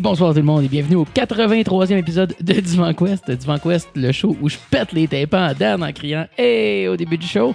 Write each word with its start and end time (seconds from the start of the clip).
bonsoir 0.00 0.32
tout 0.32 0.38
le 0.38 0.44
monde 0.44 0.64
et 0.64 0.68
bienvenue 0.68 0.96
au 0.96 1.04
83e 1.04 1.98
épisode 1.98 2.34
de 2.40 2.52
Divan 2.54 2.94
Quest. 2.94 3.30
Divan 3.30 3.58
Quest, 3.58 3.88
le 3.94 4.12
show 4.12 4.34
où 4.40 4.48
je 4.48 4.56
pète 4.70 4.92
les 4.92 5.06
tympans 5.06 5.42
à 5.44 5.54
Dan 5.54 5.82
en 5.82 5.92
criant 5.92 6.26
Hey 6.38 6.88
au 6.88 6.96
début 6.96 7.18
du 7.18 7.26
show. 7.26 7.54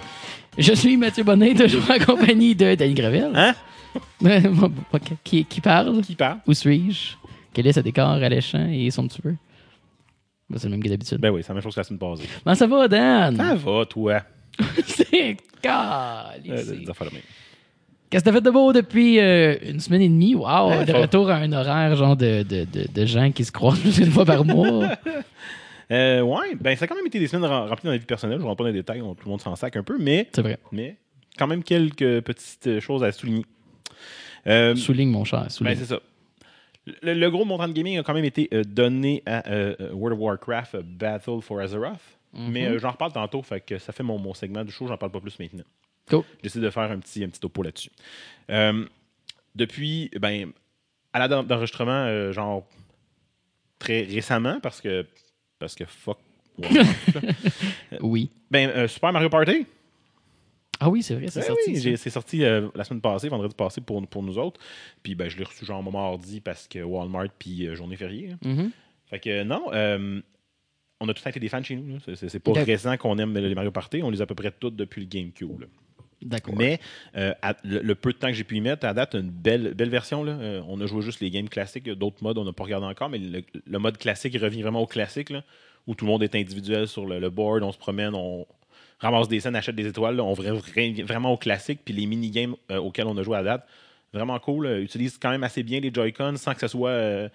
Je 0.56 0.72
suis 0.72 0.96
Mathieu 0.96 1.24
Bonnet, 1.24 1.54
toujours 1.54 1.82
en 1.90 1.98
compagnie 1.98 2.54
de 2.54 2.74
Danny 2.74 2.94
Gravel. 2.94 3.32
Hein? 3.34 3.54
qui, 5.24 5.44
qui 5.44 5.60
parle? 5.60 6.00
Qui 6.02 6.14
parle? 6.14 6.38
Où 6.46 6.54
suis-je? 6.54 7.16
Quel 7.52 7.66
est 7.66 7.72
ce 7.72 7.80
décor 7.80 8.08
alléchant 8.08 8.68
et 8.70 8.90
son 8.90 9.08
petit 9.08 9.20
peu? 9.20 9.34
Ben, 10.48 10.58
C'est 10.58 10.68
le 10.68 10.72
même 10.72 10.82
que 10.82 10.88
d'habitude. 10.88 11.18
Ben 11.18 11.30
oui, 11.30 11.42
c'est 11.42 11.48
la 11.48 11.54
même 11.54 11.62
chose 11.62 11.74
que 11.74 11.80
la 11.80 11.84
semaine 11.84 11.98
passée. 11.98 12.28
Comment 12.44 12.54
ça 12.54 12.66
va, 12.66 12.86
Dan? 12.88 13.36
Ça 13.36 13.54
va, 13.54 13.84
toi? 13.86 14.22
C'est 14.86 15.36
calme 15.60 16.42
Euh, 16.48 16.92
Qu'est-ce 18.16 18.24
que 18.24 18.30
t'as 18.30 18.36
fait 18.36 18.40
de 18.44 18.50
beau 18.50 18.72
depuis 18.72 19.20
euh, 19.20 19.56
une 19.62 19.78
semaine 19.78 20.00
et 20.00 20.08
demie? 20.08 20.34
Wow! 20.34 20.70
Ouais, 20.70 20.86
de 20.86 20.92
faut- 20.92 21.00
retour 21.02 21.28
à 21.28 21.34
un 21.34 21.52
horaire 21.52 21.94
genre 21.96 22.16
de, 22.16 22.42
de, 22.44 22.64
de, 22.64 22.86
de 22.90 23.04
gens 23.04 23.30
qui 23.30 23.44
se 23.44 23.52
croisent 23.52 23.78
plus 23.78 23.98
une 24.06 24.10
fois 24.10 24.24
par 24.24 24.42
mois. 24.44 24.88
Euh, 25.92 26.20
ouais, 26.22 26.56
ben 26.60 26.74
ça 26.76 26.86
a 26.86 26.88
quand 26.88 26.96
même 26.96 27.06
été 27.06 27.20
des 27.20 27.28
semaines 27.28 27.44
rem- 27.48 27.68
remplies 27.68 27.84
dans 27.84 27.92
la 27.92 27.98
vie 27.98 28.06
personnelle. 28.06 28.38
Je 28.38 28.42
ne 28.42 28.46
rentre 28.48 28.56
pas 28.56 28.64
dans 28.64 28.68
les 28.70 28.74
détails, 28.74 29.02
on- 29.02 29.14
tout 29.14 29.24
le 29.26 29.30
monde 29.30 29.40
s'en 29.40 29.54
sac 29.54 29.76
un 29.76 29.84
peu, 29.84 29.96
mais, 30.00 30.28
C'est 30.34 30.42
vrai. 30.42 30.58
mais 30.72 30.96
quand 31.38 31.46
même 31.46 31.62
quelques 31.62 32.22
petites 32.22 32.80
choses 32.80 33.04
à 33.04 33.12
souligner. 33.12 33.44
Euh, 34.48 34.74
Souligne, 34.74 35.10
mon 35.10 35.24
cher. 35.24 35.46
ben, 35.60 35.76
c'est 35.76 35.84
ça. 35.84 36.00
Le, 37.02 37.14
le 37.14 37.30
gros 37.30 37.44
montant 37.44 37.68
de 37.68 37.72
gaming 37.72 37.98
a 37.98 38.02
quand 38.02 38.14
même 38.14 38.24
été 38.24 38.48
euh, 38.52 38.64
donné 38.64 39.22
à 39.26 39.44
World 39.92 40.18
of 40.18 40.24
Warcraft 40.24 40.76
Battle 40.82 41.40
for 41.40 41.60
Azeroth. 41.60 42.00
Mhm. 42.32 42.50
Mais 42.50 42.78
j'en 42.80 42.90
reparle 42.90 43.12
tantôt, 43.12 43.42
fait 43.42 43.60
que 43.60 43.78
ça 43.78 43.92
fait 43.92 44.02
mon, 44.02 44.18
mon 44.18 44.34
segment 44.34 44.64
du 44.64 44.72
show, 44.72 44.88
j'en 44.88 44.96
parle 44.96 45.12
pas 45.12 45.20
plus 45.20 45.38
maintenant. 45.38 45.62
Cool. 46.08 46.22
J'essaie 46.42 46.60
de 46.60 46.70
faire 46.70 46.90
un 46.90 46.98
petit, 46.98 47.24
un 47.24 47.28
petit 47.28 47.40
topo 47.40 47.62
là-dessus. 47.62 47.90
Euh, 48.50 48.86
depuis, 49.54 50.10
ben, 50.20 50.52
à 51.12 51.18
la 51.18 51.28
date 51.28 51.46
d'enregistrement, 51.46 52.04
euh, 52.06 52.32
genre 52.32 52.66
très 53.78 54.02
récemment, 54.02 54.60
parce 54.60 54.80
que, 54.80 55.06
parce 55.58 55.74
que 55.74 55.84
fuck. 55.84 56.18
Oui. 58.00 58.30
ben, 58.50 58.70
euh, 58.70 58.88
Super 58.88 59.12
Mario 59.12 59.28
Party. 59.28 59.66
Ah 60.78 60.90
oui, 60.90 61.02
c'est 61.02 61.14
vrai, 61.14 61.28
c'est 61.28 61.40
Ben 61.40 61.46
sorti. 61.46 61.70
oui, 61.88 61.96
c'est 61.96 62.10
sorti 62.10 62.44
euh, 62.44 62.68
la 62.74 62.84
semaine 62.84 63.00
passée, 63.00 63.28
vendredi 63.30 63.54
passé 63.54 63.80
pour, 63.80 64.06
pour 64.06 64.22
nous 64.22 64.36
autres. 64.36 64.60
Puis 65.02 65.14
ben, 65.14 65.28
je 65.28 65.38
l'ai 65.38 65.44
reçu 65.44 65.64
genre 65.64 65.82
mardi 65.90 66.40
parce 66.40 66.68
que 66.68 66.80
Walmart 66.80 67.28
puis 67.38 67.66
euh, 67.66 67.74
journée 67.74 67.96
fériée. 67.96 68.32
hein. 68.32 68.38
Mhm. 68.44 68.70
Fait 69.06 69.18
que 69.20 69.42
non, 69.42 69.62
euh, 69.72 70.20
on 71.00 71.08
a 71.08 71.14
tous 71.14 71.26
été 71.28 71.40
des 71.40 71.48
fans 71.48 71.62
chez 71.62 71.76
nous. 71.76 71.98
C'est- 72.14 72.38
pas 72.40 72.52
récent 72.52 72.96
qu'on 72.98 73.16
aime 73.18 73.32
les 73.38 73.54
Mario 73.54 73.70
Party. 73.70 74.02
On 74.02 74.10
les 74.10 74.20
a 74.20 74.24
à 74.24 74.26
peu 74.26 74.34
près 74.34 74.50
toutes 74.50 74.76
depuis 74.76 75.00
le 75.02 75.06
GameCube. 75.08 75.60
là. 75.60 75.66
D'accord. 76.22 76.54
Mais 76.56 76.80
euh, 77.16 77.32
à- 77.42 77.54
le, 77.62 77.80
le 77.80 77.94
peu 77.94 78.12
de 78.12 78.18
temps 78.18 78.28
que 78.28 78.32
j'ai 78.34 78.44
pu 78.44 78.56
y 78.56 78.60
mettre, 78.60 78.86
à 78.86 78.94
date, 78.94 79.14
une 79.14 79.30
belle, 79.30 79.74
belle 79.74 79.90
version. 79.90 80.24
Là. 80.24 80.32
Euh, 80.32 80.62
on 80.66 80.80
a 80.80 80.86
joué 80.86 81.02
juste 81.02 81.20
les 81.20 81.30
games 81.30 81.48
classiques. 81.48 81.88
D'autres 81.88 82.22
modes, 82.22 82.38
on 82.38 82.44
n'a 82.44 82.52
pas 82.52 82.64
regardé 82.64 82.86
encore, 82.86 83.08
mais 83.08 83.18
le, 83.18 83.42
le 83.66 83.78
mode 83.78 83.98
classique 83.98 84.32
il 84.34 84.42
revient 84.42 84.62
vraiment 84.62 84.80
au 84.80 84.86
classique, 84.86 85.30
là, 85.30 85.44
où 85.86 85.94
tout 85.94 86.04
le 86.06 86.10
monde 86.10 86.22
est 86.22 86.34
individuel 86.34 86.88
sur 86.88 87.06
le, 87.06 87.18
le 87.20 87.30
board, 87.30 87.62
on 87.62 87.70
se 87.72 87.78
promène, 87.78 88.14
on 88.14 88.46
ramasse 88.98 89.28
des 89.28 89.40
scènes, 89.40 89.56
achète 89.56 89.76
des 89.76 89.86
étoiles. 89.86 90.16
là. 90.16 90.24
on 90.24 90.32
vra- 90.32 91.02
vraiment 91.04 91.32
au 91.32 91.36
classique. 91.36 91.80
Puis 91.84 91.92
les 91.94 92.06
mini-games 92.06 92.54
euh, 92.70 92.78
auxquels 92.78 93.06
on 93.06 93.16
a 93.18 93.22
joué 93.22 93.36
à 93.36 93.42
date, 93.42 93.66
vraiment 94.12 94.38
cool. 94.38 94.66
utilise 94.80 95.18
quand 95.18 95.30
même 95.30 95.44
assez 95.44 95.62
bien 95.62 95.80
les 95.80 95.92
Joy-Con 95.92 96.36
sans 96.36 96.54
que 96.54 96.60
ce 96.60 96.68
soit 96.68 97.28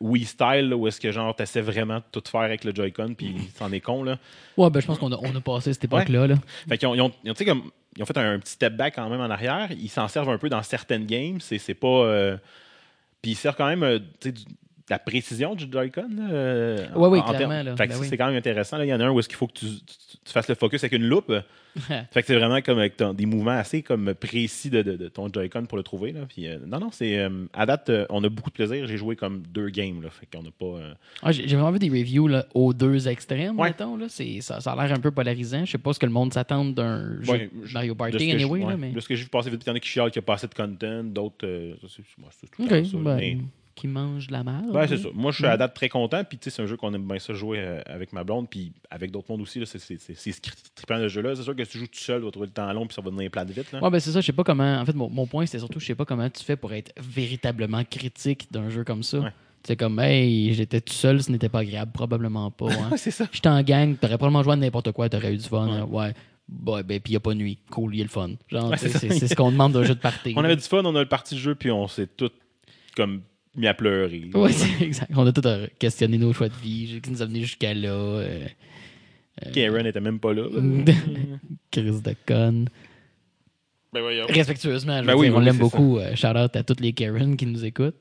Wii 0.00 0.24
style, 0.24 0.70
là, 0.70 0.76
où 0.76 0.88
est-ce 0.88 1.00
que 1.00 1.12
genre 1.12 1.32
t'essaies 1.36 1.60
vraiment 1.60 1.98
de 1.98 2.04
tout 2.10 2.22
faire 2.28 2.40
avec 2.40 2.64
le 2.64 2.74
Joy-Con, 2.74 3.14
puis 3.16 3.36
c'en 3.54 3.70
est 3.70 3.80
con. 3.80 4.02
Là. 4.02 4.18
Ouais, 4.56 4.68
ben 4.68 4.80
je 4.80 4.86
pense 4.86 4.98
qu'on 4.98 5.12
a, 5.12 5.16
on 5.22 5.36
a 5.36 5.40
passé 5.40 5.72
cette 5.72 5.84
époque-là. 5.84 6.26
Là. 6.26 6.34
Fait 6.68 6.76
qu'ils 6.76 6.88
ont, 6.88 6.94
ils 6.96 7.00
ont- 7.02 7.12
ils 7.22 7.30
ont, 7.30 7.34
tu 7.34 7.38
sais, 7.38 7.44
comme- 7.44 7.70
ils 7.96 8.02
ont 8.02 8.06
fait 8.06 8.16
un, 8.18 8.38
petit 8.38 8.52
step 8.52 8.74
back 8.74 8.94
quand 8.94 9.08
même 9.08 9.20
en 9.20 9.30
arrière. 9.30 9.70
Ils 9.72 9.88
s'en 9.88 10.08
servent 10.08 10.28
un 10.28 10.38
peu 10.38 10.48
dans 10.48 10.62
certaines 10.62 11.06
games. 11.06 11.40
C'est, 11.40 11.74
pas. 11.74 11.86
euh, 11.86 12.36
Puis 13.22 13.32
ils 13.32 13.36
servent 13.36 13.56
quand 13.56 13.66
même 13.68 13.82
euh, 13.82 13.98
du- 14.22 14.32
la 14.88 14.98
précision 14.98 15.54
du 15.54 15.66
Joy-Con. 15.70 16.08
euh, 16.30 16.86
oui, 16.94 17.18
en- 17.18 17.22
en 17.24 17.32
clairement, 17.34 17.62
là. 17.62 17.76
Fait 17.76 17.88
que 17.88 17.92
Ben 17.94 17.98
oui. 18.00 18.06
c'est 18.08 18.16
quand 18.16 18.26
même 18.28 18.36
intéressant. 18.36 18.78
là. 18.78 18.84
Il 18.84 18.88
y 18.88 18.94
en 18.94 19.00
a 19.00 19.04
un 19.06 19.10
où 19.10 19.18
est-ce 19.18 19.28
qu'il 19.28 19.36
faut 19.36 19.46
que 19.48 19.54
tu, 19.58 19.66
tu- 19.66 20.16
tu 20.24 20.32
fasses 20.32 20.48
le 20.48 20.54
focus 20.54 20.82
avec 20.84 20.92
une 20.92 21.06
loupe. 21.08 21.32
fait 22.10 22.22
que 22.22 22.26
c'est 22.26 22.36
vraiment 22.36 22.60
comme 22.62 22.78
avec 22.78 22.96
ton- 22.96 23.12
des 23.12 23.26
mouvements 23.26 23.50
assez 23.58 23.82
comme 23.82 24.14
précis 24.14 24.70
de, 24.70 24.82
de- 24.82 24.96
de 24.96 25.08
ton 25.08 25.28
Joy-Con 25.30 25.66
pour 25.66 25.76
le 25.76 25.82
trouver. 25.82 26.12
Là. 26.12 26.20
Puis, 26.28 26.46
euh, 26.46 26.58
non, 26.66 26.78
non, 26.78 26.90
c'est. 26.92 27.18
euh, 27.18 27.46
à 27.52 27.66
date, 27.66 27.90
euh, 27.90 28.06
on 28.10 28.22
a 28.24 28.28
beaucoup 28.28 28.48
de 28.50 28.54
plaisir. 28.54 28.86
J'ai 28.86 28.96
joué 28.96 29.16
comme 29.16 29.42
deux 29.52 29.68
games. 29.70 30.00
Là, 30.02 30.08
fait 30.10 30.26
qu'on 30.32 30.42
n'a 30.44 30.50
pas. 30.56 30.78
Ah, 31.22 31.32
j'ai 31.32 31.44
vraiment 31.46 31.72
vu 31.72 31.78
des 31.80 31.88
reviews 31.90 32.28
là, 32.28 32.46
aux 32.54 32.72
deux 32.72 33.08
extrêmes, 33.08 33.58
Ouais. 33.58 33.68
mettons. 33.70 33.96
Là. 33.96 34.06
Ça, 34.08 34.60
ça 34.60 34.72
a 34.72 34.86
l'air 34.86 34.96
un 34.96 35.00
peu 35.00 35.10
polarisant. 35.10 35.64
Je 35.64 35.72
sais 35.72 35.78
pas 35.78 35.92
ce 35.92 35.98
que 35.98 36.06
le 36.06 36.12
monde 36.12 36.32
s'attend 36.32 36.64
d'un 36.64 37.20
jeu 37.22 37.32
Ouais, 37.32 37.50
de 37.52 37.72
Mario 37.74 37.94
Party, 37.96 38.30
je- 38.30 38.34
anyway. 38.36 38.64
ouais, 38.64 38.76
mais... 38.76 38.90
de 38.92 39.00
ce 39.00 39.08
que 39.08 39.14
j'ai 39.16 39.24
vu 39.24 39.28
passer 39.30 39.50
vite, 39.50 39.62
il 39.64 39.68
y 39.68 39.72
en 39.72 39.74
a 39.74 39.80
qui 39.80 39.88
chialent 39.88 40.10
qu'il 40.10 40.20
n'y 40.20 40.24
a 40.24 40.26
pas 40.26 40.34
assez 40.34 40.46
de 40.46 40.54
content, 40.54 41.02
d'autres. 41.04 41.46
c'est, 41.88 42.06
tout 42.50 42.62
ça, 42.68 42.98
ben, 42.98 43.16
mais- 43.16 43.38
qui 43.76 43.86
mange 43.86 44.26
de 44.26 44.32
la 44.32 44.42
merde. 44.42 44.74
Ouais, 44.74 44.88
c'est 44.88 44.96
ça. 44.96 45.08
Moi, 45.14 45.30
je 45.30 45.36
suis 45.36 45.44
à 45.46 45.50
la 45.50 45.56
date 45.56 45.74
très 45.74 45.88
content. 45.88 46.24
Puis, 46.24 46.38
tu 46.38 46.44
sais, 46.44 46.56
c'est 46.56 46.62
un 46.62 46.66
jeu 46.66 46.76
qu'on 46.76 46.92
aime 46.94 47.06
bien 47.06 47.18
ça 47.20 47.32
jouer 47.34 47.58
euh, 47.60 47.80
avec 47.86 48.12
ma 48.12 48.24
blonde. 48.24 48.48
Puis, 48.50 48.72
avec 48.90 49.10
d'autres 49.12 49.26
mondes 49.30 49.42
aussi. 49.42 49.62
C'est 49.64 50.40
trippant 50.74 50.96
le 50.96 51.06
jeu-là. 51.08 51.36
C'est 51.36 51.42
sûr 51.44 51.54
que 51.54 51.62
si 51.64 51.70
tu 51.72 51.78
joues 51.78 51.86
tout 51.86 51.98
seul, 52.00 52.18
tu 52.20 52.24
vas 52.24 52.30
trouver 52.32 52.46
le 52.46 52.52
temps 52.52 52.72
long. 52.72 52.86
Puis, 52.86 52.94
ça 52.96 53.02
va 53.02 53.10
devenir 53.10 53.30
plate 53.30 53.50
vite. 53.50 53.70
Là. 53.70 53.80
Ouais, 53.82 53.90
ben 53.90 54.00
c'est 54.00 54.10
ça, 54.10 54.20
je 54.20 54.26
sais 54.26 54.32
pas 54.32 54.42
comment. 54.44 54.80
En 54.80 54.84
fait, 54.84 54.94
mon, 54.94 55.08
mon 55.08 55.26
point, 55.26 55.46
c'était 55.46 55.60
surtout, 55.60 55.78
je 55.78 55.86
sais 55.86 55.94
pas 55.94 56.04
comment 56.04 56.28
tu 56.28 56.42
fais 56.42 56.56
pour 56.56 56.72
être 56.72 56.92
véritablement 56.98 57.84
critique 57.84 58.50
d'un 58.50 58.68
jeu 58.70 58.82
comme 58.82 59.02
ça. 59.02 59.20
Ouais. 59.20 59.32
C'est 59.66 59.76
comme, 59.76 59.98
hey, 60.00 60.54
j'étais 60.54 60.80
tout 60.80 60.92
seul, 60.94 61.22
ce 61.22 61.30
n'était 61.30 61.48
pas 61.48 61.58
agréable, 61.58 61.90
probablement 61.92 62.50
pas. 62.50 62.70
hein. 62.72 62.90
C'est 62.96 63.10
ça. 63.10 63.26
J'étais 63.32 63.48
en 63.48 63.62
gang, 63.62 63.96
t'aurais 63.96 64.16
probablement 64.16 64.42
joué 64.42 64.52
à 64.52 64.56
n'importe 64.56 64.92
quoi, 64.92 65.08
t'aurais 65.08 65.34
eu 65.34 65.38
du 65.38 65.44
fun. 65.48 65.66
hein. 65.68 65.82
Ouais. 65.90 66.14
Ouais, 66.64 66.84
ben, 66.84 67.00
puis 67.00 67.14
y 67.14 67.16
a 67.16 67.20
pas 67.20 67.34
nuit. 67.34 67.58
Cool, 67.70 67.96
y 67.96 68.00
a 68.00 68.04
le 68.04 68.08
fun. 68.08 68.30
Genre, 68.48 68.70
Ouais, 68.70 68.76
c'est 68.78 69.26
ce 69.26 69.34
qu'on 69.34 69.50
demande 69.50 69.72
d'un 69.72 69.82
jeu 69.82 69.96
de 69.96 70.00
party. 70.00 70.32
On 70.36 70.44
avait 70.44 70.54
du 70.54 70.62
fun, 70.62 70.82
on 70.84 70.94
a 70.94 71.00
le 71.00 71.08
parti 71.08 71.34
de 71.34 71.40
jeu. 71.40 71.56
Puis, 71.56 71.72
on 71.72 71.88
s'est 71.88 72.06
tout 72.06 72.30
comme 72.96 73.22
mis 73.56 73.66
à 73.66 73.74
pleurer. 73.74 74.30
c'est 74.50 74.84
exact. 74.84 75.10
On 75.16 75.26
a 75.26 75.32
tout 75.32 75.46
euh, 75.46 75.66
questionné 75.78 76.18
nos 76.18 76.32
choix 76.32 76.48
de 76.48 76.54
vie, 76.54 77.00
qui 77.02 77.10
nous 77.10 77.22
a 77.22 77.26
menés 77.26 77.42
jusqu'à 77.42 77.74
là. 77.74 77.88
euh, 77.88 78.46
Karen 79.52 79.82
n'était 79.84 80.00
même 80.00 80.18
pas 80.18 80.32
là. 80.32 80.44
Crise 81.70 82.02
de 82.02 82.14
conne. 82.26 82.68
ben, 83.92 84.00
voyons. 84.00 84.26
Respectueusement, 84.28 85.00
je 85.02 85.06
Ben 85.06 85.12
veux 85.12 85.18
oui, 85.18 85.26
dire, 85.26 85.36
on 85.36 85.38
oui, 85.40 85.44
l'aime 85.44 85.58
beaucoup. 85.58 85.98
Euh, 85.98 86.14
shout 86.14 86.28
out 86.28 86.56
à 86.56 86.62
toutes 86.62 86.80
les 86.80 86.92
Karen 86.92 87.36
qui 87.36 87.46
nous 87.46 87.64
écoutent. 87.64 87.96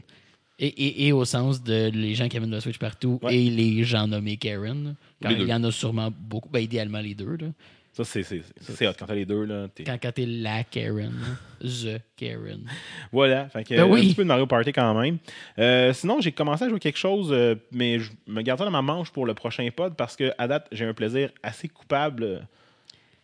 Et, 0.57 0.67
et, 0.67 1.07
et 1.07 1.11
au 1.11 1.25
sens 1.25 1.61
de 1.61 1.89
les 1.93 2.15
gens 2.15 2.29
qui 2.29 2.37
amènent 2.37 2.51
le 2.51 2.61
Switch 2.61 2.77
partout 2.77 3.19
Ouais. 3.21 3.35
et 3.37 3.49
les 3.49 3.83
gens 3.83 4.07
nommés 4.07 4.37
Karen. 4.37 4.95
Quand 5.21 5.29
il 5.31 5.43
y 5.45 5.53
en 5.53 5.63
a 5.65 5.71
sûrement 5.71 6.09
beaucoup. 6.17 6.47
Ben, 6.49 6.59
idéalement 6.59 6.99
les 7.01 7.13
deux. 7.13 7.35
Là. 7.35 7.47
Ça, 7.95 8.03
c'est, 8.03 8.23
c'est, 8.23 8.41
c'est, 8.59 8.73
c'est 8.75 8.87
hot. 8.89 8.91
Quand 8.99 9.05
t'as 9.05 9.15
les 9.15 9.25
deux, 9.25 9.45
là, 9.45 9.69
t'es. 9.73 9.85
Quand, 9.85 9.97
quand 10.01 10.11
t'es 10.11 10.25
la 10.25 10.65
Karen. 10.65 11.13
là. 11.13 11.65
The 11.65 12.01
Karen. 12.17 12.69
Voilà. 13.09 13.47
Fait 13.47 13.63
que, 13.63 13.73
Ben 13.73 13.85
oui. 13.85 13.99
Un 13.99 14.03
petit 14.03 14.15
peu 14.15 14.23
de 14.23 14.27
Mario 14.27 14.45
Party 14.47 14.73
quand 14.73 14.93
même. 15.01 15.17
Euh, 15.59 15.93
sinon, 15.93 16.19
j'ai 16.19 16.33
commencé 16.33 16.65
à 16.65 16.69
jouer 16.69 16.79
quelque 16.79 16.97
chose, 16.97 17.29
euh, 17.31 17.55
mais 17.71 17.99
je 17.99 18.11
me 18.27 18.41
garde 18.41 18.59
ça 18.59 18.65
dans 18.65 18.71
ma 18.71 18.81
manche 18.81 19.11
pour 19.11 19.25
le 19.25 19.33
prochain 19.33 19.65
pod 19.73 19.95
parce 19.95 20.17
que 20.17 20.33
à 20.37 20.45
date, 20.49 20.67
j'ai 20.73 20.83
un 20.83 20.93
plaisir 20.93 21.29
assez 21.41 21.69
coupable. 21.69 22.45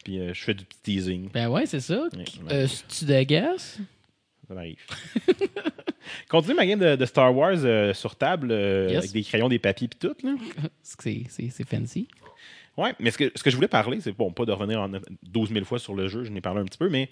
Puis 0.06 0.20
euh, 0.22 0.34
je 0.34 0.42
fais 0.42 0.54
du 0.54 0.64
petit 0.64 0.80
teasing. 0.82 1.30
Ben 1.34 1.50
ouais, 1.50 1.66
c'est 1.66 1.82
ça. 1.82 2.04
Ouais, 2.50 2.66
tu 2.88 3.04
dégages? 3.04 3.60
Ça? 3.60 4.54
M'arrive. 4.54 4.78
Continue 6.30 6.56
ma 6.56 6.66
game 6.66 6.80
de, 6.80 6.96
de 6.96 7.06
Star 7.06 7.36
Wars 7.36 7.58
sur 7.96 8.16
table 8.16 8.52
Yes. 8.52 8.98
avec 9.00 9.12
des 9.12 9.24
crayons, 9.24 9.50
des 9.50 9.60
papiers 9.60 9.88
puis 9.90 10.00
tout. 10.00 10.16
Là. 10.26 10.36
C'est 10.82 11.68
fancy. 11.70 12.08
Ouais, 12.78 12.94
mais 13.00 13.12
ce 13.12 13.18
que, 13.18 13.32
ce 13.36 13.44
que 13.44 13.50
je 13.50 13.56
voulais 13.56 13.68
parler, 13.68 14.00
c'est 14.02 14.12
bon, 14.14 14.32
pas 14.32 14.46
de 14.46 14.52
revenir 14.52 14.80
en 14.82 14.90
12 15.24 15.50
000 15.52 15.66
fois 15.66 15.78
sur 15.80 15.94
le 15.94 16.08
jeu, 16.08 16.24
je 16.24 16.32
n'ai 16.32 16.42
parlé 16.42 16.62
un 16.62 16.66
petit 16.66 16.78
peu, 16.78 16.90
mais 16.90 17.10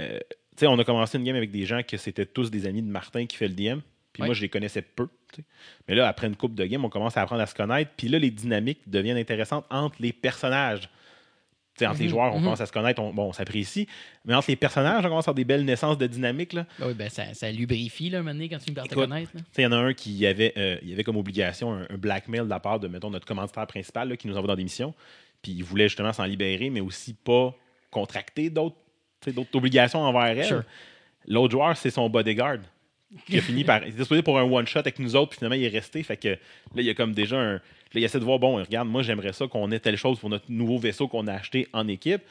euh, 0.00 0.18
tu 0.56 0.60
sais, 0.60 0.66
on 0.66 0.78
a 0.78 0.84
commencé 0.84 1.18
une 1.18 1.24
game 1.24 1.36
avec 1.36 1.50
des 1.50 1.66
gens 1.66 1.82
que 1.82 1.96
c'était 1.96 2.26
tous 2.26 2.50
des 2.50 2.66
amis 2.66 2.82
de 2.82 2.88
Martin 2.88 3.26
qui 3.26 3.36
fait 3.36 3.48
le 3.48 3.54
DM. 3.54 3.80
Puis 4.12 4.22
Ouais. 4.22 4.28
moi, 4.28 4.34
je 4.34 4.40
les 4.42 4.48
connaissais 4.48 4.82
peu. 4.82 5.08
Mais 5.88 5.96
là, 5.96 6.06
après 6.06 6.28
une 6.28 6.36
coupe 6.36 6.54
de 6.54 6.64
game, 6.64 6.84
on 6.84 6.88
commence 6.88 7.16
à 7.16 7.22
apprendre 7.22 7.42
à 7.42 7.46
se 7.46 7.54
connaître. 7.54 7.90
Puis 7.96 8.06
là, 8.08 8.20
les 8.20 8.30
dynamiques 8.30 8.88
deviennent 8.88 9.16
intéressantes 9.16 9.66
entre 9.70 9.96
les 10.00 10.12
personnages. 10.12 10.88
Entre 11.82 11.98
les 11.98 12.04
Mhm, 12.04 12.10
joueurs, 12.10 12.32
on 12.32 12.38
mhm. 12.38 12.44
commence 12.44 12.60
à 12.60 12.66
se 12.66 12.72
connaître, 12.72 13.02
on, 13.02 13.12
bon, 13.12 13.24
on 13.24 13.32
s'apprécie. 13.32 13.88
Mais 14.24 14.34
entre 14.34 14.48
les 14.48 14.56
personnages, 14.56 15.04
on 15.04 15.08
commence 15.08 15.26
à 15.26 15.30
avoir 15.30 15.34
des 15.34 15.44
belles 15.44 15.64
naissances 15.64 15.98
de 15.98 16.06
dynamique. 16.06 16.52
Là. 16.52 16.66
Ben 16.78 16.86
oui, 16.86 16.94
ben 16.94 17.08
ça, 17.10 17.34
ça 17.34 17.50
lubrifie 17.50 18.10
là, 18.10 18.18
un 18.18 18.22
moment 18.22 18.34
donné, 18.34 18.48
quand 18.48 18.58
tu 18.58 18.70
me 18.70 18.74
perds 18.76 18.88
te 18.88 18.94
connaître. 18.94 19.32
Il 19.58 19.62
y 19.62 19.66
en 19.66 19.72
a 19.72 19.76
un 19.76 19.92
qui 19.92 20.24
avait, 20.26 20.52
euh, 20.56 20.76
il 20.82 20.92
avait 20.92 21.02
comme 21.02 21.16
obligation 21.16 21.72
un, 21.72 21.86
un 21.90 21.96
blackmail 21.96 22.42
de 22.42 22.48
la 22.48 22.60
part 22.60 22.78
de, 22.78 22.86
mettons, 22.86 23.10
notre 23.10 23.26
commanditaire 23.26 23.66
principal 23.66 24.08
là, 24.08 24.16
qui 24.16 24.28
nous 24.28 24.36
envoie 24.36 24.48
dans 24.48 24.56
des 24.56 24.62
missions. 24.62 24.94
Puis 25.42 25.52
il 25.52 25.64
voulait 25.64 25.88
justement 25.88 26.12
s'en 26.12 26.24
libérer, 26.24 26.70
mais 26.70 26.80
aussi 26.80 27.12
pas 27.12 27.54
contracter 27.90 28.50
d'autres 28.50 28.76
obligations 29.54 30.00
envers 30.00 30.38
elle. 30.38 30.44
Sure. 30.44 30.62
L'autre 31.26 31.52
joueur, 31.52 31.76
c'est 31.76 31.90
son 31.90 32.08
bodyguard. 32.08 32.58
Qui 33.26 33.38
a 33.38 33.42
fini 33.42 33.62
par. 33.62 33.82
Il 33.84 33.90
était 33.90 34.02
supposé 34.02 34.22
pour 34.22 34.38
un 34.38 34.42
one-shot 34.42 34.80
avec 34.80 34.98
nous 34.98 35.14
autres, 35.14 35.30
puis 35.30 35.38
finalement, 35.38 35.54
il 35.54 35.64
est 35.64 35.68
resté. 35.68 36.02
Fait 36.02 36.16
que 36.16 36.28
là, 36.28 36.36
il 36.76 36.84
y 36.84 36.90
a 36.90 36.94
comme 36.94 37.12
déjà 37.12 37.38
un. 37.38 37.60
Il 37.94 38.04
essaie 38.04 38.18
de 38.18 38.24
voir, 38.24 38.38
bon, 38.38 38.56
regarde, 38.56 38.88
moi, 38.88 39.02
j'aimerais 39.02 39.32
ça 39.32 39.46
qu'on 39.46 39.70
ait 39.70 39.80
telle 39.80 39.96
chose 39.96 40.18
pour 40.18 40.30
notre 40.30 40.50
nouveau 40.50 40.78
vaisseau 40.78 41.08
qu'on 41.08 41.26
a 41.26 41.32
acheté 41.34 41.68
en 41.72 41.86
équipe, 41.88 42.22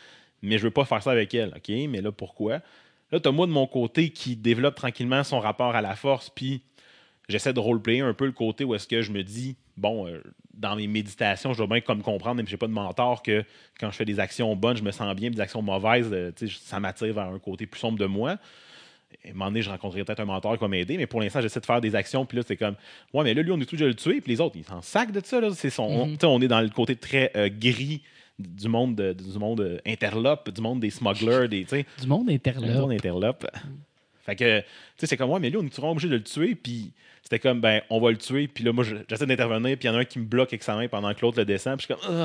mais 0.41 0.57
je 0.57 0.63
veux 0.63 0.71
pas 0.71 0.85
faire 0.85 1.01
ça 1.01 1.11
avec 1.11 1.33
elle. 1.33 1.53
OK, 1.55 1.69
mais 1.89 2.01
là, 2.01 2.11
pourquoi? 2.11 2.61
Là, 3.11 3.19
tu 3.19 3.27
as 3.27 3.31
moi 3.31 3.47
de 3.47 3.51
mon 3.51 3.67
côté 3.67 4.09
qui 4.09 4.35
développe 4.35 4.75
tranquillement 4.75 5.23
son 5.23 5.39
rapport 5.39 5.75
à 5.75 5.81
la 5.81 5.95
force, 5.95 6.29
puis 6.29 6.61
j'essaie 7.29 7.53
de 7.53 7.59
roleplayer 7.59 8.01
un 8.01 8.13
peu 8.13 8.25
le 8.25 8.31
côté 8.31 8.63
où 8.63 8.75
est-ce 8.75 8.87
que 8.87 9.01
je 9.01 9.11
me 9.11 9.23
dis, 9.23 9.55
bon, 9.77 10.07
euh, 10.07 10.21
dans 10.53 10.75
mes 10.75 10.87
méditations, 10.87 11.53
je 11.53 11.57
dois 11.57 11.67
bien 11.67 11.81
comme 11.81 12.01
comprendre, 12.01 12.35
même 12.35 12.45
si 12.45 12.51
j'ai 12.51 12.57
pas 12.57 12.67
de 12.67 12.73
mentor, 12.73 13.23
que 13.23 13.43
quand 13.79 13.91
je 13.91 13.95
fais 13.95 14.05
des 14.05 14.19
actions 14.19 14.55
bonnes, 14.55 14.77
je 14.77 14.83
me 14.83 14.91
sens 14.91 15.15
bien, 15.15 15.29
puis 15.29 15.35
des 15.35 15.41
actions 15.41 15.61
mauvaises, 15.61 16.09
euh, 16.11 16.31
ça 16.47 16.79
m'attire 16.79 17.13
vers 17.13 17.27
un 17.27 17.39
côté 17.39 17.65
plus 17.65 17.79
sombre 17.79 17.97
de 17.97 18.05
moi. 18.05 18.37
À 19.25 19.29
un 19.29 19.33
moment 19.33 19.45
donné, 19.45 19.61
je 19.61 19.69
rencontrerai 19.69 20.03
peut-être 20.03 20.19
un 20.19 20.25
mentor 20.25 20.53
qui 20.53 20.61
va 20.61 20.67
m'aider, 20.67 20.97
mais 20.97 21.07
pour 21.07 21.21
l'instant, 21.21 21.41
j'essaie 21.41 21.59
de 21.59 21.65
faire 21.65 21.81
des 21.81 21.95
actions. 21.95 22.25
Puis 22.25 22.37
là, 22.37 22.43
c'est 22.47 22.57
comme, 22.57 22.75
ouais, 23.13 23.23
mais 23.23 23.33
là, 23.33 23.41
lui, 23.41 23.51
on 23.51 23.59
est 23.59 23.65
tout 23.65 23.75
déjà 23.75 23.87
le 23.87 23.95
tuer, 23.95 24.21
puis 24.21 24.31
les 24.33 24.41
autres, 24.41 24.55
ils 24.57 24.63
s'en 24.65 24.81
sac 24.81 25.11
de 25.11 25.21
ça. 25.23 25.39
Là. 25.41 25.49
C'est 25.53 25.69
son, 25.69 26.07
Mhm. 26.07 26.17
sais, 26.19 26.25
on 26.25 26.41
est 26.41 26.47
dans 26.47 26.61
le 26.61 26.69
côté 26.69 26.95
très 26.95 27.31
euh, 27.35 27.49
gris 27.49 28.01
du 28.39 28.67
monde, 28.67 28.95
de- 28.95 29.13
du 29.13 29.37
monde 29.37 29.61
euh, 29.61 29.77
interlope, 29.85 30.49
du 30.49 30.59
monde 30.61 30.79
des 30.79 30.89
smugglers, 30.89 31.47
des, 31.47 31.65
Du 32.01 32.07
monde 32.07 32.29
interlope. 32.29 32.71
monde 32.81 32.91
interlope. 32.91 33.45
Fait 34.25 34.35
que, 34.35 34.59
tu 34.61 34.65
sais, 34.97 35.07
c'est 35.07 35.17
comme, 35.17 35.29
ouais, 35.31 35.39
mais 35.39 35.49
lui, 35.49 35.57
on 35.57 35.63
est 35.63 35.73
vraiment 35.75 35.91
obligé 35.91 36.07
de 36.07 36.15
le 36.15 36.23
tuer, 36.23 36.55
puis 36.55 36.91
c'était 37.21 37.39
comme, 37.39 37.59
ben, 37.61 37.81
on 37.89 37.99
va 37.99 38.09
le 38.11 38.17
tuer, 38.17 38.47
puis 38.47 38.63
là, 38.63 38.71
moi, 38.71 38.83
je- 38.83 38.95
j'essaie 39.09 39.25
d'intervenir, 39.25 39.77
puis 39.77 39.87
il 39.87 39.91
y 39.91 39.93
en 39.93 39.97
a 39.97 39.99
un 40.01 40.05
qui 40.05 40.19
me 40.19 40.25
bloque 40.25 40.49
avec 40.53 40.63
sa 40.63 40.75
main 40.75 40.87
pendant 40.87 41.13
que 41.13 41.21
l'autre 41.21 41.37
le 41.39 41.45
descend, 41.45 41.77
puis 41.77 41.87
je 41.89 41.93
suis 41.93 42.01
comme, 42.07 42.15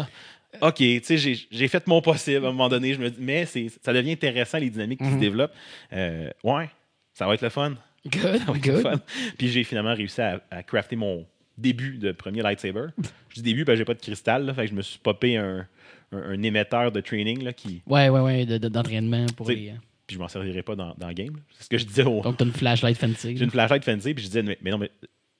Ah, 0.60 0.68
OK, 0.68 0.76
tu 0.76 1.00
sais, 1.04 1.18
j'ai 1.18 1.38
j'ai 1.50 1.68
fait 1.68 1.86
mon 1.86 2.00
possible 2.00 2.46
à 2.46 2.48
un 2.48 2.52
moment 2.52 2.68
donné, 2.70 2.94
je 2.94 3.00
me 3.00 3.10
dis, 3.10 3.18
mais 3.20 3.44
c'est- 3.44 3.68
ça 3.84 3.92
devient 3.92 4.12
intéressant, 4.12 4.56
les 4.58 4.70
dynamiques 4.70 5.00
qui 5.00 5.06
se 5.06 5.10
Mhm. 5.14 5.20
développent. 5.20 5.54
Euh, 5.92 6.30
ouais, 6.42 6.70
ça 7.18 7.26
va 7.26 7.34
être 7.34 7.42
le 7.42 7.48
fun. 7.48 7.74
Good, 8.06 8.14
Ça 8.22 8.28
va 8.28 8.56
être 8.56 8.66
le 8.66 8.72
good. 8.72 8.82
fun. 8.82 9.00
Puis 9.36 9.48
j'ai 9.48 9.64
finalement 9.64 9.94
réussi 9.94 10.20
à, 10.20 10.40
à 10.50 10.62
crafter 10.62 10.96
mon 10.96 11.26
début 11.56 11.98
de 11.98 12.12
premier 12.12 12.42
lightsaber. 12.42 12.86
Je 13.30 13.34
dis 13.36 13.42
début, 13.42 13.64
ben, 13.64 13.74
j'ai 13.76 13.84
pas 13.84 13.94
de 13.94 14.00
cristal, 14.00 14.46
là, 14.46 14.54
fait 14.54 14.64
que 14.64 14.70
je 14.70 14.74
me 14.74 14.82
suis 14.82 14.98
popé 15.00 15.36
un, 15.36 15.66
un, 16.12 16.18
un 16.18 16.42
émetteur 16.42 16.92
de 16.92 17.00
training, 17.00 17.42
là, 17.42 17.52
qui, 17.52 17.82
Ouais, 17.86 18.08
ouais, 18.08 18.20
ouais, 18.20 18.46
de- 18.46 18.58
de- 18.58 18.68
d'entraînement 18.68 19.26
pour 19.36 19.48
les. 19.50 19.70
euh, 19.70 19.72
puis 20.06 20.14
je 20.14 20.20
m'en 20.20 20.28
servirai 20.28 20.62
pas 20.62 20.76
dans, 20.76 20.94
dans 20.96 21.08
le 21.08 21.14
game. 21.14 21.36
C'est 21.50 21.64
ce 21.64 21.68
que 21.68 21.76
je 21.78 21.84
disais 21.84 22.04
au, 22.04 22.20
Donc, 22.22 22.36
t'as 22.36 22.44
une 22.44 22.52
flashlight 22.52 22.96
fancy. 22.96 23.36
j'ai 23.36 23.44
une 23.44 23.50
flashlight 23.50 23.84
fancy, 23.84 24.14
puis 24.14 24.22
je 24.22 24.28
disais, 24.28 24.42
mais, 24.44 24.56
mais 24.62 24.70
non, 24.70 24.78
mais 24.78 24.90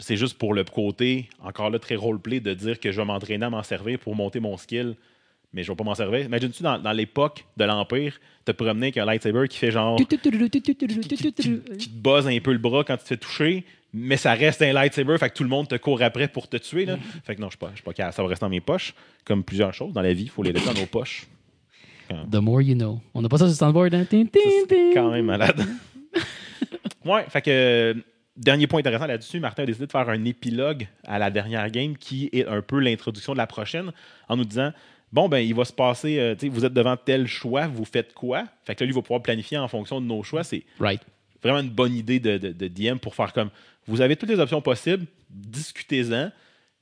c'est 0.01 0.17
juste 0.17 0.37
pour 0.37 0.53
le 0.55 0.65
côté, 0.65 1.29
encore 1.41 1.71
là, 1.71 1.79
très 1.79 1.95
roleplay, 1.95 2.41
de 2.41 2.53
dire 2.55 2.81
que 2.81 2.91
je 2.93 2.97
vais 3.01 3.05
m'entraîner 3.07 3.47
à 3.47 3.51
m'en 3.51 3.63
servir 3.63 3.99
pour 4.01 4.15
monter 4.17 4.41
mon 4.41 4.57
skill, 4.57 4.97
mais 5.53 5.62
je 5.62 5.73
vais 5.73 5.77
pas 5.77 5.85
m'en 5.85 5.95
servir. 5.95 6.25
Imagine-tu, 6.27 6.62
dans, 6.62 6.79
dans 6.79 6.93
l'époque 6.93 7.45
de 7.56 7.65
l'Empire, 7.65 8.19
te 8.45 8.53
promener 8.53 8.87
avec 8.87 8.99
un 8.99 9.05
lightsaber 9.06 9.49
qui 9.49 9.56
fait 9.59 9.71
genre. 9.71 9.97
qui, 9.97 10.06
qui- 10.06 10.19
qui- 10.19 11.77
qui 11.79 11.89
te 11.91 11.97
buzz 11.97 12.27
un 12.29 12.39
peu 12.41 12.53
le 12.53 12.59
bras 12.59 12.85
quand 12.85 12.97
tu 12.97 13.03
te 13.05 13.09
fais 13.09 13.17
toucher, 13.17 13.65
mais 13.93 14.17
ça 14.19 14.35
reste 14.35 14.61
un 14.62 14.73
lightsaber, 14.73 15.17
fait 15.19 15.31
que 15.31 15.35
tout 15.35 15.43
le 15.45 15.49
monde 15.49 15.69
te 15.69 15.75
court 15.77 16.03
après 16.03 16.29
pour 16.29 16.49
te 16.49 16.56
tuer. 16.59 16.85
Là. 16.85 16.99
Fait 17.25 17.35
que 17.35 17.41
non, 17.41 17.47
je 17.49 17.53
suis 17.53 17.59
pas, 17.59 17.71
je 17.75 17.77
suis 17.77 17.83
pas. 17.85 18.12
Ça 18.12 18.23
va 18.23 18.29
rester 18.29 18.45
dans 18.45 18.50
mes 18.50 18.61
poches, 18.61 18.95
comme 19.25 19.43
plusieurs 19.43 19.73
choses 19.73 19.93
dans 19.95 20.03
la 20.03 20.12
vie, 20.12 20.25
il 20.25 20.29
faut 20.31 20.43
les 20.43 20.53
laisser 20.53 20.67
dans 20.73 20.79
nos 20.81 20.87
poches. 20.87 21.27
The 22.31 22.37
more 22.37 22.61
you 22.62 22.75
know. 22.75 23.00
On 23.15 23.23
n'a 23.23 23.29
pas 23.29 23.37
ça 23.39 23.45
sur 23.45 23.53
le 23.53 23.55
soundboard, 23.73 23.95
hein? 23.95 24.06
C'est 24.11 24.95
quand 24.95 25.11
même 25.11 25.27
malade. 25.27 25.62
ouais, 27.05 27.25
fait 27.29 27.43
que 27.43 27.50
euh, 27.50 27.95
dernier 28.37 28.67
point 28.67 28.81
intéressant 28.81 29.06
là-dessus, 29.06 29.41
Martin 29.41 29.62
a 29.62 29.67
décidé 29.67 29.87
de 29.87 29.91
faire 29.93 30.09
un 30.09 30.25
épilogue 30.25 30.87
à 31.06 31.19
la 31.19 31.31
dernière 31.31 31.71
game 31.71 31.97
qui 31.97 32.29
est 32.33 32.47
un 32.47 32.62
peu 32.62 32.79
l'introduction 32.79 33.33
de 33.33 33.39
la 33.39 33.47
prochaine 33.47 33.93
en 34.29 34.37
nous 34.37 34.45
disant 34.45 34.73
bon 35.13 35.29
ben 35.29 35.39
il 35.39 35.55
va 35.55 35.65
se 35.65 35.73
passer 35.73 36.19
euh, 36.19 36.35
vous 36.51 36.65
êtes 36.65 36.73
devant 36.75 36.97
tel 36.97 37.27
choix, 37.27 37.67
vous 37.67 37.85
faites 37.85 38.13
quoi? 38.15 38.45
Fait 38.65 38.75
que 38.75 38.83
là 38.83 38.87
lui 38.87 38.93
il 38.93 38.97
va 38.97 39.03
pouvoir 39.03 39.23
planifier 39.23 39.59
en 39.59 39.69
fonction 39.69 40.01
de 40.01 40.07
nos 40.07 40.23
choix, 40.23 40.45
c'est 40.45 40.63
Right. 40.79 41.01
vraiment 41.43 41.61
une 41.61 41.71
bonne 41.71 41.95
idée 41.95 42.21
de, 42.21 42.39
de- 42.39 42.53
de 42.53 42.69
DM 42.69 42.99
pour 42.99 43.15
faire 43.15 43.33
comme 43.33 43.51
vous 43.87 44.01
avez 44.01 44.17
toutes 44.17 44.29
les 44.29 44.39
options 44.39 44.61
possibles, 44.61 45.07
discutez-en. 45.31 46.31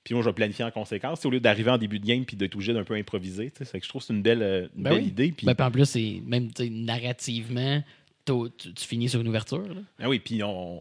Puis 0.02 0.14
moi, 0.14 0.22
je 0.22 0.28
vais 0.28 0.34
planifier 0.34 0.64
en 0.64 0.70
conséquence. 0.70 1.24
Au 1.26 1.30
lieu 1.30 1.40
d'arriver 1.40 1.70
en 1.70 1.78
début 1.78 1.98
de 1.98 2.06
game 2.06 2.24
puis 2.24 2.36
d'être 2.36 2.54
obligé 2.54 2.72
d'un 2.72 2.84
peu 2.84 2.94
improviser. 2.94 3.52
C'est 3.60 3.78
que 3.78 3.84
je 3.84 3.88
trouve 3.88 4.02
que 4.02 4.06
c'est 4.06 4.12
une 4.12 4.22
belle, 4.22 4.40
euh, 4.42 4.68
une 4.76 4.84
Ben 4.84 4.90
belle 4.90 5.02
oui. 5.02 5.08
idée. 5.08 5.32
Puis, 5.36 5.44
Ben, 5.46 5.54
puis 5.56 5.66
en 5.66 5.70
plus, 5.72 5.84
c'est 5.84 6.22
même 6.24 6.48
narrativement, 6.70 7.82
tu, 8.24 8.32
tu 8.74 8.84
finis 8.86 9.08
sur 9.08 9.20
une 9.20 9.28
ouverture. 9.28 9.62
Là. 9.66 9.80
Ah 10.00 10.08
oui, 10.08 10.18
puis 10.20 10.42
on- 10.42 10.80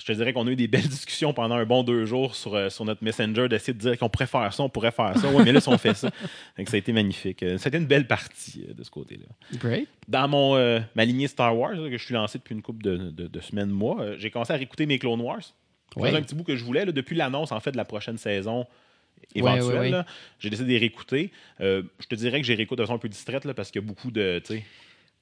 je 0.00 0.06
te 0.06 0.12
dirais 0.12 0.32
qu'on 0.32 0.46
a 0.46 0.50
eu 0.50 0.56
des 0.56 0.66
belles 0.68 0.88
discussions 0.88 1.32
pendant 1.32 1.54
un 1.54 1.64
bon 1.64 1.82
deux 1.84 2.04
jours 2.04 2.34
sur, 2.34 2.54
euh, 2.54 2.68
sur 2.68 2.84
notre 2.84 3.04
Messenger 3.04 3.48
d'essayer 3.48 3.72
de 3.72 3.78
dire 3.78 3.98
qu'on 3.98 4.08
pourrait 4.08 4.26
faire 4.26 4.52
ça, 4.52 4.62
on 4.64 4.68
pourrait 4.68 4.90
faire 4.90 5.16
ça. 5.18 5.30
Ouais, 5.30 5.44
mais 5.44 5.52
là, 5.52 5.60
si 5.60 5.68
on 5.68 5.78
fait 5.78 5.94
ça. 5.94 6.10
Que 6.56 6.68
ça 6.68 6.74
a 6.76 6.78
été 6.78 6.92
magnifique. 6.92 7.42
Euh, 7.42 7.58
Ça 7.58 7.66
a 7.66 7.68
été 7.68 7.78
une 7.78 7.86
belle 7.86 8.06
partie 8.06 8.64
euh, 8.68 8.74
de 8.74 8.82
ce 8.82 8.90
côté-là. 8.90 9.26
Great. 9.58 9.88
Dans 10.08 10.26
mon, 10.28 10.56
euh, 10.56 10.80
ma 10.96 11.04
lignée 11.04 11.28
Star 11.28 11.56
Wars, 11.56 11.72
là, 11.74 11.88
que 11.88 11.96
je 11.98 12.04
suis 12.04 12.14
lancé 12.14 12.38
depuis 12.38 12.54
une 12.54 12.62
couple 12.62 12.82
de, 12.82 12.96
de- 13.10 13.28
de 13.28 13.40
semaines, 13.40 13.70
mois, 13.70 14.16
j'ai 14.18 14.30
commencé 14.30 14.52
à 14.52 14.56
réécouter 14.56 14.86
mes 14.86 14.98
Clone 14.98 15.20
Wars. 15.20 15.42
Ouais. 15.96 16.12
un 16.14 16.22
petit 16.22 16.34
bout 16.34 16.42
que 16.44 16.56
je 16.56 16.64
voulais. 16.64 16.84
là, 16.84 16.90
depuis 16.92 17.14
l'annonce, 17.14 17.52
en 17.52 17.60
fait, 17.60 17.70
de 17.70 17.76
la 17.76 17.84
prochaine 17.84 18.18
saison 18.18 18.66
éventuelle, 19.34 20.04
j'ai 20.40 20.50
décidé 20.50 20.66
de 20.68 20.72
les 20.72 20.78
réécouter. 20.78 21.30
Je 21.60 21.82
te 22.08 22.14
dirais 22.16 22.40
que 22.40 22.46
j'ai 22.46 22.54
réécouté 22.54 22.80
de 22.80 22.86
façon 22.86 22.94
un 22.96 22.98
peu 22.98 23.08
distraite 23.08 23.44
là, 23.44 23.54
parce 23.54 23.70
qu'il 23.70 23.80
y 23.80 23.84
a 23.84 23.86
beaucoup 23.86 24.10
de. 24.10 24.42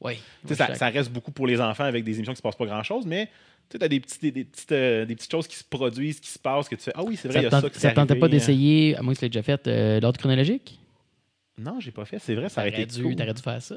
Oui. 0.00 0.14
ça, 0.54 0.74
ça 0.74 0.88
reste 0.88 1.12
beaucoup 1.12 1.30
pour 1.30 1.46
les 1.46 1.60
enfants 1.60 1.84
avec 1.84 2.02
des 2.04 2.14
émissions 2.16 2.32
qui 2.32 2.38
se 2.38 2.42
passent 2.42 2.56
pas 2.56 2.66
grand 2.66 2.82
chose, 2.82 3.06
mais 3.06 3.28
tu 3.70 3.78
as 3.82 3.88
des, 3.88 4.00
petits, 4.00 4.18
des, 4.20 4.30
des 4.32 4.44
petites, 4.44 4.72
euh, 4.72 5.04
des 5.06 5.14
petites 5.16 5.30
choses 5.30 5.46
qui 5.48 5.56
se 5.56 5.64
produisent, 5.64 6.20
qui 6.20 6.28
se 6.30 6.38
passent, 6.38 6.68
que 6.68 6.74
tu 6.76 6.82
fais 6.82 6.92
Ah 6.94 7.02
oui, 7.04 7.16
c'est 7.16 7.28
vrai, 7.28 7.40
il 7.40 7.44
y 7.44 7.46
a 7.46 7.50
ça 7.50 7.68
qui 7.70 7.78
ça 7.78 7.90
tentait 7.92 8.14
pas 8.14 8.26
arrivé. 8.26 8.38
d'essayer, 8.38 8.96
à 8.96 9.02
moins 9.02 9.14
que 9.14 9.18
tu 9.18 9.24
l'aies 9.24 9.28
déjà 9.30 9.42
fait, 9.42 9.66
euh, 9.66 10.00
l'ordre 10.00 10.18
chronologique? 10.18 10.78
Non, 11.58 11.78
j'ai 11.80 11.90
pas 11.90 12.04
fait, 12.04 12.18
c'est 12.18 12.34
vrai, 12.34 12.48
ça 12.48 12.62
aurait 12.62 12.70
été 12.70 12.86
dû, 12.86 13.02
cool. 13.02 13.14
t'aurais 13.16 13.34
dû 13.34 13.42
faire 13.42 13.60
ça. 13.62 13.76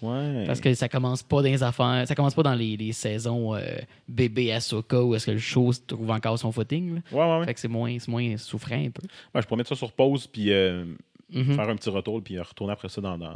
Ouais. 0.00 0.44
Parce 0.46 0.60
que 0.60 0.74
ça 0.74 0.88
commence 0.88 1.22
pas 1.22 1.36
dans 1.36 1.42
les 1.48 1.62
affaires, 1.62 2.04
ça 2.08 2.14
commence 2.16 2.34
pas 2.34 2.42
dans 2.42 2.54
les, 2.54 2.76
les 2.76 2.92
saisons 2.92 3.54
euh, 3.54 3.60
bébé 4.08 4.52
Ahsoka 4.52 5.00
où 5.02 5.14
est-ce 5.14 5.26
que 5.26 5.30
le 5.30 5.38
show 5.38 5.72
se 5.72 5.80
trouve 5.86 6.10
encore 6.10 6.36
son 6.38 6.50
footing. 6.50 6.96
là. 6.96 7.00
Ouais, 7.12 7.18
ouais, 7.20 7.38
ouais. 7.38 7.44
Fait 7.46 7.54
que 7.54 7.60
c'est 7.60 7.68
moins, 7.68 7.96
moins 8.08 8.36
souffrant 8.36 8.74
un 8.74 8.90
peu. 8.90 9.02
Ouais, 9.34 9.40
je 9.40 9.46
pourrais 9.46 9.58
mettre 9.58 9.68
ça 9.68 9.76
sur 9.76 9.92
pause, 9.92 10.26
puis 10.26 10.50
euh, 10.52 10.84
Mhm. 11.30 11.54
faire 11.54 11.68
un 11.70 11.76
petit 11.76 11.88
retour, 11.88 12.22
puis 12.22 12.38
retourner 12.38 12.72
après 12.74 12.88
ça 12.90 13.00
dans. 13.00 13.16
sais, 13.18 13.26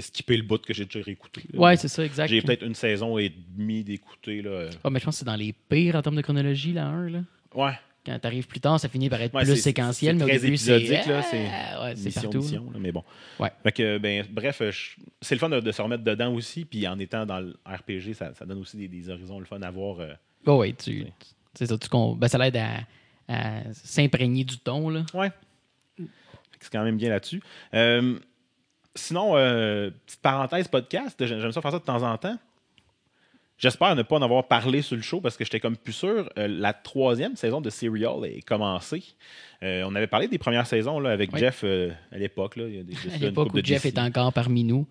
skipper 0.00 0.36
le 0.38 0.42
bout 0.42 0.58
que 0.64 0.72
j'ai 0.72 0.84
déjà 0.86 1.00
réécouté. 1.04 1.42
là. 1.52 1.60
Ouais, 1.60 1.76
c'est 1.76 1.88
ça, 1.88 2.04
exact. 2.04 2.28
J'ai 2.28 2.40
peut-être 2.40 2.62
une 2.64 2.74
saison 2.74 3.18
et 3.18 3.28
demie 3.28 3.84
d'écouter. 3.84 4.40
Là. 4.42 4.70
Ah, 4.82 4.90
mais 4.90 4.98
je 5.00 5.04
pense 5.04 5.16
que 5.16 5.18
c'est 5.20 5.24
dans 5.26 5.36
les 5.36 5.52
pires 5.52 5.96
en 5.96 6.02
termes 6.02 6.16
de 6.16 6.22
chronologie, 6.22 6.72
la 6.72 6.86
1. 6.86 7.10
Là. 7.10 7.18
Ouais, 7.54 7.72
Quand 8.06 8.18
t'arrives 8.18 8.46
plus 8.46 8.58
tard, 8.60 8.80
ça 8.80 8.88
finit 8.88 9.08
par 9.10 9.20
être 9.20 9.34
Ouais, 9.34 9.42
plus 9.44 9.56
c'est- 9.56 9.62
séquentiel, 9.62 10.18
c'est 10.18 10.24
mais 10.24 10.36
au 10.36 10.40
début, 10.40 10.56
c'est... 10.56 10.76
épisodique, 10.80 11.06
là, 11.06 11.22
c'est 11.22 11.36
ouais, 11.36 11.92
c'est 11.96 12.04
mission, 12.06 12.22
partout. 12.22 12.38
là. 12.38 12.42
mission, 12.44 12.70
là, 12.72 12.78
mais 12.80 12.90
bon. 12.92 13.04
Ouais. 13.38 13.50
Fait 13.62 13.72
que, 13.72 13.98
ben, 13.98 14.24
bref, 14.30 14.62
euh, 14.62 14.72
c'est 15.20 15.34
le 15.34 15.38
fun 15.38 15.48
de, 15.50 15.60
de 15.60 15.70
se 15.72 15.82
remettre 15.82 16.02
dedans 16.04 16.32
aussi, 16.32 16.64
puis 16.64 16.88
en 16.88 16.98
étant 16.98 17.26
dans 17.26 17.40
le 17.40 17.54
RPG, 17.66 18.14
ça, 18.14 18.32
ça 18.34 18.46
donne 18.46 18.58
aussi 18.58 18.76
des, 18.78 18.88
des 18.88 19.10
horizons 19.10 19.38
le 19.38 19.44
fun 19.44 19.60
à 19.62 19.70
voir. 19.70 20.00
euh, 20.00 20.14
Oh, 20.46 20.56
ouais, 20.56 20.72
tu, 20.72 21.04
c'est 21.54 21.66
ça, 21.66 21.76
tu 21.78 21.88
ben, 22.16 22.26
ça 22.28 22.38
l'aide 22.38 22.56
à, 22.56 22.78
à 23.28 23.60
s'imprégner 23.72 24.42
du 24.44 24.58
ton. 24.58 24.88
Là. 24.88 25.04
Ouais. 25.14 25.30
C'est 26.60 26.70
quand 26.72 26.82
même 26.84 26.96
bien 26.96 27.10
là-dessus. 27.10 27.42
Euh, 27.74 28.18
sinon, 28.94 29.36
euh, 29.36 29.90
petite 30.06 30.20
parenthèse 30.20 30.68
podcast, 30.68 31.16
j'ai- 31.24 31.40
j'aime 31.40 31.52
ça 31.52 31.60
faire 31.60 31.72
ça 31.72 31.78
de 31.78 31.84
temps 31.84 32.02
en 32.02 32.16
temps. 32.18 32.38
J'espère 33.58 33.94
ne 33.94 34.02
pas 34.02 34.16
en 34.16 34.22
avoir 34.22 34.48
parlé 34.48 34.82
sur 34.82 34.96
le 34.96 35.02
show 35.02 35.20
parce 35.20 35.36
que 35.36 35.44
j'étais 35.44 35.60
comme 35.60 35.76
plus 35.76 35.92
sûr. 35.92 36.28
Euh, 36.36 36.48
la 36.48 36.72
troisième 36.72 37.36
saison 37.36 37.60
de 37.60 37.70
Serial 37.70 38.24
est 38.24 38.42
commencée. 38.42 39.04
Euh, 39.62 39.84
on 39.86 39.94
avait 39.94 40.08
parlé 40.08 40.26
des 40.26 40.38
premières 40.38 40.66
saisons 40.66 40.98
là, 40.98 41.10
avec 41.10 41.32
Oui. 41.32 41.38
Jeff 41.38 41.62
à 41.64 42.18
l'époque. 42.18 42.56
là, 42.56 42.66
il 42.66 42.74
y 42.74 42.78
a 42.80 42.82
des- 42.82 42.94
À 43.14 43.18
l'époque 43.18 43.54
où 43.54 43.60
de 43.60 43.64
Jeff 43.64 43.84
est 43.86 43.98
encore 43.98 44.32
parmi 44.32 44.64
nous. 44.64 44.86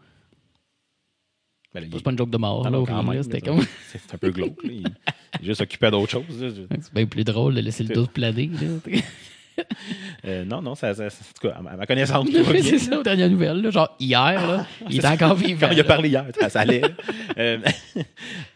Ben, 1.73 1.83
il- 1.83 1.93
C'est 1.93 2.03
pas 2.03 2.11
une 2.11 2.17
joke 2.17 2.29
de 2.29 2.37
mort, 2.37 2.69
là, 2.69 3.23
C'était 3.23 3.41
comme... 3.41 3.61
C'est 3.87 4.13
un 4.13 4.17
peu 4.17 4.29
glauque. 4.31 4.61
là. 4.63 4.69
Il, 4.71 4.85
est 4.87 5.45
juste 5.45 5.61
occupé 5.61 5.89
d'autres 5.91 6.11
choses. 6.11 6.25
C'est 6.81 6.93
bien 6.93 7.05
plus 7.05 7.23
drôle 7.25 7.55
de 7.55 7.61
laisser 7.61 7.83
le 7.83 7.93
dos 7.93 8.07
planer. 8.07 8.49
Euh, 10.25 10.45
non, 10.45 10.61
non, 10.61 10.75
ça, 10.75 10.93
ça- 10.93 11.09
ça- 11.09 11.17
en 11.23 11.33
tout 11.41 11.47
cas, 11.47 11.55
à 11.57 11.61
ma- 11.77 11.85
connaissance, 11.87 12.27
c'est 12.61 12.77
ça, 12.77 12.99
aux 12.99 13.03
dernières 13.03 13.29
nouvelles. 13.29 13.59
là. 13.61 13.71
Genre, 13.71 13.95
hier, 13.99 14.47
là, 14.47 14.67
il 14.89 14.97
est 14.99 15.05
encore 15.05 15.33
vivant. 15.35 15.67
Quand 15.67 15.73
il 15.73 15.79
a 15.79 15.83
parlé 15.83 16.09
hier, 16.09 16.25
ça, 16.39 16.49
ça 16.49 16.59
allait. 16.61 16.81
Euh, 17.37 17.57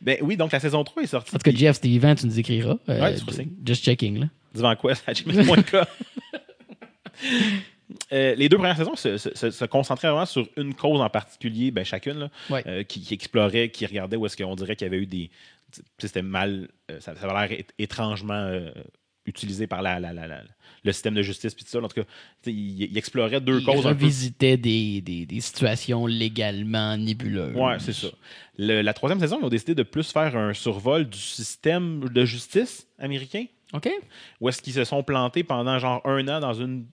ben 0.02 0.18
oui, 0.22 0.38
donc 0.38 0.52
la 0.52 0.60
saison 0.60 0.84
3 0.84 1.04
est 1.04 1.08
sortie. 1.08 1.34
En 1.36 1.40
tout 1.40 1.50
cas, 1.52 1.58
Jeff, 1.58 1.76
c'était 1.78 1.88
vivant, 1.88 2.14
tu 2.14 2.26
nous 2.28 2.38
écriras. 2.40 2.76
Euh, 2.90 3.02
Ouais, 3.02 3.16
tu 3.16 3.34
sais. 3.34 3.48
Just 3.66 3.84
checking, 3.84 4.20
là. 4.20 4.28
Quest 4.82 5.04
à 5.08 5.14
gmail.com. 5.14 5.86
Euh, 8.12 8.36
les 8.36 8.50
deux 8.50 8.58
premières 8.58 8.76
saisons 8.78 8.96
se, 8.96 9.18
se- 9.18 9.34
se- 9.36 9.52
se 9.52 9.66
concentraient 9.66 10.10
vraiment 10.10 10.26
sur 10.26 10.48
une 10.58 10.74
cause 10.74 11.00
en 11.02 11.10
particulier, 11.10 11.72
ben, 11.72 11.86
chacune, 11.86 12.18
là, 12.20 12.30
euh, 12.68 12.84
qui, 12.84 13.00
qui 13.02 13.14
explorait, 13.14 13.70
qui 13.70 13.86
regardait 13.86 14.18
où 14.18 14.26
est-ce 14.26 14.36
qu'on 14.38 14.56
dirait 14.56 14.76
qu'il 14.76 14.86
y 14.86 14.90
avait 14.90 14.98
eu 14.98 15.06
des. 15.06 15.30
C'était 16.00 16.22
mal. 16.22 16.68
euh, 16.92 17.00
ça, 17.00 17.16
ça 17.16 17.28
avait 17.30 17.48
l'air 17.56 17.64
étrangement 17.80 18.60
utilisé 19.26 19.68
par 19.68 19.82
la, 19.82 20.00
la- 20.00 20.14
la- 20.14 20.28
la- 20.28 20.44
le 20.86 20.94
système 20.94 21.14
de 21.16 21.22
justice. 21.22 21.54
Puis 21.54 21.66
tout 21.66 21.72
ça. 21.72 21.80
En 21.80 21.88
tout 21.88 22.02
cas, 22.02 22.08
il, 22.46 22.84
il 22.84 22.98
explorait 22.98 23.42
deux 23.42 23.60
il 23.60 23.66
causes 23.66 23.82
peu 23.82 23.88
revisitait 23.90 24.58
des, 24.58 25.02
des, 25.02 25.26
des 25.26 25.42
situations 25.42 26.06
légalement 26.06 26.96
nébuleuses. 26.98 27.56
Ouais, 27.56 27.78
c'est 27.80 27.94
ça. 27.94 28.08
Le- 28.58 28.82
la 28.82 28.94
troisième 28.94 29.20
saison, 29.20 29.40
ils 29.42 29.46
ont 29.46 29.50
décidé 29.50 29.76
de 29.76 29.84
plus 29.84 30.12
faire 30.12 30.36
un 30.36 30.54
survol 30.54 31.10
du 31.10 31.18
système 31.18 32.08
de 32.10 32.26
justice 32.26 32.88
américain, 33.00 33.46
OK? 33.74 33.90
où 34.40 34.48
est-ce 34.50 34.62
qu'ils 34.62 34.74
se 34.74 34.84
sont 34.84 35.04
plantés 35.04 35.44
pendant 35.44 35.80
genre 35.80 36.02
un 36.06 36.28
an 36.28 36.40
dans 36.40 36.54
une 36.54 36.86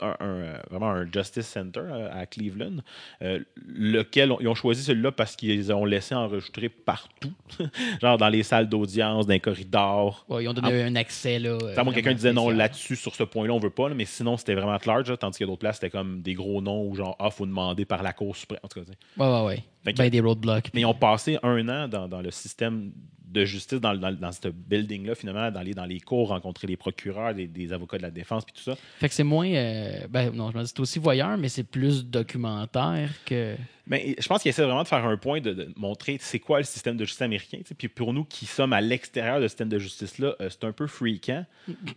un, 0.00 0.16
un, 0.20 0.26
euh, 0.26 0.58
vraiment 0.70 0.90
un 0.90 1.06
Justice 1.10 1.46
Center 1.46 1.80
euh, 1.84 2.08
à 2.12 2.26
Cleveland, 2.26 2.76
euh, 3.22 3.40
lequel 3.66 4.32
on- 4.32 4.40
ils 4.40 4.48
ont 4.48 4.54
choisi 4.54 4.82
celui-là 4.82 5.12
parce 5.12 5.36
qu'ils 5.36 5.72
ont 5.72 5.84
laissé 5.84 6.14
enregistrer 6.14 6.68
partout, 6.68 7.32
genre 8.02 8.18
dans 8.18 8.28
les 8.28 8.42
salles 8.42 8.68
d'audience, 8.68 9.26
dans 9.26 9.32
les 9.32 9.40
corridors. 9.40 10.24
Ouais, 10.28 10.44
ils 10.44 10.48
ont 10.48 10.54
donné 10.54 10.82
un 10.82 10.96
accès, 10.96 11.38
là. 11.38 11.58
Quelqu'un 11.92 12.14
disait 12.14 12.32
non 12.32 12.48
là-dessus, 12.50 12.96
sur 12.96 13.14
ce 13.14 13.24
point-là, 13.24 13.52
on 13.52 13.58
veut 13.58 13.70
pas, 13.70 13.88
là, 13.88 13.94
mais 13.94 14.04
sinon 14.04 14.36
c'était 14.36 14.54
vraiment 14.54 14.78
large, 14.86 15.10
là, 15.10 15.16
tandis 15.16 15.38
que 15.38 15.44
d'autres 15.44 15.58
places, 15.58 15.76
c'était 15.76 15.90
comme 15.90 16.22
des 16.22 16.34
gros 16.34 16.60
noms 16.62 16.86
ou 16.86 16.94
genre, 16.94 17.16
ah, 17.18 17.30
faut 17.30 17.46
demander 17.46 17.84
par 17.84 18.02
la 18.02 18.12
Cour 18.12 18.36
suprême. 18.36 18.60
En 18.62 18.68
tout 18.68 18.80
cas. 18.80 18.90
Ouais, 19.16 19.26
ouais, 19.40 19.46
ouais. 19.46 19.64
Ben, 19.96 20.10
des 20.10 20.20
roadblocks. 20.20 20.70
Mais 20.74 20.82
ils 20.82 20.86
ont 20.86 20.94
passé 20.94 21.38
un 21.42 21.68
an 21.68 21.88
dans, 21.88 22.08
dans 22.08 22.20
le 22.20 22.30
système 22.30 22.92
de 23.30 23.44
justice 23.44 23.80
dans, 23.80 23.94
dans, 23.94 24.12
dans 24.12 24.32
ce 24.32 24.48
building-là, 24.48 25.14
finalement, 25.14 25.50
dans 25.50 25.60
les, 25.62 25.74
dans 25.74 25.84
les 25.84 26.00
cours, 26.00 26.28
rencontrer 26.28 26.66
les 26.66 26.76
procureurs, 26.76 27.34
des, 27.34 27.46
des 27.46 27.72
avocats 27.72 27.98
de 27.98 28.02
la 28.02 28.10
défense, 28.10 28.44
puis 28.44 28.54
tout 28.54 28.62
ça. 28.62 28.76
Fait 28.98 29.08
que 29.08 29.14
c'est 29.14 29.22
moins. 29.24 29.48
euh, 29.48 30.06
ben 30.08 30.30
non, 30.34 30.50
je 30.50 30.56
me 30.58 30.62
dis, 30.62 30.68
c'est 30.68 30.80
aussi 30.80 30.98
voyeur, 30.98 31.36
mais 31.38 31.48
c'est 31.48 31.64
plus 31.64 32.04
documentaire 32.06 33.10
que. 33.26 33.56
Ben, 33.86 34.14
je 34.18 34.26
pense 34.28 34.42
qu'il 34.42 34.48
essaie 34.50 34.62
vraiment 34.64 34.82
de 34.82 34.88
faire 34.88 35.04
un 35.04 35.16
point, 35.16 35.40
de, 35.40 35.52
de 35.52 35.72
montrer 35.76 36.18
c'est 36.20 36.38
quoi 36.40 36.58
le 36.58 36.64
système 36.64 36.96
de 36.96 37.04
justice 37.04 37.22
américain. 37.22 37.58
tu 37.58 37.68
sais. 37.68 37.74
Puis 37.74 37.88
pour 37.88 38.12
nous 38.12 38.24
qui 38.24 38.46
sommes 38.46 38.72
à 38.72 38.80
l'extérieur 38.80 39.38
de 39.38 39.44
ce 39.44 39.48
système 39.48 39.68
de 39.68 39.78
justice-là, 39.78 40.34
euh, 40.40 40.48
c'est 40.50 40.64
un 40.64 40.72
peu 40.72 40.86
freakant 40.86 41.44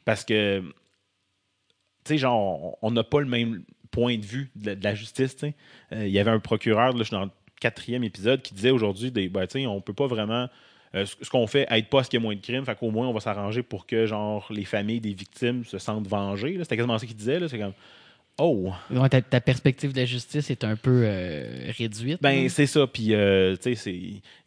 parce 0.05 0.23
que, 0.25 0.59
tu 0.59 0.65
sais, 2.05 2.17
genre, 2.17 2.77
on- 2.81 2.91
n'a 2.91 3.03
pas 3.03 3.19
le 3.19 3.27
même 3.27 3.63
point 3.91 4.17
de 4.17 4.25
vue 4.25 4.49
de 4.55 4.67
la, 4.67 4.75
de 4.75 4.83
la 4.83 4.95
justice. 4.95 5.35
Euh, 5.43 5.51
Il 6.07 6.11
y 6.11 6.19
avait 6.19 6.31
un 6.31 6.39
procureur, 6.39 6.93
là, 6.93 6.97
je 6.99 7.03
suis 7.03 7.11
dans 7.11 7.25
le 7.25 7.31
quatrième 7.59 8.03
épisode, 8.03 8.41
qui 8.41 8.53
disait 8.53 8.71
aujourd'hui, 8.71 9.11
des, 9.11 9.29
ben, 9.29 9.45
tu 9.45 9.59
sais, 9.59 9.65
on 9.67 9.81
peut 9.81 9.93
pas 9.93 10.07
vraiment. 10.07 10.47
Euh, 10.95 11.05
ce 11.05 11.29
qu'on 11.29 11.47
fait 11.47 11.65
aide 11.69 11.87
pas 11.87 12.01
à 12.01 12.03
ce 12.03 12.09
qu'il 12.09 12.19
y 12.19 12.21
ait 12.21 12.23
moins 12.23 12.35
de 12.35 12.41
crimes, 12.41 12.65
fait 12.65 12.75
qu'au 12.77 12.91
moins 12.91 13.07
on 13.07 13.13
va 13.13 13.19
s'arranger 13.19 13.63
pour 13.63 13.85
que 13.85 14.05
genre 14.05 14.47
les 14.51 14.65
familles 14.65 14.99
des 15.01 15.13
victimes 15.13 15.63
se 15.65 15.77
sentent 15.77 16.07
vengées. 16.07 16.57
C'était 16.61 16.75
quasiment 16.77 16.97
ça 16.97 17.05
qu'il 17.05 17.15
disait. 17.15 17.39
C'est 17.47 17.59
comme 17.59 17.73
Oh! 18.39 18.71
Ta, 19.11 19.21
ta 19.21 19.41
perspective 19.41 19.91
de 19.93 19.99
la 19.99 20.05
justice 20.05 20.49
est 20.49 20.63
un 20.63 20.75
peu 20.75 21.03
euh, 21.05 21.69
réduite. 21.77 22.19
Ben, 22.21 22.47
c'est 22.49 22.65
ça. 22.65 22.87
Puis, 22.87 23.13
euh, 23.13 23.55
tu 23.61 23.75
sais, 23.75 23.93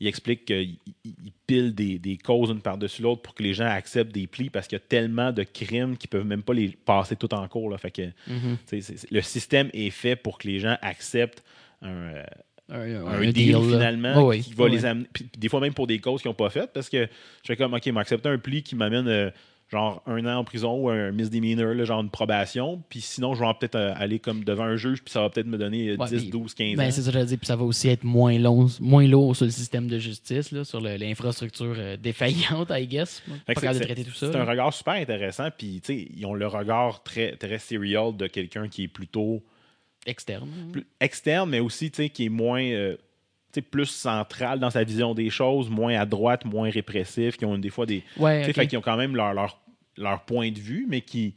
il 0.00 0.06
explique 0.08 0.46
qu'il 0.46 0.76
il 1.04 1.32
pile 1.46 1.74
des, 1.74 1.98
des 1.98 2.16
causes 2.16 2.50
une 2.50 2.60
par-dessus 2.62 3.02
l'autre 3.02 3.22
pour 3.22 3.34
que 3.34 3.42
les 3.42 3.52
gens 3.54 3.66
acceptent 3.66 4.10
des 4.12 4.26
plis 4.26 4.48
parce 4.50 4.66
qu'il 4.66 4.76
y 4.78 4.80
a 4.80 4.84
tellement 4.88 5.32
de 5.32 5.44
crimes 5.44 5.96
qu'ils 5.98 6.08
peuvent 6.10 6.24
même 6.26 6.42
pas 6.42 6.54
les 6.54 6.70
passer 6.70 7.14
tout 7.14 7.32
en 7.34 7.46
cours. 7.46 7.70
Là. 7.70 7.78
Fait 7.78 7.90
que, 7.90 8.02
Mhm. 8.26 8.56
c'est- 8.66 9.12
le 9.12 9.20
système 9.20 9.68
est 9.74 9.90
fait 9.90 10.16
pour 10.16 10.38
que 10.38 10.48
les 10.48 10.58
gens 10.58 10.76
acceptent 10.80 11.44
un, 11.82 11.88
euh, 11.90 12.22
un, 12.70 13.06
un 13.06 13.30
deal, 13.30 13.52
là. 13.52 13.60
finalement 13.60 14.30
qui 14.30 14.54
va 14.54 14.68
les 14.68 14.84
amener. 14.84 15.06
puis 15.12 15.26
des 15.36 15.48
fois, 15.48 15.60
même 15.60 15.74
pour 15.74 15.86
des 15.86 15.98
causes 15.98 16.22
qu'ils 16.22 16.30
n'ont 16.30 16.34
pas 16.34 16.50
faites 16.50 16.72
parce 16.72 16.88
que 16.88 17.02
je 17.06 17.46
fais 17.46 17.56
comme, 17.56 17.74
OK, 17.74 17.86
m'accepter 17.88 18.28
un 18.28 18.38
pli 18.38 18.62
qui 18.62 18.74
m'amène. 18.76 19.08
euh, 19.08 19.30
genre 19.72 20.02
un 20.06 20.24
an 20.26 20.36
en 20.40 20.44
prison 20.44 20.74
ou 20.76 20.90
un 20.90 21.10
misdemeanor, 21.10 21.72
là, 21.74 21.84
genre 21.84 22.00
une 22.02 22.10
probation. 22.10 22.82
Puis 22.90 23.00
sinon, 23.00 23.34
je 23.34 23.42
vais 23.42 23.50
peut-être 23.58 23.74
euh, 23.76 23.94
aller 23.96 24.18
comme 24.18 24.44
devant 24.44 24.64
un 24.64 24.76
juge, 24.76 25.02
puis 25.02 25.10
ça 25.10 25.22
va 25.22 25.30
peut-être 25.30 25.46
me 25.46 25.56
donner 25.56 25.88
euh, 25.88 25.96
Ouais, 25.96 26.06
10, 26.06 26.20
puis- 26.20 26.30
12, 26.30 26.54
15 26.54 26.76
Ben, 26.76 26.86
ans. 26.86 26.90
c'est 26.92 27.00
ça 27.02 27.10
que 27.10 27.18
je 27.20 27.24
dis. 27.24 27.36
Puis 27.38 27.46
ça 27.46 27.56
va 27.56 27.64
aussi 27.64 27.88
être 27.88 28.04
moins 28.04 28.38
long, 28.38 28.66
moins 28.78 29.06
lourd 29.06 29.34
sur 29.34 29.46
le 29.46 29.50
système 29.50 29.88
de 29.88 29.98
justice, 29.98 30.52
là, 30.52 30.64
sur 30.64 30.80
l'infrastructure 30.82 31.74
euh, 31.78 31.96
défaillante, 31.96 32.68
I 32.70 32.86
guess. 32.86 33.22
Pas 33.26 33.32
Fait 33.46 33.54
que 33.54 33.60
capable 33.60 33.72
de 33.74 33.78
c'est- 33.78 33.84
traiter 33.94 34.04
tout 34.04 34.14
ça. 34.14 34.30
C'est 34.32 34.38
un 34.38 34.44
regard 34.44 34.72
super 34.72 34.94
intéressant. 34.94 35.48
Puis, 35.56 35.80
tu 35.82 35.94
sais, 35.98 36.08
ils 36.14 36.26
ont 36.26 36.34
le 36.34 36.46
regard 36.46 37.02
très, 37.02 37.32
très 37.36 37.58
serial 37.58 38.14
de 38.16 38.26
quelqu'un 38.26 38.68
qui 38.68 38.84
est 38.84 38.88
plutôt 38.88 39.42
Externe. 40.06 40.48
plus 40.72 40.86
externe, 41.00 41.50
mais 41.50 41.60
aussi, 41.60 41.90
tu 41.90 41.96
sais, 41.96 42.08
qui 42.10 42.26
est 42.26 42.28
moins. 42.30 42.62
euh, 42.62 42.96
tu 43.52 43.60
sais, 43.60 43.62
plus 43.62 43.86
central 43.86 44.58
dans 44.58 44.70
sa 44.70 44.82
vision 44.84 45.14
des 45.14 45.30
choses, 45.30 45.70
moins 45.70 45.94
à 45.98 46.04
droite, 46.06 46.44
moins 46.44 46.68
répressif, 46.70 47.36
qui 47.36 47.44
ont 47.44 47.56
des 47.56 47.70
fois 47.70 47.86
des. 47.86 48.02
Ouais, 48.16 48.40
Tu 48.40 48.44
sais, 48.46 48.50
ok. 48.50 48.56
fait 48.56 48.66
qu'ils 48.66 48.78
ont 48.78 48.82
quand 48.82 48.96
même 48.96 49.14
leur, 49.14 49.32
leur, 49.32 49.60
leur 49.96 50.24
point 50.24 50.50
de 50.50 50.58
vue, 50.58 50.86
mais 50.88 51.02
qui, 51.02 51.34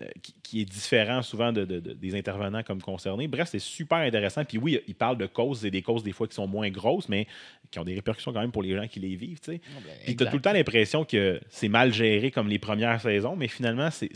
euh, 0.00 0.06
qui, 0.22 0.34
qui 0.42 0.60
est 0.62 0.64
différent 0.64 1.20
souvent 1.20 1.52
de, 1.52 1.66
de- 1.66 1.78
de- 1.80 1.92
des 1.92 2.14
intervenants 2.16 2.62
comme 2.62 2.80
concernés. 2.80 3.28
Bref, 3.28 3.48
c'est 3.52 3.58
super 3.58 3.98
intéressant. 3.98 4.44
Puis 4.46 4.56
oui, 4.56 4.80
ils 4.88 4.94
parlent 4.94 5.18
de 5.18 5.26
causes, 5.26 5.66
et 5.66 5.70
des 5.70 5.82
causes 5.82 6.02
des 6.02 6.12
fois 6.12 6.26
qui 6.26 6.34
sont 6.34 6.46
moins 6.46 6.70
grosses, 6.70 7.08
mais 7.10 7.26
qui 7.70 7.78
ont 7.78 7.84
des 7.84 7.94
répercussions 7.94 8.32
quand 8.32 8.40
même 8.40 8.50
pour 8.52 8.62
les 8.62 8.74
gens 8.74 8.88
qui 8.88 9.00
les 9.00 9.14
vivent. 9.14 9.40
tu 9.40 9.52
sais. 9.52 9.60
Ah, 9.66 9.80
ben, 9.84 9.92
Puis 10.06 10.16
tu 10.16 10.22
as 10.24 10.26
tout 10.30 10.36
le 10.36 10.42
temps 10.42 10.52
l'impression 10.54 11.04
que 11.04 11.38
c'est 11.50 11.68
mal 11.68 11.92
géré 11.92 12.30
comme 12.30 12.48
les 12.48 12.58
premières 12.58 12.98
saisons, 13.00 13.36
mais 13.36 13.48
finalement, 13.48 13.90
c'est. 13.90 14.10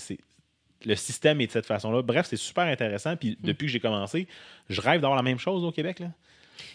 Le 0.87 0.95
système 0.97 1.41
est 1.41 1.47
de 1.47 1.53
cette 1.53 1.67
façon-là. 1.67 2.03
Bref, 2.03 2.27
c'est 2.29 2.37
super 2.37 2.65
intéressant. 2.65 3.17
Puis 3.17 3.39
Hmm. 3.41 3.47
depuis 3.47 3.67
que 3.67 3.73
j'ai 3.73 3.81
commencé, 3.81 4.27
je 4.69 4.81
rêve 4.81 5.01
d'avoir 5.01 5.17
la 5.17 5.23
même 5.23 5.39
chose 5.39 5.65
au 5.65 5.73
Québec. 5.73 6.01
Là. 6.01 6.09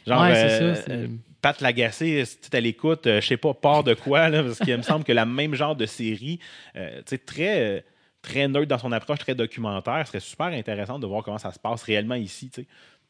Genre, 0.06 0.22
Ouais, 0.22 0.34
c'est 0.36 0.62
euh, 0.64 0.76
ça, 0.76 0.92
euh, 0.92 1.08
Pat 1.42 1.60
Lagacé, 1.62 2.26
si 2.26 2.40
tu 2.40 2.48
es 2.52 2.56
à 2.56 2.60
l'écoute, 2.62 3.08
euh, 3.08 3.22
je 3.22 3.28
sais 3.28 3.38
pas, 3.38 3.54
part 3.54 3.84
de 3.84 3.94
quoi, 3.94 4.30
là, 4.30 4.44
parce 4.44 4.60
qu'il 4.60 4.76
me 4.76 4.82
semble 4.82 5.04
que 5.04 5.12
la 5.14 5.26
même 5.26 5.54
genre 5.54 5.76
de 5.76 5.86
série, 5.86 6.40
euh, 6.76 7.02
très, 7.26 7.62
euh, 7.78 7.82
très 8.22 8.48
neutre 8.48 8.68
dans 8.68 8.80
son 8.80 8.92
approche, 8.92 9.20
très 9.20 9.36
documentaire, 9.36 10.06
serait 10.08 10.20
super 10.20 10.48
intéressant 10.48 11.00
de 11.00 11.06
voir 11.08 11.24
comment 11.24 11.38
ça 11.38 11.52
se 11.52 11.60
passe 11.60 11.84
réellement 11.84 12.16
ici. 12.16 12.50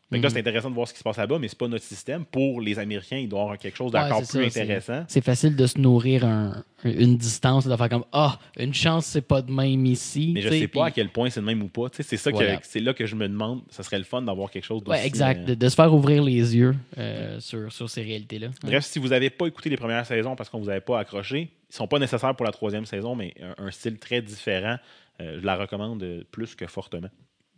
Que 0.09 0.23
là, 0.23 0.29
c'est 0.29 0.39
intéressant 0.39 0.69
de 0.69 0.75
voir 0.75 0.87
ce 0.87 0.93
qui 0.93 0.99
se 0.99 1.03
passe 1.03 1.17
là-bas, 1.17 1.37
mais 1.37 1.49
c'est 1.49 1.57
pas 1.57 1.67
notre 1.67 1.83
système. 1.83 2.23
Pour 2.25 2.61
les 2.61 2.79
Américains, 2.79 3.17
il 3.17 3.27
doit 3.27 3.39
y 3.39 3.41
avoir 3.43 3.57
quelque 3.57 3.75
chose 3.75 3.91
d'encore 3.91 4.19
plus 4.25 4.49
ça, 4.49 4.61
intéressant. 4.61 5.03
C'est 5.09 5.23
facile 5.23 5.55
de 5.57 5.67
se 5.67 5.77
nourrir 5.79 6.23
un- 6.25 6.63
une 6.85 7.17
distance, 7.17 7.67
de 7.67 7.75
faire 7.75 7.89
comme 7.89 8.05
Ah, 8.13 8.39
une 8.57 8.73
chance, 8.73 9.05
c'est 9.07 9.21
pas 9.21 9.41
de 9.41 9.51
même 9.51 9.85
ici. 9.85 10.31
Mais 10.33 10.41
je 10.41 10.49
sais, 10.49 10.67
pas 10.69 10.85
à 10.85 10.91
quel 10.91 11.09
point 11.09 11.29
c'est 11.29 11.41
le 11.41 11.45
même 11.45 11.61
ou 11.61 11.67
pas. 11.67 11.87
C'est 11.91 12.15
ça 12.15 12.31
Voilà. 12.31 12.59
c'est 12.63 12.79
là 12.79 12.93
que 12.93 13.05
je 13.05 13.15
me 13.15 13.27
demande. 13.27 13.63
Ça 13.69 13.83
serait 13.83 13.97
le 13.97 14.05
fun 14.05 14.21
d'avoir 14.21 14.49
quelque 14.49 14.63
chose 14.63 14.81
Ouais, 14.87 15.05
exact. 15.05 15.41
euh, 15.41 15.45
De, 15.47 15.53
de 15.55 15.67
se 15.69 15.75
faire 15.75 15.93
ouvrir 15.93 16.23
les 16.23 16.55
yeux 16.55 16.73
euh, 16.97 17.39
sur, 17.41 17.69
sur 17.73 17.89
ces 17.89 18.01
réalités-là. 18.03 18.47
Bref, 18.63 18.85
si 18.85 18.99
vous 18.99 19.09
n'avez 19.09 19.29
pas 19.29 19.47
écouté 19.47 19.69
les 19.69 19.77
premières 19.77 20.05
saisons 20.05 20.37
parce 20.37 20.49
qu'on 20.49 20.59
vous 20.61 20.69
avait 20.69 20.79
pas 20.79 20.99
accroché, 20.99 21.51
ils 21.69 21.75
sont 21.75 21.87
pas 21.87 21.99
nécessaires 21.99 22.33
pour 22.33 22.45
la 22.45 22.51
troisième 22.53 22.85
saison, 22.85 23.13
mais 23.15 23.33
un, 23.59 23.65
un 23.65 23.71
style 23.71 23.97
très 23.99 24.21
différent. 24.21 24.77
Euh, 25.19 25.39
je 25.41 25.45
la 25.45 25.57
recommande 25.57 26.23
plus 26.31 26.55
que 26.55 26.65
fortement. 26.67 27.09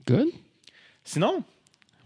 Good. 0.08 0.30
Sinon, 1.04 1.44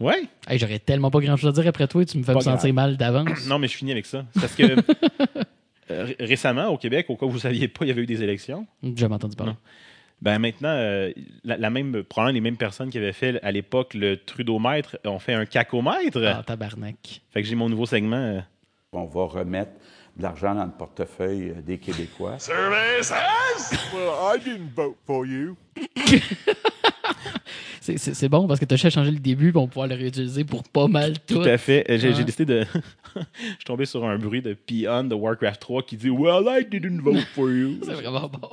ouais. 0.00 0.24
Hey, 0.48 0.58
J'aurais 0.58 0.78
tellement 0.78 1.10
pas 1.10 1.20
grand 1.20 1.36
chose 1.36 1.50
à 1.50 1.60
dire 1.60 1.68
après 1.68 1.86
toi, 1.88 2.04
tu 2.04 2.18
me 2.18 2.22
fais 2.22 2.32
Pas 2.32 2.38
me 2.38 2.44
sentir 2.44 2.72
mal 2.74 2.96
d'avance. 2.96 3.46
Non, 3.46 3.58
mais 3.58 3.68
je 3.68 3.76
finis 3.76 3.92
avec 3.92 4.06
ça. 4.06 4.24
C'est 4.34 4.40
Parce 4.40 4.54
que 4.54 4.62
euh, 5.90 6.04
ré- 6.04 6.16
récemment, 6.20 6.68
au 6.68 6.78
Québec, 6.78 7.06
au 7.08 7.16
cas 7.16 7.26
où 7.26 7.30
vous 7.30 7.36
ne 7.36 7.40
saviez 7.40 7.68
pas, 7.68 7.84
il 7.84 7.88
y 7.88 7.90
avait 7.90 8.02
eu 8.02 8.06
des 8.06 8.22
élections. 8.22 8.66
J'ai 8.82 8.96
jamais 8.96 9.14
entendu 9.14 9.36
parler. 9.36 9.52
Non. 9.52 9.58
Ben 10.22 10.38
maintenant, 10.38 10.68
euh, 10.70 11.10
la, 11.42 11.56
la 11.58 11.70
même, 11.70 12.02
probablement 12.04 12.32
les 12.34 12.40
mêmes 12.40 12.56
personnes 12.56 12.88
qui 12.88 12.96
avaient 12.98 13.12
fait 13.12 13.38
à 13.42 13.50
l'époque 13.52 13.92
le 13.94 14.16
Trudeau-mètre 14.16 14.96
ont 15.04 15.18
fait 15.18 15.34
un 15.34 15.44
cacomètre. 15.44 16.22
Ah, 16.24 16.42
tabarnak. 16.46 17.20
Fait 17.32 17.42
que 17.42 17.48
j'ai 17.48 17.56
mon 17.56 17.68
nouveau 17.68 17.84
segment. 17.84 18.16
euh, 18.16 18.40
On 18.92 19.04
va 19.04 19.24
remettre 19.26 19.72
de 20.16 20.22
l'argent 20.22 20.54
dans 20.54 20.64
le 20.64 20.70
portefeuille 20.70 21.52
des 21.66 21.78
Québécois. 21.78 22.38
Services! 22.38 23.12
Well, 23.92 24.12
I 24.34 24.38
didn't 24.42 24.70
vote 24.74 24.96
for 25.04 25.26
you. 25.26 25.56
C'est- 27.84 28.28
bon 28.28 28.46
parce 28.46 28.58
que 28.58 28.64
tu 28.64 28.74
as 28.74 28.90
changé 28.90 29.10
le 29.10 29.18
début, 29.18 29.50
puis 29.50 29.58
on 29.58 29.64
va 29.64 29.68
pouvoir 29.68 29.88
le 29.88 29.94
réutiliser 29.94 30.44
pour 30.44 30.62
pas 30.64 30.86
mal 30.86 31.18
tout. 31.26 31.42
Tout 31.42 31.48
à 31.48 31.58
fait. 31.58 31.84
J'ai 31.98 32.24
décidé 32.24 32.46
de. 32.46 32.66
je 33.14 33.20
suis 33.42 33.64
tombé 33.66 33.84
sur 33.84 34.04
un 34.04 34.16
bruit 34.16 34.40
de 34.40 34.54
Peon 34.54 35.04
de 35.04 35.14
Warcraft 35.14 35.60
3 35.60 35.82
qui 35.82 35.96
dit 35.96 36.08
Well, 36.08 36.44
I 36.48 36.64
didn't 36.64 37.00
vote 37.00 37.26
for 37.34 37.50
you. 37.50 37.78
C'est 37.82 37.92
vraiment 37.92 38.28
bon. 38.28 38.48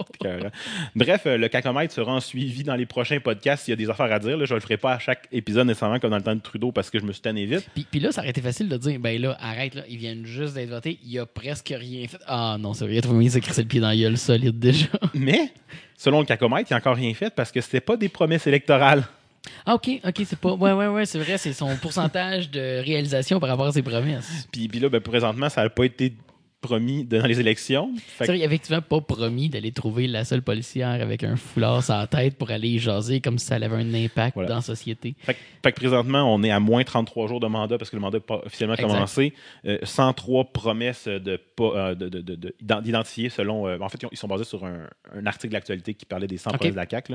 Bref, 0.95 1.21
euh, 1.25 1.37
le 1.37 1.47
cacomètre 1.47 1.93
sera 1.93 2.13
en 2.13 2.19
suivi 2.19 2.63
dans 2.63 2.75
les 2.75 2.85
prochains 2.85 3.19
podcasts 3.19 3.63
s'il 3.63 3.71
y 3.71 3.73
a 3.73 3.77
des 3.77 3.89
affaires 3.89 4.11
à 4.11 4.19
dire. 4.19 4.37
Là, 4.37 4.43
je 4.45 4.53
ne 4.53 4.59
le 4.59 4.61
ferai 4.61 4.77
pas 4.77 4.93
à 4.93 4.99
chaque 4.99 5.27
épisode 5.31 5.67
nécessairement 5.67 5.99
comme 5.99 6.11
dans 6.11 6.17
le 6.17 6.23
temps 6.23 6.35
de 6.35 6.41
Trudeau 6.41 6.73
parce 6.73 6.89
que 6.89 6.99
je 6.99 7.05
me 7.05 7.13
suis 7.13 7.21
tanné 7.21 7.45
vite. 7.45 7.65
Puis, 7.73 7.87
puis 7.89 7.99
là, 8.01 8.11
ça 8.11 8.21
aurait 8.21 8.31
été 8.31 8.41
facile 8.41 8.67
de 8.67 8.77
dire, 8.77 8.99
ben 8.99 9.19
là, 9.21 9.37
arrête, 9.39 9.75
là, 9.75 9.83
ils 9.89 9.97
viennent 9.97 10.25
juste 10.25 10.55
d'être 10.55 10.69
votés, 10.69 10.99
il 11.05 11.17
a 11.19 11.25
presque 11.25 11.73
rien 11.75 12.05
fait. 12.07 12.19
Ah 12.27 12.57
non, 12.59 12.73
c'est 12.73 12.83
vrai, 12.85 12.95
il 12.95 12.97
a 12.97 13.01
trouvé 13.01 13.15
moyen 13.15 13.29
de 13.29 13.43
se 13.43 13.61
le 13.61 13.67
pied 13.67 13.79
dans 13.79 13.87
la 13.87 13.95
gueule 13.95 14.17
solide 14.17 14.59
déjà. 14.59 14.87
Mais, 15.13 15.53
selon 15.95 16.19
le 16.19 16.25
cacomètre, 16.25 16.69
il 16.69 16.73
n'y 16.73 16.75
a 16.75 16.79
encore 16.79 16.95
rien 16.95 17.13
fait 17.13 17.33
parce 17.33 17.51
que 17.51 17.61
c'était 17.61 17.81
pas 17.81 17.95
des 17.95 18.09
promesses 18.09 18.45
électorales. 18.45 19.03
Ah, 19.65 19.75
ok, 19.75 19.89
ok, 20.03 20.21
c'est 20.25 20.39
pas. 20.39 20.53
Ouais, 20.53 20.71
ouais, 20.73 20.87
ouais, 20.87 21.05
c'est 21.05 21.19
vrai, 21.19 21.37
c'est 21.37 21.53
son 21.53 21.75
pourcentage 21.77 22.51
de 22.51 22.83
réalisation 22.83 23.39
par 23.39 23.49
rapport 23.49 23.67
à 23.67 23.71
ses 23.71 23.81
promesses. 23.81 24.47
Puis, 24.51 24.67
puis 24.67 24.79
là, 24.79 24.89
ben, 24.89 25.01
présentement, 25.01 25.49
ça 25.49 25.63
n'a 25.63 25.69
pas 25.69 25.85
été 25.85 26.13
promis 26.61 27.03
dans 27.05 27.25
les 27.25 27.39
élections. 27.39 27.91
Fait 27.97 28.27
que- 28.27 28.31
il 28.33 28.41
a 28.41 28.45
effectivement 28.45 28.81
pas 28.81 29.01
promis 29.01 29.49
d'aller 29.49 29.71
trouver 29.71 30.07
la 30.07 30.23
seule 30.23 30.43
policière 30.43 30.89
avec 31.01 31.23
un 31.23 31.35
foulard 31.35 31.83
sur 31.83 31.95
la 31.95 32.07
tête 32.07 32.37
pour 32.37 32.51
aller 32.51 32.77
jaser 32.77 33.19
comme 33.19 33.37
si 33.39 33.47
ça 33.47 33.55
avait 33.55 33.65
un 33.67 33.93
impact 33.93 34.35
Voilà. 34.35 34.49
dans 34.49 34.55
la 34.57 34.61
société. 34.61 35.15
Fait, 35.19 35.33
que- 35.33 35.39
fait 35.63 35.71
que 35.71 35.75
présentement, 35.77 36.33
on 36.33 36.43
est 36.43 36.51
à 36.51 36.59
moins 36.59 36.83
33 36.83 37.27
jours 37.27 37.39
de 37.39 37.47
mandat 37.47 37.77
parce 37.79 37.89
que 37.89 37.95
le 37.95 38.01
mandat 38.01 38.19
n'est 38.19 38.23
pas 38.23 38.41
officiellement 38.45 38.75
Exact. 38.75 38.87
commencé. 38.93 39.33
Euh, 39.65 39.79
103 39.83 40.45
promesses 40.53 41.07
de 41.07 41.39
euh, 41.59 41.95
de- 41.95 42.09
de- 42.09 42.21
de- 42.21 42.35
de- 42.35 42.55
ident- 42.61 42.81
d'identifier 42.81 43.29
selon. 43.29 43.67
euh, 43.67 43.77
en 43.79 43.89
fait, 43.89 43.97
ils, 44.01 44.05
ont- 44.05 44.09
ils 44.11 44.17
sont 44.17 44.27
basés 44.27 44.43
sur 44.43 44.63
un, 44.65 44.87
un 45.13 45.25
article 45.25 45.53
d'actualité 45.53 45.93
qui 45.95 46.05
parlait 46.05 46.27
des 46.27 46.37
100 46.37 46.51
Ok. 46.51 46.57
promesses 46.57 46.73
de 46.73 46.79
la 46.79 46.87
CAQ. 46.89 47.13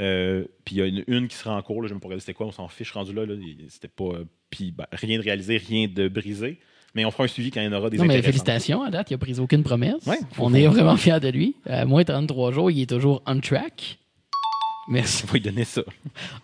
Euh, 0.00 0.44
puis 0.64 0.76
il 0.76 0.78
y 0.78 0.82
a 0.82 0.86
une, 0.86 1.04
une 1.06 1.28
qui 1.28 1.36
sera 1.36 1.56
en 1.56 1.62
cours. 1.62 1.82
Là, 1.82 1.88
je 1.88 1.92
ne 1.92 1.96
me 1.96 2.00
pas 2.00 2.08
regarder 2.08 2.20
c'était 2.20 2.34
quoi. 2.34 2.46
On 2.46 2.52
s'en 2.52 2.68
fiche 2.68 2.92
rendu 2.92 3.12
là. 3.12 3.22
C'était 3.68 3.88
pas. 3.88 4.04
euh, 4.04 4.24
puis 4.50 4.72
ben, 4.72 4.86
rien 4.92 5.18
de 5.18 5.22
réalisé, 5.22 5.56
rien 5.56 5.88
de 5.92 6.08
brisé. 6.08 6.58
Mais 6.94 7.04
on 7.06 7.10
fera 7.10 7.24
un 7.24 7.28
suivi 7.28 7.50
quand 7.50 7.60
il 7.60 7.64
y 7.64 7.68
en 7.68 7.72
aura 7.72 7.88
des 7.88 7.96
Non, 7.96 8.04
mais 8.04 8.20
félicitations, 8.20 8.82
à 8.82 8.90
date, 8.90 9.10
il 9.10 9.14
a 9.14 9.18
pris 9.18 9.38
aucune 9.40 9.62
promesse. 9.62 10.04
Ouais, 10.06 10.18
On 10.38 10.50
faut- 10.50 10.54
est 10.54 10.66
vraiment 10.66 10.96
fiers 10.96 11.20
de 11.20 11.28
lui. 11.28 11.54
À 11.66 11.84
moins 11.86 12.04
33 12.04 12.52
jours, 12.52 12.70
il 12.70 12.82
est 12.82 12.86
toujours 12.86 13.22
on 13.26 13.40
track. 13.40 13.98
Merci. 14.88 15.22
On 15.24 15.26
va 15.28 15.32
lui 15.34 15.40
donner 15.40 15.64
ça. 15.64 15.82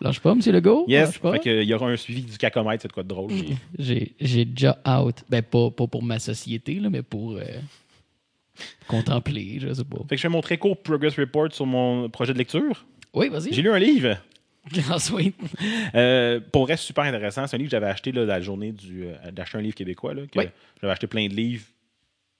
Lâche 0.01 0.21
pas, 0.21 0.31
M. 0.33 0.41
Legault. 0.47 0.85
Yes. 0.89 1.19
Pas. 1.19 1.33
Fait 1.33 1.39
que, 1.41 1.63
il 1.63 1.69
y 1.69 1.75
aura 1.75 1.89
un 1.89 1.97
suivi 1.97 2.23
du 2.23 2.39
cacomètre, 2.39 2.81
c'est 2.83 2.89
de 2.89 2.93
quoi 2.93 3.03
de 3.03 3.09
drôle. 3.09 3.31
J'ai- 3.33 3.57
J'ai 3.79 4.13
j'ai 4.21 4.45
déjà 4.45 4.79
out. 4.87 5.17
Ben, 5.29 5.43
pas, 5.43 5.71
pas 5.71 5.87
pour 5.87 6.03
ma 6.03 6.19
société, 6.19 6.75
là, 6.75 6.89
mais 6.89 7.03
pour 7.03 7.33
euh, 7.37 7.43
contempler, 8.87 9.59
je 9.61 9.73
sais 9.73 9.85
pas. 9.85 9.99
Fait 10.09 10.11
que 10.11 10.17
je 10.17 10.23
fais 10.23 10.29
mon 10.29 10.41
très 10.41 10.57
court 10.57 10.77
progress 10.81 11.19
report 11.19 11.53
sur 11.53 11.67
mon 11.67 12.09
projet 12.09 12.33
de 12.33 12.39
lecture. 12.39 12.87
Oui, 13.15 13.29
vas-y. 13.29 13.53
J'ai 13.53 13.63
lu 13.63 13.71
un 13.71 13.79
livre. 13.79 14.17
Euh, 15.95 16.41
pour 16.53 16.63
vrai, 16.65 16.77
super 16.77 17.05
intéressant. 17.05 17.47
C'est 17.47 17.57
un 17.57 17.59
livre 17.59 17.69
que 17.71 17.77
j'avais 17.77 17.87
acheté 17.87 18.13
là, 18.13 18.25
la 18.25 18.41
journée 18.41 18.73
du, 18.73 19.05
euh, 19.05 19.31
d'acheter 19.33 19.59
un 19.59 19.61
livre 19.63 19.75
québécois. 19.75 20.15
Là, 20.15 20.23
que 20.31 20.39
Oui. 20.39 20.47
J'avais 20.81 20.93
acheté 20.93 21.07
plein 21.07 21.27
de 21.29 21.35
livres, 21.35 21.65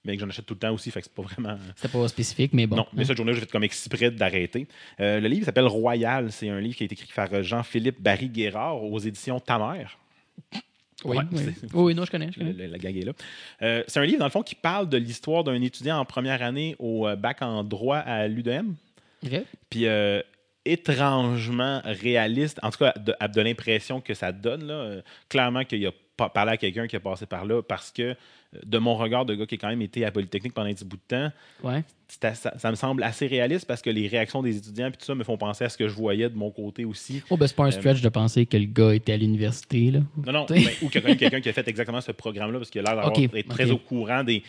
mais 0.05 0.15
que 0.15 0.21
j'en 0.21 0.29
achète 0.29 0.45
tout 0.45 0.53
le 0.53 0.59
temps 0.59 0.73
aussi. 0.73 0.91
Fait 0.91 1.01
que 1.01 1.07
c'est 1.07 1.13
pas 1.15 1.21
vraiment. 1.23 1.57
C'était 1.75 1.89
pas 1.97 2.07
spécifique, 2.07 2.53
mais 2.53 2.67
bon. 2.67 2.77
non, 2.77 2.85
mais 2.93 3.05
cette 3.05 3.17
journée, 3.17 3.33
j'ai 3.33 3.41
fait 3.41 3.51
comme 3.51 3.63
exprès 3.63 4.11
d'arrêter. 4.11 4.67
Euh, 4.99 5.19
le 5.19 5.27
livre 5.27 5.45
s'appelle 5.45 5.67
Royal. 5.67 6.31
C'est 6.31 6.49
un 6.49 6.59
livre 6.59 6.75
qui 6.75 6.83
a 6.83 6.85
été 6.85 6.93
écrit 6.93 7.09
par 7.15 7.27
euh, 7.33 7.43
Jean-Philippe 7.43 8.01
Barry-Guérard 8.01 8.83
aux 8.83 8.99
éditions 8.99 9.39
Ta 9.39 9.57
mère. 9.57 9.97
Oui, 11.05 11.15
Ouais, 11.15 11.23
oui. 11.73 11.95
non, 11.95 12.03
je 12.03 12.11
connais. 12.11 12.29
Je 12.33 12.39
Le- 12.41 12.51
connais. 12.51 12.65
le- 12.65 12.71
la 12.73 12.77
gag 12.77 12.97
est 12.97 13.05
là. 13.05 13.13
Euh, 13.61 13.83
c'est 13.87 14.01
un 14.01 14.05
livre, 14.05 14.19
dans 14.19 14.25
le 14.25 14.31
fond, 14.31 14.43
qui 14.43 14.55
parle 14.55 14.89
de 14.89 14.97
l'histoire 14.97 15.45
d'un 15.45 15.61
étudiant 15.61 15.97
en 15.97 16.03
première 16.03 16.41
année 16.43 16.75
au 16.77 17.07
euh, 17.07 17.15
bac 17.15 17.41
en 17.41 17.63
droit 17.63 17.97
à 17.99 18.27
l'UDM. 18.27 18.73
Ok. 19.25 19.31
Puis 19.69 19.85
euh, 19.85 20.21
étrangement 20.71 21.81
réaliste, 21.85 22.59
en 22.63 22.69
tout 22.71 22.79
cas 22.79 22.93
de, 22.97 23.13
de 23.33 23.41
l'impression 23.41 24.01
que 24.01 24.13
ça 24.13 24.31
donne. 24.31 24.65
Là. 24.67 24.73
Euh, 24.73 25.01
clairement 25.29 25.63
qu'il 25.63 25.85
a 25.87 25.91
parlé 26.33 26.51
à 26.51 26.57
quelqu'un 26.57 26.85
qui 26.87 26.95
a 26.97 26.99
passé 26.99 27.25
par 27.25 27.45
là 27.45 27.61
parce 27.61 27.91
que, 27.91 28.01
euh, 28.01 28.15
de 28.65 28.77
mon 28.77 28.95
regard 28.95 29.25
de 29.25 29.35
gars 29.35 29.45
qui 29.45 29.55
a 29.55 29.57
quand 29.57 29.69
même 29.69 29.81
été 29.81 30.03
à 30.03 30.11
Polytechnique 30.11 30.53
pendant 30.53 30.67
un 30.69 30.73
petit 30.73 30.83
bout 30.83 30.97
de 30.97 31.01
temps, 31.07 31.31
Ouais. 31.63 31.83
ça, 32.07 32.33
ça 32.33 32.71
me 32.71 32.75
semble 32.75 33.03
assez 33.03 33.25
réaliste 33.27 33.65
parce 33.65 33.81
que 33.81 33.89
les 33.89 34.07
réactions 34.07 34.41
des 34.43 34.57
étudiants 34.57 34.87
et 34.87 34.91
tout 34.91 34.97
ça 35.05 35.15
me 35.15 35.23
font 35.23 35.37
penser 35.37 35.63
à 35.63 35.69
ce 35.69 35.77
que 35.77 35.87
je 35.87 35.93
voyais 35.93 36.29
de 36.29 36.35
mon 36.35 36.51
côté 36.51 36.83
aussi. 36.83 37.21
Oh, 37.29 37.37
ben, 37.37 37.47
c'est 37.47 37.55
pas 37.55 37.63
Euh, 37.63 37.67
un 37.67 37.71
stretch 37.71 38.01
de 38.01 38.09
penser 38.09 38.45
que 38.45 38.57
le 38.57 38.65
gars 38.65 38.93
était 38.93 39.13
à 39.13 39.17
l'université, 39.17 39.91
là. 39.91 39.99
Non, 40.29 40.45
ben, 40.49 40.61
ou 40.81 40.89
quelqu'un 40.89 41.39
qui 41.39 41.49
a 41.49 41.53
fait 41.53 41.67
exactement 41.69 42.01
ce 42.01 42.11
programme-là 42.11 42.57
parce 42.59 42.69
qu'il 42.69 42.81
a 42.81 42.83
l'air 42.83 42.95
d'avoir 42.95 43.17
Ok, 43.17 43.31
d'être 43.31 43.47
très 43.47 43.71
au 43.71 43.77
courant 43.77 44.23
des 44.25 44.43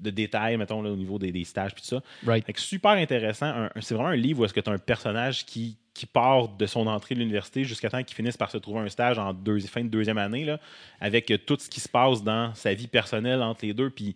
de 0.00 0.10
détails, 0.10 0.56
mettons, 0.56 0.82
là, 0.82 0.90
au 0.90 0.96
niveau 0.96 1.18
des, 1.18 1.32
des 1.32 1.44
stages 1.44 1.72
et 1.72 1.80
tout 1.80 1.84
ça. 1.84 2.02
Right. 2.26 2.44
Fait 2.44 2.52
que 2.52 2.60
super 2.60 2.92
intéressant. 2.92 3.68
C'est 3.80 3.94
vraiment 3.94 4.10
un 4.10 4.16
livre 4.16 4.40
où 4.40 4.44
est-ce 4.44 4.54
que 4.54 4.60
tu 4.60 4.70
as 4.70 4.72
un 4.72 4.78
personnage 4.78 5.46
qui, 5.46 5.76
qui 5.94 6.06
part 6.06 6.48
de 6.48 6.66
son 6.66 6.86
entrée 6.86 7.14
de 7.14 7.20
l'université 7.20 7.64
jusqu'à 7.64 7.88
temps 7.88 8.02
qu'il 8.02 8.14
finisse 8.14 8.36
par 8.36 8.50
se 8.50 8.58
trouver 8.58 8.80
un 8.80 8.88
stage 8.88 9.18
en 9.18 9.32
deux, 9.32 9.58
fin 9.60 9.82
de 9.82 9.88
deuxième 9.88 10.18
année, 10.18 10.44
là, 10.44 10.60
avec 11.00 11.30
euh, 11.30 11.38
tout 11.38 11.56
ce 11.58 11.70
qui 11.70 11.80
se 11.80 11.88
passe 11.88 12.22
dans 12.22 12.54
sa 12.54 12.74
vie 12.74 12.88
personnelle 12.88 13.40
entre 13.42 13.64
les 13.64 13.72
deux, 13.72 13.90
puis 13.90 14.14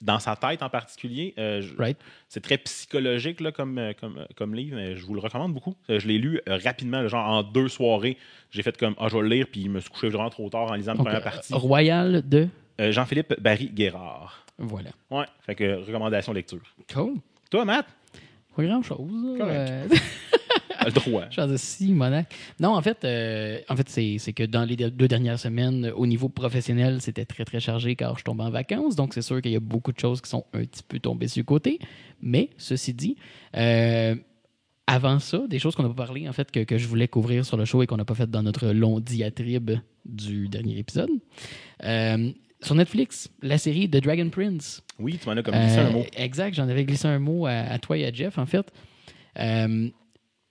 dans 0.00 0.18
sa 0.18 0.34
tête 0.34 0.62
en 0.62 0.70
particulier. 0.70 1.34
Euh, 1.38 1.62
Right. 1.78 1.98
C'est 2.28 2.42
très 2.42 2.58
psychologique 2.58 3.40
là, 3.40 3.52
comme, 3.52 3.78
euh, 3.78 3.92
comme, 3.92 4.26
comme 4.34 4.54
livre, 4.54 4.74
mais 4.76 4.96
je 4.96 5.04
vous 5.04 5.14
le 5.14 5.20
recommande 5.20 5.52
beaucoup. 5.52 5.76
Je 5.88 6.06
l'ai 6.08 6.18
lu 6.18 6.40
rapidement, 6.46 7.06
genre 7.06 7.28
en 7.28 7.42
deux 7.42 7.68
soirées. 7.68 8.16
J'ai 8.50 8.62
fait 8.62 8.76
comme, 8.76 8.94
ah, 8.98 9.08
je 9.08 9.16
vais 9.16 9.22
le 9.22 9.28
lire, 9.28 9.46
puis 9.52 9.64
je 9.64 9.68
me 9.68 9.78
suis 9.78 9.90
couché 9.90 10.08
vraiment 10.08 10.30
trop 10.30 10.48
tard 10.48 10.70
en 10.70 10.74
lisant 10.74 10.94
la 10.94 11.04
première 11.04 11.22
partie. 11.22 11.52
Royal 11.52 12.28
de? 12.28 12.48
Euh, 12.80 12.92
Jean-Philippe 12.92 13.38
Barry 13.40 13.68
Guérard. 13.68 14.46
Voilà. 14.60 14.90
Ouais, 15.10 15.24
fait 15.40 15.54
que 15.54 15.64
euh, 15.64 15.78
recommandation 15.80 16.32
lecture. 16.32 16.60
Cool. 16.92 17.14
Toi, 17.50 17.64
Matt, 17.64 17.86
Pas 18.54 18.64
grand 18.64 18.82
chose. 18.82 19.38
Correct. 19.38 19.90
le 20.84 20.90
droit. 20.94 21.24
Je 21.30 21.56
si 21.56 21.92
monac. 21.92 22.34
Non, 22.60 22.76
en 22.76 22.82
fait, 22.82 23.04
euh, 23.04 23.58
en 23.68 23.76
fait 23.76 23.88
c'est 23.88 24.16
c'est 24.18 24.32
que 24.32 24.42
dans 24.42 24.64
les 24.64 24.76
deux 24.76 25.08
dernières 25.08 25.38
semaines, 25.38 25.90
au 25.96 26.06
niveau 26.06 26.28
professionnel, 26.28 27.00
c'était 27.00 27.24
très, 27.24 27.44
très 27.44 27.58
chargé 27.60 27.96
car 27.96 28.18
je 28.18 28.24
tombe 28.24 28.40
en 28.40 28.50
vacances. 28.50 28.96
Donc, 28.96 29.14
c'est 29.14 29.22
sûr 29.22 29.40
qu'il 29.40 29.52
y 29.52 29.56
a 29.56 29.60
beaucoup 29.60 29.92
de 29.92 29.98
choses 29.98 30.20
qui 30.20 30.28
sont 30.28 30.44
un 30.52 30.60
petit 30.60 30.82
peu 30.82 30.98
tombées 30.98 31.28
sur 31.28 31.40
le 31.40 31.44
côté. 31.44 31.78
Mais, 32.20 32.50
ceci 32.58 32.92
dit, 32.92 33.16
euh, 33.56 34.14
avant 34.86 35.18
ça, 35.18 35.46
des 35.48 35.58
choses 35.58 35.74
qu'on 35.74 35.84
n'a 35.84 35.88
pas 35.88 36.06
parlé, 36.06 36.28
en 36.28 36.32
fait, 36.32 36.50
que, 36.50 36.64
que 36.64 36.76
je 36.76 36.86
voulais 36.86 37.08
couvrir 37.08 37.44
sur 37.44 37.56
le 37.56 37.64
show 37.64 37.82
et 37.82 37.86
qu'on 37.86 37.96
n'a 37.96 38.04
pas 38.04 38.14
fait 38.14 38.28
dans 38.28 38.42
notre 38.42 38.68
long 38.68 39.00
diatribe 39.00 39.72
du 40.04 40.48
dernier 40.48 40.78
épisode. 40.78 41.10
Euh, 41.84 42.32
sur 42.62 42.74
Netflix, 42.74 43.28
la 43.42 43.58
série 43.58 43.88
The 43.88 44.02
Dragon 44.02 44.28
Prince. 44.30 44.82
Oui, 44.98 45.18
tu 45.22 45.28
m'en 45.28 45.36
as 45.36 45.42
comme 45.42 45.54
glissé 45.54 45.78
un 45.78 45.86
Euh, 45.86 45.92
mot. 45.92 46.06
Exact, 46.16 46.54
j'en 46.54 46.68
avais 46.68 46.84
glissé 46.84 47.08
un 47.08 47.18
mot 47.18 47.46
à, 47.46 47.52
à 47.52 47.78
toi 47.78 47.96
et 47.96 48.04
à 48.06 48.12
Jeff, 48.12 48.38
en 48.38 48.46
fait. 48.46 48.66
Euh, 49.38 49.88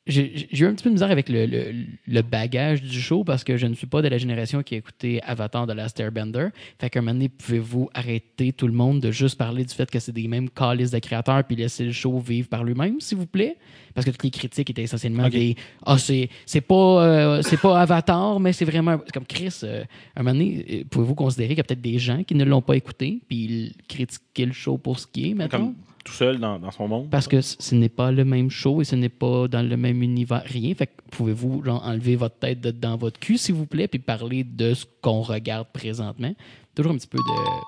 j'ai 0.09 0.47
eu 0.59 0.65
un 0.65 0.73
petit 0.73 0.83
peu 0.83 0.89
de 0.89 0.95
misère 0.95 1.11
avec 1.11 1.29
le, 1.29 1.45
le- 1.45 1.73
le 2.07 2.21
bagage 2.21 2.81
du 2.81 2.99
show 2.99 3.23
parce 3.23 3.43
que 3.43 3.55
je 3.57 3.67
ne 3.67 3.73
suis 3.75 3.87
pas 3.87 4.01
de 4.01 4.07
la 4.07 4.17
génération 4.17 4.63
qui 4.63 4.75
a 4.75 4.77
écouté 4.79 5.21
Avatar 5.23 5.67
de 5.67 5.73
Last 5.73 5.99
Airbender. 5.99 6.47
Fait 6.79 6.89
qu'à 6.89 6.99
un 6.99 7.01
moment 7.03 7.13
donné, 7.13 7.29
pouvez-vous 7.29 7.89
arrêter 7.93 8.51
tout 8.53 8.67
le 8.67 8.73
monde 8.73 8.99
de 8.99 9.11
juste 9.11 9.37
parler 9.37 9.63
du 9.63 9.73
fait 9.73 9.89
que 9.89 9.99
c'est 9.99 10.11
des 10.11 10.27
mêmes 10.27 10.49
calices 10.49 10.91
de 10.91 10.99
créateurs 10.99 11.43
puis 11.43 11.55
laisser 11.55 11.85
le 11.85 11.91
show 11.91 12.19
vivre 12.19 12.47
par 12.49 12.63
lui-même, 12.63 12.99
s'il 12.99 13.17
vous 13.17 13.25
plaît? 13.27 13.55
Parce 13.93 14.05
que 14.05 14.11
toutes 14.11 14.23
les 14.23 14.29
critiques 14.31 14.69
étaient 14.69 14.83
essentiellement 14.83 15.29
des 15.29 15.55
Ah, 15.85 15.97
c'est 15.97 16.29
c'est 16.45 16.61
pas, 16.61 17.03
euh, 17.05 17.41
c'est 17.41 17.59
pas 17.59 17.81
Avatar, 17.81 18.39
mais 18.39 18.53
c'est 18.53 18.65
vraiment. 18.65 18.97
Comme 19.13 19.25
Chris, 19.25 19.59
euh, 19.63 19.83
à 20.15 20.19
un 20.21 20.23
moment 20.23 20.33
donné, 20.37 20.65
euh, 20.69 20.83
pouvez-vous 20.89 21.15
considérer 21.15 21.49
qu'il 21.49 21.57
y 21.57 21.61
a 21.61 21.63
peut-être 21.63 21.81
des 21.81 21.99
gens 21.99 22.23
qui 22.23 22.35
ne 22.35 22.43
l'ont 22.45 22.61
pas 22.61 22.75
écouté 22.75 23.19
puis 23.27 23.37
ils 23.37 23.73
critiquaient 23.87 24.45
le 24.45 24.53
show 24.53 24.77
pour 24.77 24.99
ce 24.99 25.07
qui 25.07 25.31
est, 25.31 25.33
maintenant? 25.33 25.59
Comme 25.59 25.75
tout 26.09 26.15
seul 26.15 26.39
dans, 26.39 26.57
dans 26.59 26.71
son 26.71 26.87
monde. 26.87 27.09
Parce 27.09 27.27
que 27.27 27.41
ce 27.41 27.75
n'est 27.75 27.89
pas 27.89 28.11
le 28.11 28.25
même 28.25 28.49
show 28.49 28.81
et 28.81 28.85
ce 28.85 28.95
n'est 28.95 29.09
pas 29.09 29.47
dans 29.47 29.61
le 29.67 29.77
même 29.77 30.01
univers, 30.01 30.43
rien. 30.45 30.73
Fait 30.73 30.87
que 30.87 30.93
pouvez-vous 31.11 31.63
genre, 31.63 31.83
enlever 31.85 32.15
votre 32.15 32.35
tête 32.37 32.61
de- 32.61 32.71
dans 32.71 32.97
votre 32.97 33.19
cul, 33.19 33.37
s'il 33.37 33.55
vous 33.55 33.65
plaît, 33.65 33.87
puis 33.87 33.99
parler 33.99 34.43
de 34.43 34.73
ce 34.73 34.85
qu'on 35.01 35.21
regarde 35.21 35.67
présentement? 35.71 36.33
Toujours 36.75 36.91
un 36.93 36.97
petit 36.97 37.07
peu 37.07 37.17
de. 37.17 37.23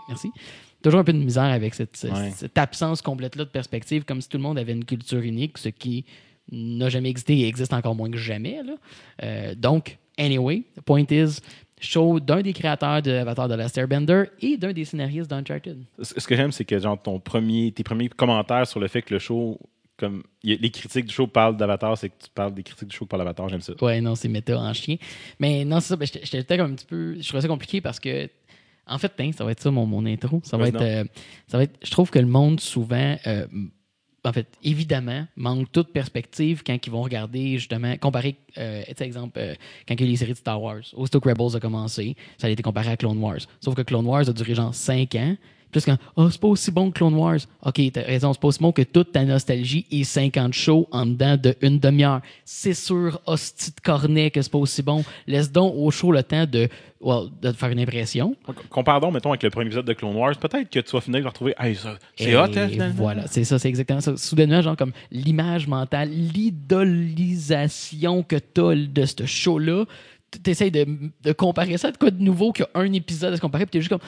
Merci. 0.10 0.30
Toujours 0.84 1.00
un 1.02 1.04
peu 1.04 1.14
de 1.14 1.20
misère 1.20 1.44
avec 1.44 1.74
cette, 1.76 1.96
cette- 1.96 2.12
Ouais. 2.14 2.32
cette 2.36 2.58
absence 2.58 3.02
complète-là 3.02 3.46
de 3.46 3.50
perspective, 3.50 4.04
comme 4.04 4.20
si 4.22 4.28
tout 4.30 4.38
le 4.38 4.44
monde 4.44 4.58
avait 4.58 4.74
une 4.74 4.86
culture 4.86 5.20
unique, 5.22 5.58
ce 5.60 5.70
qui 5.70 6.06
n'a 6.52 6.90
jamais 6.90 7.10
existé 7.10 7.38
et 7.40 7.48
existe 7.48 7.74
encore 7.74 7.94
moins 7.96 8.10
que 8.10 8.18
jamais. 8.18 8.62
là. 8.64 8.74
Euh, 9.24 9.56
donc, 9.56 9.98
anyway, 10.18 10.64
the 10.76 10.82
point 10.82 11.06
is, 11.12 11.40
show 11.82 12.20
d'un 12.20 12.42
des 12.42 12.54
créateurs 12.54 13.02
de 13.02 13.12
Avatar 13.12 13.48
de 13.50 13.56
Last 13.56 13.78
Airbender 13.78 14.26
et 14.40 14.56
d'un 14.58 14.72
des 14.72 14.86
scénaristes 14.86 15.30
d'Uncharted. 15.30 15.84
Ce 16.02 16.14
que 16.28 16.36
j'aime, 16.36 16.52
c'est 16.52 16.64
que 16.66 16.80
genre 16.80 17.02
ton 17.02 17.20
premier, 17.20 17.72
tes 17.72 17.84
premiers 17.84 18.08
commentaires 18.10 18.66
sur 18.68 18.80
le 18.80 18.88
fait 18.88 19.02
que 19.02 19.14
le 19.14 19.20
show, 19.20 19.60
comme 19.98 20.20
a- 20.46 20.56
les 20.62 20.72
critiques 20.72 21.06
du 21.06 21.14
show 21.14 21.28
parlent 21.28 21.58
d'Avatar, 21.58 21.98
c'est 21.98 22.10
que 22.10 22.24
tu 22.24 22.30
parles 22.34 22.54
des 22.54 22.64
critiques 22.64 22.88
du 22.88 22.96
show 22.96 23.06
parlent 23.06 23.22
d'Avatar, 23.22 23.50
j'aime 23.50 23.62
ça. 23.62 23.74
Ouais, 23.82 24.00
non, 24.02 24.16
c'est 24.16 24.30
méta 24.30 24.58
en 24.58 24.74
chien. 24.74 24.96
Mais 25.40 25.66
non, 25.66 25.80
c'est 25.80 25.90
ça. 25.90 25.96
ben, 25.96 26.06
J'étais 26.08 26.44
peut-être 26.44 26.62
un 26.62 26.74
petit 26.74 26.86
peu. 26.86 27.16
Je 27.20 27.28
trouvais 27.28 27.42
ça 27.42 27.48
compliqué 27.48 27.82
parce 27.82 28.00
que. 28.00 28.30
En 28.88 28.98
fait, 28.98 29.14
hein, 29.20 29.32
ça 29.32 29.46
va 29.46 29.52
être 29.52 29.62
ça 29.62 29.70
mon, 29.72 29.86
mon 29.86 30.06
intro. 30.08 30.42
Ça 30.44 30.58
va, 30.58 30.68
être, 30.68 30.82
euh, 30.82 31.04
ça 31.48 31.58
va 31.58 31.64
être. 31.64 31.78
Je 31.84 31.92
trouve 31.92 32.10
que 32.10 32.20
le 32.20 32.26
monde, 32.26 32.60
souvent. 32.60 33.16
euh, 33.28 33.46
en 34.24 34.34
fait, 34.34 34.48
évidemment, 34.64 35.26
manque 35.36 35.72
toute 35.72 35.92
perspective 35.92 36.62
quand 36.66 36.78
ils 36.86 36.92
vont 36.92 37.02
regarder, 37.02 37.58
justement, 37.58 37.98
comparer, 37.98 38.36
euh, 38.58 38.84
tu 38.96 39.04
exemple, 39.04 39.40
euh, 39.40 39.56
quand 39.88 39.96
il 39.96 40.02
y 40.02 40.04
a 40.04 40.08
eu 40.08 40.10
les 40.12 40.18
séries 40.18 40.34
de 40.34 40.38
Star 40.38 40.62
Wars. 40.62 40.84
Aussitôt 40.94 41.20
que 41.20 41.30
Rebels 41.30 41.56
a 41.56 41.60
commencé, 41.60 42.16
ça 42.38 42.48
a 42.48 42.50
été 42.50 42.62
comparé 42.62 42.92
à 42.92 42.98
Clone 42.98 43.18
Wars. 43.18 43.40
Sauf 43.60 43.76
que 43.76 43.82
Clone 43.82 44.06
Wars 44.06 44.30
a 44.30 44.34
duré 44.34 44.54
genre 44.54 44.76
5 44.76 45.16
ans. 45.16 45.36
Puis 45.72 45.82
quand, 45.82 45.98
oh, 46.16 46.30
c'est 46.30 46.42
pas 46.42 46.48
aussi 46.48 46.72
bon 46.72 46.92
que 46.92 46.98
Clone 46.98 47.16
Wars. 47.16 47.40
OK, 47.64 47.82
t'as 47.94 48.02
raison, 48.02 48.34
c'est 48.34 48.42
pas 48.42 48.48
aussi 48.48 48.60
bon 48.60 48.72
que 48.72 48.82
toute 48.82 49.12
ta 49.12 49.24
nostalgie 49.24 49.86
et 49.92 50.04
50 50.04 50.54
shows 50.54 50.88
en 50.92 51.06
dedans 51.06 51.38
de 51.38 51.56
une 51.62 51.80
demi-heure. 51.80 52.22
C'est 52.46 52.74
sûr, 52.74 53.22
hostie 53.26 53.72
de 53.72 53.80
cornet 53.82 54.32
que 54.32 54.42
c'est 54.42 54.52
pas 54.52 54.58
aussi 54.58 54.82
bon. 54.82 55.04
Laisse 55.28 55.52
donc 55.52 55.74
au 55.76 55.92
show 55.92 56.12
le 56.12 56.24
temps 56.24 56.46
de, 56.46 56.68
well, 57.00 57.30
de 57.42 57.52
te 57.52 57.58
faire 57.58 57.70
une 57.70 57.80
impression. 57.80 58.36
Compare 58.70 59.02
donc, 59.02 59.14
mettons, 59.14 59.30
avec 59.30 59.44
le 59.44 59.50
premier 59.50 59.68
épisode 59.68 59.86
de 59.86 59.94
Clone 59.94 60.16
Wars, 60.16 60.36
peut-être 60.38 60.70
que 60.70 60.80
tu 60.80 60.92
vas 60.92 61.02
finir 61.02 61.22
par 61.22 61.32
retrouver, 61.32 61.54
hey, 61.60 61.76
ça, 61.76 61.98
c'est 62.16 62.36
hot, 62.36 62.46
hein, 62.56 62.68
finalement. 62.68 62.96
Voilà, 62.96 63.28
c'est 63.28 63.44
ça, 63.44 63.60
c'est 63.60 63.70
exactement 63.70 64.02
ça. 64.02 64.18
Soudainement, 64.18 64.62
genre 64.62 64.76
comme 64.76 64.92
l'image 65.12 65.68
mentale, 65.68 66.10
l'idolisation 66.10 68.24
que 68.24 68.36
t'as 68.36 68.76
de 68.76 69.06
ce 69.06 69.26
show-là, 69.26 69.86
t'essayes 70.40 70.72
de, 70.72 70.86
de 71.24 71.32
comparer 71.34 71.78
ça 71.78 71.92
de 71.92 71.98
quoi 71.98 72.12
de 72.12 72.22
nouveau 72.24 72.52
qu'il 72.52 72.66
y 72.74 72.78
a 72.78 72.82
un 72.82 72.94
épisode 72.94 73.34
à 73.34 73.36
se 73.36 73.42
comparer, 73.42 73.66
puis 73.66 73.72
t'es 73.72 73.82
juste 73.82 73.90
comme, 73.90 74.00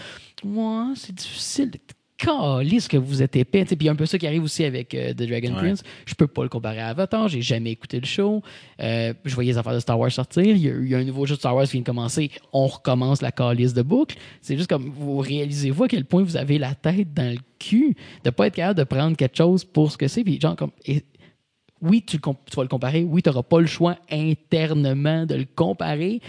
ouais, 0.55 0.93
c'est 0.95 1.15
difficile. 1.15 1.71
Calisse 2.15 2.87
que 2.87 2.95
vous 2.95 3.21
êtes 3.21 3.35
épais. 3.35 3.65
Puis 3.65 3.75
il 3.81 3.85
y 3.85 3.89
a 3.89 3.91
un 3.91 3.95
peu 3.95 4.05
ça 4.05 4.17
qui 4.17 4.25
arrive 4.27 4.43
aussi 4.43 4.63
avec 4.63 4.93
euh, 4.93 5.11
The 5.13 5.23
Dragon 5.23 5.49
Ouais. 5.49 5.55
Prince. 5.59 5.83
Je 6.05 6.13
peux 6.13 6.27
pas 6.27 6.43
le 6.43 6.47
comparer 6.49 6.79
à 6.79 6.87
Avatar. 6.89 7.27
J'ai 7.27 7.41
jamais 7.41 7.71
écouté 7.71 7.99
le 7.99 8.05
show. 8.05 8.41
Euh, 8.79 9.13
je 9.25 9.33
voyais 9.35 9.51
les 9.51 9.57
affaires 9.57 9.73
de 9.73 9.79
Star 9.79 9.99
Wars 9.99 10.11
sortir. 10.11 10.43
Il 10.45 10.57
y, 10.59 10.69
a, 10.69 10.75
il 10.79 10.87
y 10.87 10.95
a 10.95 10.99
un 10.99 11.03
nouveau 11.03 11.25
jeu 11.25 11.33
de 11.35 11.39
Star 11.39 11.53
Wars 11.55 11.65
qui 11.65 11.71
vient 11.73 11.81
de 11.81 11.85
commencer. 11.85 12.31
On 12.53 12.67
recommence 12.67 13.21
la 13.21 13.31
calice 13.33 13.73
de 13.73 13.81
boucle. 13.81 14.15
C'est 14.41 14.55
juste 14.55 14.69
comme 14.69 14.89
vous 14.95 15.17
réalisez-vous 15.17 15.83
à 15.83 15.87
quel 15.89 16.05
point 16.05 16.23
vous 16.23 16.37
avez 16.37 16.59
la 16.59 16.75
tête 16.75 17.13
dans 17.13 17.29
le 17.29 17.39
cul 17.59 17.95
de 18.23 18.29
pas 18.29 18.47
être 18.47 18.55
capable 18.55 18.79
de 18.79 18.85
prendre 18.85 19.17
quelque 19.17 19.35
chose 19.35 19.65
pour 19.65 19.91
ce 19.91 19.97
que 19.97 20.07
c'est. 20.07 20.23
Puis 20.23 20.39
genre 20.39 20.55
comme 20.55 20.71
et- 20.85 21.03
oui, 21.83 22.01
tu, 22.01 22.19
tu 22.19 22.55
vas 22.55 22.63
le 22.63 22.69
comparer. 22.69 23.03
Oui, 23.03 23.21
tu 23.21 23.29
n'auras 23.29 23.43
pas 23.43 23.59
le 23.59 23.67
choix 23.67 23.97
internement 24.09 25.25
de 25.25 25.35
le 25.35 25.45
comparer. 25.45 26.21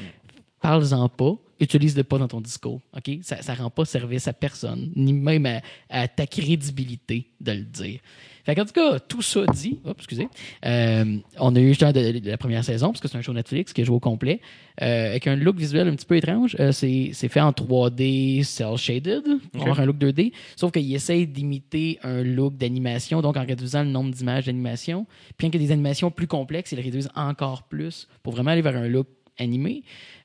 Parle-en 0.60 1.08
pas. 1.08 1.34
Utilise-le 1.60 2.02
pas 2.02 2.18
dans 2.18 2.26
ton 2.26 2.40
discours. 2.40 2.80
OK? 2.96 3.18
Ça 3.22 3.36
ne 3.36 3.58
rend 3.58 3.70
pas 3.70 3.84
service 3.84 4.26
à 4.26 4.32
personne, 4.32 4.90
ni 4.96 5.12
même 5.12 5.60
à 5.88 6.08
ta 6.08 6.26
crédibilité 6.26 7.30
de 7.40 7.52
le 7.52 7.62
dire. 7.62 8.00
Fait 8.44 8.60
en 8.60 8.64
tout 8.64 8.72
cas, 8.72 8.98
tout 8.98 9.22
ça 9.22 9.46
dit, 9.46 9.78
Oups, 9.84 9.94
excusez, 9.98 10.28
euh, 10.66 11.16
on 11.38 11.56
a 11.56 11.60
eu 11.60 11.68
justement 11.68 11.92
de, 11.92 12.18
de 12.18 12.30
la 12.30 12.36
première 12.36 12.62
saison, 12.64 12.88
parce 12.88 13.00
que 13.00 13.08
c'est 13.08 13.16
un 13.16 13.22
show 13.22 13.32
Netflix 13.32 13.72
qui 13.72 13.80
est 13.80 13.84
joué 13.84 13.96
au 13.96 14.00
complet, 14.00 14.40
euh, 14.82 15.10
avec 15.10 15.26
un 15.26 15.36
look 15.36 15.56
visuel 15.56 15.88
un 15.88 15.94
petit 15.94 16.04
peu 16.06 16.16
étrange. 16.16 16.56
Euh, 16.60 16.70
c'est 16.72 17.12
fait 17.28 17.40
en 17.40 17.52
3D, 17.52 18.42
cel-shaded, 18.44 19.22
pour 19.52 19.62
Ok. 19.62 19.68
avoir 19.68 19.80
un 19.80 19.86
look 19.86 19.96
2D, 19.98 20.32
sauf 20.56 20.72
qu'il 20.72 20.94
essaye 20.94 21.26
d'imiter 21.26 21.98
un 22.02 22.22
look 22.22 22.56
d'animation, 22.56 23.22
donc 23.22 23.36
en 23.36 23.44
réduisant 23.46 23.82
le 23.82 23.90
nombre 23.90 24.10
d'images 24.14 24.46
d'animation. 24.46 25.06
Puis 25.36 25.46
quand 25.48 25.56
il 25.56 25.60
y 25.62 25.64
a 25.64 25.66
des 25.68 25.72
animations 25.72 26.10
plus 26.10 26.26
complexes, 26.26 26.72
ils 26.72 26.76
le 26.78 26.84
réduisent 26.84 27.10
encore 27.16 27.62
plus 27.64 28.08
pour 28.22 28.34
vraiment 28.34 28.50
aller 28.50 28.62
vers 28.62 28.76
un 28.76 28.88
look 28.88 29.06
animé. 29.38 29.82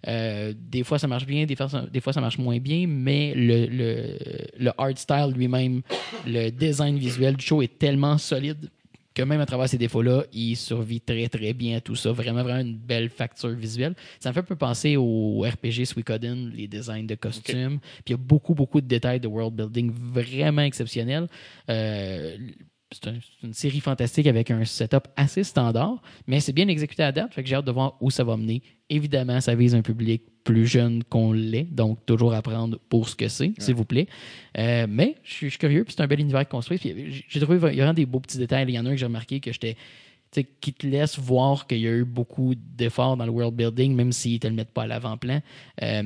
Euh, 0.08 0.54
des 0.58 0.84
fois, 0.84 1.00
ça 1.00 1.08
marche 1.08 1.26
bien, 1.26 1.46
des 1.46 1.56
fois, 1.56 1.70
ça, 1.70 1.86
des 1.92 2.00
fois, 2.00 2.14
ça 2.14 2.22
marche 2.22 2.38
moins 2.38 2.60
bien, 2.60 2.86
mais 2.88 3.34
le, 3.36 3.66
le, 3.66 4.18
le 4.58 4.72
art 4.78 4.98
style 4.98 5.34
lui-même, 5.36 5.82
le 6.26 6.50
design 6.50 6.98
visuel 6.98 7.36
du 7.36 7.46
show 7.46 7.62
est 7.62 7.78
tellement 7.80 8.18
solide 8.18 8.70
que 9.20 9.24
même 9.24 9.42
à 9.42 9.46
travers 9.46 9.68
ces 9.68 9.78
défauts-là, 9.78 10.24
il 10.32 10.56
survit 10.56 11.02
très, 11.02 11.28
très 11.28 11.54
bien 11.54 11.78
à 11.78 11.82
tout 11.82 11.96
ça. 11.96 12.12
Vraiment, 12.12 12.44
vraiment 12.44 12.62
une 12.62 12.78
belle 12.78 13.10
facture 13.10 13.50
visuelle. 13.50 13.96
Ça 14.20 14.30
me 14.30 14.34
fait 14.34 14.40
un 14.40 14.44
peu 14.44 14.56
penser 14.56 14.96
au 14.96 15.42
RPG 15.42 15.86
Suikoden, 15.86 16.52
les 16.56 16.68
designs 16.68 17.06
de 17.06 17.16
costumes. 17.16 17.80
Puis 17.80 18.04
il 18.08 18.12
y 18.12 18.14
a 18.14 18.18
beaucoup, 18.18 18.54
beaucoup 18.54 18.80
de 18.80 18.88
détails 18.88 19.20
de 19.20 19.28
world 19.28 19.56
building 19.56 19.92
vraiment 19.92 20.62
exceptionnels. 20.62 21.28
Euh, 21.70 22.38
c'est 22.92 23.08
un- 23.08 23.20
c'est 23.22 23.48
une 23.48 23.54
série 23.54 23.80
fantastique 23.80 24.26
avec 24.28 24.50
un 24.52 24.66
setup 24.66 25.08
assez 25.16 25.44
standard, 25.44 26.02
mais 26.28 26.40
c'est 26.40 26.54
bien 26.54 26.68
exécuté 26.68 27.04
à 27.04 27.12
date, 27.12 27.34
fait 27.34 27.44
que 27.44 27.50
j'ai 27.50 27.56
hâte 27.56 27.66
de 27.66 27.72
voir 27.72 27.96
où 28.02 28.10
ça 28.10 28.24
va 28.24 28.36
mener. 28.36 28.62
Évidemment, 28.90 29.40
ça 29.42 29.54
vise 29.54 29.76
un 29.76 29.82
public 29.84 30.24
plus 30.44 30.66
jeune 30.66 31.04
qu'on 31.04 31.32
l'est, 31.32 31.66
donc 31.66 32.04
toujours 32.08 32.34
apprendre 32.34 32.80
pour 32.90 33.08
ce 33.08 33.16
que 33.16 33.28
c'est, 33.28 33.54
s'il 33.60 33.76
vous 33.76 33.86
plaît. 33.86 34.08
Euh, 34.58 34.88
mais 34.90 35.16
je 35.24 35.34
suis 35.34 35.52
curieux, 35.52 35.84
puis 35.84 35.94
c'est 35.96 36.02
un 36.02 36.08
bel 36.08 36.20
univers 36.20 36.48
construit. 36.48 36.80
Puis 36.80 37.24
j'ai- 37.28 37.40
trouvé 37.40 37.58
il 37.72 37.78
y 37.78 37.82
a 37.82 37.84
vraiment 37.84 37.94
des 37.94 38.08
beaux 38.08 38.20
petits 38.20 38.40
détails. 38.40 38.66
Il 38.68 38.74
y 38.74 38.80
en 38.80 38.86
a 38.86 38.90
un 38.90 38.94
que 38.94 38.98
j'ai 38.98 39.06
remarqué 39.06 39.40
que 39.40 39.52
j'étais 39.52 39.78
qui 40.62 40.74
te 40.74 40.86
laisse 40.86 41.18
voir 41.18 41.66
qu'il 41.68 41.80
y 41.80 41.88
a 41.88 41.92
eu 41.92 42.06
beaucoup 42.06 42.54
d'efforts 42.56 43.18
dans 43.18 43.26
le 43.26 43.32
world 43.32 43.56
building, 43.56 43.96
même 43.96 44.12
s'ils 44.12 44.34
ne 44.34 44.38
te 44.38 44.48
le 44.48 44.54
mettent 44.54 44.72
pas 44.72 44.84
à 44.84 44.88
l'avant-plan. 44.88 45.42
Euh, 45.82 46.04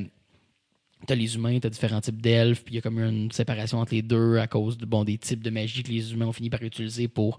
T'as 1.06 1.16
les 1.16 1.36
humains, 1.36 1.60
t'as 1.60 1.70
différents 1.70 2.02
types 2.02 2.22
d'elfes, 2.22 2.64
puis 2.64 2.74
il 2.74 2.76
y 2.76 2.80
a 2.80 2.82
comme 2.82 3.00
une 3.00 3.32
séparation 3.32 3.80
entre 3.80 3.94
les 3.94 4.02
deux 4.02 4.38
à 4.38 4.48
cause 4.48 4.78
de, 4.78 4.86
bon, 4.86 5.04
des 5.04 5.18
types 5.18 5.44
de 5.44 5.50
magie 5.50 5.84
que 5.84 5.90
les 5.92 6.14
humains 6.14 6.28
ont 6.28 6.32
fini 6.34 6.50
par 6.50 6.62
utiliser 6.64 7.08
pour 7.08 7.38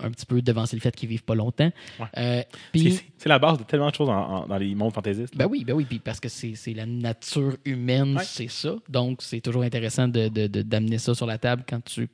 un 0.00 0.10
petit 0.10 0.26
peu 0.26 0.42
devancer 0.42 0.74
le 0.74 0.80
fait 0.80 0.94
qu'ils 0.94 1.08
vivent 1.08 1.22
pas 1.24 1.36
longtemps. 1.36 1.70
Ouais. 2.00 2.06
Euh, 2.18 2.42
C'est- 2.74 3.28
la 3.28 3.38
base 3.38 3.58
de 3.58 3.62
tellement 3.64 3.90
de 3.90 3.94
choses 3.94 4.08
en- 4.08 4.12
en- 4.42 4.46
dans 4.46 4.56
les 4.58 4.74
mondes 4.74 4.92
fantaisistes. 4.92 5.36
ben 5.36 5.46
oui, 5.46 5.64
ben 5.64 5.72
oui, 5.72 5.84
puis 5.84 6.00
parce 6.00 6.18
que 6.18 6.28
c'est 6.28 6.54
la 6.74 6.84
nature 6.86 7.56
humaine, 7.64 8.16
Ouais. 8.16 8.24
c'est 8.24 8.48
ça. 8.48 8.74
Donc, 8.88 9.22
c'est 9.22 9.40
toujours 9.40 9.62
intéressant 9.62 10.08
de- 10.08 10.28
de- 10.28 10.46
de- 10.48 10.62
d'amener 10.62 10.98
ça 10.98 11.14
sur 11.14 11.26
la 11.26 11.38
table 11.38 11.64
quand 11.68 11.82
tu, 11.84 12.08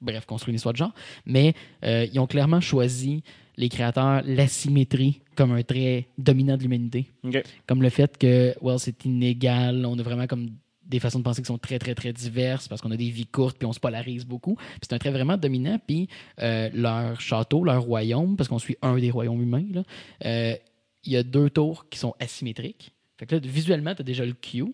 bref, 0.00 0.26
construis 0.26 0.50
une 0.52 0.56
histoire 0.56 0.72
de 0.72 0.78
genre. 0.78 0.94
Mais 1.24 1.54
euh, 1.84 2.06
ils 2.12 2.18
ont 2.18 2.26
clairement 2.26 2.60
choisi, 2.60 3.22
les 3.56 3.68
créateurs, 3.68 4.22
l'asymétrie 4.24 5.20
comme 5.34 5.52
un 5.52 5.62
trait 5.62 6.08
dominant 6.18 6.56
de 6.56 6.62
l'humanité. 6.62 7.06
Comme 7.66 7.82
le 7.82 7.90
fait 7.90 8.16
que, 8.18 8.54
well, 8.60 8.78
c'est 8.78 9.04
inégal, 9.04 9.84
on 9.86 9.98
a 9.98 10.02
vraiment 10.02 10.26
comme 10.26 10.50
des 10.86 11.00
façons 11.00 11.18
de 11.18 11.24
penser 11.24 11.42
qui 11.42 11.46
sont 11.46 11.58
très, 11.58 11.78
très, 11.78 11.94
très 11.94 12.12
diverses 12.12 12.68
parce 12.68 12.80
qu'on 12.80 12.90
a 12.90 12.96
des 12.96 13.10
vies 13.10 13.26
courtes 13.26 13.58
puis 13.58 13.66
on 13.66 13.72
se 13.72 13.80
polarise 13.80 14.24
beaucoup. 14.24 14.56
C'est 14.82 14.92
un 14.92 14.98
trait 14.98 15.10
vraiment 15.10 15.36
dominant. 15.36 15.78
Puis 15.84 16.08
euh, 16.40 16.70
leur 16.72 17.20
château, 17.20 17.64
leur 17.64 17.82
royaume, 17.82 18.36
parce 18.36 18.48
qu'on 18.48 18.58
suit 18.58 18.76
un 18.82 18.96
des 18.96 19.10
royaumes 19.10 19.42
humains, 19.42 19.82
euh, 20.24 20.54
il 21.04 21.12
y 21.12 21.16
a 21.16 21.22
deux 21.22 21.50
tours 21.50 21.88
qui 21.88 21.98
sont 21.98 22.14
asymétriques. 22.20 22.92
Fait 23.18 23.26
que 23.26 23.34
là, 23.36 23.40
visuellement, 23.42 23.94
tu 23.94 24.02
as 24.02 24.04
déjà 24.04 24.24
le 24.24 24.34
Q. 24.34 24.64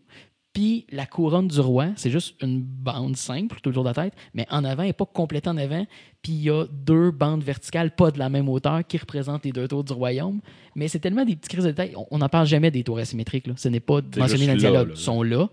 Puis 0.53 0.85
la 0.93 1.07
couronne 1.07 1.49
du 1.49 1.59
roi, 1.61 1.89
c'est 1.97 2.11
juste 2.11 2.35
une 2.43 2.61
bande 2.61 3.17
simple 3.17 3.59
tout 3.63 3.71
autour 3.71 3.85
de 3.85 3.89
la 3.89 3.95
tête, 3.95 4.13
mais 4.35 4.47
en 4.51 4.65
avant, 4.65 4.83
n'est 4.83 4.93
pas 4.93 5.07
complète 5.07 5.47
en 5.49 5.57
avant. 5.57 5.87
Puis 6.23 6.33
il 6.33 6.43
y 6.43 6.51
a 6.51 6.67
deux 6.71 7.11
bandes 7.11 7.43
verticales, 7.43 7.95
pas 7.95 8.11
de 8.11 8.19
la 8.19 8.29
même 8.29 8.49
hauteur, 8.51 8.87
qui 8.87 8.99
représentent 8.99 9.45
les 9.47 9.53
deux 9.53 9.67
tours 9.67 9.83
du 9.83 9.93
royaume. 9.95 10.41
Mais 10.77 10.89
c'est 10.89 10.99
tellement 10.99 11.25
des 11.25 11.37
petits 11.37 11.49
crises 11.49 11.65
de 11.65 11.71
détails. 11.71 11.95
On 12.11 12.19
n'en 12.19 12.29
parle 12.29 12.47
jamais 12.47 12.71
des 12.71 12.85
tours 12.85 12.99
asymétriques. 12.99 13.47
Là. 13.47 13.55
Ce 13.57 13.69
n'est 13.69 13.81
pas 13.81 14.01
mentionné 14.19 14.47
dans 14.47 14.53
le 14.53 14.59
dialogue. 14.59 14.89
Ils 14.95 14.97
sont 15.01 15.23
là. 15.23 15.49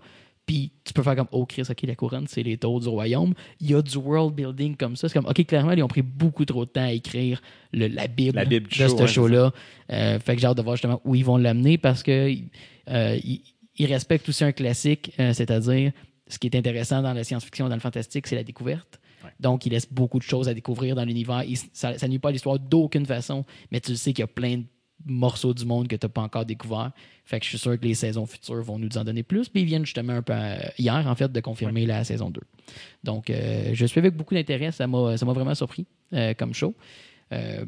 Puis 0.46 0.72
tu 0.84 0.92
peux 0.92 1.02
faire 1.02 1.14
comme, 1.16 1.28
oh 1.32 1.46
Chris, 1.46 1.62
OK, 1.70 1.82
la 1.84 1.94
couronne, 1.94 2.26
c'est 2.26 2.42
les 2.42 2.58
tours 2.58 2.80
du 2.80 2.88
royaume. 2.88 3.32
Il 3.60 3.70
y 3.70 3.74
a 3.74 3.80
du 3.82 3.96
world 3.96 4.34
building 4.34 4.76
comme 4.76 4.96
ça. 4.96 5.08
C'est 5.08 5.14
comme, 5.14 5.28
OK, 5.30 5.46
clairement, 5.46 5.72
ils 5.72 5.82
ont 5.82 5.88
pris 5.88 6.02
beaucoup 6.02 6.44
trop 6.44 6.64
de 6.66 6.70
temps 6.70 6.82
à 6.82 6.92
écrire 6.92 7.40
le- 7.72 7.86
la 7.86 8.06
Bible, 8.08 8.34
La 8.36 8.44
Bible 8.44 8.66
de 8.68 8.74
show, 8.74 8.88
ce 8.98 9.06
show-là. 9.06 9.52
Euh, 9.92 10.18
fait 10.18 10.34
que 10.34 10.40
j'ai 10.42 10.46
hâte 10.48 10.56
de 10.56 10.62
voir 10.62 10.76
justement 10.76 11.00
où 11.04 11.14
ils 11.14 11.24
vont 11.24 11.36
l'amener 11.36 11.78
parce 11.78 12.02
que 12.02 12.34
euh, 12.90 13.18
ils, 13.22 13.42
ils 13.76 13.86
respectent 13.86 14.28
aussi 14.28 14.44
un 14.44 14.52
classique, 14.52 15.12
euh, 15.18 15.32
c'est-à-dire 15.32 15.92
ce 16.28 16.38
qui 16.38 16.46
est 16.46 16.56
intéressant 16.56 17.02
dans 17.02 17.12
la 17.12 17.24
science-fiction, 17.24 17.68
dans 17.68 17.74
le 17.74 17.80
fantastique, 17.80 18.26
c'est 18.26 18.36
la 18.36 18.44
découverte. 18.44 19.00
Ouais. 19.24 19.30
Donc, 19.40 19.66
il 19.66 19.72
laisse 19.72 19.92
beaucoup 19.92 20.18
de 20.18 20.22
choses 20.24 20.48
à 20.48 20.54
découvrir 20.54 20.94
dans 20.94 21.04
l'univers. 21.04 21.42
Il- 21.44 21.56
Ça, 21.72 21.98
ça 21.98 22.08
nuit 22.08 22.18
pas 22.18 22.28
à 22.28 22.32
l'histoire 22.32 22.58
d'aucune 22.58 23.04
façon, 23.06 23.44
mais 23.70 23.80
tu 23.80 23.96
sais 23.96 24.12
qu'il 24.12 24.22
y 24.22 24.24
a 24.24 24.26
plein 24.28 24.58
de 24.58 24.64
morceaux 25.06 25.54
du 25.54 25.64
monde 25.64 25.88
que 25.88 25.96
tu 25.96 26.04
n'as 26.04 26.10
pas 26.10 26.20
encore 26.20 26.44
découvert. 26.44 26.92
Fait 27.24 27.38
que 27.40 27.44
je 27.44 27.50
suis 27.50 27.58
sûr 27.58 27.78
que 27.80 27.84
les 27.84 27.94
saisons 27.94 28.26
futures 28.26 28.62
vont 28.62 28.78
nous 28.78 28.96
en 28.98 29.04
donner 29.04 29.22
plus. 29.22 29.48
Puis 29.48 29.62
ils 29.62 29.66
viennent 29.66 29.84
justement 29.86 30.12
un 30.14 30.22
peu 30.22 30.34
euh, 30.34 30.58
hier, 30.78 31.04
en 31.06 31.14
fait, 31.14 31.30
de 31.32 31.40
confirmer 31.40 31.86
la 31.86 32.04
saison 32.04 32.30
2. 32.30 32.40
Donc, 33.02 33.30
euh, 33.30 33.70
je 33.72 33.86
suis 33.86 33.98
avec 33.98 34.14
beaucoup 34.14 34.34
d'intérêt. 34.34 34.72
Ça 34.72 34.86
m'a 34.86 35.16
ça 35.16 35.24
m'a 35.26 35.32
vraiment 35.32 35.54
surpris 35.54 35.86
euh, 36.12 36.34
comme 36.34 36.52
show. 36.54 36.74
Euh, 37.32 37.64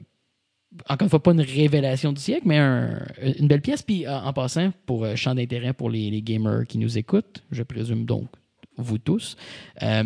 encore 0.89 1.07
une 1.07 1.11
fois, 1.11 1.23
pas 1.23 1.33
une 1.33 1.41
révélation 1.41 2.13
du 2.13 2.21
siècle, 2.21 2.43
mais 2.47 2.59
un- 2.59 3.05
une 3.39 3.47
belle 3.49 3.61
pièce. 3.61 3.83
Puis 3.83 4.07
euh, 4.07 4.19
en 4.19 4.33
passant, 4.33 4.73
pour 4.87 5.05
euh, 5.05 5.17
champ 5.17 5.35
d'intérêt 5.35 5.73
pour 5.73 5.91
les, 5.91 6.11
les 6.11 6.23
gamers 6.23 6.67
qui 6.67 6.79
nous 6.79 6.97
écoutent, 6.99 7.43
je 7.51 7.63
présume 7.63 8.05
donc 8.05 8.29
vous 8.77 8.99
tous. 8.99 9.37
euh, 9.83 10.05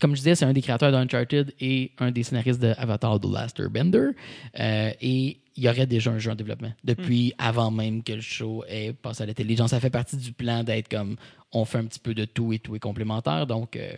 comme 0.00 0.12
je 0.12 0.20
disais, 0.20 0.34
c'est 0.34 0.46
un 0.46 0.54
des 0.54 0.62
créateurs 0.62 0.90
d'Uncharted 0.90 1.52
et 1.60 1.92
un 1.98 2.10
des 2.10 2.22
scénaristes 2.22 2.60
de 2.62 2.72
Avatar 2.78 3.20
The 3.20 3.26
Last 3.30 3.60
Airbender. 3.60 4.10
Euh, 4.58 4.90
et 5.02 5.38
il 5.54 5.62
y 5.64 5.68
aurait 5.68 5.86
déjà 5.86 6.10
un 6.10 6.18
jeu 6.18 6.30
en 6.30 6.34
développement 6.34 6.72
depuis 6.82 7.34
avant 7.36 7.70
même 7.70 8.02
que 8.02 8.12
le 8.14 8.22
show 8.22 8.64
ait 8.68 8.94
passé 8.94 9.24
à 9.24 9.26
la 9.26 9.34
télé. 9.34 9.54
Genre, 9.54 9.68
ça 9.68 9.80
fait 9.80 9.90
partie 9.90 10.16
du 10.16 10.32
plan 10.32 10.64
d'être 10.64 10.88
comme 10.88 11.16
on 11.52 11.66
fait 11.66 11.76
un 11.76 11.84
petit 11.84 12.00
peu 12.00 12.14
de 12.14 12.24
tout 12.24 12.54
et 12.54 12.58
tout 12.58 12.74
est 12.74 12.78
complémentaire. 12.80 13.46
Donc, 13.46 13.76
euh, 13.76 13.92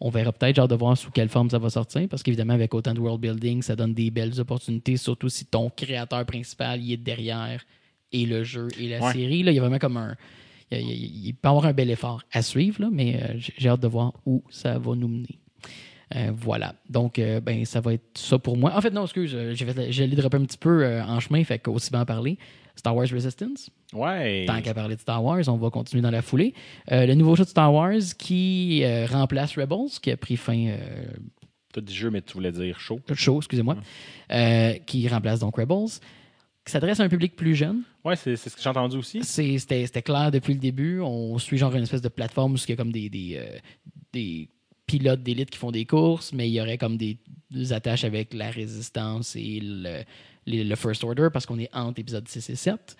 on 0.00 0.10
verra 0.10 0.32
peut-être, 0.32 0.56
genre, 0.56 0.68
de 0.68 0.74
voir 0.74 0.96
sous 0.96 1.10
quelle 1.10 1.28
forme 1.28 1.48
ça 1.50 1.58
va 1.58 1.70
sortir. 1.70 2.06
Parce 2.08 2.22
qu'évidemment, 2.22 2.52
avec 2.54 2.74
autant 2.74 2.92
de 2.94 3.00
world 3.00 3.20
building, 3.20 3.62
ça 3.62 3.76
donne 3.76 3.94
des 3.94 4.10
belles 4.10 4.38
opportunités, 4.40 4.96
surtout 4.96 5.28
si 5.28 5.46
ton 5.46 5.70
créateur 5.70 6.24
principal 6.26 6.82
y 6.82 6.92
est 6.92 6.96
derrière 6.98 7.64
et 8.12 8.26
le 8.26 8.44
jeu 8.44 8.68
et 8.78 8.88
la 8.88 9.00
Ouais. 9.04 9.12
série. 9.12 9.42
Là, 9.42 9.52
il 9.52 9.54
y 9.54 9.58
a 9.58 9.62
vraiment 9.62 9.78
comme 9.78 9.96
un. 9.96 10.14
Il, 10.70 11.26
il 11.26 11.32
peut 11.34 11.48
avoir 11.48 11.66
un 11.66 11.72
bel 11.72 11.90
effort 11.90 12.22
à 12.32 12.42
suivre, 12.42 12.82
là, 12.82 12.88
mais 12.92 13.22
euh, 13.22 13.34
j'ai 13.38 13.68
hâte 13.68 13.80
de 13.80 13.86
voir 13.88 14.12
où 14.26 14.42
ça 14.50 14.78
va 14.78 14.94
nous 14.96 15.08
mener. 15.08 15.38
Euh, 16.14 16.30
voilà. 16.32 16.74
Donc, 16.88 17.18
euh, 17.18 17.40
ben, 17.40 17.64
ça 17.64 17.80
va 17.80 17.94
être 17.94 18.16
ça 18.16 18.38
pour 18.38 18.56
moi. 18.56 18.72
En 18.76 18.80
fait, 18.80 18.90
non, 18.90 19.04
excuse, 19.04 19.32
euh, 19.34 19.54
j'ai 19.54 20.06
dropper 20.08 20.36
un 20.36 20.44
petit 20.44 20.58
peu 20.58 20.84
euh, 20.84 21.02
en 21.02 21.18
chemin, 21.18 21.42
fait 21.44 21.58
qu'aussi 21.58 21.90
bien 21.90 22.02
en 22.02 22.06
parler. 22.06 22.38
Star 22.76 22.94
Wars 22.94 23.06
Resistance. 23.10 23.70
Ouais. 23.92 24.44
Tant 24.46 24.60
qu'à 24.60 24.74
parler 24.74 24.96
de 24.96 25.00
Star 25.00 25.24
Wars, 25.24 25.40
on 25.48 25.56
va 25.56 25.70
continuer 25.70 26.02
dans 26.02 26.10
la 26.10 26.20
foulée. 26.20 26.52
Le 26.90 27.14
nouveau 27.14 27.34
jeu 27.34 27.44
de 27.44 27.48
Star 27.48 27.72
Wars 27.72 28.02
qui 28.18 28.84
remplace 29.06 29.56
Rebels, 29.56 29.98
qui 30.02 30.10
a 30.10 30.18
pris 30.18 30.36
fin 30.36 30.76
Tu 31.72 31.78
as 31.78 31.82
dit 31.82 31.94
jeu, 31.94 32.10
mais 32.10 32.20
tu 32.20 32.34
voulais 32.34 32.52
dire 32.52 32.78
chaud. 32.78 33.00
chaud, 33.14 33.38
excusez-moi, 33.38 33.78
qui 34.84 35.08
remplace 35.08 35.40
donc 35.40 35.56
Rebels, 35.56 35.88
qui 36.66 36.72
s'adresse 36.72 37.00
à 37.00 37.04
un 37.04 37.08
public 37.08 37.34
plus 37.34 37.54
jeune. 37.54 37.82
Ouais, 38.04 38.16
c'est 38.16 38.36
ce 38.36 38.54
que 38.54 38.60
j'ai 38.60 38.68
entendu 38.68 38.96
aussi. 38.98 39.24
C'était 39.24 39.56
c'était 39.58 40.02
clair 40.02 40.30
depuis 40.30 40.52
le 40.52 40.60
début. 40.60 41.00
On 41.00 41.38
suit 41.38 41.56
genre 41.56 41.74
une 41.74 41.84
espèce 41.84 42.02
de 42.02 42.08
plateforme 42.08 42.54
où 42.54 42.56
il 42.56 42.68
y 42.68 42.72
a 42.72 42.76
comme 42.76 42.92
des, 42.92 43.08
des, 43.08 43.36
euh, 43.36 43.58
des 44.12 44.48
pilotes 44.86 45.22
d'élite 45.22 45.50
qui 45.50 45.58
font 45.58 45.70
des 45.70 45.84
courses, 45.84 46.32
mais 46.32 46.48
il 46.48 46.52
y 46.52 46.60
aurait 46.60 46.78
comme 46.78 46.96
des, 46.96 47.18
attaches 47.70 48.04
avec 48.04 48.34
la 48.34 48.50
résistance 48.50 49.34
et 49.36 49.60
le, 49.62 50.02
le 50.46 50.74
First 50.74 51.04
Order 51.04 51.28
parce 51.32 51.46
qu'on 51.46 51.58
est 51.58 51.70
entre 51.74 52.00
épisodes 52.00 52.26
6 52.26 52.50
et 52.50 52.56
7. 52.56 52.96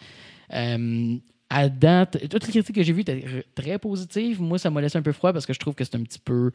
Euh, 0.55 1.17
à 1.49 1.69
date, 1.69 2.29
toutes 2.29 2.47
les 2.47 2.53
critiques 2.53 2.75
que 2.75 2.83
j'ai 2.83 2.93
vues 2.93 3.03
étaient 3.03 3.45
très 3.55 3.79
positives. 3.79 4.41
Moi, 4.41 4.59
ça 4.59 4.71
m'a 4.71 4.81
laissé 4.81 4.99
un 4.99 5.03
peu 5.03 5.13
froid 5.13 5.33
parce 5.33 5.47
que 5.47 5.53
je 5.53 5.59
trouve 5.59 5.75
que 5.75 5.85
c'est 5.85 5.95
un 5.97 6.03
petit 6.03 6.19
peu. 6.19 6.51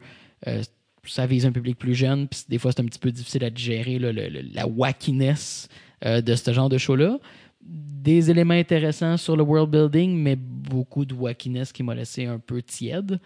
euh, 0.46 0.62
ça 1.04 1.26
vise 1.26 1.46
un 1.46 1.52
public 1.52 1.78
plus 1.78 1.94
jeune, 1.94 2.28
puis 2.28 2.44
des 2.48 2.58
fois, 2.58 2.70
c'est 2.72 2.80
un 2.80 2.84
petit 2.84 2.98
peu 2.98 3.10
difficile 3.10 3.44
à 3.44 3.50
digérer, 3.50 3.98
la 3.98 4.66
wackiness 4.66 5.68
euh, 6.04 6.20
de 6.20 6.34
ce 6.34 6.52
genre 6.52 6.68
de 6.68 6.78
show-là. 6.78 7.18
Des 7.60 8.30
éléments 8.30 8.54
intéressants 8.54 9.16
sur 9.16 9.36
le 9.36 9.42
world 9.42 9.70
building, 9.70 10.16
mais 10.16 10.36
beaucoup 10.36 11.04
de 11.04 11.14
wackiness 11.14 11.72
qui 11.72 11.82
m'a 11.82 11.94
laissé 11.94 12.26
un 12.26 12.38
peu 12.38 12.62
tiède. 12.62 13.20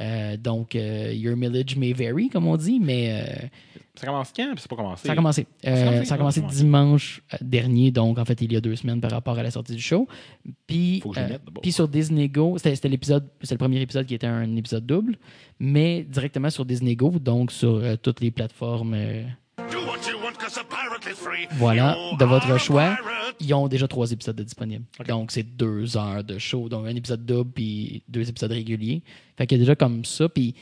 Euh, 0.00 0.36
donc, 0.36 0.74
euh, 0.74 1.12
your 1.12 1.36
mileage 1.36 1.76
may 1.76 1.92
vary, 1.92 2.28
comme 2.28 2.46
on 2.46 2.56
dit, 2.56 2.80
mais 2.80 3.22
euh, 3.22 3.46
Ça 3.94 4.06
commence 4.06 4.32
quand? 4.34 4.50
Puis 4.52 4.62
c'est 4.62 4.68
pas 4.68 4.76
commencé? 4.76 5.06
ça 5.06 5.12
a 5.12 5.16
commencé. 5.16 5.46
Ça 5.62 5.70
a 5.70 5.84
commencé, 5.84 6.04
ça 6.04 6.14
a 6.14 6.18
commencé 6.18 6.40
ouais. 6.40 6.46
dimanche 6.48 7.22
dernier, 7.40 7.90
donc 7.90 8.18
en 8.18 8.24
fait, 8.24 8.40
il 8.42 8.52
y 8.52 8.56
a 8.56 8.60
deux 8.60 8.76
semaines 8.76 9.00
par 9.00 9.12
rapport 9.12 9.38
à 9.38 9.42
la 9.42 9.50
sortie 9.50 9.74
du 9.74 9.82
show. 9.82 10.08
Puis, 10.66 11.02
puis 11.62 11.72
sur 11.72 11.88
Disney 11.88 12.28
Go, 12.28 12.58
c'était 12.58 12.88
l'épisode, 12.88 13.28
c'est 13.42 13.54
le 13.54 13.58
premier 13.58 13.80
épisode 13.80 14.06
qui 14.06 14.14
était 14.14 14.26
un 14.26 14.56
épisode 14.56 14.84
double, 14.84 15.16
mais 15.60 16.02
directement 16.02 16.50
sur 16.50 16.64
Disney 16.64 16.96
Go, 16.96 17.10
donc 17.10 17.52
sur 17.52 17.82
toutes 18.02 18.20
les 18.20 18.30
plateformes. 18.30 18.96
Voilà, 21.52 21.96
de 22.18 22.24
votre 22.24 22.58
choix. 22.58 22.96
Ils 23.40 23.52
ont 23.54 23.68
déjà 23.68 23.88
trois 23.88 24.10
épisodes 24.10 24.36
de 24.36 24.42
disponibles. 24.42 24.84
Donc, 25.06 25.30
c'est 25.30 25.42
deux 25.42 25.96
heures 25.96 26.24
de 26.24 26.38
show. 26.38 26.68
Donc, 26.68 26.86
un 26.86 26.94
épisode 26.94 27.24
double 27.24 27.50
puis 27.50 28.02
deux 28.08 28.28
épisodes 28.28 28.52
réguliers. 28.52 29.02
Fait 29.36 29.46
qu'il 29.46 29.58
y 29.58 29.60
a 29.60 29.62
déjà 29.62 29.74
comme 29.74 30.04
ça. 30.04 30.28
Puis, 30.28 30.54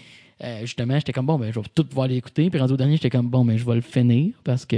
euh, 0.42 0.60
justement, 0.62 0.94
j'étais 0.98 1.12
comme, 1.12 1.26
bon, 1.26 1.38
ben, 1.38 1.52
je 1.52 1.60
vais 1.60 1.66
tout 1.74 1.84
pouvoir 1.84 2.08
l'écouter. 2.08 2.50
Puis, 2.50 2.58
rendu 2.58 2.72
au 2.72 2.76
dernier, 2.76 2.96
j'étais 2.96 3.10
comme, 3.10 3.28
bon, 3.28 3.44
ben, 3.44 3.56
je 3.56 3.64
vais 3.64 3.74
le 3.74 3.80
finir 3.80 4.32
parce 4.44 4.64
que 4.64 4.76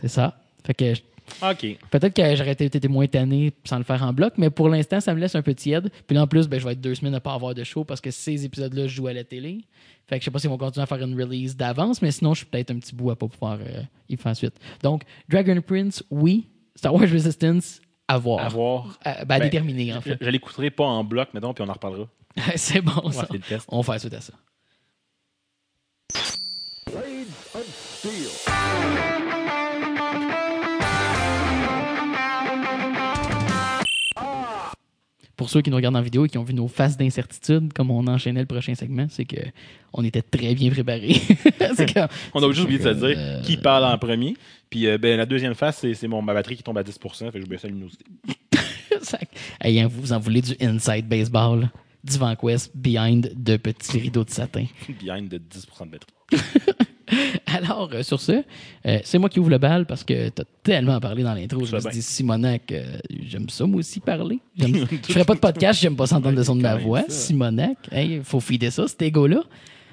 c'est 0.00 0.08
ça. 0.08 0.38
Fait 0.64 0.74
que 0.74 0.94
OK. 1.42 1.78
peut-être 1.90 2.14
que 2.14 2.36
j'aurais 2.36 2.52
été, 2.52 2.64
été 2.64 2.88
moins 2.88 3.06
tanné 3.06 3.52
sans 3.64 3.78
le 3.78 3.84
faire 3.84 4.02
en 4.02 4.12
bloc, 4.12 4.34
mais 4.36 4.50
pour 4.50 4.68
l'instant, 4.68 5.00
ça 5.00 5.14
me 5.14 5.20
laisse 5.20 5.34
un 5.34 5.42
peu 5.42 5.54
tiède. 5.54 5.90
Puis 6.06 6.14
là, 6.16 6.22
en 6.22 6.26
plus, 6.26 6.48
ben, 6.48 6.58
je 6.60 6.64
vais 6.64 6.72
être 6.72 6.80
deux 6.80 6.94
semaines 6.94 7.14
à 7.14 7.20
pas 7.20 7.34
avoir 7.34 7.54
de 7.54 7.64
show 7.64 7.84
parce 7.84 8.00
que 8.00 8.10
ces 8.10 8.44
épisodes-là, 8.44 8.86
je 8.86 8.94
joue 8.94 9.06
à 9.06 9.12
la 9.12 9.24
télé. 9.24 9.64
Fait 10.06 10.18
que 10.18 10.22
je 10.22 10.24
sais 10.26 10.30
pas 10.30 10.38
s'ils 10.38 10.50
vont 10.50 10.58
continuer 10.58 10.82
à 10.82 10.86
faire 10.86 11.02
une 11.02 11.20
release 11.20 11.56
d'avance, 11.56 12.02
mais 12.02 12.10
sinon, 12.10 12.34
je 12.34 12.38
suis 12.38 12.46
peut-être 12.46 12.70
un 12.70 12.78
petit 12.78 12.94
bout 12.94 13.10
à 13.10 13.16
pas 13.16 13.28
pouvoir 13.28 13.58
euh, 13.60 13.82
y 14.08 14.16
faire 14.16 14.36
suite. 14.36 14.54
Donc, 14.82 15.02
Dragon 15.28 15.60
Prince, 15.60 16.02
oui. 16.10 16.48
Star 16.74 16.94
Wars 16.94 17.02
Resistance, 17.02 17.80
à 18.08 18.18
voir. 18.18 18.44
À 18.44 18.48
voir. 18.48 18.98
Euh, 19.06 19.12
ben, 19.12 19.20
à 19.20 19.24
Ben, 19.24 19.38
déterminer, 19.40 19.92
en 19.94 20.00
Je, 20.00 20.10
fait. 20.10 20.18
je 20.20 20.28
l'écouterai 20.30 20.70
pas 20.70 20.84
en 20.84 21.04
bloc, 21.04 21.28
mettons, 21.34 21.54
puis 21.54 21.64
on 21.64 21.68
en 21.68 21.72
reparlera. 21.74 22.08
c'est 22.56 22.80
bon, 22.80 23.10
ça. 23.10 23.28
On 23.68 23.80
va 23.80 23.92
faire 23.92 24.00
suite 24.00 24.14
à 24.14 24.20
ça. 24.20 24.32
Pour 35.42 35.50
ceux 35.50 35.60
qui 35.60 35.70
nous 35.70 35.76
regardent 35.76 35.96
en 35.96 36.02
vidéo 36.02 36.24
et 36.24 36.28
qui 36.28 36.38
ont 36.38 36.44
vu 36.44 36.54
nos 36.54 36.68
faces 36.68 36.96
d'incertitude, 36.96 37.72
comme 37.72 37.90
on 37.90 38.06
enchaînait 38.06 38.38
le 38.38 38.46
prochain 38.46 38.76
segment, 38.76 39.08
c'est 39.10 39.24
que 39.24 39.40
on 39.92 40.04
était 40.04 40.22
très 40.22 40.54
bien 40.54 40.70
préparés. 40.70 41.16
On 42.32 42.40
a 42.40 42.46
juste 42.52 42.62
oublié 42.62 42.78
de 42.78 42.84
se 42.84 42.88
dire 42.90 43.16
Euh, 43.18 43.42
qui 43.42 43.56
parle 43.56 43.84
en 43.84 43.98
premier. 43.98 44.36
Puis 44.70 44.86
euh, 44.86 44.98
ben, 44.98 45.16
la 45.16 45.26
deuxième 45.26 45.54
phase, 45.54 45.78
c'est 45.78 45.94
c'est 45.94 46.06
mon 46.06 46.22
ma 46.22 46.32
batterie 46.32 46.54
qui 46.54 46.62
tombe 46.62 46.78
à 46.78 46.84
10 46.84 46.96
Fait 47.02 47.32
que 47.32 47.40
je 47.40 47.46
baisse 47.46 47.64
la 47.64 47.70
luminosité. 47.70 48.04
Hey, 49.60 49.80
hein, 49.80 49.88
vous 49.90 50.12
en 50.12 50.20
voulez 50.20 50.42
du 50.42 50.54
inside 50.60 51.08
baseball, 51.08 51.62
là. 51.62 51.72
du 52.04 52.18
VanQuest 52.18 52.70
behind 52.76 53.32
de 53.34 53.56
petits 53.56 53.98
rideaux 53.98 54.24
de 54.24 54.30
satin. 54.30 54.66
Behind 55.02 55.28
de 55.28 55.38
10% 55.38 55.86
de 55.86 55.90
batterie. 55.90 56.86
Alors, 57.46 57.90
euh, 57.92 58.02
sur 58.02 58.20
ce, 58.20 58.42
euh, 58.86 58.98
c'est 59.04 59.18
moi 59.18 59.28
qui 59.28 59.38
ouvre 59.40 59.50
le 59.50 59.58
bal 59.58 59.86
parce 59.86 60.04
que 60.04 60.28
tu 60.30 60.42
as 60.42 60.44
tellement 60.62 60.98
parlé 61.00 61.22
dans 61.22 61.34
l'intro. 61.34 61.64
Je 61.64 61.74
me 61.74 61.80
suis 61.80 61.90
dit, 61.90 62.02
Simonac, 62.02 62.70
euh, 62.72 62.98
j'aime 63.26 63.48
ça 63.48 63.66
moi 63.66 63.80
aussi 63.80 64.00
parler. 64.00 64.38
Je 64.56 64.64
ferais 65.12 65.24
pas 65.24 65.34
de 65.34 65.40
podcast, 65.40 65.80
j'aime 65.80 65.96
pas 65.96 66.06
s'entendre 66.06 66.36
le 66.36 66.44
son 66.44 66.56
de 66.56 66.62
ma 66.62 66.76
voix. 66.76 67.02
ça. 67.02 67.10
Simonac, 67.10 67.76
il 67.92 68.22
faut 68.24 68.40
feeder 68.40 68.70
ça, 68.72 68.86
cet 68.88 69.02
égo-là. 69.02 69.42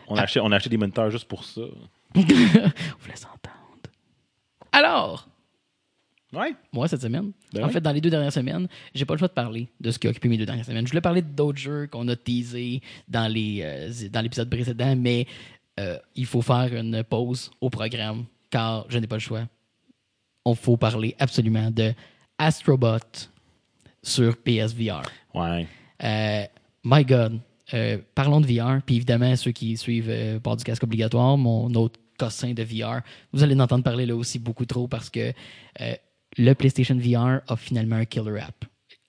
On 0.07 0.15
a, 0.15 0.21
acheté, 0.23 0.39
on 0.39 0.51
a 0.51 0.55
acheté 0.55 0.69
des 0.69 0.77
moniteurs 0.77 1.09
juste 1.11 1.25
pour 1.27 1.43
ça. 1.43 1.61
On 2.15 2.21
voulait 2.21 3.15
s'entendre. 3.15 3.39
Alors, 4.71 5.27
Ouais. 6.31 6.53
moi, 6.71 6.87
cette 6.87 7.01
semaine, 7.01 7.31
Ben 7.53 7.63
en 7.63 7.67
oui. 7.67 7.73
fait, 7.73 7.81
dans 7.81 7.91
les 7.91 8.01
deux 8.01 8.11
dernières 8.11 8.31
semaines, 8.33 8.67
j'ai 8.93 9.03
pas 9.05 9.15
le 9.15 9.17
choix 9.17 9.27
de 9.27 9.33
parler 9.33 9.67
de 9.81 9.89
ce 9.89 9.97
qui 9.97 10.05
a 10.05 10.11
occupé 10.11 10.29
mes 10.29 10.37
deux 10.37 10.45
dernières 10.45 10.65
semaines. 10.65 10.85
Je 10.85 10.91
voulais 10.91 11.01
parler 11.01 11.23
d'autres 11.23 11.57
jeux 11.57 11.87
qu'on 11.91 12.07
a 12.07 12.15
teasés 12.15 12.81
dans 13.07 13.27
les 13.31 13.61
euh, 13.63 13.89
dans 14.11 14.21
l'épisode 14.21 14.47
précédent, 14.49 14.95
mais 14.95 15.25
euh, 15.79 15.97
il 16.15 16.25
faut 16.25 16.41
faire 16.41 16.73
une 16.75 17.03
pause 17.03 17.51
au 17.61 17.69
programme 17.69 18.25
car 18.49 18.85
je 18.89 18.97
n'ai 18.97 19.07
pas 19.07 19.15
le 19.15 19.21
choix. 19.21 19.47
On 20.45 20.55
faut 20.55 20.77
parler 20.77 21.15
absolument 21.19 21.71
de 21.71 21.93
Astrobot 22.37 23.29
sur 24.03 24.37
PSVR. 24.37 25.03
Ouais. 25.33 25.67
Euh, 26.03 26.45
my 26.83 27.05
God. 27.05 27.39
Euh, 27.73 27.99
parlons 28.15 28.41
de 28.41 28.47
VR, 28.47 28.81
puis 28.83 28.95
évidemment, 28.95 29.35
ceux 29.35 29.51
qui 29.51 29.77
suivent 29.77 30.39
Port 30.41 30.57
du 30.57 30.63
casque 30.63 30.83
obligatoire, 30.83 31.37
mon 31.37 31.71
autre 31.75 31.99
cossin 32.17 32.53
de 32.53 32.63
VR, 32.63 33.01
vous 33.31 33.43
allez 33.43 33.55
en 33.55 33.59
entendre 33.59 33.83
parler 33.83 34.05
là 34.05 34.15
aussi 34.15 34.39
beaucoup 34.39 34.65
trop 34.65 34.87
parce 34.87 35.09
que 35.09 35.33
le 36.37 36.53
PlayStation 36.53 36.97
VR 36.97 37.41
a 37.47 37.55
finalement 37.55 37.97
un 37.97 38.05
killer 38.05 38.41
app. 38.41 38.65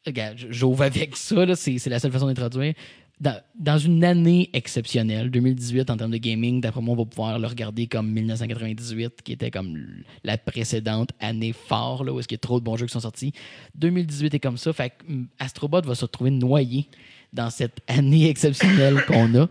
Regarde, 0.07 0.37
j'ouvre 0.51 0.83
avec 0.83 1.17
ça, 1.17 1.55
c'est 1.57 1.87
la 1.87 1.99
seule 1.99 2.13
façon 2.13 2.27
d'introduire. 2.27 2.75
Dans, 3.21 3.77
une 3.77 4.03
année 4.03 4.49
exceptionnelle, 4.55 5.31
2018 5.31 5.91
en 5.91 5.97
termes 5.99 6.11
de 6.11 6.17
gaming, 6.17 6.63
d'après 6.63 6.81
moi, 6.81 6.95
on 6.95 7.03
va 7.03 7.05
pouvoir 7.05 7.39
le 7.39 7.47
regarder 7.47 7.87
comme 7.87 8.11
1998, 8.11 9.21
qui 9.23 9.33
était 9.33 9.51
comme 9.51 9.77
la 10.25 10.39
précédente 10.39 11.11
année 11.21 11.53
fort, 11.53 12.03
là, 12.03 12.15
où 12.15 12.19
est-ce 12.19 12.27
qu'il 12.27 12.37
y 12.37 12.41
a 12.41 12.47
trop 12.47 12.61
de 12.61 12.65
bons 12.65 12.77
jeux 12.77 12.87
qui 12.87 12.93
sont 12.93 13.01
sortis. 13.01 13.35
2018 13.75 14.33
est 14.33 14.41
comme 14.41 14.57
ça, 14.57 14.73
fait 14.73 14.91
que 14.91 15.07
hum, 15.07 15.29
Astrobot 15.39 15.83
va 15.83 15.95
se 15.95 16.07
retrouver 16.07 16.31
noyé 16.31 16.89
dans 17.31 17.51
cette 17.51 17.81
année 17.89 18.27
exceptionnelle 18.27 19.05
qu'on 19.07 19.35
a. 19.35 19.49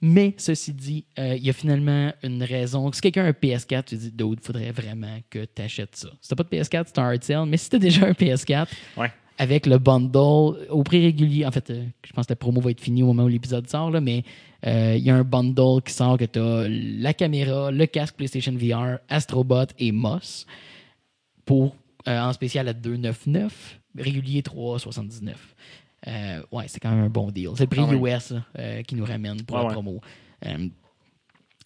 Mais 0.00 0.34
ceci 0.38 0.72
dit, 0.72 1.04
euh, 1.18 1.36
il 1.36 1.44
y 1.44 1.50
a 1.50 1.52
finalement 1.52 2.12
une 2.22 2.42
raison. 2.42 2.90
Si 2.90 3.02
quelqu'un 3.02 3.24
a 3.24 3.28
un 3.28 3.32
PS4, 3.32 3.84
tu 3.84 3.96
dis, 3.96 4.10
Dude, 4.10 4.40
faudrait 4.42 4.72
vraiment 4.72 5.18
que 5.30 5.44
tu 5.44 5.62
achètes 5.62 5.94
ça. 5.94 6.08
Si 6.20 6.28
t'as 6.30 6.36
pas 6.36 6.42
de 6.42 6.48
PS4, 6.48 6.84
c'est 6.86 6.98
un 6.98 7.04
hard 7.04 7.22
sell. 7.22 7.44
Mais 7.46 7.56
si 7.58 7.68
t'as 7.70 7.78
déjà 7.78 8.06
un 8.06 8.12
PS4, 8.12 8.66
Ouais. 8.96 9.12
Avec 9.38 9.66
le 9.66 9.78
bundle 9.78 10.66
au 10.70 10.82
prix 10.84 11.02
régulier, 11.02 11.46
en 11.46 11.50
fait, 11.50 11.70
euh, 11.70 11.84
je 12.04 12.12
pense 12.12 12.26
que 12.26 12.32
la 12.32 12.36
promo 12.36 12.60
va 12.60 12.70
être 12.70 12.80
finie 12.80 13.02
au 13.02 13.06
moment 13.06 13.24
où 13.24 13.28
l'épisode 13.28 13.68
sort, 13.68 13.90
là, 13.90 14.00
mais 14.00 14.24
euh, 14.66 14.94
il 14.96 15.02
y 15.02 15.10
a 15.10 15.16
un 15.16 15.24
bundle 15.24 15.82
qui 15.84 15.92
sort 15.92 16.18
que 16.18 16.24
tu 16.24 16.38
as 16.38 16.68
la 16.68 17.14
caméra, 17.14 17.70
le 17.70 17.86
casque 17.86 18.16
PlayStation 18.16 18.52
VR, 18.52 18.98
Astrobot 19.08 19.66
et 19.78 19.90
Moss 19.90 20.46
pour 21.44 21.74
euh, 22.08 22.20
en 22.20 22.32
spécial 22.32 22.68
à 22.68 22.72
2,99, 22.72 23.50
régulier 23.98 24.42
3,79. 24.42 25.34
Euh, 26.08 26.42
ouais, 26.52 26.64
c'est 26.66 26.80
quand 26.80 26.90
même 26.90 27.04
un 27.04 27.08
bon 27.10 27.30
deal. 27.30 27.50
C'est 27.56 27.64
le 27.64 27.68
prix 27.68 27.80
même. 27.86 28.04
US 28.04 28.32
là, 28.32 28.82
qui 28.82 28.94
nous 28.94 29.04
ramène 29.04 29.42
pour 29.42 29.56
Ouais, 29.56 29.62
la 29.62 29.68
ouais. 29.68 29.74
promo. 29.74 30.00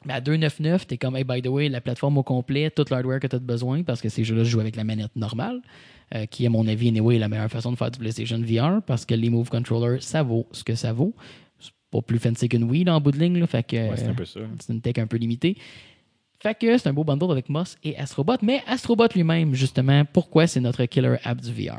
Mais 0.05 0.13
à 0.15 0.21
2,99, 0.21 0.87
t'es 0.87 0.99
comme, 0.99 1.17
hey, 1.17 1.25
by 1.25 1.43
the 1.43 1.49
way, 1.49 1.69
la 1.69 1.81
plateforme 1.81 2.19
au 2.19 2.23
complet, 2.23 2.71
tout 2.71 2.85
l'hardware 2.91 3.19
que 3.19 3.27
tu 3.27 3.37
as 3.37 3.41
besoin, 3.41 3.83
parce 3.83 4.01
que 4.01 4.09
ces 4.09 4.23
jeux-là 4.25 4.45
se 4.45 4.51
jouent 4.51 4.61
avec 4.61 4.77
la 4.77 4.85
manette 4.85 5.17
normale, 5.17 5.61
euh, 6.15 6.27
qui, 6.27 6.47
à 6.47 6.51
mon 6.51 6.67
avis, 6.69 6.89
anyway, 6.89 7.17
est 7.17 7.19
la 7.19 7.29
meilleure 7.29 7.51
façon 7.51 7.73
de 7.73 7.77
faire 7.77 7.91
du 7.91 7.99
PlayStation 7.99 8.39
VR, 8.41 8.83
parce 8.83 9.05
que 9.05 9.15
les 9.15 9.29
Move 9.31 9.49
Controllers, 9.49 10.03
ça 10.03 10.23
vaut 10.23 10.47
ce 10.53 10.63
que 10.65 10.75
ça 10.75 10.93
vaut. 10.93 11.15
C'est 11.59 11.73
pas 11.91 12.03
plus 12.03 12.19
fancy 12.19 12.49
qu'une 12.49 12.65
Wii, 12.65 12.85
là, 12.85 12.95
en 12.97 13.01
bout 13.01 13.13
de 13.13 13.19
ligne, 13.19 13.39
là, 13.39 13.47
fait 13.47 13.63
que, 13.67 13.77
Ouais, 13.77 13.97
c'est 13.97 14.07
un 14.07 14.15
peu 14.15 14.25
ça. 14.25 14.41
c'est 14.61 14.73
une 14.73 14.81
tech 14.81 14.99
un 14.99 15.07
peu 15.07 15.17
limitée. 15.17 15.57
Fait 16.41 16.55
que 16.57 16.77
c'est 16.79 16.89
un 16.89 16.93
beau 16.93 17.03
bundle 17.03 17.31
avec 17.33 17.49
Moss 17.49 17.77
et 17.83 17.97
Astrobot. 17.97 18.35
Mais 18.43 18.63
Astrobot 18.67 19.09
lui-même, 19.15 19.55
justement, 19.55 20.05
pourquoi 20.05 20.47
c'est 20.47 20.61
notre 20.61 20.85
killer 20.85 21.17
app 21.25 21.41
du 21.41 21.51
VR? 21.51 21.79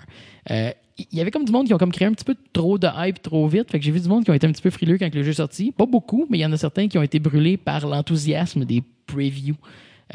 Euh, 0.50 0.72
Il 0.98 1.18
y 1.18 1.22
avait 1.22 1.30
comme 1.30 1.46
du 1.46 1.52
monde 1.52 1.68
qui 1.68 1.74
ont 1.76 1.78
comme 1.78 1.92
créé 1.92 2.08
un 2.08 2.12
petit 2.12 2.26
peu 2.26 2.36
trop 2.54 2.80
de 2.80 2.88
hype 2.98 3.22
trop 3.22 3.48
vite. 3.48 3.70
Fait 3.72 3.78
que 3.78 3.86
j'ai 3.86 3.92
vu 3.92 4.00
du 4.00 4.10
monde 4.10 4.26
qui 4.26 4.32
ont 4.32 4.34
été 4.34 4.48
un 4.48 4.52
petit 4.52 4.64
peu 4.64 4.72
frileux 4.72 4.98
quand 4.98 5.14
le 5.14 5.22
jeu 5.22 5.30
est 5.30 5.34
sorti. 5.36 5.72
Pas 5.72 5.86
beaucoup, 5.86 6.26
mais 6.30 6.40
il 6.40 6.42
y 6.42 6.46
en 6.46 6.52
a 6.52 6.58
certains 6.58 6.88
qui 6.88 6.98
ont 6.98 7.04
été 7.04 7.20
brûlés 7.20 7.56
par 7.56 7.86
l'enthousiasme 7.86 8.66
des 8.66 8.82
previews. 9.06 9.56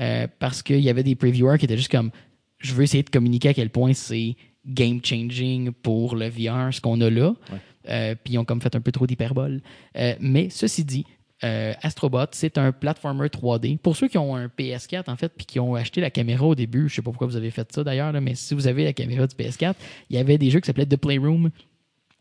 Euh, 0.01 0.27
parce 0.41 0.61
qu'il 0.63 0.81
y 0.81 0.91
avait 0.91 1.05
des 1.05 1.15
previewers 1.15 1.57
qui 1.59 1.67
étaient 1.67 1.77
juste 1.77 1.93
comme 1.93 2.11
je 2.63 2.75
veux 2.75 2.85
essayer 2.85 3.03
de 3.03 3.11
communiquer 3.11 3.51
à 3.51 3.55
quel 3.55 3.71
point 3.71 3.93
c'est 3.93 4.37
game 4.67 5.01
changing 5.03 5.73
pour 5.73 6.17
le 6.17 6.29
VR, 6.29 6.73
ce 6.73 6.81
qu'on 6.81 7.01
a 7.01 7.11
là. 7.11 7.35
Euh, 7.89 8.15
puis 8.15 8.35
ils 8.35 8.39
ont 8.39 8.45
comme 8.45 8.61
fait 8.61 8.75
un 8.77 8.81
peu 8.81 8.93
trop 8.93 9.07
d'hyperbole. 9.07 9.61
Euh, 9.97 10.15
mais 10.21 10.49
ceci 10.51 10.85
dit, 10.85 11.05
euh, 11.45 11.73
Astrobot, 11.83 12.27
c'est 12.31 12.57
un 12.59 12.71
platformer 12.71 13.27
3D. 13.27 13.79
Pour 13.79 13.97
ceux 13.97 14.07
qui 14.07 14.19
ont 14.19 14.37
un 14.37 14.47
PS4, 14.47 15.11
en 15.11 15.17
fait, 15.17 15.33
puis 15.37 15.47
qui 15.47 15.59
ont 15.59 15.75
acheté 15.75 16.01
la 16.01 16.11
caméra 16.11 16.47
au 16.47 16.55
début, 16.55 16.89
je 16.89 16.95
sais 16.95 17.03
pas 17.03 17.11
pourquoi 17.11 17.27
vous 17.27 17.37
avez 17.37 17.51
fait 17.51 17.71
ça 17.73 17.83
d'ailleurs, 17.83 18.13
mais 18.21 18.37
si 18.37 18.55
vous 18.55 18.69
avez 18.69 18.85
la 18.85 18.93
caméra 18.93 19.27
du 19.27 19.35
PS4, 19.35 19.75
il 20.11 20.17
y 20.17 20.19
avait 20.21 20.39
des 20.39 20.51
jeux 20.51 20.61
qui 20.61 20.67
s'appelaient 20.67 20.87
The 20.87 20.97
Playroom, 20.97 21.51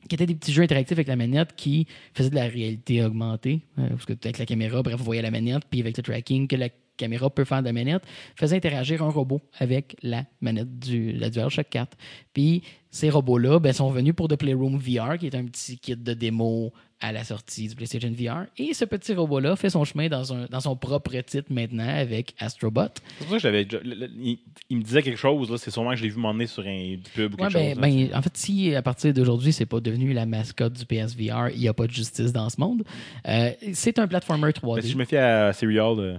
qui 0.09 0.15
étaient 0.15 0.25
des 0.25 0.33
petits 0.33 0.51
jeux 0.51 0.63
interactifs 0.63 0.97
avec 0.97 1.07
la 1.07 1.15
manette 1.15 1.55
qui 1.55 1.85
faisaient 2.15 2.31
de 2.31 2.35
la 2.35 2.47
réalité 2.47 3.03
augmentée. 3.03 3.61
euh, 3.77 3.89
parce 3.89 4.05
que 4.05 4.13
avec 4.13 4.39
la 4.39 4.47
caméra, 4.47 4.81
bref, 4.81 4.95
vous 4.95 5.03
voyez 5.03 5.21
la 5.21 5.29
manette, 5.29 5.63
puis 5.69 5.81
avec 5.81 5.95
le 5.97 6.01
tracking 6.01 6.47
que 6.47 6.55
la 6.55 6.69
caméra 7.01 7.29
peut 7.29 7.43
faire 7.45 7.61
de 7.61 7.65
la 7.67 7.73
manette, 7.73 8.03
faisait 8.35 8.55
interagir 8.55 9.01
un 9.03 9.09
robot 9.09 9.41
avec 9.59 9.97
la 10.03 10.23
manette 10.39 10.79
du 10.79 11.11
la 11.13 11.29
DualShock 11.29 11.67
4. 11.69 11.97
Puis 12.33 12.63
ces 12.89 13.09
robots-là 13.09 13.59
ben, 13.59 13.73
sont 13.73 13.89
venus 13.89 14.13
pour 14.13 14.27
The 14.27 14.35
Playroom 14.35 14.77
VR, 14.77 15.17
qui 15.17 15.27
est 15.27 15.35
un 15.35 15.45
petit 15.45 15.77
kit 15.77 15.95
de 15.95 16.13
démo 16.13 16.71
à 17.03 17.11
la 17.11 17.23
sortie 17.23 17.67
du 17.67 17.75
PlayStation 17.75 18.11
VR. 18.11 18.45
Et 18.57 18.73
ce 18.75 18.85
petit 18.85 19.13
robot-là 19.13 19.55
fait 19.55 19.71
son 19.71 19.83
chemin 19.83 20.07
dans, 20.07 20.33
un, 20.33 20.45
dans 20.45 20.59
son 20.59 20.75
propre 20.75 21.19
titre 21.21 21.51
maintenant 21.51 21.87
avec 21.87 22.35
Astrobot. 22.37 22.93
C'est 23.17 23.27
pour 23.27 23.39
ça 23.39 23.49
que 23.51 23.77
le- 23.83 24.09
il, 24.19 24.37
il 24.69 24.77
me 24.77 24.83
disait 24.83 25.01
quelque 25.01 25.17
chose. 25.17 25.51
C'est 25.59 25.71
sûrement 25.71 25.91
que 25.91 25.95
je 25.95 26.03
l'ai 26.03 26.09
vu 26.09 26.19
m'emmener 26.19 26.45
sur 26.45 26.63
un 26.63 26.97
pub 27.15 27.33
ou 27.33 27.37
quelque 27.37 27.53
ben, 27.53 27.69
chose. 27.69 27.81
là. 27.81 27.81
ben, 27.81 28.09
en 28.13 28.21
fait, 28.21 28.37
si 28.37 28.75
à 28.75 28.83
partir 28.83 29.13
d'aujourd'hui, 29.13 29.51
c'est 29.51 29.65
pas 29.65 29.79
devenu 29.79 30.13
la 30.13 30.27
mascotte 30.27 30.73
du 30.73 30.85
PSVR, 30.85 31.49
il 31.55 31.59
n'y 31.61 31.67
a 31.67 31.73
pas 31.73 31.87
de 31.87 31.91
justice 31.91 32.31
dans 32.31 32.49
ce 32.49 32.61
monde. 32.61 32.83
Euh, 33.27 33.49
c'est 33.73 33.97
un 33.97 34.07
platformer 34.07 34.51
3D. 34.51 34.75
Mais 34.75 34.81
si 34.83 34.89
je 34.91 34.97
me 34.97 35.05
fie 35.05 35.17
à 35.17 35.53
Serial, 35.53 35.99
euh, 35.99 36.17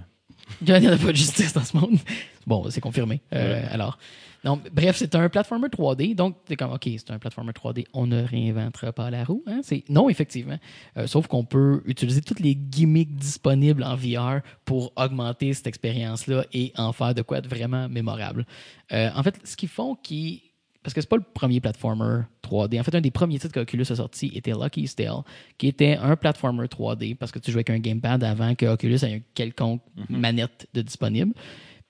Il 0.67 0.75
n'y 0.75 0.89
en 0.89 0.93
a 0.93 0.97
pas 0.97 1.13
de 1.13 1.17
justice 1.17 1.53
dans 1.53 1.65
ce 1.65 1.77
monde. 1.77 1.99
Bon, 2.47 2.69
c'est 2.71 2.81
confirmé. 2.81 3.21
Euh, 3.33 3.65
Alors, 3.71 3.99
non, 4.45 4.61
bref, 4.73 4.97
c'est 4.97 5.15
un 5.15 5.29
platformer 5.29 5.69
3D. 5.69 6.15
Donc, 6.17 6.37
c'est 6.49 6.57
comme, 6.57 6.73
OK, 6.73 6.83
c'est 6.85 7.11
un 7.11 7.19
platformer 7.19 7.53
3D. 7.53 7.87
On 7.93 8.07
ne 8.07 8.23
réinventera 8.23 8.93
pas 8.93 9.11
la 9.11 9.25
roue. 9.25 9.45
Hein? 9.47 9.61
C'est, 9.63 9.85
non, 9.89 10.09
effectivement. 10.09 10.59
Euh, 10.97 11.07
sauf 11.07 11.29
qu'on 11.29 11.45
peut 11.45 11.83
utiliser 11.87 12.23
toutes 12.23 12.41
les 12.41 12.57
gimmicks 12.57 13.15
disponibles 13.15 13.85
en 13.85 13.95
VR 13.95 14.41
pour 14.65 14.93
augmenter 14.97 15.55
cette 15.55 15.69
expérience-là 15.69 16.45
et 16.53 16.73
en 16.77 16.93
faire 16.93 17.15
de 17.15 17.23
quoi 17.23 17.41
de 17.41 17.49
vraiment 17.49 17.89
mémorable. 17.89 18.45
Euh, 18.93 19.11
en 19.15 19.23
fait, 19.23 19.39
ce 19.45 19.57
qu'ils 19.57 19.69
font 19.69 19.95
qui. 19.95 20.52
Parce 20.83 20.95
que 20.95 21.01
c'est 21.01 21.09
pas 21.09 21.17
le 21.17 21.23
premier 21.23 21.61
platformer 21.61 22.23
3D. 22.43 22.81
En 22.81 22.83
fait, 22.83 22.95
un 22.95 23.01
des 23.01 23.11
premiers 23.11 23.39
titres 23.39 23.55
qu'Oculus 23.55 23.87
a 23.91 23.97
sorti 23.97 24.33
était 24.35 24.53
Lucky's 24.53 24.97
Tale, 24.97 25.23
qui 25.57 25.69
était 25.69 25.97
un 25.97 26.17
platformer 26.17 26.67
3D 26.67 27.17
parce 27.17 27.31
que 27.31 27.39
tu 27.39 27.53
jouais 27.53 27.61
avec 27.61 27.71
un 27.71 27.79
gamepad 27.79 28.25
avant 28.25 28.55
que 28.55 28.67
Oculus 28.67 28.99
ait 29.05 29.13
une 29.17 29.23
quelconque 29.35 29.83
manette 30.09 30.67
de 30.75 30.83
disponible. 30.83 31.33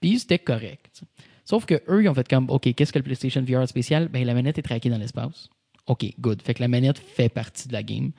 Puis 0.01 0.19
c'était 0.19 0.39
correct. 0.39 1.03
Sauf 1.45 1.65
que 1.65 1.83
eux, 1.89 2.03
ils 2.03 2.09
ont 2.09 2.15
fait 2.15 2.29
comme 2.29 2.51
OK, 2.51 2.73
qu'est-ce 2.75 2.93
que 2.93 2.99
le 2.99 3.05
PlayStation 3.05 3.43
VR 3.43 3.67
spécial? 3.67 4.09
Ben, 4.09 4.25
la 4.25 4.35
manette 4.35 4.59
est 4.59 4.63
traquée 4.63 4.91
dans 4.91 4.99
l'espace. 4.99 5.49
OK, 5.87 6.05
good. 6.21 6.43
Fait 6.43 6.55
que 6.55 6.61
la 6.61 6.69
manette 6.69 6.99
fait 6.99 7.29
partie 7.29 7.69
de 7.69 7.73
la 7.73 7.83
game. 7.83 8.13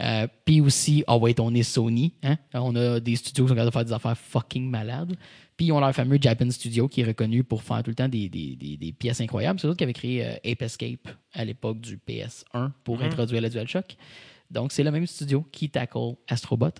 Euh, 0.00 0.26
Puis 0.44 0.60
aussi, 0.60 1.04
ah 1.06 1.16
ouais, 1.16 1.34
on 1.40 1.54
est 1.54 1.62
Sony. 1.62 2.14
Hein? 2.22 2.36
On 2.52 2.74
a 2.76 3.00
des 3.00 3.16
studios 3.16 3.44
qui 3.44 3.48
sont 3.50 3.54
capables 3.54 3.70
de 3.70 3.72
faire 3.72 3.84
des 3.84 3.92
affaires 3.92 4.18
fucking 4.18 4.68
malades. 4.68 5.14
Puis 5.56 5.66
ils 5.66 5.72
ont 5.72 5.80
leur 5.80 5.94
fameux 5.94 6.18
Japan 6.20 6.50
Studio 6.50 6.86
qui 6.88 7.00
est 7.00 7.04
reconnu 7.04 7.42
pour 7.44 7.62
faire 7.62 7.82
tout 7.82 7.90
le 7.90 7.94
temps 7.94 8.08
des, 8.08 8.28
des- 8.28 8.56
des- 8.56 8.76
des 8.76 8.92
pièces 8.92 9.20
incroyables. 9.20 9.58
C'est 9.58 9.66
eux 9.68 9.74
qui 9.74 9.84
avaient 9.84 9.92
créé 9.94 10.24
euh, 10.24 10.34
Ape 10.44 10.62
Escape 10.62 11.08
à 11.32 11.44
l'époque 11.44 11.80
du 11.80 11.96
PS1 11.98 12.70
pour 12.84 12.98
introduire 13.06 13.40
la 13.40 13.48
DualShock. 13.48 13.96
Donc 14.50 14.70
c'est 14.72 14.82
le 14.82 14.90
même 14.90 15.06
studio 15.06 15.46
qui 15.50 15.70
tackle 15.70 16.14
Astrobot. 16.28 16.70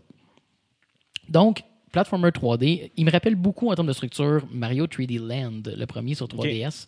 Donc, 1.28 1.62
platformer 1.92 2.28
3D, 2.30 2.90
il 2.96 3.04
me 3.04 3.10
rappelle 3.10 3.34
beaucoup 3.34 3.70
en 3.70 3.74
termes 3.74 3.88
de 3.88 3.92
structure 3.92 4.46
Mario 4.52 4.86
3D 4.86 5.18
Land, 5.18 5.62
le 5.76 5.84
premier 5.86 6.14
sur 6.14 6.26
3DS, 6.28 6.86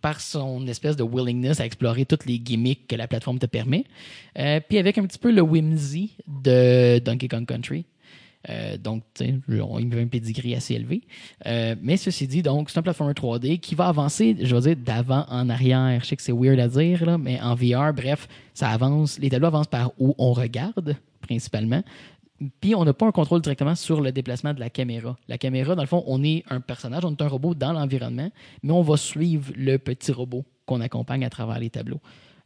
par 0.00 0.20
son 0.20 0.66
espèce 0.66 0.96
de 0.96 1.02
willingness 1.02 1.60
à 1.60 1.66
explorer 1.66 2.04
toutes 2.04 2.26
les 2.26 2.38
gimmicks 2.38 2.86
que 2.86 2.96
la 2.96 3.08
plateforme 3.08 3.38
te 3.38 3.46
permet. 3.46 3.84
Euh, 4.38 4.60
puis 4.66 4.78
avec 4.78 4.98
un 4.98 5.06
petit 5.06 5.18
peu 5.18 5.30
le 5.32 5.40
whimsy 5.42 6.12
de 6.26 6.98
Donkey 6.98 7.28
Kong 7.28 7.46
Country. 7.46 7.84
Euh, 8.48 8.76
donc, 8.76 9.02
on- 9.20 9.78
il 9.78 9.86
me 9.88 9.92
fait 9.92 10.02
un 10.02 10.06
pedigree 10.06 10.54
assez 10.54 10.74
élevé. 10.74 11.02
Euh, 11.46 11.74
mais 11.82 11.96
ceci 11.96 12.26
dit, 12.26 12.42
donc, 12.42 12.70
c'est 12.70 12.78
un 12.78 12.82
platformer 12.82 13.14
3D 13.14 13.58
qui 13.58 13.74
va 13.74 13.88
avancer, 13.88 14.36
je 14.40 14.54
veux 14.54 14.60
dire, 14.60 14.76
d'avant 14.76 15.26
en 15.28 15.48
arrière. 15.48 16.00
Je 16.02 16.06
sais 16.08 16.16
que 16.16 16.22
c'est 16.22 16.32
weird 16.32 16.58
à 16.60 16.68
dire, 16.68 17.18
mais 17.18 17.40
en 17.40 17.54
VR, 17.54 17.92
bref, 17.92 18.28
ça 18.54 18.68
avance. 18.70 19.18
Les 19.18 19.28
tableaux 19.30 19.48
avancent 19.48 19.66
par 19.66 19.92
où 19.98 20.14
on 20.18 20.32
regarde, 20.32 20.96
principalement. 21.20 21.82
Puis 22.60 22.74
on 22.76 22.84
n'a 22.84 22.92
pas 22.92 23.06
un 23.06 23.10
contrôle 23.10 23.40
directement 23.42 23.74
sur 23.74 24.00
le 24.00 24.12
déplacement 24.12 24.54
de 24.54 24.60
la 24.60 24.70
caméra. 24.70 25.16
La 25.26 25.38
caméra, 25.38 25.74
dans 25.74 25.82
le 25.82 25.88
fond, 25.88 26.04
on 26.06 26.22
est 26.22 26.44
un 26.48 26.60
personnage, 26.60 27.04
on 27.04 27.10
est 27.10 27.22
un 27.22 27.26
robot 27.28 27.54
dans 27.54 27.72
l'environnement, 27.72 28.30
mais 28.62 28.72
on 28.72 28.82
va 28.82 28.96
suivre 28.96 29.52
le 29.56 29.76
petit 29.78 30.12
robot 30.12 30.44
qu'on 30.64 30.80
accompagne 30.80 31.24
à 31.24 31.30
travers 31.30 31.58
les 31.58 31.70
tableaux. 31.70 32.00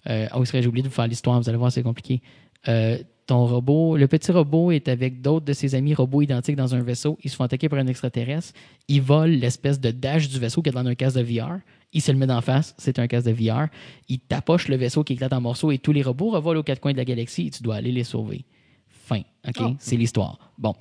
Euh, 0.09 0.27
vrai, 0.33 0.63
j'ai 0.63 0.67
oublié 0.67 0.83
de 0.83 0.89
vous 0.89 0.95
faire 0.95 1.07
l'histoire, 1.07 1.39
vous 1.41 1.49
allez 1.49 1.59
voir, 1.59 1.71
c'est 1.71 1.83
compliqué. 1.83 2.23
Euh, 2.69 2.99
ton 3.27 3.47
robot, 3.47 3.97
le 3.97 4.09
petit 4.09 4.33
robot 4.33 4.73
est 4.73 4.89
avec 4.89 5.23
d'autres 5.23 5.47
de 5.47 5.53
ses 5.53 5.75
amis 5.75 5.95
robots 5.95 6.23
identiques 6.23 6.57
dans 6.57 6.75
un 6.75 6.83
vaisseau. 6.83 7.19
Ils 7.23 7.31
se 7.31 7.37
font 7.37 7.45
attaquer 7.45 7.69
par 7.69 7.79
un 7.79 7.87
extraterrestre. 7.87 8.53
Ils 8.89 9.01
volent 9.01 9.35
l'espèce 9.39 9.81
de 9.81 9.91
dash 9.91 10.29
du 10.29 10.39
vaisseau 10.39 10.61
qui 10.61 10.71
est 10.71 10.73
dans 10.73 10.87
un 10.87 10.95
casque 10.95 11.17
de 11.17 11.23
VR. 11.23 11.61
Il 11.93 12.03
se 12.03 12.11
le 12.11 12.19
met 12.19 12.27
d'en 12.27 12.41
face, 12.41 12.75
c'est 12.79 12.99
un 12.99 13.07
casque 13.07 13.27
de 13.27 13.33
VR. 13.33 13.69
Il 14.09 14.19
tapoche 14.19 14.69
le 14.69 14.77
vaisseau 14.77 15.05
qui 15.05 15.13
éclate 15.13 15.33
en 15.33 15.41
morceaux 15.41 15.71
et 15.71 15.79
tous 15.79 15.93
les 15.93 16.03
robots 16.03 16.31
revolent 16.31 16.57
aux 16.57 16.63
quatre 16.63 16.81
coins 16.81 16.93
de 16.93 16.97
la 16.97 17.05
galaxie 17.05 17.47
et 17.47 17.51
tu 17.51 17.63
dois 17.63 17.77
aller 17.77 17.93
les 17.93 18.05
sauver. 18.05 18.45
Fin. 18.89 19.23
OK? 19.47 19.75
C'est 19.79 19.97
l'histoire. 19.97 20.53
Bon. 20.59 20.75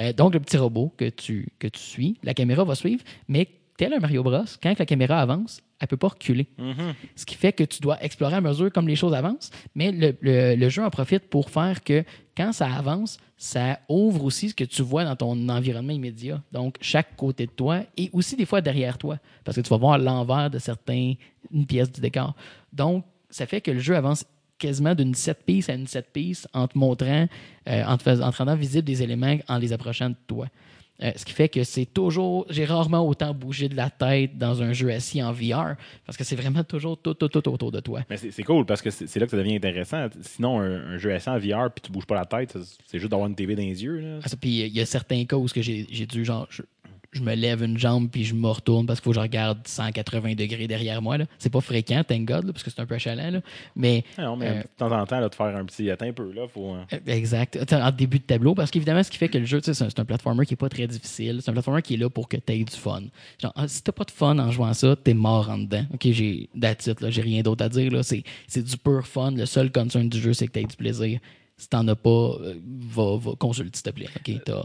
Euh, 0.00 0.12
donc, 0.12 0.34
le 0.34 0.40
petit 0.40 0.56
robot 0.56 0.92
que 0.96 1.08
tu, 1.08 1.48
que 1.58 1.68
tu 1.68 1.80
suis, 1.80 2.18
la 2.22 2.34
caméra 2.34 2.64
va 2.64 2.74
suivre, 2.74 3.02
mais 3.28 3.48
tel 3.76 3.92
un 3.92 4.00
Mario 4.00 4.22
Bros, 4.22 4.44
quand 4.62 4.78
la 4.78 4.86
caméra 4.86 5.20
avance, 5.20 5.60
elle 5.78 5.84
ne 5.86 5.88
peut 5.88 5.96
pas 5.96 6.08
reculer. 6.08 6.46
Ce 7.14 7.26
qui 7.26 7.34
fait 7.34 7.52
que 7.52 7.64
tu 7.64 7.80
dois 7.80 8.02
explorer 8.02 8.36
à 8.36 8.40
mesure 8.40 8.72
comme 8.72 8.88
les 8.88 8.96
choses 8.96 9.12
avancent, 9.14 9.50
mais 9.74 9.92
le, 9.92 10.16
le- 10.20 10.54
le 10.56 10.68
jeu 10.68 10.82
en 10.84 10.90
profite 10.90 11.28
pour 11.28 11.50
faire 11.50 11.84
que 11.84 12.02
quand 12.36 12.52
ça 12.52 12.66
avance, 12.72 13.18
ça 13.36 13.78
ouvre 13.88 14.24
aussi 14.24 14.48
ce 14.50 14.54
que 14.54 14.64
tu 14.64 14.82
vois 14.82 15.04
dans 15.04 15.16
ton 15.16 15.48
environnement 15.50 15.92
immédiat. 15.92 16.42
Donc, 16.52 16.76
chaque 16.80 17.14
côté 17.16 17.46
de 17.46 17.50
toi 17.52 17.80
et 17.96 18.08
aussi 18.12 18.36
des 18.36 18.46
fois 18.46 18.60
derrière 18.62 18.96
toi, 18.98 19.18
parce 19.44 19.56
que 19.56 19.60
tu 19.62 19.68
vas 19.70 19.76
voir 19.76 19.98
l'envers 19.98 20.50
de 20.50 20.58
certaines 20.58 21.16
pièces 21.68 21.92
du 21.92 22.00
décor. 22.00 22.34
Donc, 22.72 23.04
ça 23.28 23.46
fait 23.46 23.60
que 23.60 23.70
le 23.70 23.78
jeu 23.80 23.96
avance 23.96 24.24
quasiment 24.58 24.94
d'une 24.94 25.14
set 25.14 25.44
piece 25.44 25.68
à 25.68 25.74
une 25.74 25.86
set 25.86 26.06
piece 26.10 26.48
en 26.54 26.66
te 26.66 26.78
montrant, 26.78 27.26
euh, 27.68 27.84
en, 27.84 27.98
te 27.98 28.08
en 28.22 28.30
te 28.32 28.36
rendant 28.38 28.56
visible 28.56 28.84
des 28.84 29.02
éléments 29.02 29.36
en 29.48 29.58
les 29.58 29.74
approchant 29.74 30.08
de 30.08 30.16
toi. 30.26 30.46
Euh, 31.02 31.12
ce 31.14 31.24
qui 31.24 31.32
fait 31.32 31.48
que 31.48 31.62
c'est 31.64 31.86
toujours. 31.86 32.46
J'ai 32.48 32.64
rarement 32.64 33.06
autant 33.06 33.34
bougé 33.34 33.68
de 33.68 33.76
la 33.76 33.90
tête 33.90 34.38
dans 34.38 34.62
un 34.62 34.72
jeu 34.72 34.90
assis 34.90 35.22
en 35.22 35.32
VR 35.32 35.76
parce 36.06 36.16
que 36.16 36.24
c'est 36.24 36.36
vraiment 36.36 36.64
toujours 36.64 36.96
tout, 36.98 37.14
tout, 37.14 37.28
tout 37.28 37.48
autour 37.48 37.70
de 37.70 37.80
toi. 37.80 38.02
Mais 38.08 38.16
c'est 38.16 38.42
cool 38.42 38.64
parce 38.64 38.80
que 38.80 38.90
c'est 38.90 39.18
là 39.18 39.26
que 39.26 39.30
ça 39.30 39.36
devient 39.36 39.56
intéressant. 39.56 40.06
Sinon, 40.22 40.60
un, 40.60 40.94
un 40.94 40.98
jeu 40.98 41.12
assis 41.12 41.28
en 41.28 41.38
VR 41.38 41.70
puis 41.70 41.82
tu 41.82 41.92
bouges 41.92 42.06
pas 42.06 42.14
la 42.14 42.24
tête, 42.24 42.56
c'est 42.86 42.98
juste 42.98 43.10
d'avoir 43.10 43.28
une 43.28 43.34
TV 43.34 43.54
dans 43.54 43.62
les 43.62 43.82
yeux. 43.82 43.98
Là. 44.00 44.20
Ah, 44.22 44.28
ça, 44.28 44.36
Puis 44.36 44.60
il 44.60 44.74
y 44.74 44.80
a 44.80 44.86
certains 44.86 45.24
cas 45.26 45.36
où 45.36 45.46
ce 45.48 45.54
que 45.54 45.62
j'ai 45.62 45.86
j'ai 45.90 46.06
dû, 46.06 46.24
genre, 46.24 46.48
je, 47.12 47.20
me 47.20 47.34
lève 47.34 47.62
une 47.62 47.78
jambe 47.78 48.08
puis 48.10 48.24
je 48.24 48.34
me 48.34 48.48
retourne 48.48 48.86
parce 48.86 49.00
qu'il 49.00 49.04
faut 49.04 49.10
que 49.10 49.16
je 49.16 49.20
regarde 49.20 49.58
180 49.66 50.34
degrés 50.34 50.66
derrière 50.66 51.02
moi. 51.02 51.16
C'est 51.38 51.50
pas 51.50 51.60
fréquent, 51.60 52.02
thank 52.04 52.26
God, 52.26 52.44
là, 52.46 52.52
parce 52.52 52.62
que 52.62 52.70
c'est 52.70 52.80
un 52.80 52.86
peu 52.86 52.94
achalant. 52.94 53.30
Là. 53.30 53.40
Mais 53.74 54.04
Ah 54.16 54.22
Non, 54.22 54.36
mais 54.36 54.48
Euh, 54.48 54.62
de 54.62 54.68
temps 54.76 54.92
en 54.92 55.06
temps, 55.06 55.20
là, 55.20 55.28
de 55.28 55.34
faire 55.34 55.56
un 55.56 55.64
petit 55.64 55.90
un 55.90 55.96
peu. 56.12 56.32
Là, 56.32 56.46
faut, 56.48 56.74
euh, 56.74 56.82
Euh, 56.92 56.98
Exact. 57.06 57.58
En 57.72 57.90
début 57.90 58.18
de 58.18 58.24
tableau, 58.24 58.54
parce 58.54 58.70
qu'évidemment, 58.70 59.02
ce 59.02 59.10
qui 59.10 59.18
fait 59.18 59.28
que 59.28 59.38
le 59.38 59.44
jeu, 59.44 59.60
c'est 59.62 59.80
un, 59.82 59.88
un 59.96 60.04
platformer 60.04 60.46
qui 60.46 60.54
est 60.54 60.58
pas 60.58 60.68
très 60.68 60.86
difficile. 60.86 61.40
C'est 61.42 61.50
un 61.50 61.54
platformer 61.54 61.82
qui 61.82 61.94
est 61.94 61.98
là 61.98 62.10
pour 62.10 62.28
que 62.28 62.36
tu 62.36 62.52
aies 62.52 62.64
du 62.64 62.76
fun. 62.76 63.02
Genre, 63.40 63.52
ah, 63.54 63.68
si 63.68 63.82
t'as 63.82 63.92
pas 63.92 64.04
de 64.04 64.10
fun 64.10 64.38
en 64.38 64.50
jouant 64.50 64.74
ça, 64.74 64.96
t'es 64.96 65.14
mort 65.14 65.48
en 65.50 65.58
dedans. 65.58 65.84
Ok, 65.94 66.08
j'ai 66.10 66.48
that's 66.60 66.86
it, 66.86 66.98
j'ai 67.10 67.22
rien 67.22 67.42
d'autre 67.42 67.64
à 67.64 67.68
dire. 67.68 67.92
c'est 68.04 68.62
du 68.62 68.76
pur 68.76 69.06
fun. 69.06 69.32
Le 69.32 69.46
seul 69.46 69.70
concern 69.70 70.08
du 70.08 70.18
jeu, 70.20 70.32
c'est 70.32 70.46
que 70.46 70.52
tu 70.52 70.60
aies 70.60 70.64
du 70.64 70.76
plaisir. 70.76 71.20
Si 71.58 71.70
t'en 71.70 71.88
as 71.88 71.96
pas, 71.96 72.10
euh, 72.10 72.54
va, 72.90 73.16
va 73.16 73.32
consulte, 73.38 73.74
s'il 73.74 73.82
te 73.82 73.88
plaît. 73.90 74.08
Ok, 74.14 74.30
t'as. 74.44 74.62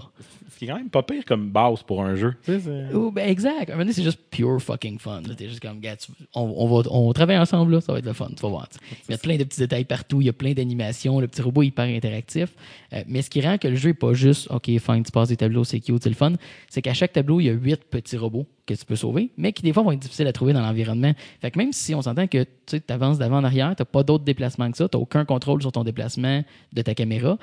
Ce 0.52 0.60
qui 0.60 0.66
est 0.66 0.68
quand 0.68 0.76
même 0.76 0.90
pas 0.90 1.02
pire 1.04 1.24
comme 1.24 1.50
base 1.50 1.82
pour 1.84 2.04
un 2.04 2.16
jeu. 2.16 2.34
Tu 2.44 2.52
sais, 2.52 2.60
c'est- 2.60 2.94
Oh, 2.94 3.12
ben 3.12 3.30
exact. 3.30 3.70
Un 3.70 3.74
moment 3.74 3.84
donné, 3.84 3.94
c'est 3.94 4.04
juste 4.04 4.20
pure 4.30 4.62
fucking 4.62 5.00
fun. 5.00 5.22
là. 5.22 5.34
T'es 5.34 5.48
juste 5.48 5.62
comme, 5.62 5.80
gars, 5.80 5.96
on, 6.36 6.42
on 6.42 6.68
va, 6.68 6.90
on 6.92 7.14
travaille 7.14 7.38
ensemble, 7.38 7.72
là, 7.76 7.82
ça 7.82 7.94
va 7.94 8.00
être 8.00 8.06
le 8.06 8.12
fun, 8.14 8.28
tu 8.36 8.42
vas 8.42 8.50
voir. 8.50 8.68
Il 9.08 9.12
y 9.12 9.16
a 9.16 9.18
plein 9.18 9.38
de 9.38 9.44
petits 9.46 9.60
détails 9.62 9.86
partout, 9.86 10.20
il 10.22 10.26
y 10.26 10.30
a 10.30 10.34
plein 10.34 10.52
d'animations, 10.52 11.22
le 11.22 11.28
petit 11.30 11.42
robot 11.42 11.64
est 11.64 11.68
hyper 11.68 11.86
interactif. 11.86 12.54
Euh, 12.94 13.04
mais 13.08 13.22
ce 13.22 13.30
qui 13.30 13.42
rend 13.42 13.58
que 13.58 13.68
le 13.68 13.76
jeu 13.76 13.90
est 13.90 13.94
pas 13.94 14.14
juste, 14.14 14.50
OK, 14.52 14.66
fine, 14.66 15.04
tu 15.04 15.12
passes 15.12 15.30
des 15.30 15.38
tableaux, 15.38 15.64
c'est 15.64 15.80
cute, 15.80 16.04
c'est 16.04 16.10
le 16.10 16.16
fun, 16.16 16.34
c'est 16.70 16.82
qu'à 16.82 16.94
chaque 16.94 17.14
tableau, 17.14 17.40
il 17.40 17.46
y 17.46 17.50
a 17.50 17.54
huit 17.54 17.84
petits 17.90 18.18
robots 18.18 18.46
que 18.66 18.74
tu 18.74 18.86
peux 18.86 18.96
sauver, 18.96 19.32
mais 19.38 19.54
qui 19.54 19.64
des 19.64 19.74
fois 19.74 19.84
vont 19.84 19.92
être 19.92 20.00
difficiles 20.00 20.28
à 20.28 20.34
trouver 20.34 20.54
dans 20.54 20.62
l'environnement. 20.62 21.14
Fait 21.42 21.52
que 21.52 21.58
même 21.58 21.74
si 21.74 21.96
on 21.96 22.02
s'entend 22.02 22.28
que 22.28 22.46
tu 22.66 22.82
avances 22.90 23.18
d'avant 23.18 23.38
en 23.38 23.44
arrière, 23.44 23.76
tu 23.76 23.86
pas 23.86 24.04
d'autres 24.04 24.24
déplacements 24.24 24.70
que 24.72 24.78
ça, 24.78 24.88
tu 24.88 24.98
aucun 24.98 25.26
contrôle 25.26 25.62
sur 25.62 25.72
ton 25.72 25.84
déplacement 25.84 26.44
de 26.74 26.82
ta 26.82 26.94
caméra, 26.94 27.38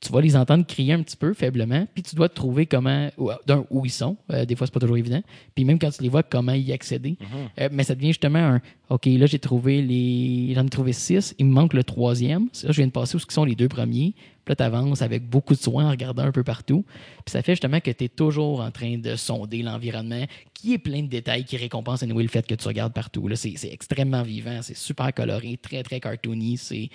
tu 0.00 0.12
vas 0.12 0.20
les 0.20 0.36
entendre 0.36 0.66
crier 0.66 0.92
un 0.92 1.02
petit 1.02 1.16
peu 1.16 1.32
faiblement, 1.32 1.86
puis 1.94 2.02
tu 2.02 2.14
dois 2.16 2.28
te 2.28 2.34
trouver 2.34 2.66
comment, 2.66 3.10
ou- 3.16 3.30
d'un, 3.46 3.64
où 3.70 3.84
ils 3.86 3.90
sont. 3.90 4.16
Euh, 4.30 4.44
des 4.44 4.54
fois, 4.54 4.66
c'est 4.66 4.72
pas 4.74 4.78
toujours 4.80 4.98
évident. 4.98 5.22
Puis 5.54 5.64
même 5.64 5.78
quand 5.78 5.90
tu 5.90 6.02
les 6.02 6.08
vois, 6.10 6.22
comment 6.22 6.52
y 6.52 6.70
accéder. 6.72 7.16
Euh, 7.60 7.68
mais 7.72 7.82
ça 7.82 7.94
devient 7.94 8.08
justement 8.08 8.38
un 8.38 8.60
OK, 8.90 9.06
là, 9.06 9.26
j'ai 9.26 9.38
trouvé 9.38 9.82
les. 9.82 10.52
J'en 10.54 10.64
ai 10.66 10.68
trouvé 10.68 10.92
six, 10.92 11.34
il 11.38 11.46
me 11.46 11.52
manque 11.52 11.72
le 11.72 11.82
troisième. 11.82 12.48
Ça, 12.52 12.68
je 12.70 12.76
viens 12.76 12.86
de 12.86 12.92
passer 12.92 13.16
où 13.16 13.20
sont 13.28 13.44
les 13.44 13.54
deux 13.56 13.68
premiers. 13.68 14.12
Puis 14.44 14.52
là, 14.52 14.56
tu 14.56 14.62
avances 14.62 15.02
avec 15.02 15.28
beaucoup 15.28 15.54
de 15.54 15.58
soin 15.58 15.86
en 15.86 15.90
regardant 15.90 16.22
un 16.22 16.30
peu 16.30 16.44
partout. 16.44 16.84
Puis 17.24 17.32
ça 17.32 17.42
fait 17.42 17.52
justement 17.52 17.80
que 17.80 17.90
tu 17.90 18.04
es 18.04 18.08
toujours 18.08 18.60
en 18.60 18.70
train 18.70 18.96
de 18.98 19.16
sonder 19.16 19.62
l'environnement 19.62 20.24
qui 20.54 20.74
est 20.74 20.78
plein 20.78 21.02
de 21.02 21.08
détails 21.08 21.44
qui 21.44 21.56
récompensent 21.56 22.04
anyway, 22.04 22.22
le 22.22 22.28
fait 22.28 22.46
que 22.46 22.54
tu 22.54 22.68
regardes 22.68 22.92
partout. 22.92 23.26
Là, 23.26 23.34
c'est, 23.34 23.54
c'est 23.56 23.72
extrêmement 23.72 24.22
vivant, 24.22 24.60
c'est 24.62 24.76
super 24.76 25.12
coloré, 25.12 25.58
très, 25.60 25.82
très 25.82 25.98
cartoony. 25.98 26.58
C'est, 26.58 26.90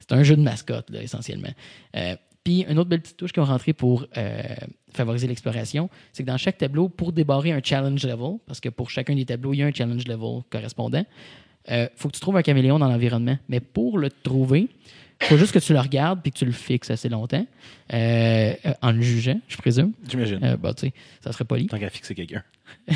c'est 0.00 0.12
un 0.12 0.22
jeu 0.22 0.36
de 0.36 0.42
mascotte, 0.42 0.88
là, 0.88 1.02
essentiellement. 1.02 1.52
Euh, 1.96 2.16
puis, 2.44 2.64
une 2.68 2.78
autre 2.78 2.90
belle 2.90 3.00
petite 3.00 3.16
touche 3.16 3.32
qu'ils 3.32 3.42
ont 3.42 3.46
rentrée 3.46 3.72
pour 3.72 4.06
euh, 4.16 4.42
favoriser 4.92 5.26
l'exploration, 5.26 5.88
c'est 6.12 6.22
que 6.22 6.28
dans 6.28 6.36
chaque 6.36 6.58
tableau, 6.58 6.88
pour 6.88 7.12
débarrer 7.12 7.52
un 7.52 7.60
challenge 7.62 8.04
level, 8.04 8.38
parce 8.46 8.60
que 8.60 8.68
pour 8.68 8.90
chacun 8.90 9.14
des 9.14 9.24
tableaux, 9.24 9.54
il 9.54 9.58
y 9.58 9.62
a 9.62 9.66
un 9.66 9.72
challenge 9.72 10.06
level 10.06 10.42
correspondant, 10.50 11.04
il 11.68 11.88
faut 11.96 12.08
que 12.08 12.14
tu 12.14 12.20
trouves 12.20 12.36
un 12.36 12.42
caméléon 12.42 12.78
dans 12.78 12.88
l'environnement. 12.88 13.38
Mais 13.48 13.60
pour 13.60 13.98
le 13.98 14.10
trouver, 14.10 14.68
faut 15.28 15.36
juste 15.36 15.52
que 15.52 15.58
tu 15.58 15.72
le 15.72 15.80
regardes 15.80 16.22
puis 16.22 16.32
que 16.32 16.38
tu 16.38 16.44
le 16.44 16.52
fixes 16.52 16.90
assez 16.90 17.08
longtemps, 17.08 17.46
euh, 17.92 18.54
euh, 18.66 18.72
en 18.82 18.92
le 18.92 19.02
jugeant, 19.02 19.40
je 19.48 19.56
présume. 19.56 19.92
J'imagine. 20.08 20.40
Euh, 20.42 20.56
bah, 20.56 20.74
tu 20.74 20.86
sais, 20.86 20.92
ça 21.22 21.32
serait 21.32 21.44
poli. 21.44 21.66
Tant 21.66 21.78
qu'à 21.78 21.90
fixer 21.90 22.14
quelqu'un. 22.14 22.42